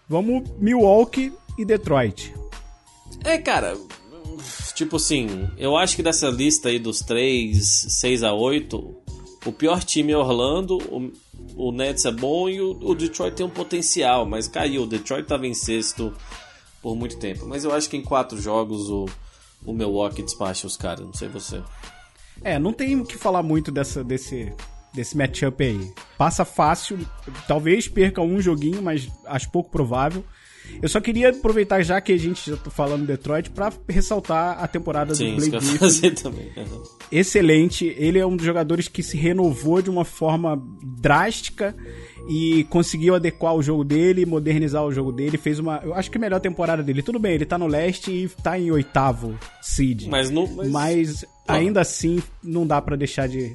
Vamos 0.08 0.48
Milwaukee 0.58 1.32
e 1.58 1.64
Detroit. 1.64 2.32
É, 3.24 3.36
cara, 3.38 3.76
tipo 4.74 4.96
assim, 4.96 5.48
eu 5.58 5.76
acho 5.76 5.96
que 5.96 6.02
dessa 6.02 6.28
lista 6.28 6.68
aí 6.68 6.78
dos 6.78 7.00
três, 7.00 7.86
6 7.88 8.22
a 8.22 8.32
8, 8.32 8.96
o 9.44 9.52
pior 9.52 9.82
time 9.82 10.12
é 10.12 10.16
Orlando, 10.16 10.78
o, 10.78 11.12
o 11.56 11.72
Nets 11.72 12.04
é 12.04 12.12
bom 12.12 12.48
e 12.48 12.60
o, 12.60 12.70
o 12.80 12.94
Detroit 12.94 13.34
tem 13.34 13.46
um 13.46 13.50
potencial, 13.50 14.26
mas 14.26 14.48
caiu. 14.48 14.82
O 14.82 14.86
Detroit 14.86 15.26
tava 15.26 15.46
em 15.46 15.54
sexto 15.54 16.12
por 16.82 16.96
muito 16.96 17.18
tempo. 17.18 17.46
Mas 17.46 17.64
eu 17.64 17.72
acho 17.72 17.88
que 17.88 17.96
em 17.96 18.02
quatro 18.02 18.40
jogos 18.40 18.88
o, 18.88 19.06
o 19.64 19.72
Milwaukee 19.72 20.22
despacha 20.22 20.66
os 20.66 20.76
caras, 20.76 21.04
não 21.04 21.12
sei 21.12 21.28
você. 21.28 21.62
É, 22.42 22.58
não 22.58 22.72
tem 22.72 23.00
o 23.00 23.04
que 23.04 23.16
falar 23.16 23.42
muito 23.42 23.72
dessa, 23.72 24.04
desse, 24.04 24.52
desse 24.94 25.16
matchup 25.16 25.62
aí. 25.62 25.92
Passa 26.16 26.44
fácil, 26.44 26.98
talvez 27.46 27.88
perca 27.88 28.20
um 28.20 28.40
joguinho, 28.40 28.82
mas 28.82 29.08
acho 29.26 29.50
pouco 29.50 29.70
provável. 29.70 30.24
Eu 30.80 30.88
só 30.88 31.00
queria 31.00 31.30
aproveitar, 31.30 31.82
já 31.82 32.00
que 32.00 32.12
a 32.12 32.16
gente 32.16 32.50
já 32.50 32.56
tá 32.56 32.70
falando 32.70 33.06
Detroit, 33.06 33.50
pra 33.50 33.72
ressaltar 33.88 34.62
a 34.62 34.68
temporada 34.68 35.14
Sim, 35.14 35.34
do 35.34 35.36
Blake 35.36 35.50
que 35.50 35.56
eu 35.56 35.60
ia 35.60 35.66
Griffin. 35.66 35.78
fazer 35.78 36.10
também. 36.14 36.46
Uhum. 36.56 36.82
excelente. 37.10 37.94
Ele 37.98 38.18
é 38.18 38.26
um 38.26 38.36
dos 38.36 38.44
jogadores 38.46 38.88
que 38.88 39.02
se 39.02 39.16
renovou 39.16 39.82
de 39.82 39.90
uma 39.90 40.04
forma 40.04 40.60
drástica 40.82 41.74
e 42.28 42.64
conseguiu 42.64 43.14
adequar 43.14 43.54
o 43.54 43.62
jogo 43.62 43.82
dele, 43.84 44.26
modernizar 44.26 44.84
o 44.84 44.92
jogo 44.92 45.10
dele. 45.12 45.38
Fez 45.38 45.58
uma. 45.58 45.80
Eu 45.82 45.94
acho 45.94 46.10
que 46.10 46.18
a 46.18 46.20
melhor 46.20 46.40
temporada 46.40 46.82
dele. 46.82 47.02
Tudo 47.02 47.18
bem, 47.18 47.32
ele 47.34 47.46
tá 47.46 47.56
no 47.58 47.66
leste 47.66 48.10
e 48.10 48.28
tá 48.42 48.58
em 48.58 48.70
oitavo 48.70 49.38
seed. 49.62 50.06
Mas 50.08 50.30
não. 50.30 50.46
Mas, 50.46 50.68
Mas 50.70 51.24
ainda 51.46 51.80
assim, 51.80 52.22
não 52.42 52.66
dá 52.66 52.80
pra 52.80 52.96
deixar 52.96 53.26
de. 53.28 53.52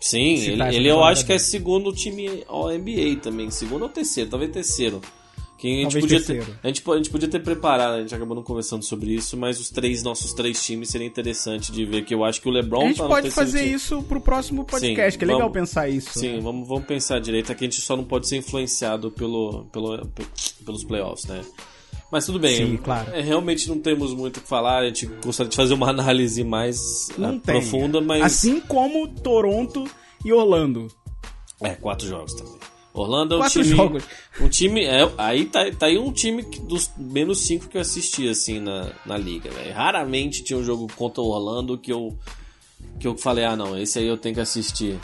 Sim, 0.00 0.34
ele, 0.34 0.62
ele 0.76 0.88
eu 0.88 1.02
acho 1.02 1.24
que 1.24 1.32
é 1.32 1.38
segundo 1.38 1.90
time 1.92 2.42
ao 2.46 2.68
NBA 2.68 3.16
também. 3.22 3.50
Segundo 3.50 3.82
ou 3.82 3.88
terceiro, 3.88 4.28
talvez 4.28 4.50
terceiro. 4.50 5.00
Que 5.64 5.68
a 5.68 5.72
gente, 5.76 5.82
Talvez 5.84 6.04
podia 6.04 6.18
terceiro. 6.18 6.44
ter, 6.44 6.58
a, 6.62 6.66
gente, 6.66 6.82
a 6.90 6.96
gente 6.98 7.08
podia 7.10 7.26
ter 7.28 7.38
preparado, 7.40 7.94
a 7.94 8.00
gente 8.02 8.14
acabou 8.14 8.36
não 8.36 8.42
conversando 8.42 8.84
sobre 8.84 9.14
isso, 9.14 9.34
mas 9.34 9.58
os 9.58 9.70
três, 9.70 10.02
nossos 10.02 10.34
três 10.34 10.62
times 10.62 10.90
seria 10.90 11.06
interessante 11.06 11.72
de 11.72 11.86
ver, 11.86 12.04
que 12.04 12.14
eu 12.14 12.22
acho 12.22 12.38
que 12.42 12.46
o 12.46 12.52
LeBron 12.52 12.82
a 12.82 12.88
gente 12.88 12.98
tá 12.98 13.06
pode 13.06 13.30
fazer 13.30 13.60
time. 13.62 13.72
isso 13.72 14.02
pro 14.02 14.20
próximo 14.20 14.62
podcast, 14.66 15.12
Sim, 15.12 15.18
que 15.18 15.24
é 15.24 15.28
legal 15.28 15.40
vamos- 15.48 15.54
pensar 15.54 15.88
isso. 15.88 16.18
Sim, 16.18 16.34
né? 16.34 16.40
vamos, 16.42 16.68
vamos 16.68 16.84
pensar 16.84 17.18
direito, 17.18 17.50
aqui 17.50 17.64
a 17.64 17.66
gente 17.70 17.80
só 17.80 17.96
não 17.96 18.04
pode 18.04 18.28
ser 18.28 18.36
influenciado 18.36 19.10
pelo, 19.10 19.64
pelo, 19.72 20.06
pe- 20.08 20.26
pelos 20.66 20.84
playoffs, 20.84 21.24
né? 21.24 21.42
Mas 22.12 22.26
tudo 22.26 22.38
bem, 22.38 22.56
Sim, 22.58 22.76
claro. 22.76 23.10
é, 23.14 23.22
realmente 23.22 23.66
não 23.66 23.78
temos 23.78 24.12
muito 24.12 24.36
o 24.36 24.40
que 24.42 24.46
falar, 24.48 24.80
a 24.82 24.86
gente 24.88 25.06
gostaria 25.24 25.48
de 25.48 25.56
fazer 25.56 25.72
uma 25.72 25.88
análise 25.88 26.44
mais 26.44 27.08
Não 27.16 27.30
ah, 27.30 27.32
tem. 27.32 27.40
profunda, 27.40 28.02
mas... 28.02 28.22
Assim 28.22 28.60
como 28.60 29.08
Toronto 29.08 29.88
e 30.22 30.30
Orlando. 30.30 30.88
É, 31.62 31.70
quatro 31.70 32.06
jogos 32.06 32.34
também. 32.34 32.52
Orlando 32.94 33.34
é 33.34 33.38
um 33.38 33.40
Quatro 33.40 33.62
time. 33.62 33.76
jogos. 33.76 34.04
Um 34.40 34.48
time. 34.48 34.84
É, 34.84 35.10
aí 35.18 35.46
tá, 35.46 35.68
tá 35.72 35.86
aí 35.86 35.98
um 35.98 36.12
time 36.12 36.44
que- 36.44 36.60
dos 36.60 36.90
menos 36.96 37.40
cinco 37.40 37.66
que 37.68 37.76
eu 37.76 37.80
assisti, 37.80 38.28
assim, 38.28 38.60
na, 38.60 38.92
na 39.04 39.18
liga. 39.18 39.50
Raramente 39.74 40.44
tinha 40.44 40.56
um 40.58 40.62
jogo 40.64 40.86
contra 40.96 41.20
o 41.20 41.26
Orlando 41.26 41.76
que 41.76 41.92
eu. 41.92 42.16
Que 43.00 43.06
eu 43.08 43.16
falei, 43.18 43.44
ah 43.44 43.56
não, 43.56 43.76
esse 43.76 43.98
aí 43.98 44.06
eu 44.06 44.16
tenho 44.16 44.36
que 44.36 44.40
assistir. 44.40 44.96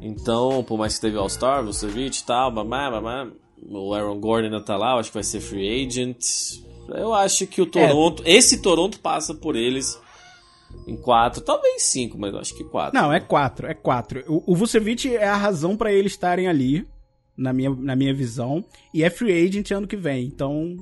Então, 0.00 0.62
por 0.64 0.78
mais 0.78 0.94
que 0.94 1.00
teve 1.02 1.16
All-Star, 1.16 1.62
Vucevic 1.64 2.20
e 2.20 2.24
tal, 2.24 2.50
babá, 2.50 2.90
babá, 2.90 3.28
o 3.68 3.94
Aaron 3.94 4.18
Gordon 4.20 4.46
ainda 4.46 4.60
tá 4.60 4.76
lá, 4.76 4.94
acho 4.98 5.10
que 5.10 5.14
vai 5.14 5.22
ser 5.24 5.40
free 5.40 5.84
agent. 5.86 6.16
Eu 6.88 7.12
acho 7.14 7.46
que 7.46 7.60
o 7.62 7.66
Toronto. 7.66 8.22
Esse 8.26 8.60
Toronto 8.60 8.98
passa 9.00 9.34
por 9.34 9.56
eles 9.56 9.98
em 10.86 10.96
quatro, 10.96 11.40
talvez 11.40 11.82
cinco, 11.82 12.18
mas 12.18 12.32
eu 12.34 12.40
acho 12.40 12.54
que 12.54 12.64
quatro. 12.64 12.98
Não, 12.98 13.12
é 13.12 13.20
quatro, 13.20 13.66
é 13.66 13.74
quatro. 13.74 14.22
O, 14.26 14.52
o 14.52 14.56
Vucevic 14.56 15.14
é 15.14 15.26
a 15.26 15.36
razão 15.36 15.76
pra 15.76 15.92
eles 15.92 16.12
estarem 16.12 16.46
ali, 16.48 16.86
na 17.36 17.52
minha, 17.52 17.70
na 17.70 17.96
minha 17.96 18.14
visão, 18.14 18.64
e 18.92 19.02
é 19.02 19.10
free 19.10 19.46
agent 19.46 19.70
ano 19.70 19.86
que 19.86 19.96
vem. 19.96 20.24
Então, 20.26 20.76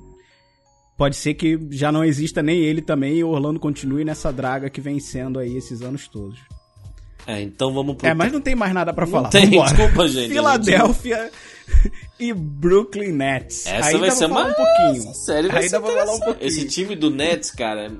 pode 0.96 1.16
ser 1.16 1.34
que 1.34 1.58
já 1.70 1.90
não 1.90 2.04
exista 2.04 2.42
nem 2.42 2.60
ele 2.60 2.82
também 2.82 3.18
e 3.18 3.24
o 3.24 3.28
Orlando 3.30 3.58
continue 3.58 4.04
nessa 4.04 4.32
draga 4.32 4.70
que 4.70 4.80
vem 4.80 5.00
sendo 5.00 5.38
aí 5.38 5.56
esses 5.56 5.82
anos 5.82 6.08
todos. 6.08 6.38
É, 7.26 7.40
então 7.40 7.72
vamos 7.72 7.96
pro. 7.96 8.06
É, 8.06 8.14
mas 8.14 8.32
não 8.32 8.40
tem 8.40 8.54
mais 8.54 8.74
nada 8.74 8.92
pra 8.92 9.06
falar. 9.06 9.28
tem, 9.30 9.50
Vambora. 9.50 9.68
desculpa, 9.74 10.08
gente, 10.08 10.32
Filadélfia 10.32 11.30
e 12.18 12.32
Brooklyn 12.32 13.12
Nets. 13.12 13.66
Essa 13.66 13.88
Aí 13.90 13.96
vai 13.96 14.10
ser 14.10 14.26
uma 14.26 14.46
um 14.46 14.52
pouquinho. 14.52 15.14
Série 15.14 15.48
vai 15.48 15.62
Aí 15.62 15.68
ser 15.68 15.80
dá 15.80 15.86
falar 15.86 16.14
um 16.14 16.20
pouquinho. 16.20 16.48
Esse 16.48 16.66
time 16.66 16.96
do 16.96 17.10
Nets, 17.10 17.50
cara, 17.52 17.92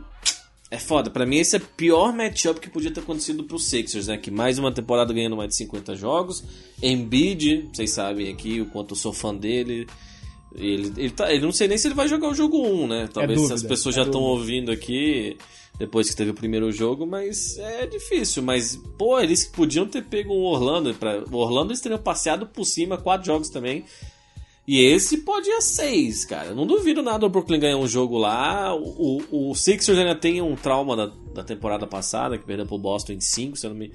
é 0.72 0.78
foda. 0.78 1.10
Pra 1.10 1.26
mim, 1.26 1.36
esse 1.36 1.54
é 1.54 1.58
o 1.58 1.62
pior 1.62 2.14
matchup 2.14 2.58
que 2.58 2.70
podia 2.70 2.90
ter 2.90 3.00
acontecido 3.00 3.44
pro 3.44 3.58
Sixers, 3.58 4.06
né? 4.06 4.16
Que 4.16 4.30
mais 4.30 4.58
uma 4.58 4.72
temporada 4.72 5.12
ganhando 5.12 5.36
mais 5.36 5.50
de 5.50 5.56
50 5.56 5.94
jogos. 5.94 6.42
Embiid, 6.82 7.68
vocês 7.70 7.90
sabem 7.90 8.32
aqui 8.32 8.58
o 8.62 8.66
quanto 8.70 8.92
eu 8.92 8.96
sou 8.96 9.12
fã 9.12 9.34
dele. 9.34 9.86
Ele, 10.54 10.90
ele, 10.96 11.10
tá, 11.10 11.30
ele 11.30 11.44
não 11.44 11.52
sei 11.52 11.68
nem 11.68 11.76
se 11.76 11.86
ele 11.86 11.94
vai 11.94 12.08
jogar 12.08 12.28
o 12.28 12.34
jogo 12.34 12.56
1, 12.56 12.86
né? 12.86 13.08
Talvez 13.12 13.38
dúvida, 13.38 13.54
as 13.54 13.62
pessoas 13.62 13.94
é 13.96 14.00
já 14.00 14.06
estão 14.06 14.22
ouvindo 14.22 14.72
aqui 14.72 15.36
depois 15.78 16.08
que 16.08 16.16
teve 16.16 16.30
o 16.30 16.34
primeiro 16.34 16.72
jogo, 16.72 17.06
mas 17.06 17.58
é 17.58 17.86
difícil. 17.86 18.42
Mas, 18.42 18.74
pô, 18.96 19.20
eles 19.20 19.44
podiam 19.44 19.86
ter 19.86 20.02
pego 20.02 20.32
um 20.32 20.42
Orlando. 20.42 20.94
Pra, 20.94 21.22
o 21.30 21.36
Orlando 21.36 21.72
eles 21.72 21.82
teriam 21.82 22.00
passeado 22.00 22.46
por 22.46 22.64
cima, 22.64 22.96
quatro 22.96 23.26
jogos 23.26 23.50
também. 23.50 23.84
E 24.66 24.80
esse 24.80 25.18
pode 25.18 25.48
ir 25.48 25.54
a 25.54 25.60
seis, 25.60 26.24
cara. 26.24 26.48
Eu 26.48 26.54
Não 26.54 26.66
duvido 26.66 27.02
nada 27.02 27.26
o 27.26 27.28
Brooklyn 27.28 27.58
ganhar 27.58 27.76
um 27.76 27.88
jogo 27.88 28.16
lá. 28.16 28.74
O, 28.74 29.20
o, 29.30 29.50
o 29.50 29.54
Sixers 29.54 29.98
ainda 29.98 30.14
tem 30.14 30.40
um 30.40 30.54
trauma 30.54 30.96
da, 30.96 31.06
da 31.34 31.42
temporada 31.42 31.86
passada, 31.86 32.38
que 32.38 32.44
perdeu 32.44 32.66
pro 32.66 32.78
Boston 32.78 33.12
em 33.12 33.20
cinco, 33.20 33.56
se 33.56 33.66
eu 33.66 33.70
não 33.70 33.76
me... 33.76 33.92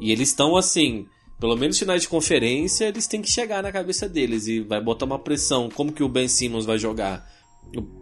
E 0.00 0.10
eles 0.10 0.30
estão 0.30 0.56
assim, 0.56 1.06
pelo 1.38 1.56
menos 1.56 1.78
finais 1.78 2.02
de 2.02 2.08
conferência, 2.08 2.86
eles 2.86 3.06
têm 3.06 3.22
que 3.22 3.30
chegar 3.30 3.62
na 3.62 3.70
cabeça 3.70 4.08
deles 4.08 4.46
e 4.46 4.60
vai 4.60 4.80
botar 4.80 5.04
uma 5.04 5.18
pressão. 5.18 5.68
Como 5.68 5.92
que 5.92 6.02
o 6.02 6.08
Ben 6.08 6.26
Simmons 6.26 6.64
vai 6.64 6.78
jogar? 6.78 7.24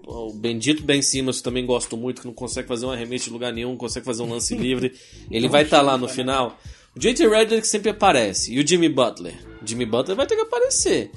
O, 0.07 0.29
o 0.29 0.33
bendito 0.33 0.83
Ben 0.83 1.03
Simmons, 1.03 1.39
que 1.39 1.43
também 1.43 1.67
gosto 1.67 1.95
muito, 1.97 2.23
que 2.23 2.27
não 2.27 2.35
consegue 2.35 2.67
fazer 2.67 2.87
um 2.87 2.91
arremesso 2.91 3.27
de 3.27 3.31
lugar 3.31 3.53
nenhum, 3.53 3.71
não 3.71 3.77
consegue 3.77 4.07
fazer 4.07 4.23
um 4.23 4.31
lance 4.31 4.55
livre. 4.57 4.95
Ele 5.31 5.49
vai 5.49 5.65
estar 5.65 5.83
lá 5.83 5.99
no 5.99 6.09
final. 6.09 6.59
O 6.97 6.99
JJ 6.99 7.29
Redick 7.29 7.67
sempre 7.67 7.91
aparece. 7.91 8.55
E 8.55 8.61
o 8.61 8.67
Jimmy 8.67 8.89
Butler? 8.89 9.35
Jimmy 9.63 9.85
Butler 9.85 10.17
vai 10.17 10.27
ter 10.27 10.37
que 10.37 10.43
aparecer. 10.43 11.11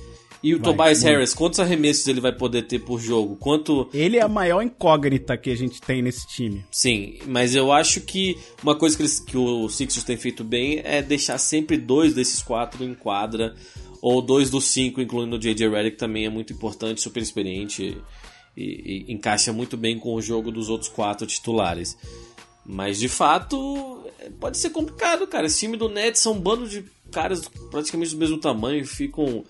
E 0.44 0.56
o 0.56 0.58
Vai, 0.58 0.66
Tobias 0.66 1.04
muito. 1.04 1.14
Harris, 1.14 1.34
quantos 1.34 1.60
arremessos 1.60 2.08
ele 2.08 2.20
vai 2.20 2.32
poder 2.32 2.64
ter 2.64 2.80
por 2.80 3.00
jogo? 3.00 3.36
Quanto. 3.36 3.88
Ele 3.94 4.18
é 4.18 4.22
a 4.22 4.28
maior 4.28 4.62
incógnita 4.64 5.38
que 5.38 5.52
a 5.52 5.56
gente 5.56 5.80
tem 5.82 6.02
nesse 6.02 6.28
time. 6.28 6.66
Sim, 6.72 7.20
mas 7.28 7.56
eu 7.56 7.72
acho 7.72 8.02
que 8.02 8.38
uma 8.64 8.76
coisa 8.76 8.96
que, 8.96 9.04
eles, 9.04 9.20
que 9.20 9.38
o 9.38 9.70
Sixers 9.70 10.04
tem 10.04 10.18
feito 10.18 10.44
bem 10.44 10.82
é 10.84 11.02
deixar 11.02 11.38
sempre 11.38 11.78
dois 11.78 12.14
desses 12.14 12.42
quatro 12.42 12.84
em 12.84 12.96
quadra, 12.96 13.56
ou 14.02 14.22
dois 14.22 14.50
dos 14.50 14.66
cinco, 14.66 15.00
incluindo 15.00 15.36
o 15.36 15.40
JJ 15.40 15.70
Redick, 15.70 15.98
também 15.98 16.26
é 16.26 16.30
muito 16.30 16.52
importante, 16.52 17.02
super 17.02 17.22
experiente 17.22 17.96
e, 18.58 19.06
e 19.08 19.14
encaixa 19.14 19.54
muito 19.54 19.78
bem 19.78 20.00
com 20.00 20.16
o 20.16 20.22
jogo 20.22 20.52
dos 20.52 20.70
outros 20.70 20.90
quatro 20.90 21.28
titulares. 21.28 21.96
Mas 22.66 23.00
de 23.00 23.08
fato, 23.08 24.10
pode 24.40 24.58
ser 24.58 24.72
complicado, 24.72 25.28
cara. 25.28 25.46
Esse 25.46 25.60
time 25.60 25.78
do 25.78 25.88
Nets 25.88 26.22
são 26.22 26.34
um 26.34 26.40
bando 26.40 26.68
de 26.68 26.84
caras 27.12 27.48
praticamente 27.70 28.12
do 28.12 28.18
mesmo 28.18 28.38
tamanho, 28.40 28.86
ficam 28.88 29.44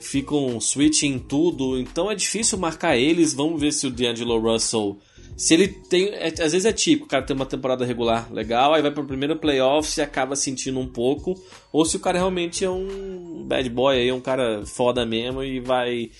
ficam 0.00 0.60
switching 0.60 1.18
tudo, 1.18 1.78
então 1.78 2.10
é 2.10 2.14
difícil 2.14 2.58
marcar 2.58 2.96
eles. 2.96 3.34
Vamos 3.34 3.60
ver 3.60 3.72
se 3.72 3.86
o 3.86 3.90
D'Angelo 3.90 4.38
Russell. 4.38 4.98
Se 5.36 5.54
ele 5.54 5.68
tem. 5.68 6.08
é- 6.10 6.28
às 6.28 6.52
vezes 6.52 6.64
é 6.64 6.72
típico, 6.72 7.06
o 7.06 7.08
cara 7.08 7.24
tem 7.24 7.34
uma 7.34 7.46
temporada 7.46 7.84
regular 7.84 8.32
legal, 8.32 8.72
aí 8.72 8.82
vai 8.82 8.90
pro 8.90 9.04
primeiro 9.04 9.36
playoff 9.36 9.98
e 9.98 10.02
acaba 10.02 10.36
sentindo 10.36 10.78
um 10.78 10.86
pouco. 10.86 11.34
Ou 11.72 11.84
se 11.84 11.96
o 11.96 12.00
cara 12.00 12.18
realmente 12.18 12.64
é 12.64 12.70
um 12.70 13.44
bad 13.46 13.68
boy 13.70 13.96
aí, 13.96 14.12
um 14.12 14.20
cara 14.20 14.64
foda 14.64 15.04
mesmo 15.04 15.42
e 15.42 15.58
vai 15.58 16.10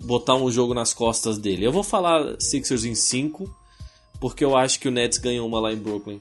botar 0.00 0.34
um 0.34 0.50
jogo 0.50 0.74
nas 0.74 0.92
costas 0.92 1.38
dele. 1.38 1.64
Eu 1.64 1.72
vou 1.72 1.82
falar 1.82 2.36
Sixers 2.40 2.84
em 2.84 2.94
5, 2.94 3.48
porque 4.20 4.44
eu 4.44 4.56
acho 4.56 4.80
que 4.80 4.88
o 4.88 4.90
Nets 4.90 5.18
ganha 5.18 5.42
uma 5.44 5.60
lá 5.60 5.72
em 5.72 5.76
Brooklyn. 5.76 6.18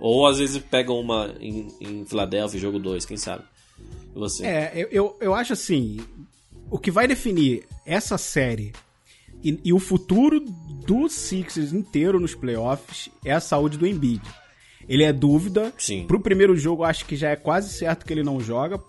Ou 0.00 0.26
às 0.26 0.38
vezes 0.38 0.58
pegam 0.58 1.00
uma 1.00 1.34
em, 1.40 1.68
em 1.80 2.04
Filadélfia, 2.04 2.60
jogo 2.60 2.78
2, 2.78 3.04
quem 3.04 3.16
sabe? 3.16 3.44
Você? 4.14 4.46
É, 4.46 4.72
eu, 4.74 4.88
eu, 4.90 5.16
eu 5.20 5.34
acho 5.34 5.52
assim, 5.52 5.98
o 6.70 6.78
que 6.78 6.90
vai 6.90 7.06
definir 7.06 7.64
essa 7.86 8.18
série 8.18 8.72
E, 9.42 9.60
e 9.64 9.72
o 9.72 9.78
futuro 9.78 10.40
do 10.86 11.08
Sixers 11.08 11.72
inteiro 11.72 12.18
nos 12.18 12.34
playoffs 12.34 13.08
é 13.24 13.32
a 13.32 13.40
saúde 13.40 13.78
do 13.78 13.86
Embiid. 13.86 14.22
Ele 14.88 15.04
é 15.04 15.12
dúvida. 15.12 15.72
Sim. 15.78 16.06
Pro 16.06 16.20
primeiro 16.20 16.56
jogo, 16.56 16.82
acho 16.82 17.04
que 17.04 17.14
já 17.14 17.30
é 17.30 17.36
quase 17.36 17.72
certo 17.72 18.04
que 18.04 18.12
ele 18.12 18.22
não 18.22 18.40
joga, 18.40 18.80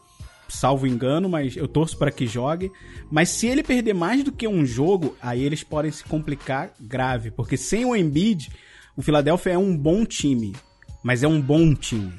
salvo 0.47 0.88
engano, 0.88 1.30
mas 1.30 1.55
eu 1.55 1.67
torço 1.67 1.97
para 1.97 2.11
que 2.11 2.25
jogue. 2.25 2.71
Mas 3.11 3.30
se 3.30 3.47
ele 3.47 3.61
perder 3.61 3.93
mais 3.93 4.23
do 4.23 4.32
que 4.32 4.47
um 4.47 4.65
jogo, 4.65 5.15
aí 5.21 5.43
eles 5.43 5.63
podem 5.63 5.91
se 5.91 6.03
complicar 6.03 6.73
grave, 6.80 7.32
porque 7.32 7.57
sem 7.57 7.86
o 7.86 7.95
Embiid, 7.95 8.49
o 8.95 9.01
Philadelphia 9.01 9.53
é 9.53 9.57
um 9.57 9.75
bom 9.75 10.05
time, 10.05 10.55
mas 11.03 11.21
é 11.21 11.27
um 11.27 11.41
bom 11.41 11.75
time. 11.75 12.13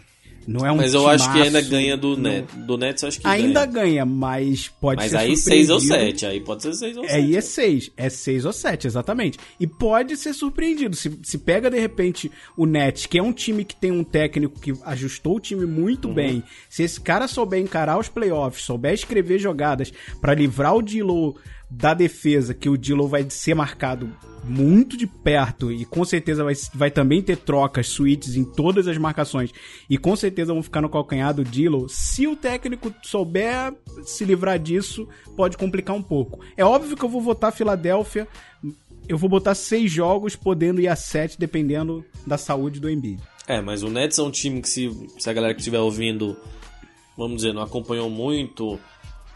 Não 0.52 0.66
é 0.66 0.72
um 0.72 0.76
Mas 0.76 0.94
eu 0.94 1.06
acho 1.06 1.32
que 1.32 1.40
ainda 1.40 1.60
ganha 1.60 1.96
do, 1.96 2.16
não- 2.16 2.30
Net, 2.30 2.56
do 2.56 2.76
Nets, 2.76 3.04
acho 3.04 3.20
que 3.20 3.26
Ainda 3.26 3.64
ganha. 3.66 3.84
ganha, 3.84 4.04
mas 4.04 4.66
pode 4.68 5.00
Mas 5.00 5.12
ser 5.12 5.16
aí 5.18 5.36
6 5.36 5.70
ou 5.70 5.78
surpreendido. 5.78 6.18
7, 6.20 6.26
aí 6.26 6.40
pode 6.40 6.62
ser 6.62 6.74
6 6.74 6.96
ou 6.96 7.04
7. 7.04 7.14
Aí 7.14 7.36
é 7.36 7.40
6. 7.40 7.90
É 7.96 8.08
6 8.10 8.44
ou 8.44 8.52
7, 8.52 8.86
exatamente. 8.88 9.38
E 9.60 9.66
pode 9.66 10.16
ser 10.16 10.34
surpreendido. 10.34 10.96
Se, 10.96 11.16
se 11.22 11.38
pega, 11.38 11.70
de 11.70 11.78
repente, 11.78 12.30
o 12.56 12.66
Nets, 12.66 13.06
que 13.06 13.16
é 13.18 13.22
um 13.22 13.32
time 13.32 13.64
que 13.64 13.76
tem 13.76 13.92
um 13.92 14.02
técnico 14.02 14.58
que 14.60 14.74
ajustou 14.84 15.36
o 15.36 15.40
time 15.40 15.66
muito 15.66 16.08
Uhum. 16.08 16.14
bem. 16.14 16.42
Se 16.68 16.82
esse 16.82 17.00
cara 17.00 17.28
souber 17.28 17.60
encarar 17.60 17.98
os 17.98 18.08
playoffs, 18.08 18.64
souber 18.64 18.92
escrever 18.92 19.38
jogadas 19.38 19.92
pra 20.20 20.34
livrar 20.34 20.74
o 20.74 20.82
Dilo 20.82 21.36
da 21.70 21.94
defesa, 21.94 22.52
que 22.52 22.68
o 22.68 22.76
Dilo 22.76 23.06
vai 23.06 23.28
ser 23.30 23.54
marcado 23.54 24.10
muito 24.42 24.96
de 24.96 25.06
perto 25.06 25.70
e 25.70 25.84
com 25.84 26.04
certeza 26.04 26.42
vai, 26.42 26.54
vai 26.74 26.90
também 26.90 27.22
ter 27.22 27.36
trocas, 27.36 27.88
switches 27.88 28.36
em 28.36 28.44
todas 28.44 28.88
as 28.88 28.98
marcações 28.98 29.52
e 29.88 29.98
com 29.98 30.16
certeza 30.16 30.52
vão 30.52 30.62
ficar 30.62 30.80
no 30.80 30.88
calcanhar 30.88 31.32
do 31.32 31.44
Dilo. 31.44 31.88
Se 31.88 32.26
o 32.26 32.34
técnico 32.34 32.92
souber 33.02 33.72
se 34.02 34.24
livrar 34.24 34.58
disso, 34.58 35.06
pode 35.36 35.56
complicar 35.56 35.94
um 35.94 36.02
pouco. 36.02 36.40
É 36.56 36.64
óbvio 36.64 36.96
que 36.96 37.04
eu 37.04 37.08
vou 37.08 37.20
votar 37.20 37.52
Filadélfia, 37.52 38.26
eu 39.08 39.18
vou 39.18 39.28
botar 39.28 39.54
seis 39.54 39.90
jogos, 39.90 40.36
podendo 40.36 40.80
ir 40.80 40.88
a 40.88 40.96
sete, 40.96 41.38
dependendo 41.38 42.04
da 42.26 42.38
saúde 42.38 42.80
do 42.80 42.88
Embiid. 42.88 43.20
É, 43.46 43.60
mas 43.60 43.82
o 43.82 43.90
Nets 43.90 44.18
é 44.18 44.22
um 44.22 44.30
time 44.30 44.62
que 44.62 44.68
se, 44.68 44.90
se 45.18 45.28
a 45.28 45.32
galera 45.32 45.54
que 45.54 45.60
estiver 45.60 45.80
ouvindo, 45.80 46.36
vamos 47.16 47.38
dizer, 47.38 47.52
não 47.52 47.62
acompanhou 47.62 48.08
muito, 48.08 48.78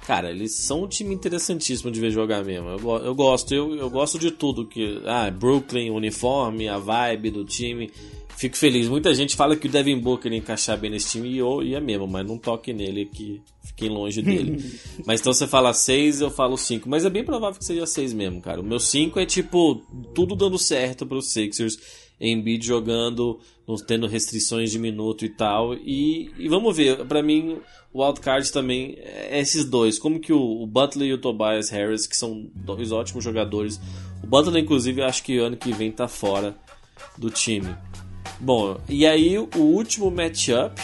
cara, 0.06 0.30
eles 0.30 0.54
são 0.54 0.84
um 0.84 0.88
time 0.88 1.14
interessantíssimo 1.14 1.90
de 1.90 2.00
ver 2.00 2.10
jogar 2.10 2.44
mesmo. 2.44 2.68
Eu, 2.68 2.96
eu 2.98 3.14
gosto, 3.14 3.54
eu, 3.54 3.74
eu 3.74 3.90
gosto 3.90 4.18
de 4.18 4.30
tudo 4.30 4.66
que, 4.66 5.02
ah, 5.06 5.30
Brooklyn, 5.30 5.90
uniforme, 5.90 6.68
a 6.68 6.78
vibe 6.78 7.30
do 7.30 7.44
time. 7.44 7.90
Fico 8.36 8.56
feliz. 8.56 8.88
Muita 8.88 9.14
gente 9.14 9.36
fala 9.36 9.56
que 9.56 9.66
o 9.66 9.70
Devin 9.70 9.98
Booker 9.98 10.30
ia 10.30 10.38
encaixar 10.38 10.78
bem 10.78 10.90
nesse 10.90 11.12
time 11.12 11.28
e 11.28 11.38
eu 11.38 11.62
ia 11.62 11.80
mesmo, 11.80 12.06
mas 12.06 12.26
não 12.26 12.36
toque 12.36 12.72
nele 12.72 13.06
que 13.06 13.40
fiquei 13.62 13.88
longe 13.88 14.20
dele. 14.22 14.62
mas 15.06 15.20
então 15.20 15.32
você 15.32 15.46
fala 15.46 15.72
6, 15.72 16.20
eu 16.20 16.30
falo 16.30 16.56
5, 16.56 16.88
mas 16.88 17.04
é 17.04 17.10
bem 17.10 17.24
provável 17.24 17.58
que 17.58 17.64
seja 17.64 17.86
6 17.86 18.12
mesmo, 18.12 18.40
cara. 18.40 18.60
O 18.60 18.64
meu 18.64 18.80
5 18.80 19.18
é 19.20 19.26
tipo 19.26 19.76
tudo 20.14 20.34
dando 20.34 20.58
certo 20.58 21.06
pro 21.06 21.22
Sixers. 21.22 21.78
Embiid 22.20 22.64
jogando, 22.64 23.40
não 23.66 23.76
tendo 23.76 24.06
restrições 24.06 24.70
de 24.70 24.78
minuto 24.78 25.24
e 25.24 25.28
tal. 25.28 25.74
E, 25.74 26.30
e 26.38 26.48
vamos 26.48 26.76
ver, 26.76 27.04
pra 27.06 27.22
mim, 27.22 27.58
o 27.92 28.04
wildcard 28.04 28.50
também 28.52 28.96
é 28.98 29.40
esses 29.40 29.64
dois. 29.64 29.98
Como 29.98 30.20
que 30.20 30.32
o, 30.32 30.62
o 30.62 30.66
Butler 30.66 31.08
e 31.08 31.12
o 31.12 31.18
Tobias 31.18 31.70
Harris, 31.70 32.06
que 32.06 32.16
são 32.16 32.48
dois 32.54 32.92
ótimos 32.92 33.24
jogadores. 33.24 33.80
O 34.22 34.26
Butler, 34.26 34.62
inclusive, 34.62 35.00
eu 35.00 35.06
acho 35.06 35.22
que 35.22 35.38
ano 35.38 35.56
que 35.56 35.72
vem 35.72 35.90
tá 35.90 36.06
fora 36.06 36.56
do 37.18 37.30
time. 37.30 37.74
Bom, 38.44 38.78
e 38.90 39.06
aí 39.06 39.38
o 39.38 39.58
último 39.58 40.10
matchup, 40.10 40.78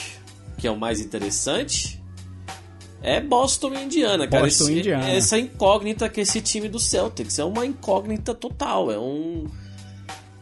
que 0.56 0.66
é 0.66 0.70
o 0.70 0.78
mais 0.78 0.98
interessante, 0.98 2.00
é 3.02 3.20
Boston 3.20 3.74
e 3.74 3.84
Indiana, 3.84 4.26
cara. 4.26 4.44
Boston 4.44 4.64
Esse- 4.64 4.78
Indiana. 4.78 5.10
Essa 5.10 5.38
incógnita 5.38 6.08
que 6.08 6.22
esse 6.22 6.40
time 6.40 6.70
do 6.70 6.78
Celtics 6.78 7.38
é 7.38 7.44
uma 7.44 7.66
incógnita 7.66 8.32
total. 8.32 8.90
É 8.90 8.98
um. 8.98 9.44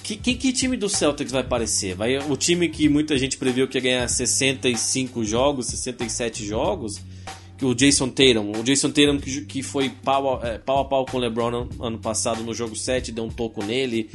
Que, 0.00 0.14
que, 0.14 0.36
que 0.36 0.52
time 0.52 0.76
do 0.76 0.88
Celtics 0.88 1.32
vai 1.32 1.40
aparecer? 1.40 1.96
Vai, 1.96 2.18
o 2.18 2.36
time 2.36 2.68
que 2.68 2.88
muita 2.88 3.18
gente 3.18 3.36
previu 3.36 3.66
que 3.66 3.78
ia 3.78 3.82
ganhar 3.82 4.08
65 4.08 5.24
jogos, 5.24 5.66
67 5.66 6.46
jogos, 6.46 7.00
que 7.58 7.64
o 7.64 7.74
Jason 7.74 8.10
Tatum, 8.10 8.52
o 8.60 8.62
Jason 8.62 8.90
Tatum 8.90 9.18
que, 9.18 9.44
que 9.44 9.60
foi 9.60 9.90
pau 9.90 10.40
a, 10.40 10.46
é, 10.46 10.58
pau 10.58 10.78
a 10.78 10.84
pau 10.84 11.04
com 11.04 11.16
o 11.16 11.20
LeBron 11.20 11.48
ano, 11.48 11.68
ano 11.80 11.98
passado 11.98 12.44
no 12.44 12.54
jogo 12.54 12.76
7, 12.76 13.10
deu 13.10 13.24
um 13.24 13.28
toco 13.28 13.62
nele 13.64 14.08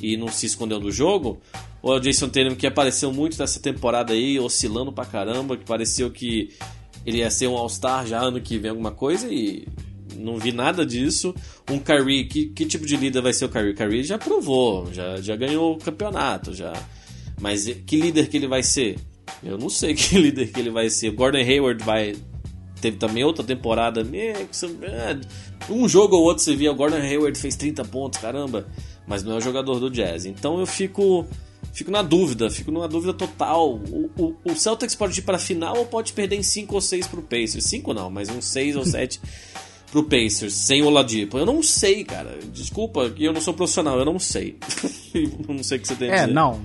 e 0.00 0.16
não 0.16 0.28
se 0.28 0.46
escondeu 0.46 0.78
do 0.78 0.90
jogo, 0.90 1.40
ou 1.82 1.94
é 1.94 1.96
o 1.96 2.00
Jason 2.00 2.28
Tatum 2.28 2.54
que 2.54 2.66
apareceu 2.66 3.12
muito 3.12 3.38
nessa 3.38 3.60
temporada 3.60 4.12
aí, 4.12 4.38
oscilando 4.38 4.92
pra 4.92 5.04
caramba, 5.04 5.56
que 5.56 5.64
pareceu 5.64 6.10
que 6.10 6.50
ele 7.06 7.18
ia 7.18 7.30
ser 7.30 7.46
um 7.46 7.56
All-Star 7.56 8.06
já 8.06 8.20
ano 8.20 8.40
que 8.40 8.58
vem 8.58 8.70
alguma 8.70 8.90
coisa 8.90 9.32
e 9.32 9.66
não 10.16 10.36
vi 10.36 10.52
nada 10.52 10.84
disso. 10.84 11.34
Um 11.70 11.78
Kyrie, 11.78 12.24
que, 12.24 12.46
que 12.46 12.66
tipo 12.66 12.86
de 12.86 12.96
líder 12.96 13.22
vai 13.22 13.32
ser 13.32 13.44
o 13.44 13.48
Kyrie? 13.48 13.74
Kyrie 13.74 14.02
já 14.02 14.18
provou, 14.18 14.92
já, 14.92 15.20
já 15.20 15.36
ganhou 15.36 15.74
o 15.74 15.78
campeonato, 15.78 16.54
já. 16.54 16.72
Mas 17.40 17.64
que 17.86 17.96
líder 17.96 18.28
que 18.28 18.36
ele 18.36 18.48
vai 18.48 18.62
ser? 18.62 18.98
Eu 19.42 19.56
não 19.56 19.68
sei 19.68 19.94
que 19.94 20.18
líder 20.18 20.50
que 20.52 20.58
ele 20.58 20.70
vai 20.70 20.90
ser. 20.90 21.10
O 21.10 21.14
Gordon 21.14 21.38
Hayward 21.38 21.84
vai 21.84 22.16
teve 22.80 22.96
também 22.96 23.24
outra 23.24 23.44
temporada. 23.44 24.06
é, 24.12 25.18
Um 25.70 25.88
jogo 25.88 26.16
ou 26.16 26.24
outro 26.24 26.42
você 26.42 26.54
via, 26.54 26.70
o 26.70 26.74
Gordon 26.74 26.96
Hayward 26.96 27.38
fez 27.38 27.56
30 27.56 27.84
pontos, 27.84 28.20
caramba. 28.20 28.66
Mas 29.08 29.22
não 29.24 29.32
é 29.32 29.36
o 29.36 29.40
jogador 29.40 29.80
do 29.80 29.90
Jazz. 29.90 30.26
Então 30.26 30.60
eu 30.60 30.66
fico 30.66 31.26
fico 31.72 31.90
na 31.90 32.02
dúvida, 32.02 32.50
fico 32.50 32.70
numa 32.70 32.86
dúvida 32.88 33.12
total. 33.14 33.74
O, 33.74 34.10
o, 34.18 34.36
o 34.44 34.54
Celtics 34.54 34.94
pode 34.94 35.18
ir 35.18 35.22
para 35.22 35.36
a 35.36 35.40
final 35.40 35.76
ou 35.78 35.86
pode 35.86 36.12
perder 36.12 36.36
em 36.36 36.42
5 36.42 36.74
ou 36.74 36.80
6 36.80 37.06
pro 37.06 37.22
Pacers. 37.22 37.64
5 37.64 37.94
não, 37.94 38.10
mas 38.10 38.28
uns 38.28 38.44
6 38.46 38.76
ou 38.76 38.84
7 38.84 39.20
pro 39.90 40.02
Pacers, 40.04 40.52
sem 40.52 40.82
o 40.82 40.86
Oladipo. 40.86 41.38
Eu 41.38 41.46
não 41.46 41.62
sei, 41.62 42.04
cara. 42.04 42.38
Desculpa, 42.52 43.08
que 43.10 43.24
eu 43.24 43.32
não 43.32 43.40
sou 43.40 43.54
profissional, 43.54 43.98
eu 43.98 44.04
não 44.04 44.18
sei. 44.18 44.56
Não 45.48 45.62
sei 45.64 45.78
o 45.78 45.80
que 45.80 45.88
você 45.88 45.94
tem 45.96 46.10
a 46.10 46.14
É, 46.14 46.20
dizer. 46.20 46.32
não. 46.34 46.60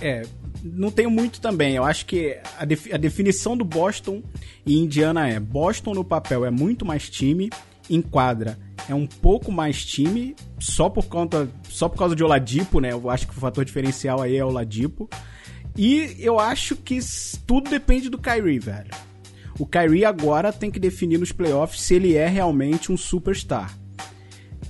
É, 0.00 0.22
não 0.64 0.90
tenho 0.90 1.10
muito 1.10 1.40
também. 1.40 1.76
Eu 1.76 1.84
acho 1.84 2.06
que 2.06 2.36
a, 2.58 2.64
defi- 2.64 2.92
a 2.92 2.96
definição 2.96 3.54
do 3.56 3.64
Boston 3.64 4.22
e 4.66 4.78
Indiana 4.78 5.28
é: 5.28 5.38
Boston 5.38 5.92
no 5.94 6.02
papel 6.04 6.44
é 6.44 6.50
muito 6.50 6.84
mais 6.86 7.08
time, 7.10 7.50
em 7.90 8.00
quadra 8.00 8.58
é 8.88 8.94
um 8.94 9.06
pouco 9.06 9.50
mais 9.50 9.84
time, 9.84 10.34
só 10.58 10.88
por 10.88 11.06
conta, 11.06 11.48
só 11.68 11.88
por 11.88 11.98
causa 11.98 12.14
de 12.14 12.22
Oladipo, 12.22 12.80
né? 12.80 12.92
Eu 12.92 13.08
acho 13.08 13.26
que 13.26 13.36
o 13.36 13.40
fator 13.40 13.64
diferencial 13.64 14.20
aí 14.20 14.36
é 14.36 14.44
Oladipo. 14.44 15.08
E 15.76 16.16
eu 16.18 16.38
acho 16.38 16.76
que 16.76 16.98
tudo 17.46 17.70
depende 17.70 18.08
do 18.08 18.18
Kyrie, 18.18 18.58
velho. 18.58 18.90
O 19.58 19.66
Kyrie 19.66 20.04
agora 20.04 20.52
tem 20.52 20.70
que 20.70 20.78
definir 20.78 21.18
nos 21.18 21.32
playoffs 21.32 21.80
se 21.80 21.94
ele 21.94 22.14
é 22.14 22.26
realmente 22.26 22.92
um 22.92 22.96
superstar. 22.96 23.76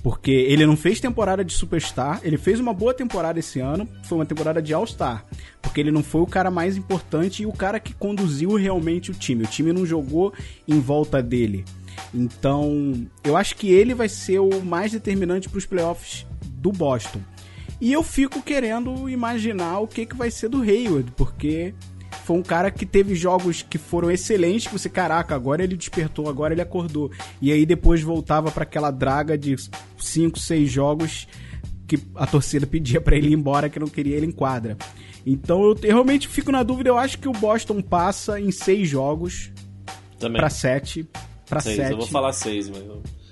Porque 0.05 0.29
ele 0.29 0.67
não 0.67 0.77
fez 0.77 0.99
temporada 0.99 1.43
de 1.43 1.51
Superstar, 1.51 2.21
ele 2.23 2.37
fez 2.37 2.59
uma 2.59 2.75
boa 2.75 2.93
temporada 2.93 3.39
esse 3.39 3.59
ano, 3.59 3.89
foi 4.03 4.19
uma 4.19 4.25
temporada 4.25 4.61
de 4.61 4.71
All-Star. 4.71 5.25
Porque 5.59 5.81
ele 5.81 5.89
não 5.89 6.03
foi 6.03 6.21
o 6.21 6.27
cara 6.27 6.51
mais 6.51 6.77
importante 6.77 7.41
e 7.41 7.47
o 7.47 7.51
cara 7.51 7.79
que 7.79 7.91
conduziu 7.91 8.53
realmente 8.53 9.09
o 9.09 9.15
time. 9.15 9.45
O 9.45 9.47
time 9.47 9.73
não 9.73 9.83
jogou 9.83 10.31
em 10.67 10.79
volta 10.79 11.23
dele. 11.23 11.65
Então, 12.13 13.05
eu 13.23 13.35
acho 13.35 13.55
que 13.55 13.69
ele 13.69 13.93
vai 13.93 14.09
ser 14.09 14.39
o 14.39 14.61
mais 14.63 14.91
determinante 14.91 15.49
para 15.49 15.57
os 15.57 15.65
playoffs 15.65 16.25
do 16.43 16.71
Boston. 16.71 17.19
E 17.79 17.91
eu 17.91 18.01
fico 18.01 18.41
querendo 18.41 19.09
imaginar 19.09 19.79
o 19.79 19.87
que, 19.87 20.05
que 20.05 20.15
vai 20.15 20.31
ser 20.31 20.49
do 20.49 20.61
Hayward, 20.61 21.11
porque 21.15 21.73
foi 22.23 22.37
um 22.37 22.43
cara 22.43 22.71
que 22.71 22.85
teve 22.85 23.13
jogos 23.13 23.61
que 23.61 23.77
foram 23.77 24.09
excelentes, 24.09 24.67
que 24.67 24.73
você, 24.73 24.89
caraca, 24.89 25.35
agora 25.35 25.63
ele 25.63 25.75
despertou, 25.75 26.29
agora 26.29 26.53
ele 26.53 26.61
acordou. 26.61 27.11
E 27.41 27.51
aí 27.51 27.65
depois 27.65 28.01
voltava 28.01 28.49
para 28.49 28.63
aquela 28.63 28.89
draga 28.89 29.37
de 29.37 29.55
5, 29.97 30.39
6 30.39 30.71
jogos 30.71 31.27
que 31.87 31.99
a 32.15 32.25
torcida 32.25 32.65
pedia 32.65 32.99
para 32.99 33.15
ele 33.15 33.27
ir 33.27 33.33
embora, 33.33 33.69
que 33.69 33.79
não 33.79 33.87
queria 33.87 34.15
ele 34.15 34.25
em 34.25 34.31
quadra. 34.31 34.77
Então 35.25 35.63
eu, 35.63 35.77
eu 35.83 35.89
realmente 35.89 36.27
fico 36.27 36.51
na 36.51 36.63
dúvida, 36.63 36.89
eu 36.89 36.97
acho 36.97 37.19
que 37.19 37.27
o 37.27 37.31
Boston 37.31 37.81
passa 37.81 38.39
em 38.39 38.51
6 38.51 38.87
jogos 38.89 39.51
para 40.19 40.49
7, 40.49 41.07
para 41.45 41.61
Seis, 41.61 41.77
7, 41.77 41.91
Eu 41.91 41.97
vou 41.97 42.07
falar 42.07 42.33
6, 42.33 42.69
mas. 42.69 42.83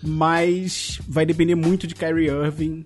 mas 0.01 0.99
vai 1.07 1.25
depender 1.25 1.55
muito 1.55 1.87
de 1.87 1.95
Kyrie 1.95 2.27
Irving 2.27 2.85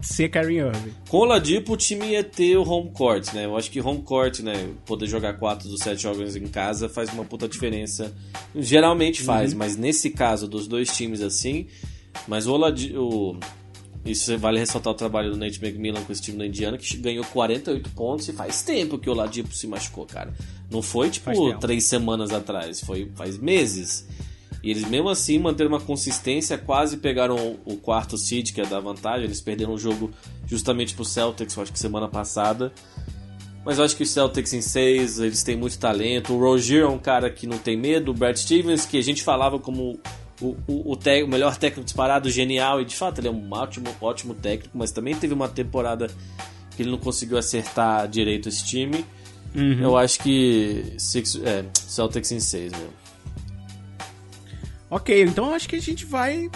ser 0.00 0.28
Kyrie 0.28 0.58
Irving. 0.58 0.92
Com 1.08 1.18
o 1.18 1.24
Ladipo, 1.24 1.74
o 1.74 1.76
time 1.76 2.12
ia 2.12 2.24
ter 2.24 2.56
o 2.56 2.68
home 2.68 2.90
court, 2.90 3.32
né? 3.32 3.44
Eu 3.44 3.56
acho 3.56 3.70
que 3.70 3.80
home 3.80 4.02
court, 4.02 4.40
né? 4.40 4.70
Poder 4.86 5.06
jogar 5.06 5.34
4 5.34 5.68
dos 5.68 5.80
7 5.80 6.02
jogos 6.02 6.36
em 6.36 6.46
casa 6.46 6.88
faz 6.88 7.12
uma 7.12 7.24
puta 7.24 7.46
diferença. 7.46 8.12
Geralmente 8.54 9.22
faz, 9.22 9.52
mas 9.52 9.76
nesse 9.76 10.10
caso 10.10 10.48
dos 10.48 10.66
dois 10.66 10.94
times 10.96 11.20
assim. 11.20 11.66
Mas 12.26 12.46
o 12.46 12.52
Oladipo. 12.54 13.38
Isso 14.02 14.38
vale 14.38 14.58
ressaltar 14.58 14.94
o 14.94 14.96
trabalho 14.96 15.30
do 15.30 15.36
Nate 15.36 15.62
McMillan 15.62 16.02
com 16.02 16.10
esse 16.10 16.22
time 16.22 16.38
da 16.38 16.46
Indiana, 16.46 16.78
que 16.78 16.96
ganhou 16.96 17.22
48 17.22 17.90
pontos 17.90 18.26
e 18.28 18.32
faz 18.32 18.62
tempo 18.62 18.96
que 18.96 19.10
o 19.10 19.12
Oladipo 19.12 19.54
se 19.54 19.66
machucou, 19.66 20.06
cara. 20.06 20.32
Não 20.70 20.80
foi 20.80 21.10
tipo 21.10 21.58
três 21.58 21.84
semanas 21.84 22.32
atrás, 22.32 22.80
foi 22.80 23.12
faz 23.14 23.36
meses. 23.36 24.08
E 24.62 24.70
eles 24.70 24.86
mesmo 24.88 25.08
assim 25.08 25.38
manteram 25.38 25.70
uma 25.70 25.80
consistência, 25.80 26.58
quase 26.58 26.98
pegaram 26.98 27.56
o, 27.64 27.76
quarto 27.76 28.18
seed, 28.18 28.52
que 28.52 28.60
é 28.60 28.66
da 28.66 28.78
vantagem. 28.78 29.24
Eles 29.24 29.40
perderam 29.40 29.72
o 29.72 29.78
jogo 29.78 30.10
justamente 30.46 30.94
pro 30.94 31.04
Celtics, 31.04 31.56
acho 31.56 31.72
que 31.72 31.78
semana 31.78 32.08
passada. 32.08 32.72
Mas 33.64 33.78
eu 33.78 33.84
acho 33.84 33.96
que 33.96 34.02
o 34.02 34.06
Celtics 34.06 34.52
em 34.52 34.60
6, 34.60 35.20
eles 35.20 35.42
têm 35.42 35.56
muito 35.56 35.78
talento. 35.78 36.32
O 36.32 36.38
Rozier 36.38 36.84
é 36.84 36.88
um 36.88 36.98
cara 36.98 37.30
que 37.30 37.46
não 37.46 37.58
tem 37.58 37.76
medo. 37.76 38.10
O 38.10 38.14
Brad 38.14 38.36
Stevens, 38.36 38.84
que 38.84 38.98
a 38.98 39.02
gente 39.02 39.22
falava 39.22 39.58
como 39.58 39.98
o, 40.40 40.56
o, 40.66 40.92
o, 40.92 40.96
te, 40.96 41.22
o 41.22 41.28
melhor 41.28 41.56
técnico 41.56 41.84
disparado, 41.84 42.30
genial, 42.30 42.80
e 42.80 42.84
de 42.84 42.96
fato 42.96 43.20
ele 43.20 43.28
é 43.28 43.30
um 43.30 43.48
ótimo, 43.50 43.88
ótimo 44.00 44.34
técnico, 44.34 44.76
mas 44.76 44.90
também 44.90 45.14
teve 45.14 45.34
uma 45.34 45.48
temporada 45.48 46.08
que 46.74 46.82
ele 46.82 46.90
não 46.90 46.98
conseguiu 46.98 47.36
acertar 47.36 48.08
direito 48.08 48.48
esse 48.48 48.64
time. 48.64 49.04
Uhum. 49.54 49.80
Eu 49.80 49.96
acho 49.96 50.20
que 50.20 50.94
six, 50.96 51.36
é, 51.44 51.64
Celtics 51.74 52.32
em 52.32 52.40
6 52.40 52.72
mesmo. 52.72 52.99
Ok, 54.90 55.22
então 55.22 55.54
acho 55.54 55.68
que 55.68 55.76
a 55.76 55.80
gente 55.80 56.04
vai 56.04 56.50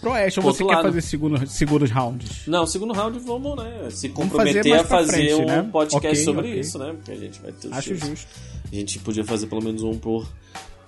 pro 0.00 0.12
Oeste. 0.12 0.38
Ou 0.38 0.44
você 0.44 0.62
Outro 0.62 0.68
quer 0.68 0.74
lado. 0.76 0.86
fazer 0.88 1.00
segundo, 1.02 1.46
segundos 1.46 1.90
rounds? 1.90 2.46
Não, 2.46 2.66
segundo 2.66 2.92
round 2.92 3.18
vamos, 3.18 3.56
né? 3.56 3.88
Se 3.90 4.08
comprometer 4.08 4.62
fazer 4.62 4.74
a 4.74 4.84
fazer 4.84 5.12
frente, 5.12 5.34
um 5.34 5.46
né? 5.46 5.68
podcast 5.70 6.08
Ok, 6.08 6.24
sobre 6.24 6.48
ok. 6.48 6.60
isso, 6.60 6.78
né? 6.78 6.92
Porque 6.92 7.10
a 7.12 7.16
gente 7.16 7.40
vai 7.40 7.52
ter 7.52 7.68
os 7.68 7.72
Acho 7.72 7.88
times. 7.88 8.00
justo. 8.04 8.28
A 8.70 8.74
gente 8.74 8.98
podia 9.00 9.24
fazer 9.24 9.46
pelo 9.46 9.62
menos 9.62 9.82
um 9.82 9.98
por, 9.98 10.28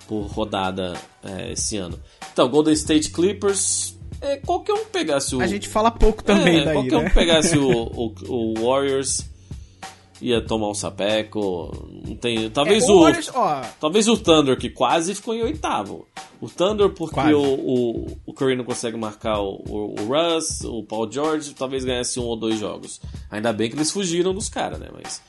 por 0.07 0.21
rodada 0.27 0.93
é, 1.23 1.51
esse 1.51 1.77
ano. 1.77 1.99
Então, 2.31 2.47
Golden 2.49 2.73
State 2.73 3.11
Clippers. 3.11 3.97
É, 4.21 4.37
qualquer 4.37 4.73
um 4.73 4.85
pegasse 4.85 5.35
o. 5.35 5.41
A 5.41 5.47
gente 5.47 5.67
fala 5.67 5.91
pouco 5.91 6.23
também 6.23 6.61
é, 6.61 6.65
daí, 6.65 6.73
qualquer 6.73 7.01
né? 7.01 7.09
um 7.09 7.13
pegasse 7.13 7.57
o, 7.57 7.67
o, 7.91 8.13
o 8.29 8.53
Warriors 8.65 9.25
ia 10.23 10.41
tomar 10.41 10.69
um 10.69 10.73
sapeco. 10.73 11.71
Não 12.07 12.15
tem, 12.15 12.49
talvez 12.49 12.87
É, 12.87 12.91
o. 12.91 13.01
Warriors, 13.01 13.29
ó, 13.33 13.61
Talvez 13.79 14.07
o 14.07 14.17
Thunder, 14.17 14.57
que 14.57 14.69
quase 14.69 15.13
ficou 15.13 15.35
em 15.35 15.43
oitavo. 15.43 16.07
O 16.39 16.49
Thunder, 16.49 16.89
porque 16.89 17.15
Quase. 17.15 17.33
o, 17.33 17.41
o, 17.41 18.17
o 18.25 18.33
Curry 18.33 18.55
não 18.55 18.63
consegue 18.63 18.97
marcar 18.97 19.39
o, 19.39 19.61
o, 19.67 19.95
o 20.01 20.05
Russ, 20.07 20.61
o 20.63 20.83
Paul 20.83 21.11
George, 21.11 21.53
talvez 21.53 21.83
ganhasse 21.85 22.19
um 22.19 22.23
ou 22.23 22.35
dois 22.35 22.59
jogos. 22.59 22.99
Ainda 23.29 23.51
bem 23.53 23.69
que 23.69 23.75
eles 23.75 23.91
fugiram 23.91 24.33
dos 24.33 24.49
caras, 24.49 24.79
né? 24.79 24.87
Mas. 24.93 25.21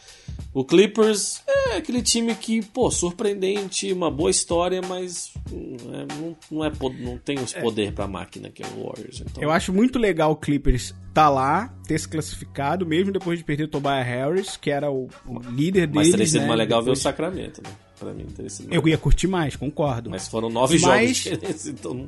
O 0.55 0.65
Clippers 0.65 1.43
é 1.49 1.77
aquele 1.79 2.01
time 2.01 2.33
que, 2.33 2.63
pô, 2.63 2.89
surpreendente, 2.89 3.93
uma 3.93 4.09
boa 4.09 4.31
história, 4.31 4.81
mas 4.89 5.33
hum, 5.53 5.77
é, 5.93 6.15
não, 6.15 6.37
não, 6.49 6.65
é, 6.65 6.71
não 7.01 7.19
tem 7.19 7.41
os 7.41 7.53
poder 7.53 7.93
pra 7.93 8.07
máquina 8.07 8.49
que 8.51 8.63
é 8.63 8.67
o 8.67 8.85
Warriors. 8.87 9.21
Então, 9.21 9.43
eu 9.43 9.51
acho 9.51 9.73
muito 9.73 9.99
legal 9.99 10.31
o 10.31 10.37
Clippers 10.37 10.95
tá 11.13 11.29
lá, 11.29 11.75
ter 11.89 11.99
se 11.99 12.07
classificado, 12.09 12.87
mesmo 12.87 13.11
depois 13.11 13.37
de 13.39 13.45
perder 13.45 13.65
o 13.65 13.69
Tobias 13.69 14.07
Harris, 14.07 14.57
que 14.57 14.71
era 14.71 14.89
o, 14.93 15.09
o 15.27 15.41
líder 15.51 15.89
deles, 15.89 15.93
mas 15.95 16.11
teria 16.11 16.27
sido 16.27 16.43
né? 16.43 16.47
mais 16.47 16.59
legal 16.59 16.81
ver 16.81 16.91
o 16.91 16.93
Depois- 16.95 17.03
Sacramento, 17.03 17.61
né? 17.61 17.71
Pra 17.99 18.13
mim 18.13 18.25
teria 18.27 18.51
sido 18.51 18.69
mais 18.69 18.81
Eu 18.81 18.89
ia 18.89 18.99
curtir 18.99 19.27
mais, 19.27 19.57
concordo. 19.57 20.09
Mas 20.11 20.29
foram 20.29 20.49
nove 20.51 20.79
Mas- 20.79 21.17
jogos 21.17 21.67
então 21.67 22.07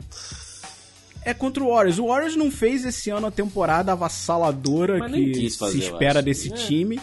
É 1.24 1.34
contra 1.34 1.64
o 1.64 1.68
Warriors. 1.70 1.98
O 1.98 2.06
Warriors 2.06 2.36
não 2.36 2.50
fez 2.50 2.84
esse 2.84 3.10
ano 3.10 3.26
a 3.26 3.30
temporada 3.32 3.90
avassaladora 3.92 4.98
Mas 4.98 5.12
que 5.12 5.50
se 5.50 5.78
espera 5.78 6.22
desse 6.22 6.52
É. 6.52 6.56
time. 6.56 7.00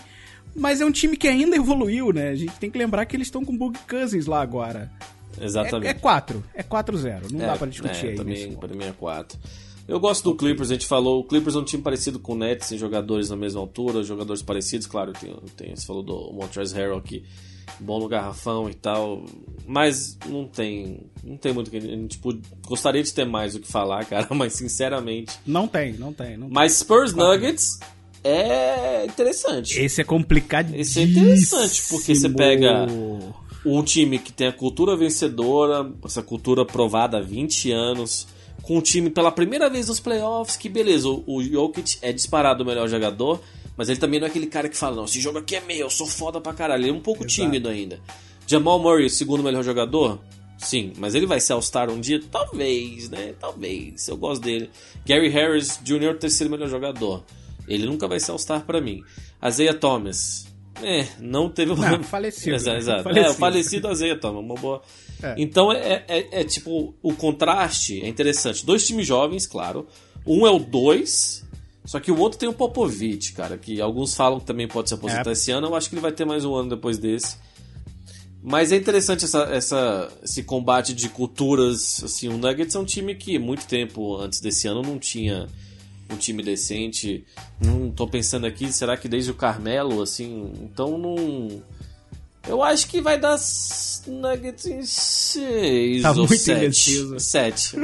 Mas 0.56 0.82
é 0.82 0.86
um 0.86 0.91
time 0.91 1.18
que 1.18 1.28
ainda 1.28 1.56
evoluiu, 1.56 2.12
né? 2.12 2.30
A 2.30 2.36
gente 2.36 2.54
tem 2.54 2.70
que 2.70 2.78
lembrar 2.78 3.06
que 3.06 3.16
eles 3.16 3.28
estão 3.28 3.43
com 3.43 3.54
o 3.54 3.58
Bug 3.58 3.78
Cousins 3.88 4.26
lá 4.26 4.41
agora. 4.41 4.91
Exatamente. 5.39 5.88
É, 5.88 5.91
é 5.91 5.93
4. 5.93 6.43
É 6.54 6.64
4-0. 6.64 7.32
Não 7.32 7.39
dá 7.39 7.56
pra 7.56 7.68
discutir 7.68 8.06
é, 8.06 8.10
aí. 8.10 8.16
Também, 8.16 8.56
pra 8.56 8.68
mim 8.70 8.86
é 8.86 8.91
4. 8.91 9.39
Eu 9.88 9.99
gosto 9.99 10.24
do 10.24 10.36
Clippers, 10.36 10.72
a 10.72 10.76
gente 10.76 10.88
falou. 10.88 11.20
O 11.20 11.24
Clippers 11.24 11.56
é 11.56 11.60
um 11.60 11.64
time 11.64 11.84
parecido 11.84 12.20
com 12.20 12.34
o 12.34 12.38
Nets, 12.38 12.72
em 12.72 12.78
jogadores 12.78 13.30
na 13.30 13.36
mesma 13.36 13.60
altura, 13.60 14.01
jogadores 14.04 14.41
parecidos, 14.41 14.88
claro. 14.88 15.12
Tem, 15.12 15.36
tem, 15.58 15.76
você 15.76 15.86
falou 15.86 16.01
do 16.01 16.32
Montrezl 16.32 16.76
Harrell 16.76 16.97
aqui, 16.97 17.26
bom 17.80 17.99
no 17.99 18.08
garrafão 18.08 18.70
e 18.70 18.74
tal. 18.74 19.26
Mas 19.68 20.18
não 20.26 20.47
tem, 20.47 21.01
não 21.22 21.36
tem 21.36 21.51
muito 21.51 21.70
que 21.70 21.78
a 21.78 21.82
gente 21.82 22.18
tipo, 22.18 22.34
gostaria 22.66 23.04
de 23.04 23.14
ter 23.14 23.26
mais 23.26 23.56
o 23.56 23.60
que 23.60 23.68
falar, 23.68 24.06
cara. 24.08 24.28
Mas 24.34 24.54
sinceramente, 24.54 25.38
Não 25.45 25.68
tem, 25.68 25.93
não 25.93 26.14
tem. 26.14 26.38
Não 26.38 26.47
tem. 26.47 26.54
mas 26.54 26.74
Spurs 26.74 27.14
Nuggets 27.14 27.80
é 28.24 29.05
interessante. 29.05 29.80
Esse 29.80 30.01
é 30.01 30.03
complicado. 30.03 30.74
Esse 30.76 30.99
é 30.99 31.03
interessante, 31.03 31.84
porque 31.89 32.15
você 32.15 32.30
pega- 32.30 32.88
um 33.65 33.82
time 33.84 34.19
que 34.19 34.32
tem 34.32 34.47
a 34.47 34.51
cultura 34.53 34.95
vencedora, 34.95 35.89
essa 36.03 36.21
cultura 36.21 36.65
provada 36.65 37.17
há 37.17 37.21
20 37.21 37.71
anos, 37.71 38.28
com 38.61 38.78
um 38.78 38.82
time 38.82 39.09
pela 39.09 39.32
primeira 39.32 39.69
vez 39.69 39.88
nos 39.88 39.99
playoffs, 39.99 40.57
que 40.57 40.67
beleza, 40.69 41.07
o, 41.07 41.41
Jokic 41.41 41.97
é 42.01 42.11
disparado 42.11 42.63
o 42.63 42.65
melhor 42.65 42.88
jogador, 42.89 43.41
mas 43.78 43.89
ele 43.89 43.99
também 43.99 44.19
não 44.19 44.28
é 44.28 44.30
aquele 44.30 44.47
cara 44.47 44.67
que 44.69 44.76
fala, 44.78 44.97
não, 44.97 45.05
esse 45.05 45.19
jogo 45.19 45.38
aqui 45.39 45.55
é 45.55 45.61
meu, 45.61 45.78
eu 45.78 45.89
sou 45.89 46.05
foda 46.07 46.39
pra 46.41 46.53
caralho, 46.53 46.84
ele 46.84 46.89
é 46.89 46.93
um 46.93 46.99
pouco 46.99 47.24
Exato. 47.24 47.34
tímido 47.41 47.69
ainda. 47.69 47.99
Jamal 48.45 48.80
Murray, 48.80 49.05
o 49.05 49.09
segundo 49.09 49.41
melhor 49.43 49.63
jogador? 49.63 50.19
Sim, 50.57 50.93
mas 50.97 51.15
ele 51.15 51.26
vai 51.26 51.39
ser 51.39 51.53
All-Star 51.53 51.89
um 51.89 51.99
dia? 51.99 52.21
Talvez, 52.32 53.09
né? 53.09 53.34
Talvez, 53.39 54.07
eu 54.07 54.15
gosto 54.15 54.41
dele. 54.43 54.69
Gary 55.05 55.28
Harris 55.30 55.80
Jr., 55.84 56.17
terceiro 56.17 56.51
melhor 56.51 56.69
jogador. 56.69 57.24
Ele 57.68 57.86
nunca 57.86 58.07
vai 58.07 58.20
ser 58.20 58.32
All-Star 58.32 58.66
pra 58.66 58.82
mim. 58.82 59.01
Isaiah 59.45 59.74
Thomas. 59.74 60.45
É, 60.82 61.07
não 61.20 61.49
teve 61.49 61.72
uma. 61.72 61.91
Não, 61.91 62.03
falecido, 62.03 62.55
Exato, 62.55 62.72
né? 62.74 62.78
exato. 62.80 63.03
Falecido. 63.03 63.26
É, 63.28 63.30
o 63.30 63.34
falecido 63.36 63.91
Isaiah 63.91 64.18
Thomas, 64.20 64.43
uma 64.43 64.55
boa. 64.55 64.82
É. 65.22 65.36
Então 65.38 65.72
é, 65.72 66.03
é, 66.07 66.41
é 66.41 66.43
tipo, 66.43 66.93
o 67.01 67.14
contraste 67.14 68.01
é 68.01 68.07
interessante. 68.07 68.66
Dois 68.66 68.86
times 68.86 69.05
jovens, 69.07 69.45
claro. 69.45 69.88
Um 70.26 70.47
é 70.47 70.51
o 70.51 70.59
2, 70.59 71.45
só 71.86 71.99
que 71.99 72.11
o 72.11 72.18
outro 72.18 72.39
tem 72.39 72.49
o 72.49 72.53
Popovich, 72.53 73.34
cara, 73.34 73.57
que 73.57 73.80
alguns 73.82 74.16
falam 74.16 74.39
que 74.39 74.45
também 74.45 74.68
pode 74.68 74.89
se 74.89 74.95
aposentar 74.95 75.30
É. 75.30 75.34
esse 75.34 75.51
ano. 75.51 75.68
Eu 75.68 75.76
acho 75.76 75.89
que 75.89 75.95
ele 75.95 76.01
vai 76.01 76.11
ter 76.11 76.26
mais 76.26 76.43
um 76.43 76.55
ano 76.55 76.70
depois 76.70 76.97
desse. 76.97 77.38
Mas 78.41 78.74
é 78.74 78.76
interessante 78.76 79.24
essa, 79.24 79.43
essa, 79.43 80.11
esse 80.22 80.43
combate 80.43 80.93
de 80.93 81.07
culturas. 81.07 82.03
Assim, 82.03 82.28
o 82.28 82.38
Nuggets 82.38 82.76
é 82.76 82.80
um 82.80 82.84
time 82.84 83.16
que 83.16 83.39
muito 83.39 83.66
tempo 83.66 84.18
antes 84.18 84.41
desse 84.41 84.68
ano 84.68 84.82
não 84.82 84.99
tinha 84.99 85.47
um 86.14 86.18
time 86.18 86.41
decente. 86.43 87.26
Não 87.59 87.89
tô 87.91 88.07
pensando 88.07 88.45
aqui, 88.45 88.72
será 88.72 88.95
que 88.95 89.07
desde 89.07 89.32
o 89.32 89.34
Carmelo, 89.36 90.01
assim. 90.01 90.51
Então 90.61 90.97
não. 90.97 91.61
Eu 92.47 92.61
acho 92.61 92.88
que 92.89 92.99
vai 93.01 93.18
dar 93.20 93.38
Nuggets 94.05 94.66
em 94.66 94.84
6 94.84 96.01
Tá 96.01 96.11
ou 96.11 96.18
muito 96.18 96.36
7. 96.38 96.57
indeciso. 96.66 97.20
7. 97.20 97.76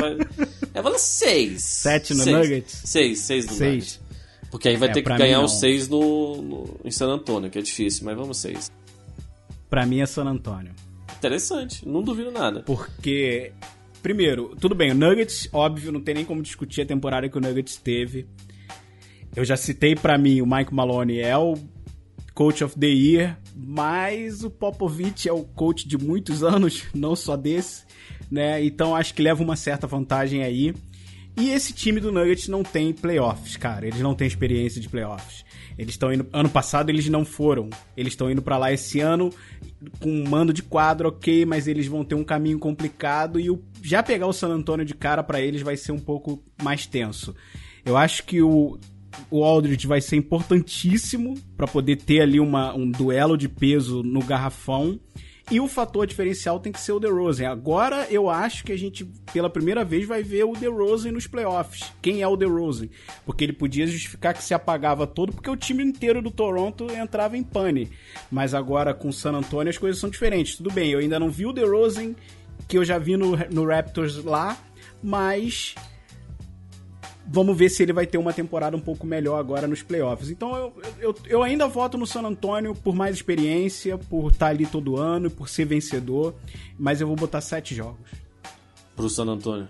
É, 0.73 0.82
dar 0.82 0.97
6. 0.99 1.61
Sete 1.63 2.13
no 2.13 2.25
Nuggets? 2.25 2.82
6, 2.86 3.19
6 3.19 3.45
no 3.45 3.53
Seis. 3.53 3.69
Nuggets. 3.73 3.99
Porque 4.51 4.67
aí 4.67 4.75
vai 4.75 4.89
É, 4.89 4.91
ter 4.91 5.01
que 5.01 5.15
ganhar 5.15 5.41
os 5.41 5.53
não. 5.53 5.59
6 5.59 5.88
no, 5.88 6.41
no, 6.41 6.80
em 6.84 6.91
San 6.91 7.07
Antônio, 7.07 7.49
que 7.49 7.57
é 7.57 7.61
difícil, 7.61 8.03
mas 8.03 8.17
vamos 8.17 8.38
6. 8.39 8.69
Pra 9.69 9.86
mim 9.86 10.01
é 10.01 10.05
San 10.05 10.25
Antonio. 10.25 10.73
Interessante, 11.17 11.88
não 11.88 12.01
duvido 12.01 12.32
nada. 12.32 12.61
Porque, 12.61 13.51
primeiro, 14.02 14.56
tudo 14.60 14.76
bem, 14.76 14.91
o 14.91 14.95
Nuggets, 14.95 15.50
óbvio, 15.52 15.91
não 15.91 16.02
tem 16.02 16.16
nem 16.16 16.26
como 16.26 16.41
discutir 16.41 16.82
a 16.82 16.86
temporada 16.86 17.30
que 17.30 17.38
o 17.38 17.41
Nuggets 17.41 17.78
teve. 17.78 18.28
Eu 19.36 19.45
já 19.45 19.56
citei 19.56 19.95
pra 19.95 20.18
mim, 20.18 20.41
o 20.41 20.45
Mike 20.45 20.74
Maloney 20.74 21.20
é 21.20 21.38
o 21.38 21.56
coach 22.34 22.64
of 22.64 22.80
the 22.80 22.88
year, 22.88 23.38
mas 23.56 24.43
o 24.43 24.50
Popovich 24.50 25.28
é 25.28 25.34
o 25.34 25.43
coach 25.43 25.88
de 25.88 25.97
muitos 25.97 26.41
anos, 26.43 26.86
não 26.93 27.16
só 27.16 27.36
desse, 27.36 27.84
né? 28.32 28.64
Então 28.64 28.95
acho 28.95 29.14
que 29.14 29.22
leva 29.22 29.43
uma 29.43 29.56
certa 29.56 29.86
vantagem 29.86 30.43
aí. 30.43 30.74
E 31.39 31.51
esse 31.51 31.71
time 31.71 32.01
do 32.01 32.11
Nuggets 32.11 32.49
não 32.49 32.63
tem 32.63 32.91
playoffs, 32.91 33.55
cara. 33.55 33.87
Eles 33.87 34.01
não 34.01 34.13
têm 34.13 34.27
experiência 34.27 34.81
de 34.81 34.89
playoffs. 34.89 35.45
Eles 35.77 35.91
estão 35.91 36.11
indo. 36.11 36.27
Ano 36.33 36.49
passado 36.49 36.89
eles 36.89 37.07
não 37.07 37.23
foram. 37.23 37.69
Eles 37.95 38.11
estão 38.11 38.29
indo 38.29 38.41
pra 38.41 38.57
lá 38.57 38.73
esse 38.73 38.99
ano 38.99 39.31
com 40.01 40.09
um 40.11 40.27
mando 40.27 40.51
de 40.51 40.61
quadro, 40.61 41.07
ok, 41.07 41.45
mas 41.45 41.65
eles 41.65 41.87
vão 41.87 42.03
ter 42.03 42.15
um 42.15 42.23
caminho 42.25 42.59
complicado 42.59 43.39
e 43.39 43.49
o, 43.49 43.63
já 43.81 44.03
pegar 44.03 44.27
o 44.27 44.33
San 44.33 44.49
Antonio 44.49 44.85
de 44.85 44.93
cara 44.93 45.23
pra 45.23 45.39
eles 45.39 45.61
vai 45.61 45.77
ser 45.77 45.93
um 45.93 45.99
pouco 45.99 46.43
mais 46.61 46.85
tenso. 46.85 47.33
Eu 47.85 47.95
acho 47.95 48.25
que 48.25 48.41
o, 48.41 48.77
o 49.31 49.41
Aldridge 49.41 49.87
vai 49.87 50.01
ser 50.01 50.17
importantíssimo 50.17 51.35
pra 51.55 51.65
poder 51.65 51.95
ter 51.95 52.21
ali 52.21 52.41
uma, 52.41 52.75
um 52.75 52.91
duelo 52.91 53.37
de 53.37 53.47
peso 53.47 54.03
no 54.03 54.21
garrafão. 54.21 54.99
E 55.52 55.60
o 55.60 55.68
fator 55.68 56.06
diferencial 56.06 56.60
tem 56.60 56.72
que 56.72 56.80
ser 56.80 56.91
o 56.91 57.00
DeRozan. 57.00 57.50
Agora 57.50 58.06
eu 58.12 58.30
acho 58.30 58.64
que 58.64 58.72
a 58.72 58.78
gente, 58.78 59.04
pela 59.34 59.50
primeira 59.50 59.84
vez, 59.84 60.08
vai 60.08 60.22
ver 60.22 60.43
o 60.43 60.54
DeRozan 60.54 61.12
nos 61.12 61.26
playoffs. 61.26 61.91
Quem 62.02 62.22
é 62.22 62.28
o 62.28 62.36
DeRozan? 62.36 62.88
Porque 63.26 63.45
ele 63.45 63.54
podia 63.54 63.88
justificar 63.88 64.36
que 64.36 64.43
se 64.43 64.54
apagava 64.54 65.08
todo, 65.08 65.34
porque 65.34 65.50
o 65.50 65.56
time 65.56 65.84
inteiro 65.84 66.22
do 66.22 66.30
Toronto 66.30 66.86
entrava 66.91 67.36
em 67.36 67.41
pane. 67.41 67.89
Mas 68.30 68.54
agora 68.54 68.93
com 68.93 69.10
o 69.10 69.14
San 69.14 69.32
Antonio 69.32 69.72
as 69.72 69.78
coisas 69.78 70.00
são 70.00 70.10
diferentes. 70.10 70.56
Tudo 70.56 70.72
bem, 70.72 70.91
eu 70.91 71.00
ainda 71.00 71.20
não 71.20 71.32
vi 71.32 71.47
o 71.47 71.54
DeRozan 71.54 72.14
que 72.68 72.78
eu 72.78 72.86
já 72.86 73.00
vi 73.00 73.18
no, 73.18 73.36
no 73.52 73.66
Raptors 73.66 74.24
lá, 74.24 74.56
mas 75.02 75.74
vamos 77.32 77.55
ver 77.57 77.69
se 77.69 77.84
ele 77.84 77.93
vai 77.93 78.07
ter 78.07 78.17
uma 78.17 78.34
temporada 78.34 78.75
um 78.75 78.80
pouco 78.82 79.05
melhor 79.05 79.38
agora 79.39 79.67
nos 79.67 79.82
playoffs. 79.84 80.30
Então 80.30 80.55
eu, 80.55 80.73
eu, 80.99 81.15
eu 81.27 81.43
ainda 81.43 81.67
voto 81.67 81.97
no 81.97 82.07
San 82.07 82.21
Antonio 82.23 82.73
por 82.73 82.95
mais 82.95 83.15
experiência, 83.15 83.97
por 83.97 84.32
estar 84.32 84.47
ali 84.47 84.65
todo 84.65 84.97
ano, 84.97 85.30
por 85.30 85.47
ser 85.47 85.65
vencedor, 85.65 86.34
mas 86.77 86.99
eu 87.01 87.07
vou 87.07 87.15
botar 87.15 87.41
sete 87.41 87.75
jogos. 87.75 87.99
Pro 88.95 89.09
San 89.09 89.25
Antônio. 89.25 89.67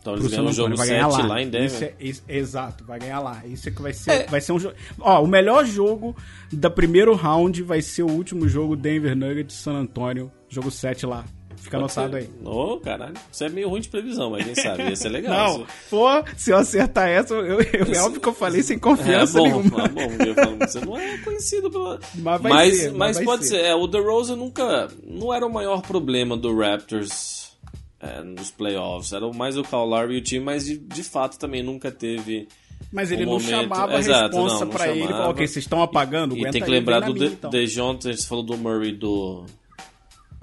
Então 0.00 0.14
eles 0.14 0.26
San 0.30 0.36
ganham 0.36 0.46
o 0.46 0.52
jogo 0.52 0.68
Antonio, 0.72 0.76
vai 0.78 0.86
7 0.86 0.94
ganhar 0.96 1.08
lá. 1.08 1.26
lá 1.26 1.42
em 1.42 1.50
Denver. 1.50 1.66
Isso 1.66 1.84
é- 1.84 1.94
isso- 2.00 2.22
exato, 2.28 2.84
vai 2.84 2.98
ganhar 3.00 3.18
lá. 3.20 3.42
Isso 3.44 3.68
é 3.68 3.72
que 3.72 3.82
vai 3.82 3.92
ser, 3.92 4.10
É. 4.12 4.26
vai 4.26 4.40
ser 4.40 4.52
um 4.52 4.58
jogo. 4.60 4.74
Ó, 5.00 5.22
o 5.22 5.26
melhor 5.26 5.66
jogo 5.66 6.16
da 6.52 6.70
primeiro 6.70 7.14
round 7.14 7.62
vai 7.62 7.82
ser 7.82 8.04
o 8.04 8.10
último 8.10 8.48
jogo 8.48 8.76
Denver 8.76 9.16
Nuggets 9.16 9.56
San 9.56 9.72
Antonio, 9.74 10.30
jogo 10.48 10.70
7 10.70 11.04
lá. 11.04 11.24
Fica 11.62 11.78
Pode 11.78 11.92
anotado 11.98 12.12
ser. 12.12 12.30
aí. 12.30 12.46
Ô, 12.46 12.78
caralho. 12.78 13.14
Isso 13.30 13.44
é 13.44 13.48
meio 13.48 13.68
ruim 13.68 13.80
de 13.80 13.88
previsão, 13.88 14.30
mas 14.30 14.44
quem 14.44 14.54
sabe. 14.54 14.82
Ia 14.88 14.96
ser 14.96 15.08
legal. 15.10 15.58
Não, 15.58 15.66
pô, 15.90 16.06
se 16.36 16.50
eu 16.50 16.56
acertar 16.56 17.08
essa, 17.08 17.34
eu, 17.34 17.60
eu- 17.60 17.94
é 17.94 18.00
óbvio 18.00 18.20
que 18.20 18.28
eu 18.28 18.32
falei 18.34 18.62
sem 18.62 18.78
confiança 18.78 19.38
é, 19.38 19.42
bom, 19.42 19.46
nenhuma. 19.62 19.84
É 19.84 19.88
bom, 19.88 20.24
eu 20.24 20.34
falo, 20.34 20.56
você 20.58 20.80
não 20.80 20.96
é 20.98 21.18
conhecido 21.18 21.70
pela. 21.70 21.98
Mas 22.14 22.40
mas, 22.40 22.76
ser, 22.78 22.92
mas 22.92 23.16
mas 23.16 23.24
pode 23.24 23.46
ser. 23.46 23.58
ser. 23.60 23.64
É, 23.66 23.74
o 23.74 23.86
DeRozan 23.86 24.36
nunca. 24.36 24.88
Não 25.04 25.32
era 25.34 25.46
o 25.46 25.52
maior 25.52 25.82
problema 25.82 26.36
do 26.36 26.56
Raptors 26.56 27.52
é, 28.00 28.22
nos 28.22 28.50
playoffs. 28.50 29.12
Era 29.12 29.30
mais 29.32 29.56
o 29.58 29.62
Kyle 29.62 29.78
Lowry 29.86 30.14
e 30.14 30.18
o 30.18 30.22
time, 30.22 30.44
mas 30.44 30.64
de, 30.64 30.78
de 30.78 31.02
fato 31.02 31.38
também 31.38 31.62
nunca 31.62 31.90
teve. 31.90 32.48
Mas 32.92 33.10
ele 33.10 33.24
um 33.24 33.26
não 33.26 33.32
momento- 33.34 33.50
chamava 33.50 33.96
a 33.96 33.98
Exato, 33.98 34.36
responsa 34.36 34.54
não, 34.54 34.60
não 34.60 34.68
pra 34.68 34.88
ele. 34.88 35.00
chamava. 35.00 35.16
Falou, 35.18 35.30
ok, 35.32 35.46
vocês 35.46 35.64
estão 35.64 35.82
apagando, 35.82 36.34
E 36.34 36.38
aguenta 36.38 36.52
tem 36.52 36.62
que 36.62 36.70
lembrar 36.70 37.00
do 37.00 37.12
De- 37.12 37.26
então. 37.26 37.50
DeJounte, 37.50 38.08
a 38.08 38.12
gente 38.12 38.26
falou 38.26 38.42
do 38.44 38.56
Murray 38.56 38.92
do, 38.92 39.44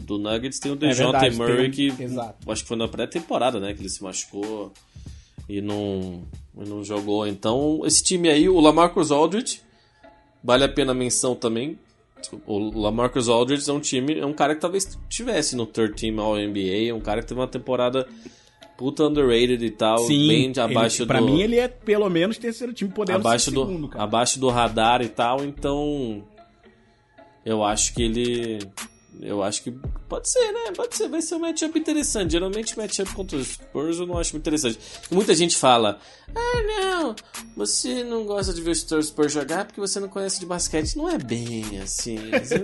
do 0.06 0.18
Nuggets, 0.18 0.60
tem 0.60 0.72
o 0.72 0.76
É 0.76 0.78
DeJounte 0.78 1.20
verdade, 1.20 1.36
Murray 1.38 1.68
um- 1.68 1.72
que 1.72 2.04
exato. 2.04 2.52
acho 2.52 2.62
que 2.62 2.68
foi 2.68 2.78
na 2.78 2.88
pré-temporada, 2.88 3.60
né, 3.60 3.74
que 3.74 3.82
ele 3.82 3.90
se 3.90 4.02
machucou 4.04 4.72
e 5.50 5.62
não, 5.62 6.22
e 6.58 6.68
não 6.70 6.84
jogou. 6.84 7.28
Então, 7.28 7.82
esse 7.86 8.04
time 8.04 8.30
aí, 8.30 8.48
o 8.48 8.60
Lamarcus 8.60 9.12
Aldridge, 9.12 9.62
vale 10.44 10.64
a 10.64 10.70
pena 10.70 10.92
a 10.92 10.96
menção 10.96 11.36
também. 11.36 11.78
O 12.48 12.58
Lamarcus 12.58 13.30
Aldridge 13.30 13.70
é 13.70 13.74
um 13.74 13.80
time, 13.80 14.18
é 14.20 14.26
um 14.26 14.34
cara 14.34 14.56
que 14.56 14.62
talvez 14.62 14.98
tivesse 15.10 15.56
no 15.56 15.66
third 15.66 15.94
team 15.96 16.20
All 16.20 16.38
NBA, 16.38 16.90
é 16.90 16.94
um 16.94 17.00
cara 17.02 17.22
que 17.22 17.28
teve 17.28 17.40
uma 17.40 17.48
temporada 17.48 18.08
puta 18.78 19.04
underrated 19.06 19.64
e 19.64 19.70
tal, 19.70 20.00
Sim, 20.00 20.28
bem 20.28 20.46
ele- 20.50 20.60
abaixo 20.60 21.06
pra 21.06 21.20
do 21.20 21.26
mim 21.28 21.42
ele 21.42 21.58
é 21.60 21.68
pelo 21.68 22.10
menos 22.10 22.38
terceiro 22.38 22.74
time, 22.74 22.90
podendo 22.92 23.20
abaixo 23.20 23.50
do 23.52 23.66
segundo, 23.66 23.90
abaixo 23.96 24.40
do 24.40 24.50
radar 24.50 25.02
e 25.02 25.08
tal, 25.08 25.46
então 25.46 26.24
eu 27.46 27.64
acho 27.64 27.94
que 27.94 28.02
ele 28.04 28.60
eu 29.22 29.42
acho 29.44 29.64
que 29.64 29.72
pode 30.10 30.30
ser, 30.30 30.52
né? 30.52 30.72
Pode 30.76 30.96
ser, 30.96 31.08
vai 31.08 31.22
ser 31.22 31.36
um 31.36 31.40
matchup 31.40 31.78
interessante. 31.78 32.32
Geralmente 32.32 32.78
matchup 32.78 33.14
contra 33.14 33.38
os 33.38 33.48
Spurs 33.48 33.98
eu 34.00 34.06
não 34.06 34.18
acho 34.18 34.34
muito 34.34 34.44
interessante. 34.44 34.78
Muita 35.12 35.34
gente 35.34 35.56
fala: 35.56 36.00
"Ah, 36.36 36.62
não, 36.82 37.16
você 37.56 38.04
não 38.04 38.26
gosta 38.26 38.54
de 38.54 38.62
ver 38.62 38.72
os 38.72 38.80
Spurs 39.08 39.32
jogar 39.34 39.66
porque 39.66 39.80
você 39.80 40.00
não 40.00 40.08
conhece 40.10 40.40
de 40.40 40.46
basquete". 40.46 40.96
Não 40.96 41.10
é 41.10 41.18
bem 41.18 41.80
assim, 41.82 42.18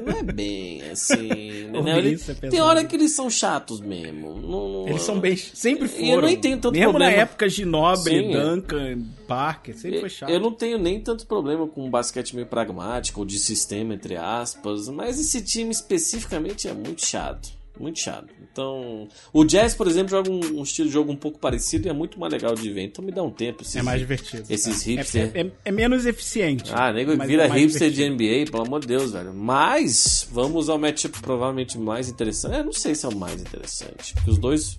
não 0.05 0.17
é 0.17 0.23
bem 0.23 0.81
assim, 0.91 1.27
né? 1.71 2.13
É 2.43 2.49
tem 2.49 2.61
hora 2.61 2.83
que 2.85 2.95
eles 2.95 3.11
são 3.15 3.29
chatos 3.29 3.79
mesmo. 3.79 4.35
Não- 4.41 4.69
não- 4.69 4.87
Eles 4.87 5.01
são 5.03 5.19
bem. 5.19 5.35
Sempre 5.37 5.87
foram. 5.87 6.05
eu 6.05 6.21
nem 6.21 6.37
tenho 6.37 6.57
tanto 6.59 6.73
Mesmo 6.73 6.91
problema. 6.91 7.11
na 7.11 7.17
época 7.21 7.47
de 7.47 7.65
Nobre, 7.65 8.19
Sim. 8.19 8.31
Duncan, 8.31 9.01
Parker, 9.27 9.77
sempre 9.77 9.99
foi 10.01 10.09
chato. 10.09 10.29
Eu 10.29 10.39
não 10.39 10.51
tenho 10.51 10.77
nem 10.77 10.99
tanto 10.99 11.25
problema 11.25 11.67
com 11.67 11.85
um 11.85 11.89
basquete 11.89 12.35
meio 12.35 12.47
pragmático 12.47 13.19
ou 13.21 13.25
de 13.25 13.39
sistema, 13.39 13.93
entre 13.93 14.15
aspas, 14.17 14.87
mas 14.89 15.19
esse 15.19 15.41
time 15.41 15.71
especificamente 15.71 16.40
é 16.67 16.73
muito 16.73 17.05
chato. 17.05 17.61
Muito 17.79 17.99
chato. 17.99 18.27
Então, 18.51 19.07
o 19.33 19.43
Jazz, 19.45 19.73
por 19.73 19.87
exemplo, 19.87 20.09
joga 20.11 20.29
um, 20.29 20.59
um 20.59 20.63
estilo 20.63 20.87
de 20.89 20.93
jogo 20.93 21.11
um 21.11 21.15
pouco 21.15 21.39
parecido 21.39 21.87
e 21.87 21.89
é 21.89 21.93
muito 21.93 22.19
mais 22.19 22.31
legal 22.31 22.53
de 22.53 22.69
ver. 22.69 22.83
Então 22.83 23.03
me 23.03 23.11
dá 23.13 23.23
um 23.23 23.31
tempo. 23.31 23.63
Esses, 23.63 23.77
É 23.77 23.81
mais 23.81 23.99
divertido. 23.99 24.43
Esses 24.49 24.81
É- 24.85 24.89
hipster. 24.91 25.31
É, 25.33 25.41
é- 25.41 25.51
é 25.65 25.71
menos 25.71 26.05
eficiente. 26.05 26.69
Ah, 26.75 26.91
nego 26.91 27.11
vira 27.25 27.45
é 27.45 27.47
hipster 27.47 27.89
divertido. 27.89 28.17
de 28.17 28.23
NBA, 28.43 28.51
pelo 28.51 28.63
amor 28.63 28.81
de 28.81 28.87
Deus, 28.87 29.13
velho. 29.13 29.33
Mas, 29.33 30.27
vamos 30.31 30.67
ao 30.69 30.77
matchup 30.77 31.19
provavelmente 31.21 31.77
mais 31.79 32.09
interessante. 32.09 32.55
É, 32.55 32.63
não 32.63 32.73
sei 32.73 32.93
se 32.93 33.05
é 33.05 33.09
o 33.09 33.15
mais 33.15 33.41
interessante. 33.41 34.13
Porque 34.15 34.29
os 34.29 34.37
dois. 34.37 34.77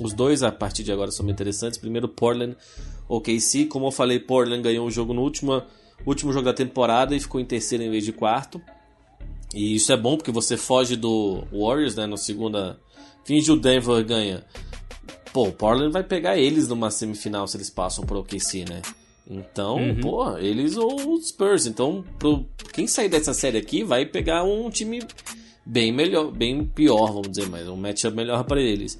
Os 0.00 0.12
dois, 0.12 0.42
a 0.42 0.50
partir 0.50 0.82
de 0.82 0.90
agora, 0.90 1.10
são 1.12 1.28
interessantes. 1.28 1.78
Primeiro, 1.78 2.08
Portland, 2.08 2.56
OKC. 3.08 3.66
Como 3.66 3.86
eu 3.86 3.92
falei, 3.92 4.18
Portland 4.18 4.62
ganhou 4.62 4.86
o 4.86 4.90
jogo 4.90 5.12
no 5.14 5.22
último, 5.22 5.62
último 6.04 6.32
jogo 6.32 6.46
da 6.46 6.54
temporada 6.54 7.14
e 7.14 7.20
ficou 7.20 7.40
em 7.40 7.44
terceiro 7.44 7.84
em 7.84 7.90
vez 7.90 8.04
de 8.04 8.12
quarto. 8.12 8.60
E 9.52 9.74
isso 9.74 9.92
é 9.92 9.96
bom 9.96 10.16
porque 10.16 10.32
você 10.32 10.56
foge 10.56 10.96
do 10.96 11.44
Warriors, 11.52 11.94
né? 11.94 12.06
Na 12.06 12.16
segunda. 12.16 12.78
Finge 13.24 13.50
o 13.50 13.56
Denver 13.56 14.04
ganha. 14.04 14.44
Pô, 15.32 15.48
o 15.48 15.52
Portland 15.52 15.92
vai 15.92 16.04
pegar 16.04 16.38
eles 16.38 16.68
numa 16.68 16.90
semifinal 16.90 17.46
se 17.48 17.56
eles 17.56 17.70
passam 17.70 18.04
pro 18.04 18.20
OKC, 18.20 18.64
né? 18.68 18.82
Então, 19.28 19.78
pô, 20.02 20.36
eles 20.36 20.76
ou 20.76 21.14
os 21.14 21.28
Spurs. 21.28 21.66
Então, 21.66 22.04
pro, 22.18 22.46
quem 22.72 22.86
sair 22.86 23.08
dessa 23.08 23.32
série 23.32 23.58
aqui 23.58 23.82
vai 23.82 24.04
pegar 24.04 24.44
um 24.44 24.68
time 24.70 25.00
bem 25.64 25.90
melhor, 25.90 26.30
bem 26.30 26.64
pior, 26.64 27.06
vamos 27.06 27.30
dizer, 27.30 27.48
mas 27.48 27.66
um 27.68 27.76
matchup 27.76 28.14
melhor 28.14 28.44
para 28.44 28.60
eles. 28.60 28.98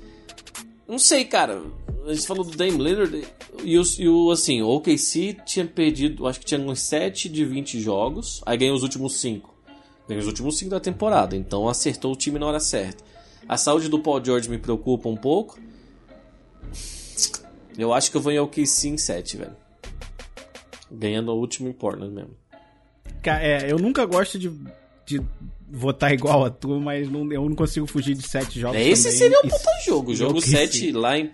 Não 0.89 0.99
sei, 0.99 1.25
cara. 1.25 1.63
A 2.07 2.13
gente 2.13 2.27
falou 2.27 2.45
do 2.45 2.57
Dame 2.57 2.83
Lillard 2.83 3.27
e 3.63 3.79
o, 3.79 3.83
e 3.99 4.09
o 4.09 4.31
assim, 4.31 4.61
o 4.61 4.69
OKC 4.69 5.37
tinha 5.47 5.67
perdido, 5.67 6.27
acho 6.27 6.41
que 6.41 6.47
tinha 6.47 6.61
uns 6.61 6.81
7 6.81 7.29
de 7.29 7.45
20 7.45 7.81
jogos, 7.81 8.43
aí 8.45 8.59
ganhou 8.59 8.77
os 8.77 8.83
últimos 8.83 9.15
5. 9.17 9.54
Ganhou 10.07 10.21
os 10.21 10.27
últimos 10.27 10.59
5 10.59 10.71
da 10.71 10.81
temporada, 10.81 11.37
então 11.37 11.69
acertou 11.69 12.13
o 12.13 12.17
time 12.17 12.39
na 12.39 12.47
hora 12.47 12.61
certa. 12.61 13.03
A 13.49 13.57
saúde 13.57 13.89
do 13.89 13.99
Paul 13.99 14.25
George 14.25 14.49
me 14.49 14.59
preocupa 14.59 15.09
um 15.09 15.17
pouco. 15.17 15.59
Eu 17.77 17.93
acho 17.93 18.11
que 18.11 18.17
eu 18.17 18.21
vou 18.21 18.33
em 18.33 18.39
OKC 18.39 18.89
em 18.89 18.99
7, 18.99 19.37
velho. 19.37 19.57
Ganhando 20.91 21.33
o 21.33 21.39
último 21.39 21.69
em 21.69 21.73
Portland 21.73 22.15
mesmo. 22.15 22.37
É, 23.25 23.71
eu 23.71 23.79
nunca 23.79 24.05
gosto 24.05 24.39
de, 24.39 24.53
de 25.07 25.21
votar 25.71 26.13
igual 26.13 26.45
a 26.45 26.51
tu, 26.51 26.79
mas 26.81 27.11
não- 27.11 27.31
eu 27.33 27.49
não 27.49 27.57
consigo 27.57 27.87
fugir 27.87 28.15
de 28.15 28.23
sete 28.29 28.61
jogos. 28.61 28.79
Esse 28.79 29.05
também. 29.05 29.19
seria 29.19 29.39
um 29.41 29.49
puta 29.49 29.71
jogo. 29.85 30.13
O 30.13 30.15
jogo 30.15 30.39
OKC. 30.39 30.51
7 30.51 30.93
lá 30.93 31.19
em. 31.19 31.31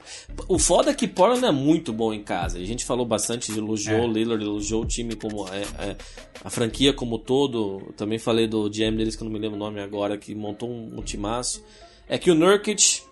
O 0.49 0.59
foda 0.59 0.91
é 0.91 0.95
que 0.95 1.07
Portland 1.07 1.45
é 1.45 1.53
muito 1.53 1.93
bom 1.93 2.13
em 2.15 2.23
casa. 2.23 2.59
A 2.59 2.65
gente 2.65 2.85
falou 2.85 3.05
bastante 3.05 3.53
elogiou 3.53 3.99
É. 3.99 4.07
o 4.07 4.11
Lillard, 4.13 4.43
elogiou 4.43 4.83
o 4.83 4.87
time 4.87 5.15
como. 5.15 5.47
é, 5.49 5.63
é, 5.91 5.97
a 6.43 6.49
franquia 6.49 6.93
como 6.93 7.19
todo. 7.19 7.83
Eu 7.89 7.93
Também 7.93 8.19
falei 8.19 8.47
do 8.47 8.69
GM 8.71 8.97
deles, 8.97 9.15
que 9.15 9.23
eu 9.23 9.27
não 9.27 9.33
me 9.33 9.39
lembro 9.39 9.57
o 9.57 9.61
nome 9.61 9.81
agora, 9.81 10.17
que 10.17 10.35
montou 10.35 10.71
um, 10.71 10.99
um 10.99 11.03
timaço. 11.03 11.63
É 12.09 12.17
que 12.17 12.31
o 12.31 12.35
Nurkic. 12.35 13.03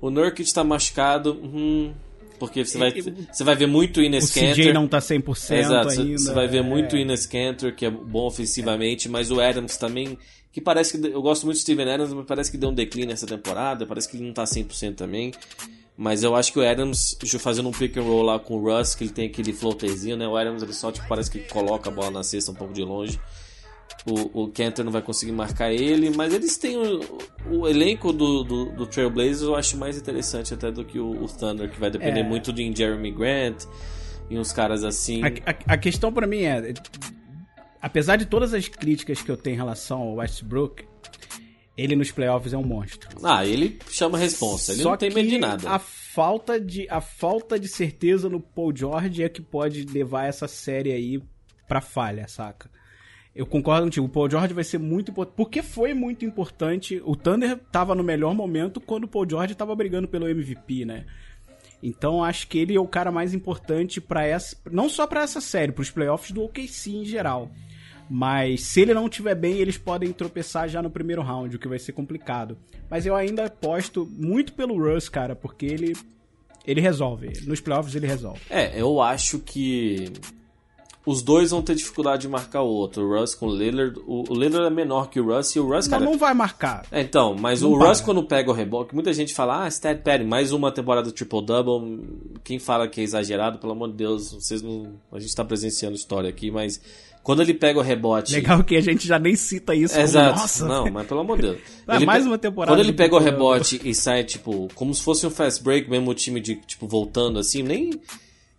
O 0.00 0.10
Nurkic 0.10 0.52
tá 0.54 0.62
machucado. 0.62 1.32
hum, 1.42 1.92
porque 2.38 2.64
você 2.64 2.78
vai, 2.78 2.92
você 2.92 3.44
vai 3.44 3.54
ver 3.56 3.66
muito 3.66 4.00
O 4.00 4.02
Ines 4.02 4.30
CJ 4.30 4.48
Kanter. 4.54 4.74
não 4.74 4.86
tá 4.88 4.98
100% 5.00 5.58
Exato, 5.58 5.90
você- 5.90 6.00
ainda. 6.00 6.18
você 6.18 6.32
vai 6.32 6.46
ver 6.48 6.62
muito 6.62 6.96
é. 6.96 7.00
Ines 7.00 7.26
Kanter, 7.26 7.74
que 7.74 7.84
é 7.86 7.90
bom 7.90 8.26
ofensivamente, 8.26 9.08
mas 9.08 9.30
o 9.30 9.40
Adams 9.40 9.76
também, 9.76 10.16
que 10.52 10.60
parece 10.60 10.98
que. 10.98 11.06
Eu 11.06 11.20
gosto 11.22 11.44
muito 11.44 11.56
do 11.58 11.60
Steven 11.60 11.90
Adams, 11.90 12.12
mas 12.12 12.26
parece 12.26 12.50
que 12.50 12.56
deu 12.56 12.70
um 12.70 12.74
declínio 12.74 13.10
nessa 13.10 13.26
temporada, 13.26 13.84
parece 13.86 14.08
que 14.08 14.16
ele 14.16 14.24
não 14.24 14.32
tá 14.32 14.44
100% 14.44 14.94
também. 14.96 15.32
Mas 16.00 16.22
eu 16.22 16.36
acho 16.36 16.52
que 16.52 16.60
o 16.60 16.62
Adams, 16.68 17.18
fazendo 17.40 17.68
um 17.68 17.72
pick 17.72 17.96
and 17.96 18.02
roll 18.02 18.22
lá 18.22 18.38
com 18.38 18.54
o 18.54 18.60
Russ, 18.72 18.94
que 18.94 19.02
ele 19.02 19.10
tem 19.12 19.26
aquele 19.26 19.52
floaterzinho, 19.52 20.16
né? 20.16 20.28
O 20.28 20.36
Adams 20.36 20.62
ele 20.62 20.72
só 20.72 20.92
tipo, 20.92 21.08
parece 21.08 21.28
que 21.28 21.40
coloca 21.40 21.90
a 21.90 21.92
bola 21.92 22.10
na 22.12 22.22
cesta 22.22 22.52
um 22.52 22.54
pouco 22.54 22.72
de 22.72 22.82
longe. 22.84 23.18
O, 24.10 24.44
o 24.44 24.48
Kanter 24.48 24.84
não 24.84 24.92
vai 24.92 25.02
conseguir 25.02 25.32
marcar 25.32 25.72
ele, 25.72 26.08
mas 26.10 26.32
eles 26.32 26.56
têm 26.56 26.76
o, 26.76 27.00
o 27.50 27.68
elenco 27.68 28.12
do, 28.12 28.42
do, 28.44 28.64
do 28.72 28.86
Trailblazers, 28.86 29.42
eu 29.42 29.54
acho 29.54 29.76
mais 29.76 29.98
interessante 29.98 30.54
até 30.54 30.70
do 30.70 30.84
que 30.84 30.98
o, 30.98 31.10
o 31.24 31.26
Thunder, 31.28 31.70
que 31.70 31.78
vai 31.78 31.90
depender 31.90 32.20
É. 32.20 32.22
muito 32.22 32.52
de 32.52 32.72
Jeremy 32.74 33.10
Grant 33.10 33.64
e 34.30 34.38
uns 34.38 34.52
caras 34.52 34.84
assim. 34.84 35.22
A, 35.22 35.28
a- 35.50 35.74
a 35.74 35.76
questão 35.76 36.12
pra 36.12 36.26
mim 36.26 36.42
é, 36.42 36.72
apesar 37.80 38.16
de 38.16 38.26
todas 38.26 38.54
as 38.54 38.68
críticas 38.68 39.20
que 39.22 39.30
eu 39.30 39.36
tenho 39.36 39.54
em 39.54 39.56
relação 39.58 40.00
ao 40.00 40.14
Westbrook, 40.14 40.84
ele 41.76 41.94
nos 41.94 42.10
playoffs 42.10 42.52
é 42.52 42.56
um 42.56 42.64
monstro. 42.64 43.08
Ah, 43.22 43.46
ele 43.46 43.78
chama 43.90 44.18
a 44.18 44.20
responsa, 44.20 44.72
ele 44.72 44.82
Só 44.82 44.90
não 44.90 44.96
tem 44.96 45.10
medo 45.12 45.28
de 45.28 45.38
nada. 45.38 45.70
A 45.70 45.78
falta 45.78 46.58
de, 46.60 46.88
a 46.90 47.00
falta 47.00 47.58
de 47.58 47.68
certeza 47.68 48.28
no 48.28 48.40
Paul 48.40 48.74
George 48.74 49.22
é 49.22 49.28
que 49.28 49.40
pode 49.40 49.84
levar 49.84 50.26
essa 50.26 50.48
série 50.48 50.92
aí 50.92 51.20
pra 51.68 51.80
falha, 51.80 52.26
saca? 52.26 52.68
Eu 53.38 53.46
concordo 53.46 53.84
contigo, 53.84 54.04
o 54.04 54.08
Paul 54.08 54.28
George 54.28 54.52
vai 54.52 54.64
ser 54.64 54.78
muito 54.78 55.12
importante. 55.12 55.36
Porque 55.36 55.62
foi 55.62 55.94
muito 55.94 56.24
importante. 56.24 57.00
O 57.04 57.14
Thunder 57.14 57.56
tava 57.70 57.94
no 57.94 58.02
melhor 58.02 58.34
momento 58.34 58.80
quando 58.80 59.04
o 59.04 59.08
Paul 59.08 59.30
George 59.30 59.54
tava 59.54 59.76
brigando 59.76 60.08
pelo 60.08 60.28
MVP, 60.28 60.84
né? 60.84 61.06
Então 61.80 62.24
acho 62.24 62.48
que 62.48 62.58
ele 62.58 62.74
é 62.74 62.80
o 62.80 62.88
cara 62.88 63.12
mais 63.12 63.32
importante 63.34 64.00
para 64.00 64.26
essa, 64.26 64.56
não 64.68 64.88
só 64.88 65.06
pra 65.06 65.22
essa 65.22 65.40
série, 65.40 65.70
pros 65.70 65.88
playoffs 65.88 66.32
do 66.32 66.42
OKC 66.42 66.90
em 66.90 67.04
geral. 67.04 67.48
Mas 68.10 68.62
se 68.62 68.80
ele 68.80 68.92
não 68.92 69.06
estiver 69.06 69.36
bem, 69.36 69.58
eles 69.58 69.78
podem 69.78 70.12
tropeçar 70.12 70.68
já 70.68 70.82
no 70.82 70.90
primeiro 70.90 71.22
round, 71.22 71.54
o 71.54 71.60
que 71.60 71.68
vai 71.68 71.78
ser 71.78 71.92
complicado. 71.92 72.58
Mas 72.90 73.06
eu 73.06 73.14
ainda 73.14 73.44
aposto 73.44 74.04
muito 74.18 74.52
pelo 74.52 74.76
Russ, 74.76 75.08
cara, 75.08 75.36
porque 75.36 75.64
ele 75.64 75.92
ele 76.66 76.80
resolve. 76.80 77.32
Nos 77.46 77.60
playoffs 77.60 77.94
ele 77.94 78.08
resolve. 78.08 78.40
É, 78.50 78.80
eu 78.80 79.00
acho 79.00 79.38
que 79.38 80.12
os 81.08 81.22
dois 81.22 81.52
vão 81.52 81.62
ter 81.62 81.74
dificuldade 81.74 82.22
de 82.22 82.28
marcar 82.28 82.60
o 82.60 82.68
outro. 82.68 83.02
O 83.02 83.18
Russ 83.18 83.34
com 83.34 83.46
o 83.46 83.56
Lillard. 83.56 83.98
O, 84.06 84.30
o 84.30 84.34
Lillard 84.34 84.66
é 84.66 84.70
menor 84.70 85.08
que 85.08 85.18
o 85.18 85.24
Russ 85.24 85.56
e 85.56 85.58
o 85.58 85.66
Russ, 85.66 85.88
cara. 85.88 86.04
não, 86.04 86.12
não 86.12 86.18
vai 86.18 86.34
marcar. 86.34 86.84
É, 86.92 87.00
então, 87.00 87.34
mas 87.34 87.62
Não 87.62 87.72
o 87.72 87.78
para. 87.78 87.88
Russ 87.88 88.02
quando 88.02 88.22
pega 88.22 88.50
o 88.50 88.52
rebote, 88.52 88.94
muita 88.94 89.10
gente 89.14 89.32
fala, 89.32 89.64
ah, 89.64 89.68
stat 89.68 90.02
padding, 90.02 90.26
mais 90.26 90.52
uma 90.52 90.70
temporada 90.70 91.10
triple-double. 91.10 92.04
Quem 92.44 92.58
fala 92.58 92.86
que 92.86 93.00
é 93.00 93.04
exagerado, 93.04 93.58
pelo 93.58 93.72
amor 93.72 93.88
de 93.88 93.94
Deus, 93.94 94.34
vocês 94.34 94.60
não. 94.60 94.96
A 95.10 95.18
gente 95.18 95.34
tá 95.34 95.42
presenciando 95.42 95.96
história 95.96 96.28
aqui, 96.28 96.50
mas 96.50 96.78
quando 97.22 97.40
ele 97.40 97.54
pega 97.54 97.78
o 97.78 97.82
rebote. 97.82 98.34
Legal 98.34 98.62
que 98.62 98.76
a 98.76 98.80
gente 98.82 99.06
já 99.06 99.18
nem 99.18 99.34
cita 99.34 99.74
isso 99.74 99.94
como, 99.94 100.04
Exato. 100.04 100.40
nossa. 100.40 100.68
Não, 100.68 100.90
mas 100.90 101.06
pelo 101.06 101.20
amor 101.20 101.36
de 101.36 101.42
Deus. 101.42 101.58
Ah, 101.90 101.98
mais 102.00 102.26
uma 102.26 102.36
temporada 102.36 102.70
Quando 102.70 102.84
ele 102.86 102.92
pega 102.92 103.14
o 103.14 103.18
rebote 103.18 103.80
e 103.82 103.94
sai, 103.94 104.22
tipo, 104.22 104.68
como 104.74 104.94
se 104.94 105.02
fosse 105.02 105.26
um 105.26 105.30
fast 105.30 105.62
break, 105.64 105.88
mesmo 105.88 106.10
o 106.10 106.14
time 106.14 106.38
de, 106.38 106.56
tipo, 106.56 106.86
voltando 106.86 107.38
assim, 107.38 107.62
nem. 107.62 107.98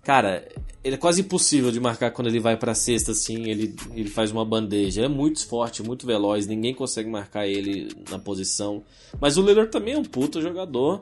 Cara, 0.03 0.47
ele 0.83 0.95
é 0.95 0.97
quase 0.97 1.21
impossível 1.21 1.71
de 1.71 1.79
marcar 1.79 2.11
quando 2.11 2.27
ele 2.27 2.39
vai 2.39 2.55
pra 2.55 2.73
cesta, 2.73 3.11
assim, 3.11 3.49
ele, 3.49 3.75
ele 3.93 4.09
faz 4.09 4.31
uma 4.31 4.45
bandeja. 4.45 5.01
Ele 5.01 5.13
é 5.13 5.15
muito 5.15 5.45
forte, 5.45 5.83
muito 5.83 6.07
veloz, 6.07 6.47
ninguém 6.47 6.73
consegue 6.73 7.09
marcar 7.09 7.47
ele 7.47 7.89
na 8.09 8.17
posição. 8.17 8.83
Mas 9.19 9.37
o 9.37 9.41
Lillard 9.41 9.71
também 9.71 9.93
é 9.93 9.97
um 9.97 10.03
puta 10.03 10.41
jogador. 10.41 11.01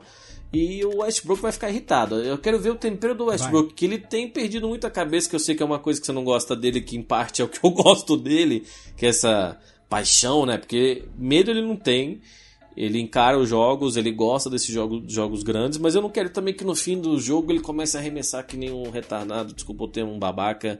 E 0.52 0.82
o 0.84 1.02
Westbrook 1.02 1.42
vai 1.42 1.52
ficar 1.52 1.68
irritado. 1.68 2.16
Eu 2.16 2.38
quero 2.38 2.58
ver 2.58 2.70
o 2.70 2.74
tempero 2.74 3.14
do 3.14 3.26
Westbrook, 3.26 3.74
que 3.74 3.84
ele 3.84 3.98
tem 3.98 4.28
perdido 4.28 4.66
muita 4.66 4.90
cabeça, 4.90 5.28
que 5.28 5.36
eu 5.36 5.40
sei 5.40 5.54
que 5.54 5.62
é 5.62 5.66
uma 5.66 5.78
coisa 5.78 6.00
que 6.00 6.06
você 6.06 6.12
não 6.12 6.24
gosta 6.24 6.56
dele, 6.56 6.80
que 6.80 6.96
em 6.96 7.02
parte 7.02 7.42
é 7.42 7.44
o 7.44 7.48
que 7.48 7.60
eu 7.62 7.68
gosto 7.70 8.16
dele, 8.16 8.64
que 8.96 9.04
é 9.04 9.10
essa 9.10 9.58
paixão, 9.88 10.46
né? 10.46 10.56
Porque 10.56 11.04
medo 11.16 11.50
ele 11.50 11.62
não 11.62 11.76
tem. 11.76 12.20
Ele 12.80 13.00
encara 13.00 13.36
os 13.36 13.48
jogos, 13.48 13.96
ele 13.96 14.12
gosta 14.12 14.48
desses 14.48 14.68
jogos, 14.72 15.12
jogos 15.12 15.42
grandes, 15.42 15.78
mas 15.80 15.96
eu 15.96 16.00
não 16.02 16.08
quero 16.08 16.30
também 16.30 16.54
que 16.54 16.62
no 16.62 16.76
fim 16.76 17.00
do 17.00 17.18
jogo 17.18 17.50
ele 17.50 17.58
comece 17.58 17.96
a 17.96 18.00
arremessar 18.00 18.46
que 18.46 18.56
nem 18.56 18.70
um 18.70 18.88
retardado, 18.90 19.52
desculpa 19.52 19.82
o 19.82 19.88
termo, 19.88 20.12
um 20.12 20.18
babaca. 20.18 20.78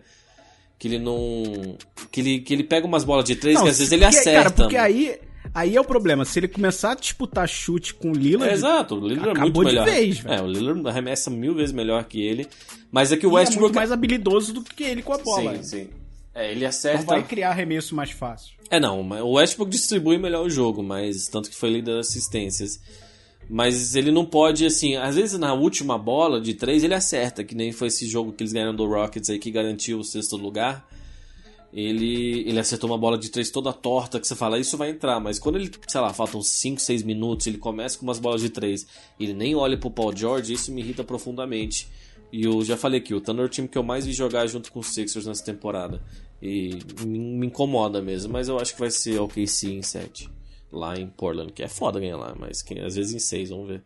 Que 0.79 0.87
ele 0.87 1.01
não. 1.01 1.77
Que 2.13 2.21
ele, 2.21 2.39
que 2.39 2.55
ele 2.55 2.63
pega 2.63 2.87
umas 2.87 3.03
bolas 3.03 3.25
de 3.25 3.35
três 3.35 3.57
Não, 3.57 3.65
que 3.65 3.71
às 3.71 3.79
vezes 3.79 3.89
porque- 3.93 3.95
ele 3.97 4.05
acerta. 4.05 4.39
Cara, 4.45 4.51
porque 4.53 4.77
aí, 4.77 5.19
aí 5.53 5.75
é 5.75 5.81
o 5.81 5.85
problema. 5.85 6.25
Se 6.25 6.39
ele 6.39 6.47
começar 6.47 6.93
a 6.93 6.95
disputar 6.95 7.49
chute 7.49 7.93
com 7.95 8.13
o 8.13 8.15
Lillard, 8.15 8.49
É, 8.49 8.55
exato, 8.55 8.95
o 8.95 9.01
Lillard 9.09 9.31
é 9.37 9.41
muito 9.43 9.59
de 9.59 9.65
melhor. 9.65 9.85
vez, 9.85 10.25
é, 10.25 10.41
o 10.41 10.47
Lillard 10.47 10.89
arremessa 10.89 11.31
mil 11.31 11.53
vezes 11.53 11.73
melhor 11.73 12.05
que 12.05 12.21
ele. 12.25 12.47
Mas 12.93 13.11
é 13.11 13.17
que 13.17 13.27
o 13.27 13.31
é 13.31 13.41
Westbrook. 13.41 13.61
muito 13.63 13.75
mais 13.75 13.91
habilidoso 13.91 14.53
do 14.53 14.63
que 14.63 14.85
ele 14.85 15.03
com 15.03 15.15
a 15.15 15.19
bola. 15.19 15.57
Sim, 15.57 15.63
sim. 15.65 15.89
É, 16.39 16.53
ele 16.53 16.65
acerta. 16.65 17.05
vai 17.05 17.23
criar 17.25 17.51
arremesso 17.51 17.97
mais 17.97 18.13
fácil. 18.13 18.55
É, 18.71 18.79
não, 18.79 19.01
o 19.01 19.33
Westbrook 19.33 19.73
distribui 19.73 20.19
melhor 20.19 20.47
o 20.47 20.51
jogo, 20.51 20.85
mas 20.85 21.27
tanto 21.27 21.51
que 21.51 21.57
foi 21.57 21.69
líder 21.69 21.95
de 21.95 21.99
assistências. 21.99 22.81
Mas 23.51 23.97
ele 23.97 24.13
não 24.13 24.25
pode, 24.25 24.65
assim, 24.65 24.95
às 24.95 25.17
vezes 25.17 25.37
na 25.37 25.53
última 25.53 25.99
bola 25.99 26.41
de 26.41 26.55
três 26.55 26.85
ele 26.85 26.95
acerta, 26.95 27.43
que 27.43 27.57
nem 27.57 27.73
foi 27.73 27.89
esse 27.89 28.07
jogo 28.07 28.33
que 28.33 28.45
eles 28.45 28.53
ganharam 28.53 28.75
do 28.75 28.87
Rockets 28.87 29.29
aí 29.31 29.39
que 29.41 29.51
garantiu 29.51 29.99
o 29.99 30.05
sexto 30.05 30.37
lugar. 30.37 30.87
Ele, 31.73 32.49
ele 32.49 32.61
acertou 32.61 32.89
uma 32.89 32.99
bola 32.99 33.19
de 33.19 33.31
três 33.31 33.51
toda 33.51 33.73
torta, 33.73 34.21
que 34.21 34.27
você 34.27 34.37
fala, 34.37 34.61
isso 34.61 34.77
vai 34.77 34.91
entrar, 34.91 35.19
mas 35.19 35.41
quando 35.41 35.57
ele, 35.57 35.71
sei 35.89 36.01
lá, 36.01 36.15
faltam 36.15 36.41
5, 36.41 36.81
6 36.81 37.03
minutos, 37.03 37.49
ele 37.49 37.59
começa 37.59 37.99
com 37.99 38.05
umas 38.05 38.19
bolas 38.21 38.41
de 38.41 38.49
três, 38.49 38.87
e 39.19 39.25
ele 39.25 39.35
nem 39.35 39.55
olha 39.57 39.77
pro 39.77 39.91
Paul 39.91 40.17
George, 40.17 40.53
isso 40.53 40.73
me 40.73 40.81
irrita 40.81 41.03
profundamente. 41.03 41.89
E 42.33 42.45
eu 42.45 42.63
já 42.63 42.77
falei 42.77 43.01
aqui, 43.01 43.15
o 43.15 43.21
Thunder 43.21 43.45
é 43.45 43.47
o 43.47 43.51
time 43.51 43.69
que 43.69 43.79
eu 43.79 43.83
mais 43.83 44.05
vi 44.05 44.13
jogar 44.13 44.47
junto 44.47 44.71
com 44.71 44.81
os 44.81 44.89
Sixers 44.89 45.27
nessa 45.27 45.45
temporada. 45.45 46.03
E 46.41 46.79
me, 47.05 47.47
incomoda 47.47 48.01
mesmo, 48.01 48.33
mas 48.33 48.49
eu 48.49 48.59
acho 48.59 48.75
que 48.75 48.81
vai 48.81 48.91
ser 48.91 49.19
OKC 49.21 49.71
em 49.73 49.83
7. 49.83 50.31
Lá 50.71 50.97
em 50.99 51.07
Portland, 51.07 51.53
que 51.53 51.63
é 51.63 51.69
foda 51.69 51.99
ganhar 51.99 52.17
lá, 52.17 52.35
mas 52.39 52.63
quem, 52.63 52.81
às 52.81 52.95
vezes 52.95 53.15
em 53.15 53.19
6, 53.19 53.51
vamos 53.51 53.69
ver. 53.69 53.83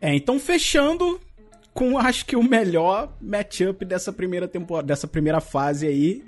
É, 0.00 0.14
então 0.14 0.38
fechando 0.38 1.20
com 1.72 1.98
acho 1.98 2.26
que 2.26 2.34
o 2.36 2.42
melhor 2.42 3.12
matchup 3.20 3.84
dessa 3.84 4.12
primeira 4.12 4.48
temporada, 4.48 4.88
dessa 4.88 5.06
primeira 5.06 5.40
fase 5.40 5.86
aí, 5.86 6.24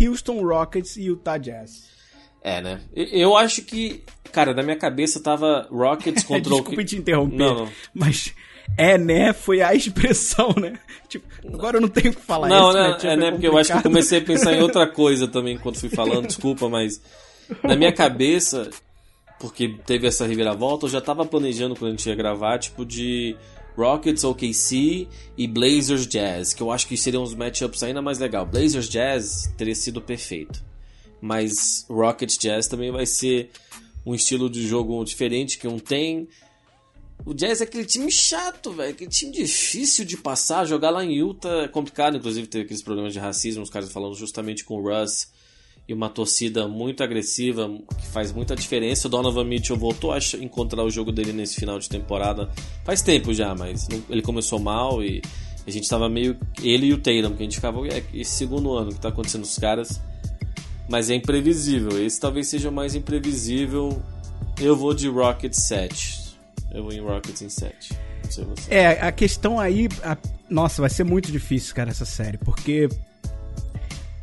Houston 0.00 0.42
Rockets 0.42 0.96
e 0.96 1.04
Utah 1.04 1.38
Jazz. 1.38 1.94
É, 2.42 2.60
né? 2.60 2.80
Eu, 2.94 3.36
acho 3.36 3.62
que, 3.62 4.02
cara, 4.30 4.52
na 4.52 4.62
minha 4.62 4.76
cabeça 4.76 5.18
tava 5.22 5.66
Rockets 5.70 6.22
contra 6.24 6.52
o. 6.52 6.56
Desculpa 6.58 6.84
te 6.84 6.96
interromper, 6.96 7.36
Não, 7.36 7.54
não. 7.64 7.72
mas 7.94 8.34
é, 8.76 8.98
né, 8.98 9.32
foi 9.32 9.62
a 9.62 9.72
expressão, 9.74 10.54
né? 10.60 10.78
Tipo, 11.08 11.26
agora 11.52 11.76
eu 11.76 11.80
não 11.80 11.88
tenho 11.88 12.12
o 12.12 12.14
que 12.14 12.22
falar. 12.22 12.48
Não, 12.48 12.70
esse 12.70 12.78
não, 12.78 12.88
matchup 12.88 13.06
é, 13.06 13.16
né? 13.16 13.30
Porque 13.30 13.46
eu 13.46 13.56
acho 13.56 13.72
que 13.72 13.78
eu 13.78 13.82
comecei 13.82 14.18
a 14.18 14.22
pensar 14.22 14.52
em 14.52 14.60
outra 14.62 14.86
coisa 14.86 15.28
também 15.28 15.54
enquanto 15.54 15.78
fui 15.78 15.88
falando, 15.88 16.26
desculpa, 16.26 16.68
mas 16.68 17.00
na 17.62 17.76
minha 17.76 17.92
cabeça, 17.92 18.70
porque 19.38 19.76
teve 19.86 20.06
essa 20.06 20.26
reviravolta, 20.26 20.86
eu 20.86 20.90
já 20.90 21.00
tava 21.00 21.24
planejando 21.24 21.76
quando 21.76 21.92
a 21.92 21.96
gente 21.96 22.08
ia 22.08 22.14
gravar, 22.14 22.58
tipo, 22.58 22.84
de 22.84 23.36
Rockets, 23.76 24.24
OKC 24.24 25.08
e 25.36 25.46
Blazers 25.46 26.06
Jazz, 26.06 26.54
que 26.54 26.62
eu 26.62 26.70
acho 26.70 26.86
que 26.86 26.96
seriam 26.96 27.22
os 27.22 27.34
matchups 27.34 27.82
ainda 27.82 28.00
mais 28.00 28.18
legal. 28.18 28.46
Blazers 28.46 28.88
Jazz 28.88 29.52
teria 29.56 29.74
sido 29.74 30.00
perfeito, 30.00 30.64
mas 31.20 31.84
Rockets 31.88 32.38
Jazz 32.38 32.68
também 32.68 32.90
vai 32.90 33.06
ser 33.06 33.50
um 34.06 34.14
estilo 34.14 34.48
de 34.48 34.66
jogo 34.66 35.02
diferente 35.04 35.58
que 35.58 35.66
um 35.66 35.78
tem. 35.78 36.28
O 37.26 37.32
Jazz 37.32 37.62
é 37.62 37.64
aquele 37.64 37.86
time 37.86 38.10
chato, 38.12 38.70
velho. 38.70 38.90
Aquele 38.90 39.10
time 39.10 39.32
difícil 39.32 40.04
de 40.04 40.16
passar. 40.16 40.66
Jogar 40.66 40.90
lá 40.90 41.02
em 41.02 41.14
Utah 41.14 41.62
é 41.62 41.68
complicado. 41.68 42.18
Inclusive, 42.18 42.46
teve 42.46 42.64
aqueles 42.64 42.82
problemas 42.82 43.14
de 43.14 43.18
racismo. 43.18 43.62
Os 43.62 43.70
caras 43.70 43.90
falando 43.90 44.14
justamente 44.14 44.62
com 44.62 44.74
o 44.74 44.82
Russ. 44.82 45.28
E 45.88 45.94
uma 45.94 46.08
torcida 46.08 46.68
muito 46.68 47.02
agressiva, 47.02 47.70
que 47.98 48.06
faz 48.06 48.32
muita 48.32 48.54
diferença. 48.54 49.06
O 49.06 49.10
Donovan 49.10 49.44
Mitchell 49.44 49.76
voltou 49.76 50.12
a 50.12 50.18
encontrar 50.40 50.82
o 50.82 50.90
jogo 50.90 51.12
dele 51.12 51.32
nesse 51.32 51.56
final 51.56 51.78
de 51.78 51.88
temporada. 51.88 52.50
Faz 52.84 53.02
tempo 53.02 53.34
já, 53.34 53.54
mas 53.54 53.86
ele 54.08 54.22
começou 54.22 54.58
mal 54.58 55.02
e 55.04 55.20
a 55.66 55.70
gente 55.70 55.88
tava 55.88 56.08
meio. 56.08 56.38
Ele 56.62 56.86
e 56.86 56.92
o 56.92 56.98
Tatum, 56.98 57.36
que 57.36 57.42
a 57.42 57.44
gente 57.44 57.56
ficava. 57.56 57.86
É, 57.88 58.02
esse 58.14 58.32
segundo 58.32 58.72
ano 58.72 58.92
que 58.92 59.00
tá 59.00 59.08
acontecendo 59.08 59.44
os 59.44 59.58
caras. 59.58 60.00
Mas 60.88 61.08
é 61.08 61.14
imprevisível. 61.14 62.02
Esse 62.02 62.20
talvez 62.20 62.48
seja 62.48 62.68
o 62.68 62.72
mais 62.72 62.94
imprevisível. 62.94 64.02
Eu 64.60 64.76
vou 64.76 64.94
de 64.94 65.08
Rockets 65.08 65.66
7. 65.66 66.23
Eu 66.74 66.82
vou 66.82 66.92
em 66.92 67.00
Rockets 67.00 67.40
em 67.40 67.48
7. 67.48 67.94
Não 68.24 68.30
sei 68.30 68.44
você. 68.44 68.74
É, 68.74 69.00
a 69.00 69.12
questão 69.12 69.58
aí. 69.60 69.88
a- 70.02 70.16
Nossa, 70.50 70.82
vai 70.82 70.90
ser 70.90 71.04
muito 71.04 71.30
difícil, 71.32 71.74
cara, 71.74 71.90
essa 71.90 72.04
série. 72.04 72.36
Porque. 72.38 72.88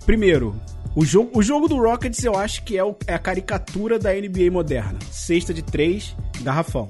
Primeiro, 0.06 0.60
o 0.96 1.06
jogo, 1.06 1.32
o 1.40 1.42
jogo 1.44 1.68
do 1.68 1.78
Rockets 1.78 2.24
eu 2.24 2.36
acho 2.36 2.64
que 2.64 2.78
é, 2.78 2.84
o- 2.84 2.96
é 3.08 3.14
a 3.14 3.20
caricatura 3.20 3.98
da 3.98 4.14
NBA 4.14 4.52
moderna. 4.52 5.00
Cesta 5.12 5.54
de 5.54 5.62
três, 5.62 6.16
garrafão. 6.42 6.90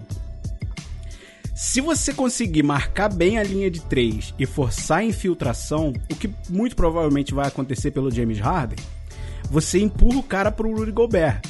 Se 1.53 1.79
você 1.79 2.11
conseguir 2.13 2.63
marcar 2.63 3.09
bem 3.13 3.37
a 3.37 3.43
linha 3.43 3.69
de 3.69 3.81
três 3.81 4.33
e 4.39 4.45
forçar 4.47 4.99
a 4.99 5.03
infiltração, 5.03 5.93
o 6.11 6.15
que 6.15 6.29
muito 6.49 6.75
provavelmente 6.75 7.33
vai 7.35 7.47
acontecer 7.47 7.91
pelo 7.91 8.09
James 8.09 8.39
Harden, 8.39 8.77
você 9.49 9.79
empurra 9.79 10.17
o 10.19 10.23
cara 10.23 10.51
pro 10.51 10.73
Rudy 10.75 10.91
Gobert 10.91 11.41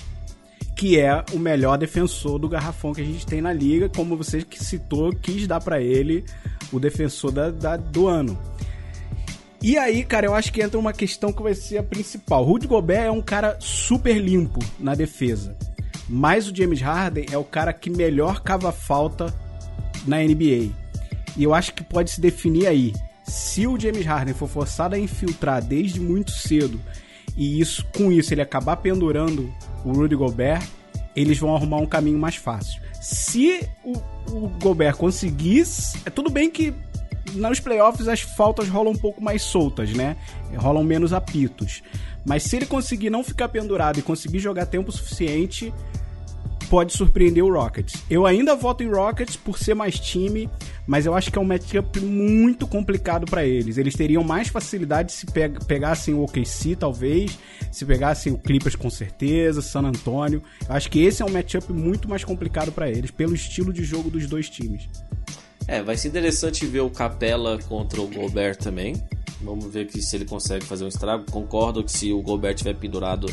que 0.81 0.99
é 0.99 1.23
o 1.31 1.37
melhor 1.37 1.77
defensor 1.77 2.39
do 2.39 2.49
garrafão 2.49 2.91
que 2.91 3.01
a 3.01 3.05
gente 3.05 3.23
tem 3.23 3.39
na 3.39 3.53
liga, 3.53 3.87
como 3.87 4.17
você 4.17 4.41
que 4.41 4.57
citou, 4.63 5.11
quis 5.15 5.45
dar 5.45 5.59
pra 5.61 5.79
ele 5.79 6.25
o 6.71 6.79
defensor 6.79 7.31
da, 7.31 7.51
da- 7.51 7.77
do 7.77 8.07
ano. 8.07 8.35
E 9.61 9.77
aí, 9.77 10.03
cara, 10.03 10.25
eu 10.25 10.33
acho 10.33 10.51
que 10.51 10.59
entra 10.59 10.79
uma 10.79 10.91
questão 10.91 11.31
que 11.31 11.43
vai 11.43 11.53
ser 11.53 11.77
a 11.77 11.83
principal. 11.83 12.43
Rudy 12.43 12.65
Gobert 12.65 13.03
é 13.05 13.11
um 13.11 13.21
cara 13.21 13.57
super 13.59 14.17
limpo 14.17 14.57
na 14.79 14.95
defesa, 14.95 15.55
mas 16.09 16.49
o 16.49 16.55
James 16.55 16.81
Harden 16.81 17.27
é 17.31 17.37
o 17.37 17.43
cara 17.43 17.71
que 17.73 17.91
melhor 17.91 18.41
cava 18.41 18.71
falta 18.71 19.31
na 20.07 20.17
NBA. 20.17 20.71
E 21.37 21.43
eu 21.43 21.53
acho 21.53 21.75
que 21.75 21.83
pode 21.83 22.09
se 22.09 22.19
definir 22.19 22.65
aí. 22.65 22.91
Se 23.23 23.67
o 23.67 23.79
James 23.79 24.03
Harden 24.07 24.33
for 24.33 24.49
forçado 24.49 24.95
a 24.95 24.99
infiltrar 24.99 25.63
desde 25.63 25.99
muito 25.99 26.31
cedo 26.31 26.81
e 27.37 27.61
isso 27.61 27.85
com 27.95 28.11
isso 28.11 28.33
ele 28.33 28.41
acabar 28.41 28.77
pendurando 28.77 29.53
o 29.83 29.91
Rudy 29.91 30.15
Gobert, 30.15 30.67
eles 31.15 31.37
vão 31.37 31.55
arrumar 31.55 31.77
um 31.77 31.85
caminho 31.85 32.17
mais 32.17 32.35
fácil. 32.35 32.81
Se 33.01 33.67
o, 33.83 33.93
o 34.31 34.49
Gobert 34.61 34.95
conseguir, 34.95 35.65
é 36.05 36.09
tudo 36.09 36.29
bem 36.29 36.49
que 36.49 36.73
nos 37.33 37.59
playoffs 37.59 38.07
as 38.07 38.21
faltas 38.21 38.67
rolam 38.67 38.93
um 38.93 38.97
pouco 38.97 39.21
mais 39.21 39.41
soltas, 39.41 39.91
né? 39.91 40.17
Rolam 40.55 40.83
menos 40.83 41.13
apitos. 41.13 41.81
Mas 42.25 42.43
se 42.43 42.55
ele 42.55 42.65
conseguir 42.65 43.09
não 43.09 43.23
ficar 43.23 43.49
pendurado 43.49 43.99
e 43.99 44.01
conseguir 44.01 44.39
jogar 44.39 44.65
tempo 44.65 44.91
suficiente, 44.91 45.73
pode 46.71 46.93
surpreender 46.93 47.43
o 47.43 47.53
Rockets. 47.53 48.01
Eu 48.09 48.25
ainda 48.25 48.55
voto 48.55 48.81
em 48.81 48.89
Rockets 48.89 49.35
por 49.35 49.59
ser 49.59 49.73
mais 49.73 49.99
time, 49.99 50.49
mas 50.87 51.05
eu 51.05 51.13
acho 51.13 51.29
que 51.29 51.37
é 51.37 51.41
um 51.41 51.43
matchup 51.43 51.99
muito 51.99 52.65
complicado 52.65 53.25
para 53.25 53.45
eles. 53.45 53.77
Eles 53.77 53.93
teriam 53.93 54.23
mais 54.23 54.47
facilidade 54.47 55.11
se 55.11 55.25
pe 55.25 55.49
pegassem 55.67 56.13
o 56.13 56.23
OKC, 56.23 56.77
talvez, 56.77 57.37
se 57.73 57.85
pegassem 57.85 58.31
o 58.31 58.37
Clippers 58.37 58.77
com 58.77 58.89
certeza, 58.89 59.61
San 59.61 59.81
Antonio. 59.81 60.41
Eu 60.65 60.73
acho 60.73 60.89
que 60.89 61.03
esse 61.03 61.21
é 61.21 61.25
um 61.25 61.29
matchup 61.29 61.73
muito 61.73 62.07
mais 62.07 62.23
complicado 62.23 62.71
para 62.71 62.89
eles, 62.89 63.11
pelo 63.11 63.35
estilo 63.35 63.73
de 63.73 63.83
jogo 63.83 64.09
dos 64.09 64.25
dois 64.25 64.49
times. 64.49 64.87
É, 65.67 65.83
vai 65.83 65.97
ser 65.97 66.07
interessante 66.07 66.65
ver 66.65 66.79
o 66.79 66.89
Capela 66.89 67.59
contra 67.67 68.01
o 68.01 68.07
Gobert 68.07 68.55
também. 68.55 68.95
Vamos 69.41 69.65
ver 69.65 69.87
que 69.87 70.01
se 70.01 70.15
ele 70.15 70.23
consegue 70.23 70.63
fazer 70.63 70.85
um 70.85 70.87
estrago. 70.87 71.29
Concordo 71.29 71.83
que 71.83 71.91
se 71.91 72.13
o 72.13 72.21
Gobert 72.21 72.55
tiver 72.55 72.75
pendurado, 72.75 73.27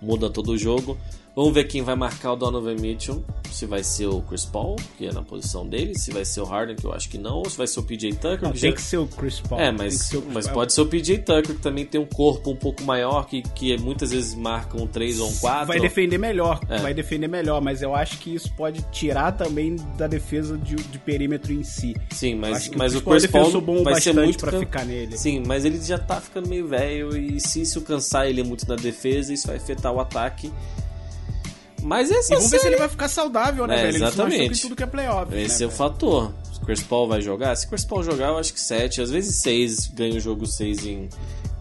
muda 0.00 0.30
todo 0.30 0.52
o 0.52 0.56
jogo. 0.56 0.96
Vamos 1.36 1.54
ver 1.54 1.64
quem 1.64 1.82
vai 1.82 1.94
marcar 1.94 2.32
o 2.32 2.36
Donovan 2.36 2.74
Mitchell. 2.74 3.24
Se 3.50 3.64
vai 3.64 3.82
ser 3.82 4.06
o 4.06 4.20
Chris 4.22 4.44
Paul, 4.44 4.76
que 4.98 5.06
é 5.06 5.12
na 5.12 5.22
posição 5.22 5.66
dele. 5.66 5.96
Se 5.98 6.10
vai 6.12 6.24
ser 6.24 6.40
o 6.40 6.44
Harden, 6.44 6.76
que 6.76 6.84
eu 6.84 6.92
acho 6.92 7.08
que 7.08 7.16
não. 7.16 7.36
Ou 7.38 7.48
se 7.48 7.56
vai 7.56 7.66
ser 7.66 7.80
o 7.80 7.82
PJ 7.84 8.12
Tucker. 8.14 8.42
Não, 8.42 8.52
que 8.52 8.60
tem 8.60 8.70
já- 8.70 8.76
que 8.76 8.82
ser 8.82 8.96
o 8.98 9.06
Chris 9.06 9.40
Paul. 9.40 9.60
É, 9.60 9.70
mas, 9.72 10.10
mas 10.32 10.46
Paul. 10.46 10.54
pode 10.54 10.72
ser 10.72 10.80
o 10.82 10.86
PJ 10.86 11.18
Tucker, 11.18 11.54
que 11.56 11.62
também 11.62 11.86
tem 11.86 12.00
um 12.00 12.04
corpo 12.06 12.50
um 12.50 12.56
pouco 12.56 12.82
maior, 12.82 13.26
que, 13.26 13.42
que 13.42 13.78
muitas 13.78 14.10
vezes 14.10 14.34
marca 14.34 14.76
um 14.80 14.86
3 14.86 15.20
ou 15.20 15.28
um 15.30 15.36
4. 15.36 15.66
Vai 15.66 15.80
defender 15.80 16.18
melhor, 16.18 16.60
É. 16.68 16.78
vai 16.78 16.92
defender 16.92 17.28
melhor, 17.28 17.60
mas 17.62 17.80
eu 17.82 17.94
acho 17.94 18.18
que 18.18 18.34
isso 18.34 18.52
pode 18.54 18.82
tirar 18.90 19.32
também 19.32 19.76
da 19.96 20.06
defesa 20.08 20.58
de, 20.58 20.74
de 20.74 20.98
perímetro 20.98 21.52
em 21.52 21.62
si. 21.62 21.94
Sim, 22.10 22.34
mas, 22.34 22.68
mas 22.76 22.94
o 22.94 22.98
o 22.98 23.02
Chris 23.02 23.26
Paul 23.26 23.48
é 23.48 23.50
Paul 23.52 23.60
bom 23.62 23.82
vai 23.84 23.94
ser 24.00 24.10
bastante 24.12 24.24
muito 24.24 24.38
pra 24.40 24.50
can- 24.52 24.58
ficar 24.60 24.84
nele. 24.84 25.16
Sim, 25.16 25.42
mas 25.46 25.64
ele 25.64 25.80
já 25.80 25.98
tá 25.98 26.20
ficando 26.20 26.48
meio 26.48 26.66
velho 26.66 27.16
e 27.16 27.40
se 27.40 27.62
isso 27.62 27.80
cansar 27.80 28.26
ele 28.28 28.42
muito 28.42 28.68
na 28.68 28.74
defesa, 28.76 29.32
isso 29.32 29.46
vai 29.46 29.56
afetar 29.56 29.92
o 29.92 30.00
ataque. 30.00 30.52
Mas 31.82 32.10
essa 32.10 32.32
E 32.32 32.36
vamos 32.36 32.50
ver 32.50 32.56
se 32.58 32.62
série- 32.62 32.74
ele 32.74 32.80
vai 32.80 32.88
ficar 32.88 33.08
saudável, 33.08 33.66
né, 33.66 33.74
É, 33.74 33.82
velho? 33.82 33.96
Ele 33.96 34.04
exatamente. 34.04 34.58
em 34.58 34.62
tudo 34.62 34.76
que 34.76 34.82
é 34.82 34.86
playoff. 34.86 35.34
Esse 35.36 35.60
né, 35.60 35.64
é 35.64 35.68
o 35.68 35.70
fator. 35.70 36.32
Se 36.52 36.58
o 36.60 36.66
Chris 36.66 36.82
Paul 36.82 37.08
vai 37.08 37.20
jogar, 37.22 37.54
se 37.56 37.66
o 37.66 37.68
Chris 37.68 37.84
Paul 37.84 38.02
jogar, 38.02 38.28
eu 38.28 38.38
acho 38.38 38.52
que 38.52 38.60
7, 38.60 39.00
às 39.00 39.10
vezes 39.10 39.36
6, 39.36 39.86
ganha 39.94 40.16
o 40.16 40.20
jogo 40.20 40.44
6 40.46 40.84
em, 40.84 41.08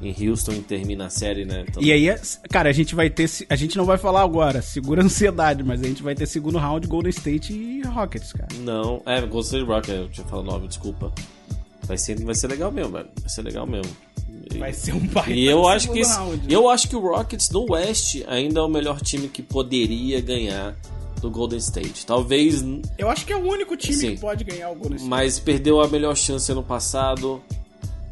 em 0.01 0.30
Houston 0.30 0.53
e 0.53 0.61
termina 0.61 1.05
a 1.05 1.09
série, 1.09 1.45
né? 1.45 1.63
Então, 1.68 1.82
E 1.82 1.91
aí, 1.91 2.09
é- 2.09 2.20
cara, 2.49 2.70
a 2.70 2.74
gente 2.74 2.93
vai 2.95 3.09
ter. 3.09 3.30
A 3.49 3.55
gente 3.55 3.78
não 3.78 3.86
vai 3.86 3.97
falar 3.97 4.22
agora, 4.24 4.61
segura 4.61 5.01
a 5.01 5.05
ansiedade, 5.05 5.63
mas 5.63 5.82
a 5.82 5.88
gente 5.88 6.01
vai 6.03 6.15
ter 6.15 6.26
segundo 6.26 6.57
round 6.57 6.86
Golden 6.88 7.11
State 7.11 7.53
e 7.53 7.82
Rockets, 7.86 8.34
cara. 8.34 8.47
Não, 8.61 9.01
é, 9.05 9.22
Golden 9.22 9.41
State 9.41 9.65
Rock, 9.65 9.91
eu 9.91 10.09
tinha 10.09 10.26
falado 10.26 10.45
9, 10.45 10.68
desculpa. 10.68 11.13
Vai 11.84 11.97
ser, 11.97 12.22
vai 12.24 12.36
ser 12.36 12.47
legal 12.47 12.72
mesmo, 12.72 12.91
velho. 12.91 13.07
Vai 13.22 13.30
ser 13.30 13.41
legal 13.43 13.65
mesmo. 13.65 13.95
Vai 14.57 14.73
ser 14.73 14.93
um 14.93 15.05
baita 15.07 15.31
E 15.31 15.45
eu 15.45 15.67
acho 15.67 15.91
que 15.91 15.99
esse- 15.99 16.17
eu 16.49 16.69
acho 16.69 16.87
que 16.89 16.95
o 16.95 16.99
Rockets 16.99 17.49
no 17.49 17.71
West 17.71 18.17
ainda 18.27 18.59
é 18.59 18.63
o 18.63 18.67
melhor 18.69 18.99
time 19.01 19.27
que 19.27 19.41
poderia 19.41 20.21
ganhar 20.21 20.75
do 21.21 21.31
Golden 21.31 21.57
State. 21.59 22.05
Talvez, 22.05 22.63
Eu 22.97 23.09
acho 23.09 23.25
que 23.25 23.33
é 23.33 23.35
o 23.35 23.43
único 23.47 23.75
time 23.75 23.93
Sim. 23.95 24.15
que 24.15 24.21
pode 24.21 24.43
ganhar 24.43 24.69
o 24.69 24.75
Golden 24.75 24.95
State. 24.97 25.09
mas 25.09 25.39
perdeu 25.39 25.81
a 25.81 25.87
melhor 25.87 26.15
chance 26.15 26.51
ano 26.51 26.61
passado 26.63 27.41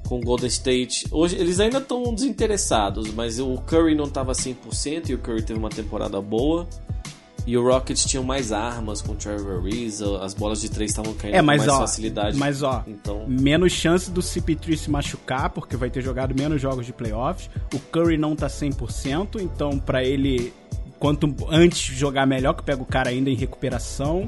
com 0.07 0.17
o 0.17 0.21
Golden 0.21 0.47
State. 0.47 1.05
Hoje 1.11 1.36
eles 1.36 1.59
ainda 1.59 1.77
estão 1.79 2.13
desinteressados, 2.13 3.11
mas 3.13 3.39
o 3.39 3.55
Curry 3.67 3.95
não 3.95 4.05
estava 4.05 4.33
100% 4.33 5.09
e 5.09 5.13
o 5.13 5.17
Curry 5.19 5.41
teve 5.43 5.59
uma 5.59 5.69
temporada 5.69 6.19
boa. 6.21 6.67
E 7.48 7.56
o 7.56 7.64
Rockets 7.64 8.06
tinham 8.06 8.24
mais 8.24 8.52
armas 8.52 9.02
com 9.04 9.12
o 9.12 9.16
Trevor 9.16 9.62
Ariza, 9.64 10.18
as 10.24 10.34
bolas 10.34 10.62
de 10.62 10.70
três 10.70 10.89
estavam 10.91 11.14
caindo 11.14 11.36
É, 11.36 11.39
com 11.39 11.46
mas 11.46 11.60
mais 11.60 11.70
ó, 11.72 11.80
facilidade. 11.82 12.38
mas 12.38 12.64
ó, 12.64 12.84
Então- 12.88 13.26
menos 13.28 13.72
chance 13.72 14.10
do 14.10 14.20
CP3 14.22 14.76
se 14.78 14.89
machucar, 14.89 15.52
porque 15.52 15.78
vai 15.78 15.89
ter 15.91 16.02
jogado 16.02 16.34
menos 16.36 16.60
jogos 16.60 16.86
de 16.88 16.91
playoffs. 16.93 17.50
O 17.74 17.80
Curry 17.80 18.18
não 18.18 18.36
tá 18.36 18.48
100%, 18.50 19.39
então 19.39 19.78
pra 19.78 20.04
ele, 20.04 20.52
quanto 20.98 21.32
antes 21.50 21.80
jogar 21.96 22.26
melhor, 22.26 22.54
que 22.54 22.64
pega 22.64 22.82
o 22.82 22.86
cara 22.86 23.12
ainda 23.12 23.30
em 23.30 23.36
recuperação. 23.36 24.28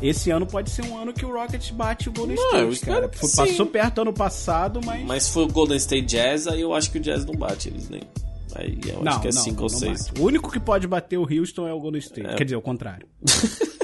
Esse 0.00 0.30
ano 0.30 0.46
pode 0.46 0.70
ser 0.70 0.84
um 0.86 0.96
ano 0.98 1.12
que 1.12 1.24
o 1.26 1.32
Rockets 1.32 1.70
bate 1.70 2.08
o 2.08 2.12
Golden 2.12 2.36
Não, 2.36 2.70
State, 2.70 2.86
cara. 2.86 3.10
Foi-. 3.12 3.30
Passou 3.46 3.66
perto 3.66 4.00
ano 4.00 4.12
passado, 4.14 4.80
mas... 4.84 5.04
Mas 5.06 5.22
se 5.24 5.32
for 5.32 5.42
o 5.42 5.52
Golden 5.52 5.76
State 5.76 6.06
Jazz, 6.06 6.46
aí 6.46 6.60
eu 6.62 6.74
acho 6.74 6.90
que 6.90 6.98
o 6.98 7.00
Jazz 7.00 7.24
não 7.26 7.34
bate 7.34 7.68
eles 7.68 7.88
nem. 7.90 8.00
Aí 8.58 8.78
eu 8.86 9.02
não, 9.02 9.12
acho 9.12 9.20
que 9.20 9.28
é 9.28 9.32
não, 9.32 9.42
5 9.42 9.56
não, 9.56 9.64
ou 9.64 9.70
não 9.70 9.78
6. 9.78 10.08
bate. 10.08 10.20
O 10.20 10.24
único 10.24 10.50
que 10.50 10.60
pode 10.60 10.86
bater 10.86 11.18
o 11.18 11.22
Houston 11.22 11.66
é 11.68 11.72
o 11.72 11.80
Golden 11.80 12.00
State. 12.00 12.36
Quer 12.36 12.44
dizer, 12.44 12.56
o 12.56 12.62
contrário. 12.62 13.06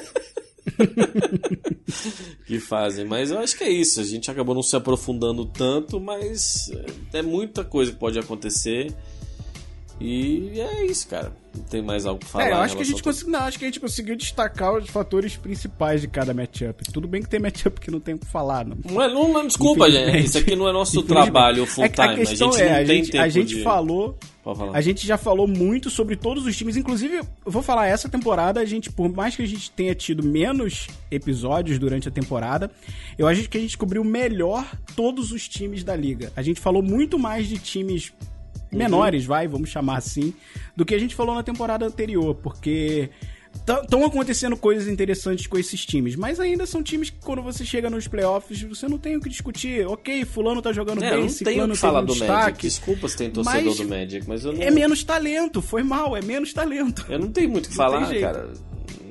que 2.47 2.59
fazem. 2.61 3.05
Mas 3.05 3.31
eu 3.31 3.39
acho 3.39 3.57
que 3.57 3.65
é 3.65 3.71
isso. 3.71 4.01
A 4.01 4.05
gente 4.05 4.31
acabou 4.31 4.55
não 4.55 4.63
se 4.63 4.75
aprofundando 4.77 5.45
tanto, 5.45 6.01
mas 6.01 6.71
é 7.13 7.19
é 7.19 7.23
muita 7.23 7.65
coisa 7.65 7.93
que 7.93 7.99
pode 7.99 8.19
acontecer. 8.19 8.95
E 10.03 10.61
é 10.61 10.85
isso, 10.87 11.07
cara. 11.09 11.33
Não 11.55 11.63
tem 11.65 11.83
mais 11.83 12.07
algo 12.07 12.19
pra 12.19 12.29
falar. 12.29 12.47
é, 12.47 12.53
eu 12.53 12.57
acho 12.57 12.77
que 12.77 12.83
a 12.83 12.85
gente 12.85 13.03
conseguiu, 13.03 13.33
não, 13.33 13.41
acho 13.41 13.59
que 13.59 13.65
a 13.65 13.69
gente 13.69 13.79
conseguiu 13.81 14.17
destacar 14.17 14.75
os 14.75 14.89
fatores 14.89 15.37
principais 15.37 16.01
de 16.01 16.09
cada 16.09 16.33
matchup. 16.33 16.83
Tudo 16.91 17.07
bem 17.07 17.21
que 17.23 17.29
tem 17.29 17.39
matchup 17.39 17.79
que 17.79 17.91
não 17.91 18.01
tem 18.01 18.15
o 18.15 18.19
que 18.19 18.27
falar, 18.27 18.65
não. 18.65 18.77
Não, 18.91 19.03
é, 19.03 19.13
não, 19.13 19.33
não, 19.33 19.47
desculpa, 19.47 19.91
gente. 19.91 20.25
Isso 20.25 20.39
aqui 20.39 20.57
não 20.57 20.67
é 20.67 20.73
nosso 20.73 21.03
trabalho 21.03 21.67
full 21.67 21.85
É 21.85 21.89
time. 21.89 21.95
que 22.09 22.13
a 22.13 22.17
questão 22.27 22.49
a 22.49 22.53
gente 22.53 22.63
é, 22.63 22.69
não 22.69 22.73
a 22.73 22.79
tem 22.79 22.87
gente, 22.87 23.11
tempo 23.13 23.25
a 23.25 23.29
gente 23.29 23.55
de... 23.57 23.63
falou, 23.63 24.19
a 24.73 24.81
gente 24.81 25.07
já 25.07 25.19
falou 25.19 25.47
muito 25.47 25.91
sobre 25.91 26.17
todos 26.17 26.47
os 26.47 26.57
times, 26.57 26.77
inclusive, 26.77 27.19
eu 27.19 27.53
vou 27.53 27.63
falar 27.63 27.87
essa 27.87 28.09
temporada, 28.09 28.59
a 28.59 28.65
gente, 28.65 28.91
por 28.91 29.13
mais 29.13 29.37
que 29.37 29.43
a 29.43 29.47
gente 29.47 29.71
tenha 29.71 29.95
tido 29.95 30.23
menos 30.27 30.87
episódios 31.11 31.79
durante 31.79 32.09
a 32.09 32.11
temporada, 32.11 32.71
eu 33.19 33.29
acho 33.29 33.47
que 33.49 33.59
a 33.59 33.61
gente 33.61 33.77
cobriu 33.77 34.03
melhor 34.03 34.65
todos 34.97 35.33
os 35.33 35.47
times 35.47 35.85
da 35.85 35.95
liga. 35.95 36.33
A 36.35 36.41
gente 36.41 36.61
falou 36.61 36.83
muito 36.83 37.19
mais 37.19 37.47
de 37.47 37.59
times 37.59 38.11
menores, 38.73 39.25
vai, 39.25 39.47
vamos 39.47 39.71
chamar 39.71 39.99
assim, 39.99 40.33
do 40.77 40.85
que 40.85 40.95
a 40.95 40.99
gente 40.99 41.15
falou 41.15 41.35
na 41.35 41.43
temporada 41.43 41.85
anterior, 41.87 42.35
porque 42.35 43.11
estão 43.55 44.05
acontecendo 44.05 44.57
coisas 44.57 44.89
interessantes 44.89 45.47
com 45.47 45.59
esses 45.59 45.85
times, 45.85 46.17
mas 46.17 46.41
ainda 46.41 46.65
são 46.65 46.83
times 46.83 47.11
que 47.11 47.19
quando 47.21 47.43
você 47.43 47.65
chega 47.65 47.91
nos 47.91 48.09
playoffs, 48.09 48.63
você 48.63 48.89
não 48.89 48.99
tem 48.99 49.17
o 49.17 49.21
que 49.21 49.29
discutir. 49.29 49.87
Ok, 49.87 50.25
fulano 50.25 50.63
tá 50.63 50.73
jogando 50.73 51.03
É, 51.05 51.11
bem, 51.11 51.21
não 51.21 51.29
ciclano 51.29 51.77
falar 51.77 52.01
um 52.01 52.07
do 52.07 52.15
Magic. 52.15 52.27
destaque. 52.27 52.63
Desculpa 52.63 53.09
se 53.09 53.17
tem 53.17 53.31
torcedor 53.31 53.65
mas 53.65 53.77
do 53.77 53.89
Magic, 53.89 54.29
mas 54.29 54.45
eu 54.45 54.53
não... 54.53 54.63
É 54.63 54.71
menos 54.71 55.05
talento, 55.05 55.61
foi 55.61 55.83
mal, 55.83 56.17
é 56.17 56.23
menos 56.23 56.53
talento. 56.53 57.05
Eu 57.09 57.19
não 57.19 57.29
tenho 57.31 57.51
muito 57.51 57.67
o 57.67 57.69
que 57.69 57.77
falar, 57.77 58.09
tem 58.09 58.21
cara. 58.21 58.53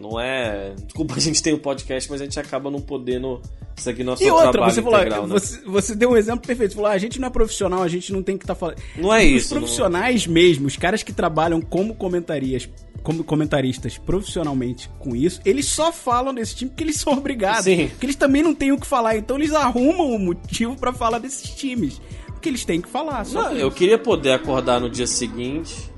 Não 0.01 0.19
é... 0.19 0.73
Desculpa, 0.85 1.13
a 1.17 1.19
gente 1.19 1.41
tem 1.41 1.53
um 1.53 1.59
podcast, 1.59 2.09
mas 2.09 2.21
a 2.21 2.23
gente 2.23 2.39
acaba 2.39 2.71
não 2.71 2.81
podendo... 2.81 3.41
Isso 3.77 3.89
aqui 3.89 4.01
é 4.01 4.03
nosso 4.03 4.23
E 4.23 4.29
outra, 4.29 4.65
você 4.65 4.81
falou, 4.81 4.99
integral, 4.99 5.27
né? 5.27 5.33
você, 5.33 5.61
você 5.61 5.95
deu 5.95 6.11
um 6.11 6.17
exemplo 6.17 6.45
perfeito. 6.45 6.71
Você 6.71 6.75
falou, 6.75 6.91
ah, 6.91 6.93
a 6.93 6.97
gente 6.97 7.19
não 7.19 7.27
é 7.27 7.31
profissional, 7.31 7.81
a 7.81 7.87
gente 7.87 8.11
não 8.11 8.21
tem 8.21 8.37
que 8.37 8.43
estar 8.43 8.53
falando. 8.53 8.77
Não 8.97 9.13
é 9.13 9.23
Os 9.23 9.31
isso, 9.31 9.55
profissionais 9.55 10.27
mesmo, 10.27 10.67
os 10.67 10.75
caras 10.75 11.01
que 11.01 11.13
trabalham 11.13 11.61
como 11.61 11.95
comentarias, 11.95 12.69
como 13.01 13.23
comentaristas 13.23 13.97
profissionalmente 13.97 14.89
com 14.99 15.15
isso, 15.15 15.39
eles 15.45 15.65
só 15.65 15.91
falam 15.91 16.33
desse 16.33 16.55
time 16.55 16.69
porque 16.69 16.83
eles 16.83 16.97
são 16.97 17.13
obrigados. 17.13 17.63
Sim. 17.63 17.87
Porque 17.87 18.05
eles 18.05 18.15
também 18.15 18.43
não 18.43 18.53
têm 18.53 18.71
o 18.71 18.79
que 18.79 18.85
falar. 18.85 19.17
Então 19.17 19.37
eles 19.37 19.53
arrumam 19.53 20.11
o 20.11 20.19
motivo 20.19 20.75
pra 20.75 20.93
falar 20.93 21.19
desses 21.19 21.49
times. 21.51 22.01
Porque 22.27 22.49
eles 22.49 22.65
têm 22.65 22.81
que 22.81 22.89
falar. 22.89 23.23
Só 23.23 23.43
Não, 23.43 23.53
eu 23.53 23.71
queria 23.71 23.97
poder 23.97 24.31
acordar 24.31 24.79
no 24.79 24.89
dia 24.89 25.07
seguinte 25.07 25.90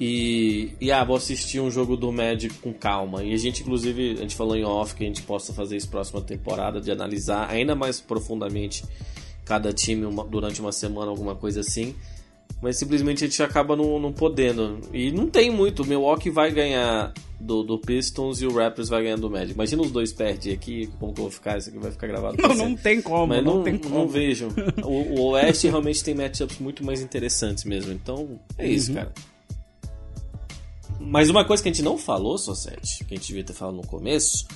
e, 0.00 0.70
e 0.80 0.90
ah, 0.90 1.04
vou 1.04 1.14
assistir 1.16 1.60
um 1.60 1.70
jogo 1.70 1.96
do 1.96 2.10
Magic 2.10 2.54
com 2.54 2.72
calma. 2.72 3.22
E 3.22 3.34
a 3.34 3.36
gente, 3.36 3.60
inclusive, 3.62 4.12
a 4.12 4.22
gente 4.22 4.34
falou 4.34 4.56
em 4.56 4.64
off 4.64 4.94
que 4.94 5.04
a 5.04 5.06
gente 5.06 5.22
possa 5.22 5.52
fazer 5.52 5.76
isso 5.76 5.88
próxima 5.90 6.20
temporada, 6.22 6.80
de 6.80 6.90
analisar 6.90 7.50
ainda 7.50 7.74
mais 7.74 8.00
profundamente 8.00 8.82
cada 9.44 9.72
time 9.72 10.06
uma- 10.06 10.24
durante 10.24 10.60
uma 10.60 10.72
semana, 10.72 11.10
alguma 11.10 11.34
coisa 11.34 11.60
assim. 11.60 11.94
Mas 12.62 12.76
simplesmente 12.78 13.24
a 13.24 13.26
gente 13.26 13.42
acaba 13.42 13.74
não, 13.76 13.98
não 13.98 14.12
podendo. 14.12 14.80
E 14.92 15.10
não 15.12 15.26
tem 15.28 15.50
muito. 15.50 15.82
O 15.82 15.86
Milwaukee 15.86 16.28
vai 16.30 16.50
ganhar 16.50 17.12
do, 17.38 17.62
do 17.62 17.78
Pistons 17.78 18.42
e 18.42 18.46
o 18.46 18.52
Raptors 18.54 18.88
vai 18.90 19.02
ganhar 19.02 19.16
do 19.16 19.30
Magic. 19.30 19.52
Imagina 19.54 19.80
os 19.82 19.90
dois 19.90 20.12
perdem 20.12 20.52
aqui, 20.52 20.90
como 20.98 21.12
que 21.14 21.20
eu 21.20 21.24
vou 21.24 21.30
ficar? 21.30 21.56
Isso 21.58 21.70
aqui 21.70 21.78
vai 21.78 21.90
ficar 21.90 22.06
gravado 22.06 22.36
Não, 22.40 22.54
não 22.54 22.76
tem 22.76 23.00
como, 23.00 23.28
Mas 23.28 23.42
não, 23.44 23.56
não, 23.56 23.62
tem 23.64 23.74
não 23.74 23.80
como. 23.80 24.08
vejo. 24.08 24.48
O, 24.84 25.20
o 25.20 25.22
Oeste 25.30 25.68
realmente 25.68 26.04
tem 26.04 26.14
matchups 26.14 26.58
muito 26.58 26.84
mais 26.84 27.00
interessantes 27.00 27.64
mesmo. 27.64 27.92
Então, 27.92 28.38
é 28.58 28.64
Uhum. 28.66 28.70
isso, 28.72 28.92
cara. 28.92 29.12
Mas 31.00 31.30
uma 31.30 31.44
coisa 31.44 31.62
que 31.62 31.68
a 31.68 31.72
gente 31.72 31.82
não 31.82 31.96
falou, 31.96 32.36
Sosete, 32.36 33.04
que 33.04 33.14
a 33.14 33.16
gente 33.16 33.26
devia 33.26 33.42
ter 33.42 33.54
falado 33.54 33.76
no 33.76 33.86
começo, 33.86 34.46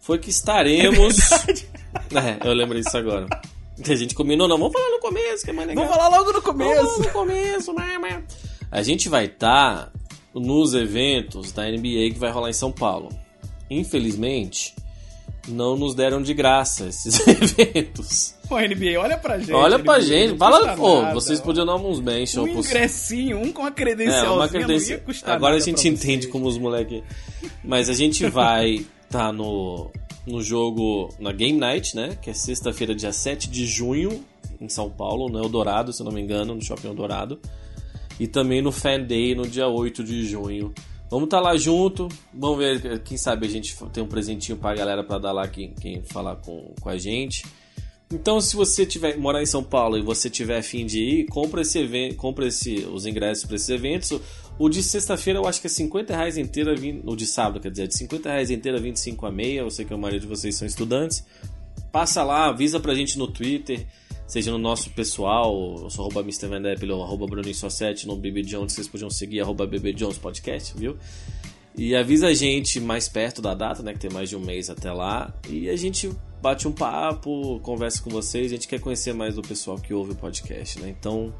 foi 0.00 0.18
que 0.18 0.28
estaremos. 0.28 1.16
É, 1.32 2.38
eu 2.46 2.52
lembrei 2.52 2.82
disso 2.82 2.98
agora. 2.98 3.26
A 3.88 3.94
gente 3.94 4.14
combinou, 4.14 4.48
não, 4.48 4.58
vamos 4.58 4.72
falar 4.72 4.90
no 4.90 4.98
começo, 4.98 5.44
que 5.44 5.50
é 5.50 5.52
mais 5.52 5.68
legal. 5.68 5.84
Vamos 5.84 5.96
falar 5.96 6.16
logo 6.16 6.32
no 6.32 6.40
Vamos 6.40 6.44
começo. 6.44 7.00
no 7.00 7.10
começo, 7.10 7.72
né, 7.72 7.98
né? 7.98 8.24
A 8.70 8.82
gente 8.82 9.08
vai 9.08 9.26
estar 9.26 9.92
nos 10.34 10.74
eventos 10.74 11.52
da 11.52 11.64
NBA 11.64 12.10
que 12.12 12.18
vai 12.18 12.30
rolar 12.30 12.50
em 12.50 12.54
São 12.54 12.72
Paulo. 12.72 13.08
Infelizmente, 13.70 14.74
não 15.48 15.76
nos 15.76 15.94
deram 15.94 16.22
de 16.22 16.32
graça 16.34 16.86
esses 16.86 17.20
eventos. 17.26 18.34
Pô, 18.48 18.58
NBA, 18.58 18.98
olha 18.98 19.16
pra 19.16 19.38
gente. 19.38 19.52
Olha 19.52 19.78
pra 19.78 19.98
NBA, 19.98 20.06
gente, 20.06 20.30
não 20.30 20.38
fala, 20.38 20.76
pô, 20.76 21.02
nada, 21.02 21.14
vocês 21.14 21.40
ó. 21.40 21.42
podiam 21.42 21.66
dar 21.66 21.76
uns 21.76 22.00
mention 22.00 22.42
Um 22.42 22.48
ingressinho, 22.48 23.38
um 23.38 23.52
com 23.52 23.64
a 23.64 23.68
É, 23.68 23.70
credencialzinha, 23.70 24.32
uma 24.32 24.42
não 24.42 24.48
credencial. 24.48 25.00
Agora 25.24 25.56
a 25.56 25.60
gente 25.60 25.80
pra 25.80 25.90
entende 25.90 26.28
como 26.28 26.46
os 26.46 26.58
moleques. 26.58 27.02
Mas 27.62 27.88
a 27.88 27.94
gente 27.94 28.26
vai 28.26 28.84
estar 29.04 29.32
no, 29.32 29.90
no 30.26 30.42
jogo 30.42 31.08
na 31.18 31.32
Game 31.32 31.58
Night, 31.58 31.94
né? 31.94 32.16
Que 32.20 32.30
é 32.30 32.34
sexta-feira, 32.34 32.94
dia 32.94 33.12
7 33.12 33.48
de 33.48 33.66
junho, 33.66 34.24
em 34.60 34.68
São 34.68 34.90
Paulo, 34.90 35.28
no 35.28 35.38
Eldorado, 35.38 35.92
se 35.92 36.00
eu 36.00 36.04
não 36.04 36.12
me 36.12 36.20
engano, 36.20 36.54
no 36.54 36.62
Shopping 36.62 36.88
Eldorado. 36.88 37.38
E 38.18 38.26
também 38.26 38.62
no 38.62 38.70
Fan 38.70 39.00
Day, 39.00 39.34
no 39.34 39.46
dia 39.46 39.66
8 39.66 40.04
de 40.04 40.26
junho. 40.26 40.72
Vamos 41.10 41.26
estar 41.26 41.40
lá 41.40 41.56
junto. 41.56 42.08
Vamos 42.32 42.58
ver, 42.58 43.02
quem 43.02 43.16
sabe 43.16 43.46
a 43.46 43.50
gente 43.50 43.76
tem 43.92 44.02
um 44.02 44.08
presentinho 44.08 44.58
pra 44.58 44.74
galera 44.74 45.04
pra 45.04 45.18
dar 45.18 45.32
lá 45.32 45.46
quem, 45.46 45.72
quem 45.74 46.02
falar 46.02 46.36
com, 46.36 46.74
com 46.80 46.88
a 46.88 46.96
gente. 46.96 47.44
Então, 48.12 48.40
se 48.40 48.54
você 48.54 48.86
tiver 48.86 49.16
morar 49.16 49.42
em 49.42 49.46
São 49.46 49.62
Paulo 49.62 49.98
e 49.98 50.02
você 50.02 50.28
tiver 50.30 50.62
fim 50.62 50.86
de 50.86 51.00
ir, 51.00 51.26
compra 51.26 51.62
esse 51.62 51.78
evento, 51.78 52.16
compra 52.16 52.46
esse, 52.46 52.86
os 52.92 53.06
ingressos 53.06 53.44
para 53.44 53.56
esses 53.56 53.68
eventos. 53.68 54.20
O 54.58 54.68
de 54.68 54.82
sexta-feira 54.82 55.40
eu 55.40 55.46
acho 55.46 55.60
que 55.60 55.66
é 55.66 55.70
50 55.70 56.14
reais 56.14 56.36
inteira, 56.36 56.74
o 57.04 57.16
de 57.16 57.26
sábado, 57.26 57.60
quer 57.60 57.70
dizer, 57.70 57.88
de 57.88 57.96
50 57.96 58.30
reais 58.30 58.50
inteira, 58.50 58.78
25 58.78 59.26
a 59.26 59.32
meia. 59.32 59.60
Eu 59.60 59.70
sei 59.70 59.84
que 59.84 59.92
a 59.92 59.96
maioria 59.96 60.20
de 60.20 60.26
vocês 60.26 60.54
são 60.54 60.66
estudantes. 60.66 61.24
Passa 61.90 62.22
lá, 62.22 62.48
avisa 62.48 62.78
pra 62.78 62.94
gente 62.94 63.18
no 63.18 63.26
Twitter, 63.26 63.86
seja 64.26 64.50
no 64.50 64.58
nosso 64.58 64.90
pessoal, 64.90 65.78
eu 65.82 65.90
sou 65.90 66.04
arroba 66.04 66.20
Mr. 66.20 66.48
Vendep, 66.48 66.90
arroba 66.90 67.26
Bruninho 67.26 67.54
no 68.06 68.16
BB 68.16 68.42
Jones, 68.42 68.72
vocês 68.72 68.88
podiam 68.88 69.10
seguir, 69.10 69.40
arroba 69.40 69.66
BB 69.66 69.92
Jones 69.92 70.18
Podcast, 70.18 70.76
viu? 70.76 70.96
E 71.76 71.94
avisa 71.96 72.28
a 72.28 72.34
gente 72.34 72.80
mais 72.80 73.08
perto 73.08 73.42
da 73.42 73.52
data, 73.52 73.82
né? 73.82 73.92
Que 73.92 73.98
tem 73.98 74.10
mais 74.10 74.28
de 74.28 74.36
um 74.36 74.40
mês 74.40 74.70
até 74.70 74.92
lá. 74.92 75.34
E 75.48 75.68
a 75.68 75.76
gente 75.76 76.10
bate 76.40 76.68
um 76.68 76.72
papo, 76.72 77.58
conversa 77.60 78.00
com 78.00 78.10
vocês. 78.10 78.52
A 78.52 78.54
gente 78.54 78.68
quer 78.68 78.78
conhecer 78.78 79.12
mais 79.12 79.34
do 79.34 79.42
pessoal 79.42 79.76
que 79.76 79.92
ouve 79.92 80.12
o 80.12 80.14
podcast, 80.14 80.78
né? 80.80 80.88
Então, 80.88 81.34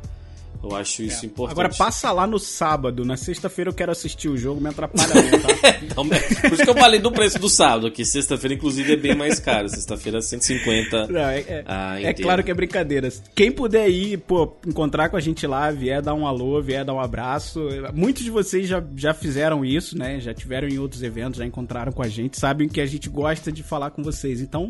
eu 0.70 0.76
acho 0.76 1.02
isso 1.02 1.26
importante. 1.26 1.52
Agora 1.52 1.68
passa 1.74 2.10
lá 2.12 2.26
no 2.26 2.38
sábado, 2.38 3.04
na 3.04 3.16
sexta-feira 3.16 3.70
eu 3.70 3.74
quero 3.74 3.92
assistir 3.92 4.28
o 4.28 4.36
jogo, 4.36 4.60
me 4.60 4.68
atrapalha 4.68 5.14
não, 5.14 5.40
tá? 5.40 5.48
Então, 5.84 6.08
por 6.08 6.52
isso 6.52 6.64
que 6.64 6.70
eu 6.70 6.74
falei 6.74 6.98
do 7.00 7.12
preço 7.12 7.38
do 7.38 7.48
sábado, 7.48 7.90
que 7.90 8.04
sexta-feira, 8.04 8.54
inclusive, 8.54 8.92
é 8.94 8.96
bem 8.96 9.14
mais 9.14 9.38
caro. 9.38 9.68
Sexta-feira 9.68 10.18
é 10.18 10.20
150. 10.22 11.06
Não, 11.08 11.20
é, 11.20 11.38
é- 11.40 11.64
Ah, 11.66 12.00
é 12.00 12.12
claro 12.14 12.42
que 12.42 12.50
é 12.50 12.54
brincadeira. 12.54 13.08
Quem 13.34 13.52
puder 13.52 13.88
ir, 13.88 14.18
pô, 14.18 14.56
encontrar 14.66 15.08
com 15.08 15.16
a 15.16 15.20
gente 15.20 15.46
lá, 15.46 15.70
vier 15.70 16.00
dar 16.02 16.14
um 16.14 16.26
alô, 16.26 16.60
vier 16.60 16.84
dar 16.84 16.94
um 16.94 17.00
abraço. 17.00 17.60
Muitos 17.92 18.22
de 18.24 18.30
vocês 18.30 18.66
já, 18.68 18.82
já 18.96 19.14
fizeram 19.14 19.64
isso, 19.64 19.96
né? 19.96 20.18
Já 20.20 20.34
tiveram 20.34 20.68
em 20.68 20.78
outros 20.78 21.02
eventos, 21.02 21.38
já 21.38 21.44
encontraram 21.46 21.92
com 21.92 22.02
a 22.02 22.08
gente, 22.08 22.38
sabem 22.38 22.68
que 22.68 22.80
a 22.80 22.86
gente 22.86 23.08
gosta 23.08 23.52
de 23.52 23.62
falar 23.62 23.90
com 23.90 24.02
vocês. 24.02 24.40
Então, 24.40 24.68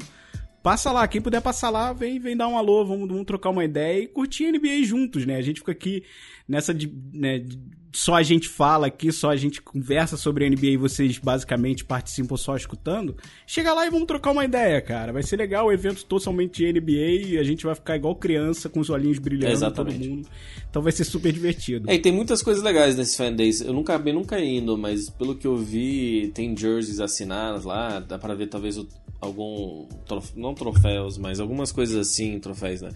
passa 0.65 0.91
lá, 0.91 1.07
quem 1.07 1.21
puder 1.21 1.43
passar 1.43 1.69
lá, 1.69 1.93
vem, 1.93 2.19
vem 2.19 2.35
dar 2.35 2.49
um 2.49 2.57
alô, 2.57 2.85
vamos, 2.87 3.07
vamos 3.07 3.27
trocar 3.27 3.51
uma 3.51 3.65
ideia 3.65 4.03
e 4.03 4.09
curtir 4.09 4.47
a 4.47 4.51
NBA 4.51 4.83
juntos, 4.83 5.27
né? 5.27 5.37
A 5.37 5.43
gente 5.43 5.61
fica 5.61 5.73
aqui 5.73 6.03
nessa 6.49 6.73
de, 6.73 6.91
né, 7.13 7.39
de- 7.39 7.59
só 7.93 8.15
a 8.17 8.23
gente 8.25 8.49
fala 8.49 8.89
aqui, 8.89 9.13
só 9.13 9.31
a 9.31 9.37
gente 9.37 9.63
conversa 9.63 10.17
sobre 10.17 10.45
a 10.45 10.49
NBA 10.49 10.67
e 10.73 10.77
vocês 10.77 11.17
basicamente 11.19 11.85
participam 11.85 12.37
só 12.37 12.57
escutando. 12.57 13.15
Chega 13.47 13.73
lá 13.73 13.87
e 13.87 13.91
vamos 13.91 14.07
trocar 14.09 14.33
uma 14.33 14.45
ideia, 14.45 14.81
cara. 14.81 15.13
Vai 15.13 15.23
ser 15.23 15.37
legal, 15.37 15.67
o 15.67 15.73
evento 15.73 16.05
totalmente 16.07 16.65
NBA 16.65 17.27
e 17.35 17.39
a 17.39 17.45
gente 17.45 17.65
vai 17.65 17.75
ficar 17.75 17.95
igual 17.97 18.17
criança 18.17 18.69
com 18.69 18.81
os 18.81 18.91
olhinhos 18.91 19.21
brilhando 19.21 19.53
todo 19.53 19.57
Exatamente. 19.91 20.09
mundo. 20.09 20.29
Então 20.69 20.83
vai 20.83 20.91
ser 20.91 21.05
super 21.05 21.31
divertido. 21.33 21.89
É, 21.89 21.95
e 21.95 21.99
tem 22.01 22.11
muitas 22.11 22.43
coisas 22.43 22.65
legais 22.65 22.97
nesse 22.97 23.17
fan 23.17 23.33
days. 23.33 23.61
Eu 23.61 23.73
nunca 23.73 23.95
acabei 23.95 24.13
nunca 24.13 24.41
indo, 24.41 24.77
mas 24.77 25.09
pelo 25.11 25.37
que 25.37 25.47
eu 25.47 25.57
vi, 25.57 26.33
tem 26.35 26.57
jerseys 26.57 26.99
assinadas 26.99 27.65
lá, 27.65 28.01
dá 28.01 28.19
pra 28.19 28.35
ver 28.35 28.49
talvez 28.49 28.77
o- 28.77 28.89
algum 29.25 29.87
trof- 30.07 30.33
não 30.37 30.55
troféus, 30.55 31.19
mas 31.19 31.41
algumas 31.41 31.73
coisas 31.73 31.97
assim, 31.97 32.39
troféus, 32.39 32.81
né? 32.83 32.91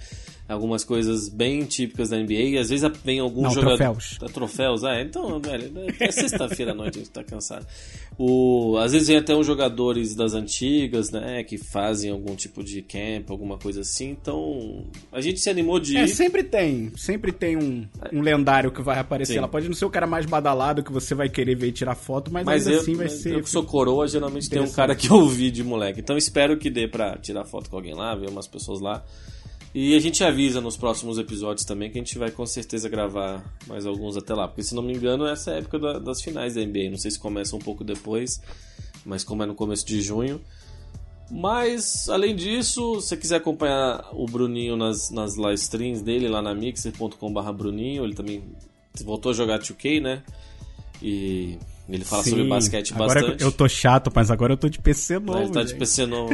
Algumas 0.48 0.82
coisas 0.82 1.28
bem 1.28 1.62
típicas 1.66 2.08
da 2.08 2.16
NBA 2.16 2.32
e 2.32 2.58
às 2.58 2.70
vezes 2.70 2.90
vem 3.04 3.18
algum 3.18 3.42
Não, 3.42 3.50
jogador 3.50 3.76
troféus. 3.76 4.18
Ah, 4.22 4.26
troféus, 4.32 4.82
ah, 4.84 4.98
então, 5.02 5.38
velho, 5.40 5.70
é 6.00 6.10
sexta-feira 6.10 6.72
à 6.72 6.74
noite, 6.74 6.96
a 6.96 7.02
gente 7.02 7.10
tá 7.10 7.22
cansado. 7.22 7.66
O, 8.18 8.76
às 8.78 8.92
vezes 8.92 9.08
vem 9.08 9.16
até 9.18 9.34
uns 9.36 9.46
jogadores 9.46 10.14
das 10.14 10.32
antigas, 10.34 11.10
né, 11.10 11.44
que 11.44 11.56
fazem 11.58 12.10
algum 12.10 12.34
tipo 12.34 12.64
de 12.64 12.82
camp, 12.82 13.30
alguma 13.30 13.58
coisa 13.58 13.82
assim. 13.82 14.08
Então, 14.10 14.86
a 15.12 15.20
gente 15.20 15.38
se 15.38 15.48
animou 15.50 15.78
de 15.78 15.96
É, 15.96 16.04
ir. 16.04 16.08
sempre 16.08 16.42
tem. 16.42 16.90
Sempre 16.96 17.30
tem 17.30 17.56
um, 17.56 17.86
um 18.12 18.20
lendário 18.22 18.72
que 18.72 18.80
vai 18.82 18.98
aparecer. 18.98 19.34
Sim. 19.34 19.38
Ela 19.38 19.48
pode 19.48 19.68
não 19.68 19.74
ser 19.74 19.84
o 19.84 19.90
cara 19.90 20.06
mais 20.06 20.24
badalado 20.26 20.82
que 20.82 20.90
você 20.90 21.14
vai 21.14 21.28
querer 21.28 21.54
ver 21.56 21.68
e 21.68 21.72
tirar 21.72 21.94
foto, 21.94 22.32
mas, 22.32 22.44
Mas 22.46 22.66
eu, 22.66 22.80
assim 22.80 22.94
vai 22.94 23.04
mas 23.06 23.12
ser. 23.22 23.34
eu 23.34 23.42
que 23.42 23.50
sou 23.50 23.62
coroa, 23.64 24.08
geralmente 24.08 24.48
tem 24.48 24.60
um 24.62 24.70
cara 24.70 24.96
que 24.96 25.10
eu 25.10 25.28
vi 25.28 25.50
de 25.50 25.62
moleque. 25.62 26.00
Então 26.00 26.16
espero 26.18 26.56
que 26.58 26.68
dê 26.68 26.86
pra 26.88 27.16
tirar 27.16 27.44
foto 27.44 27.70
com 27.70 27.76
alguém 27.76 27.94
lá, 27.94 28.14
ver 28.14 28.28
umas 28.28 28.46
pessoas 28.46 28.80
lá. 28.80 29.04
E 29.74 29.94
a 29.94 30.00
gente 30.00 30.24
avisa 30.24 30.60
nos 30.60 30.76
próximos 30.76 31.18
episódios 31.18 31.64
também 31.64 31.90
que 31.90 31.98
a 31.98 32.00
gente 32.02 32.18
vai 32.18 32.30
com 32.30 32.44
certeza 32.46 32.88
gravar 32.88 33.44
mais 33.66 33.86
alguns 33.86 34.16
até 34.16 34.34
lá. 34.34 34.48
Porque 34.48 34.62
se 34.62 34.74
não 34.74 34.82
me 34.82 34.92
engano, 34.94 35.26
essa 35.26 35.50
é 35.50 35.54
a 35.54 35.58
época 35.58 35.78
da- 35.78 35.98
das 35.98 36.20
finais 36.22 36.54
da 36.54 36.62
NBA. 36.62 36.90
Não 36.90 36.96
sei 36.98 37.10
se 37.10 37.18
começa 37.18 37.54
um 37.54 37.58
pouco 37.58 37.84
depois, 37.84 38.40
mas 39.04 39.22
como 39.22 39.42
é 39.42 39.46
no 39.46 39.54
começo 39.54 39.86
de 39.86 40.00
junho. 40.00 40.40
Mas, 41.30 42.08
além 42.08 42.34
disso, 42.34 43.00
se 43.02 43.08
você 43.08 43.16
quiser 43.16 43.36
acompanhar 43.36 44.08
o 44.14 44.24
Bruninho 44.24 44.76
nas, 44.76 45.10
nas 45.10 45.36
live 45.36 45.60
streams 45.60 46.02
dele 46.02 46.26
lá 46.28 46.40
na 46.40 46.54
mixer.com.br 46.54 47.52
Bruninho, 47.52 48.02
ele 48.04 48.14
também 48.14 48.42
voltou 49.04 49.30
a 49.30 49.34
jogar 49.34 49.58
2K, 49.58 50.00
né? 50.00 50.22
E 51.02 51.58
ele 51.88 52.04
fala 52.04 52.22
Sim, 52.22 52.30
sobre 52.30 52.44
basquete 52.44 52.92
agora 52.94 53.20
bastante. 53.20 53.42
eu 53.42 53.50
tô 53.52 53.68
chato, 53.68 54.12
mas 54.14 54.30
agora 54.30 54.52
eu 54.52 54.56
tô 54.56 54.68
de 54.68 54.78
PC 54.78 55.18
novo. 55.18 55.38
Ele 55.40 55.50
tá 55.50 55.62
de 55.62 55.68
gente. 55.70 55.78
PC 55.78 56.06
novo, 56.06 56.32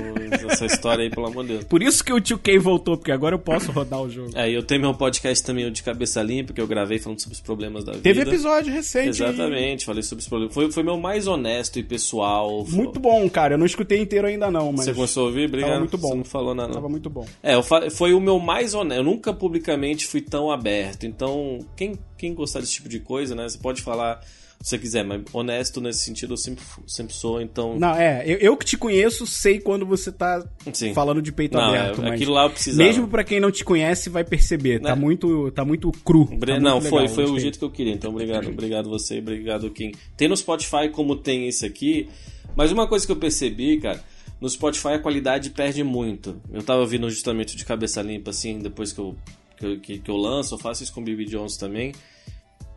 essa 0.50 0.66
história 0.66 1.04
aí, 1.04 1.10
pelo 1.10 1.26
amor 1.26 1.44
de 1.44 1.52
Deus. 1.52 1.64
Por 1.64 1.82
isso 1.82 2.04
que 2.04 2.12
o 2.12 2.16
2K 2.16 2.58
voltou, 2.58 2.96
porque 2.96 3.12
agora 3.12 3.34
eu 3.34 3.38
posso 3.38 3.70
rodar 3.70 4.00
o 4.00 4.10
jogo. 4.10 4.30
É, 4.34 4.50
e 4.50 4.54
eu 4.54 4.62
tenho 4.62 4.80
meu 4.80 4.94
podcast 4.94 5.44
também, 5.44 5.64
o 5.66 5.70
de 5.70 5.82
cabeça 5.82 6.22
limpa, 6.22 6.52
que 6.52 6.60
eu 6.60 6.66
gravei 6.66 6.98
falando 6.98 7.20
sobre 7.20 7.34
os 7.34 7.40
problemas 7.40 7.84
da 7.84 7.92
vida. 7.92 8.02
Teve 8.02 8.22
episódio 8.22 8.72
recente. 8.72 9.10
Exatamente, 9.10 9.84
falei 9.84 10.02
sobre 10.02 10.22
os 10.22 10.28
problemas. 10.28 10.54
Foi, 10.54 10.70
foi 10.72 10.82
meu 10.82 10.98
mais 10.98 11.26
honesto 11.26 11.78
e 11.78 11.82
pessoal. 11.82 12.64
Muito 12.68 12.98
bom, 12.98 13.28
cara. 13.30 13.54
Eu 13.54 13.58
não 13.58 13.66
escutei 13.66 14.00
inteiro 14.00 14.26
ainda 14.26 14.50
não, 14.50 14.72
mas 14.72 14.86
Você 14.86 14.94
começou 14.94 15.24
a 15.24 15.26
ouvir? 15.26 15.46
Obrigado. 15.46 15.68
Tava 15.70 15.80
muito 15.80 15.98
bom. 15.98 16.08
Você 16.08 16.16
não 16.16 16.24
falou 16.24 16.54
nada, 16.54 16.68
não. 16.68 16.74
tava 16.74 16.88
muito 16.88 17.08
bom. 17.08 17.26
É, 17.42 17.60
fa- 17.62 17.90
foi 17.90 18.12
o 18.12 18.20
meu 18.20 18.38
mais 18.38 18.74
honesto. 18.74 18.98
Eu 18.98 19.04
nunca 19.04 19.32
publicamente 19.32 20.06
fui 20.06 20.20
tão 20.20 20.50
aberto. 20.50 21.04
Então, 21.06 21.60
quem, 21.76 21.98
quem 22.18 22.34
gostar 22.34 22.60
desse 22.60 22.72
tipo 22.72 22.88
de 22.88 22.98
coisa, 23.00 23.34
né? 23.34 23.48
Você 23.48 23.58
pode 23.58 23.82
falar 23.82 24.20
se 24.64 24.70
você 24.70 24.78
quiser, 24.78 25.04
mas 25.04 25.22
honesto 25.30 25.78
nesse 25.78 26.00
sentido 26.06 26.32
eu 26.32 26.36
sempre, 26.38 26.64
sempre 26.86 27.12
sou. 27.12 27.38
Então, 27.38 27.78
Não, 27.78 27.94
é, 27.94 28.22
eu, 28.24 28.38
eu 28.38 28.56
que 28.56 28.64
te 28.64 28.78
conheço 28.78 29.26
sei 29.26 29.60
quando 29.60 29.84
você 29.84 30.10
tá 30.10 30.42
Sim. 30.72 30.94
falando 30.94 31.20
de 31.20 31.30
peito 31.30 31.58
Não, 31.58 31.64
aberto, 31.64 32.00
é, 32.00 32.04
mas 32.04 32.12
aquilo 32.14 32.32
lá 32.32 32.44
eu 32.44 32.50
precisava. 32.50 32.82
mesmo 32.82 33.06
pra 33.06 33.22
quem 33.22 33.38
não 33.40 33.50
te 33.50 33.62
conhece 33.62 34.08
vai 34.08 34.24
perceber, 34.24 34.80
tá 34.80 34.94
Né? 34.96 35.00
muito 35.02 35.50
tá 35.50 35.66
muito 35.66 35.92
cru. 36.02 36.24
Bre- 36.24 36.54
tá 36.54 36.60
não, 36.60 36.76
muito 36.80 36.88
foi, 36.88 37.02
legal, 37.02 37.14
foi 37.14 37.24
o 37.24 37.26
gostei. 37.26 37.42
jeito 37.42 37.58
que 37.58 37.64
eu 37.66 37.70
queria. 37.70 37.92
Então, 37.92 38.10
obrigado, 38.10 38.48
obrigado 38.48 38.88
você, 38.88 39.18
obrigado 39.18 39.68
quem. 39.70 39.92
Tem 40.16 40.28
no 40.28 40.36
Spotify 40.36 40.88
como 40.90 41.14
tem 41.14 41.46
esse 41.46 41.66
aqui. 41.66 42.08
Mas 42.56 42.72
uma 42.72 42.86
coisa 42.88 43.04
que 43.04 43.12
eu 43.12 43.16
percebi, 43.16 43.78
cara, 43.80 44.02
no 44.40 44.48
Spotify 44.48 44.88
a 44.94 44.98
qualidade 44.98 45.50
perde 45.50 45.84
muito. 45.84 46.40
Eu 46.50 46.62
tava 46.62 46.80
ouvindo 46.80 47.10
justamente 47.10 47.54
de 47.54 47.64
cabeça 47.66 48.00
limpa, 48.00 48.30
assim, 48.30 48.58
depois 48.60 48.92
que 48.94 48.98
eu, 49.00 49.14
que, 49.58 49.76
que, 49.76 49.98
que 49.98 50.10
eu 50.10 50.16
lanço, 50.16 50.54
eu 50.54 50.58
faço 50.58 50.82
isso 50.82 50.92
com 50.94 51.02
o 51.02 51.04
Bibi 51.04 51.26
Jones 51.26 51.58
também. 51.58 51.92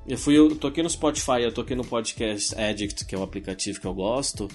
Eu 0.08 0.18
fui, 0.18 0.38
eu 0.38 0.56
toquei 0.56 0.82
no 0.82 0.90
Spotify, 0.90 1.42
eu 1.42 1.52
toquei 1.52 1.76
no 1.76 1.86
Podcast 1.86 2.56
Addict, 2.58 3.06
que 3.06 3.14
é 3.14 3.18
o 3.18 3.24
aplicativo 3.24 3.80
que 3.82 3.86
eu 3.86 3.94
gosto. 3.94 4.48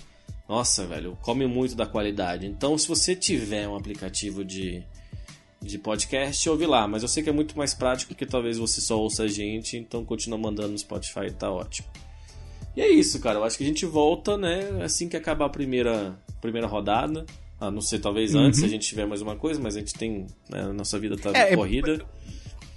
Nossa, 0.49 0.87
velho, 0.87 1.17
come 1.21 1.47
muito 1.47 1.75
da 1.75 1.87
qualidade. 1.87 2.47
Então, 2.47 2.77
se 2.79 2.89
você 2.89 3.15
tiver 3.15 3.69
um 3.69 3.77
aplicativo 3.77 4.45
de, 4.45 4.83
de 5.61 5.79
podcast, 5.79 6.49
ouve 6.49 6.67
lá. 6.67 6.89
Mas 6.89 7.03
eu 7.03 7.09
sei 7.09 7.23
que 7.23 7.29
é 7.29 7.33
muito 7.33 7.57
mais 7.57 7.75
prático 7.75 8.09
porque 8.09 8.25
talvez 8.25 8.57
você 8.57 8.81
só 8.81 8.99
ouça 8.99 9.25
a 9.25 9.29
gente, 9.29 9.77
então 9.77 10.05
continua 10.05 10.39
mandando 10.39 10.71
no 10.71 10.79
Spotify, 10.79 11.31
tá 11.31 11.51
ótimo. 11.51 11.89
E 12.75 12.81
é 12.81 12.89
isso, 12.89 13.21
cara. 13.21 13.39
Eu 13.39 13.45
acho 13.45 13.59
que 13.59 13.65
a 13.65 13.67
gente 13.67 13.85
volta, 13.85 14.39
né, 14.39 14.83
assim 14.83 15.07
que 15.07 15.17
acabar 15.17 15.45
a 15.47 15.51
primeira, 15.51 16.19
primeira 16.41 16.67
rodada. 16.67 17.27
A 17.61 17.71
não 17.71 17.81
ser 17.81 18.01
talvez 18.01 18.35
antes, 18.35 18.59
se 18.59 18.67
a 18.67 18.69
gente 18.69 18.89
tiver 18.89 19.07
mais 19.07 19.23
uma 19.23 19.37
coisa, 19.37 19.61
mas 19.61 19.77
a 19.77 19.79
gente 19.81 19.95
tem. 19.95 20.27
Né, 20.51 20.63
a 20.63 20.73
nossa 20.73 20.99
vida 20.99 21.17
tá 21.17 21.31
É, 21.35 21.53
é- 21.53 21.57
corrida. 21.57 22.05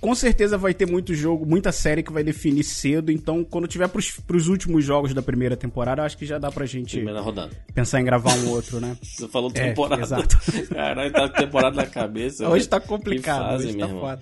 Com 0.02 0.14
certeza 0.14 0.58
vai 0.58 0.74
ter 0.74 0.86
muito 0.86 1.16
jogo, 1.16 1.46
muita 1.46 1.72
série 1.72 2.04
que 2.04 2.12
vai 2.12 2.24
definir 2.24 2.64
cedo, 2.64 3.12
então 3.12 3.44
quando 3.44 3.68
tiver 3.68 3.88
pros, 3.88 4.12
pros 4.12 4.48
últimos 4.48 4.86
jogos 4.86 5.14
da 5.16 5.22
primeira 5.22 5.58
temporada, 5.58 6.04
acho 6.04 6.18
que 6.18 6.26
já 6.28 6.38
dá 6.38 6.52
pra 6.52 6.66
gente 6.68 7.04
pensar 7.74 8.00
em 8.02 8.06
gravar 8.06 8.34
um 8.36 8.50
outro, 8.50 8.80
né? 8.80 8.96
Você 9.02 9.28
falou 9.28 9.52
É, 9.56 9.70
temporada. 9.70 10.02
exato. 10.04 10.38
Caralho, 10.70 11.12
tá 11.12 11.30
temporada 11.30 11.76
na 11.76 11.88
cabeça. 11.88 12.48
Hoje 12.48 12.68
tá 12.68 12.80
complicado, 12.80 13.52
fase, 13.52 13.68
hoje 13.70 13.78
tá 13.78 13.86
irmão. 13.88 14.02
foda. 14.02 14.22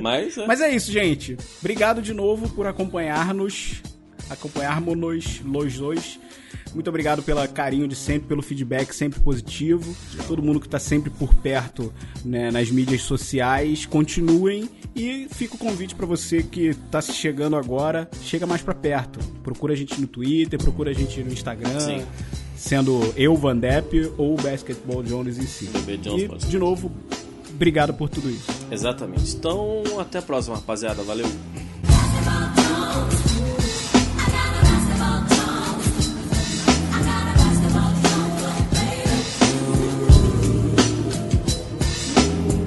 Mas, 0.00 0.38
é. 0.38 0.46
Mas 0.46 0.60
é 0.60 0.70
isso, 0.74 0.92
gente. 0.92 1.36
Obrigado 1.60 2.00
de 2.00 2.14
novo 2.14 2.48
por 2.50 2.66
acompanhar-nos, 2.66 3.82
acompanharmos 4.30 5.40
los 5.44 5.78
dois. 5.78 6.20
Muito 6.74 6.88
obrigado 6.88 7.22
pelo 7.22 7.46
carinho 7.48 7.88
de 7.88 7.96
sempre, 7.96 8.28
pelo 8.28 8.42
feedback 8.42 8.92
sempre 8.92 9.20
positivo. 9.20 9.94
Todo 10.26 10.42
mundo 10.42 10.60
que 10.60 10.68
tá 10.68 10.78
sempre 10.78 11.10
por 11.10 11.34
perto 11.34 11.92
né, 12.24 12.50
nas 12.50 12.70
mídias 12.70 13.02
sociais, 13.02 13.86
continuem 13.86 14.68
e 14.94 15.28
fica 15.30 15.54
o 15.54 15.58
convite 15.58 15.94
para 15.94 16.06
você 16.06 16.42
que 16.42 16.74
tá 16.90 17.00
se 17.00 17.12
chegando 17.12 17.56
agora, 17.56 18.08
chega 18.22 18.46
mais 18.46 18.62
pra 18.62 18.74
perto. 18.74 19.18
Procura 19.42 19.72
a 19.72 19.76
gente 19.76 20.00
no 20.00 20.06
Twitter, 20.06 20.58
procura 20.58 20.90
a 20.90 20.94
gente 20.94 21.22
no 21.22 21.32
Instagram. 21.32 21.80
Sim. 21.80 22.04
Sendo 22.56 23.14
eu, 23.16 23.36
Van 23.36 23.56
Depp, 23.56 24.12
ou 24.18 24.34
o 24.34 24.36
Basketball 24.36 25.02
Jones 25.02 25.38
em 25.38 25.46
si. 25.46 25.70
E, 25.86 26.46
de 26.46 26.58
novo, 26.58 26.90
obrigado 27.54 27.94
por 27.94 28.08
tudo 28.08 28.28
isso. 28.28 28.50
Exatamente. 28.70 29.36
Então, 29.36 29.82
até 29.98 30.18
a 30.18 30.22
próxima, 30.22 30.56
rapaziada. 30.56 31.02
Valeu. 31.04 31.26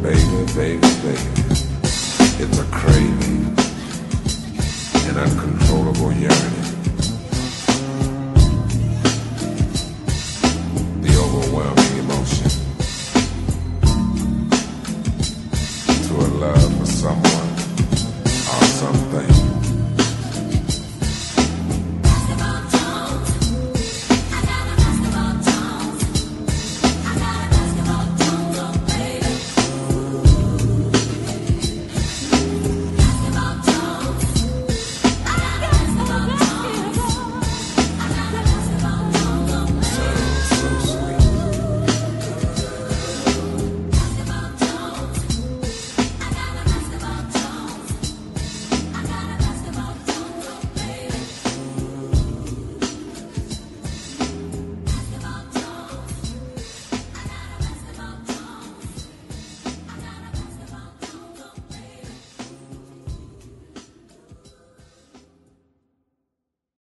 Baby, 0.02 0.18
baby, 0.56 0.80
baby. 0.80 1.62
It's 1.84 2.58
a 2.58 2.66
craving, 2.72 3.56
an 5.10 5.18
uncontrollable 5.18 6.12
yearning. 6.14 6.61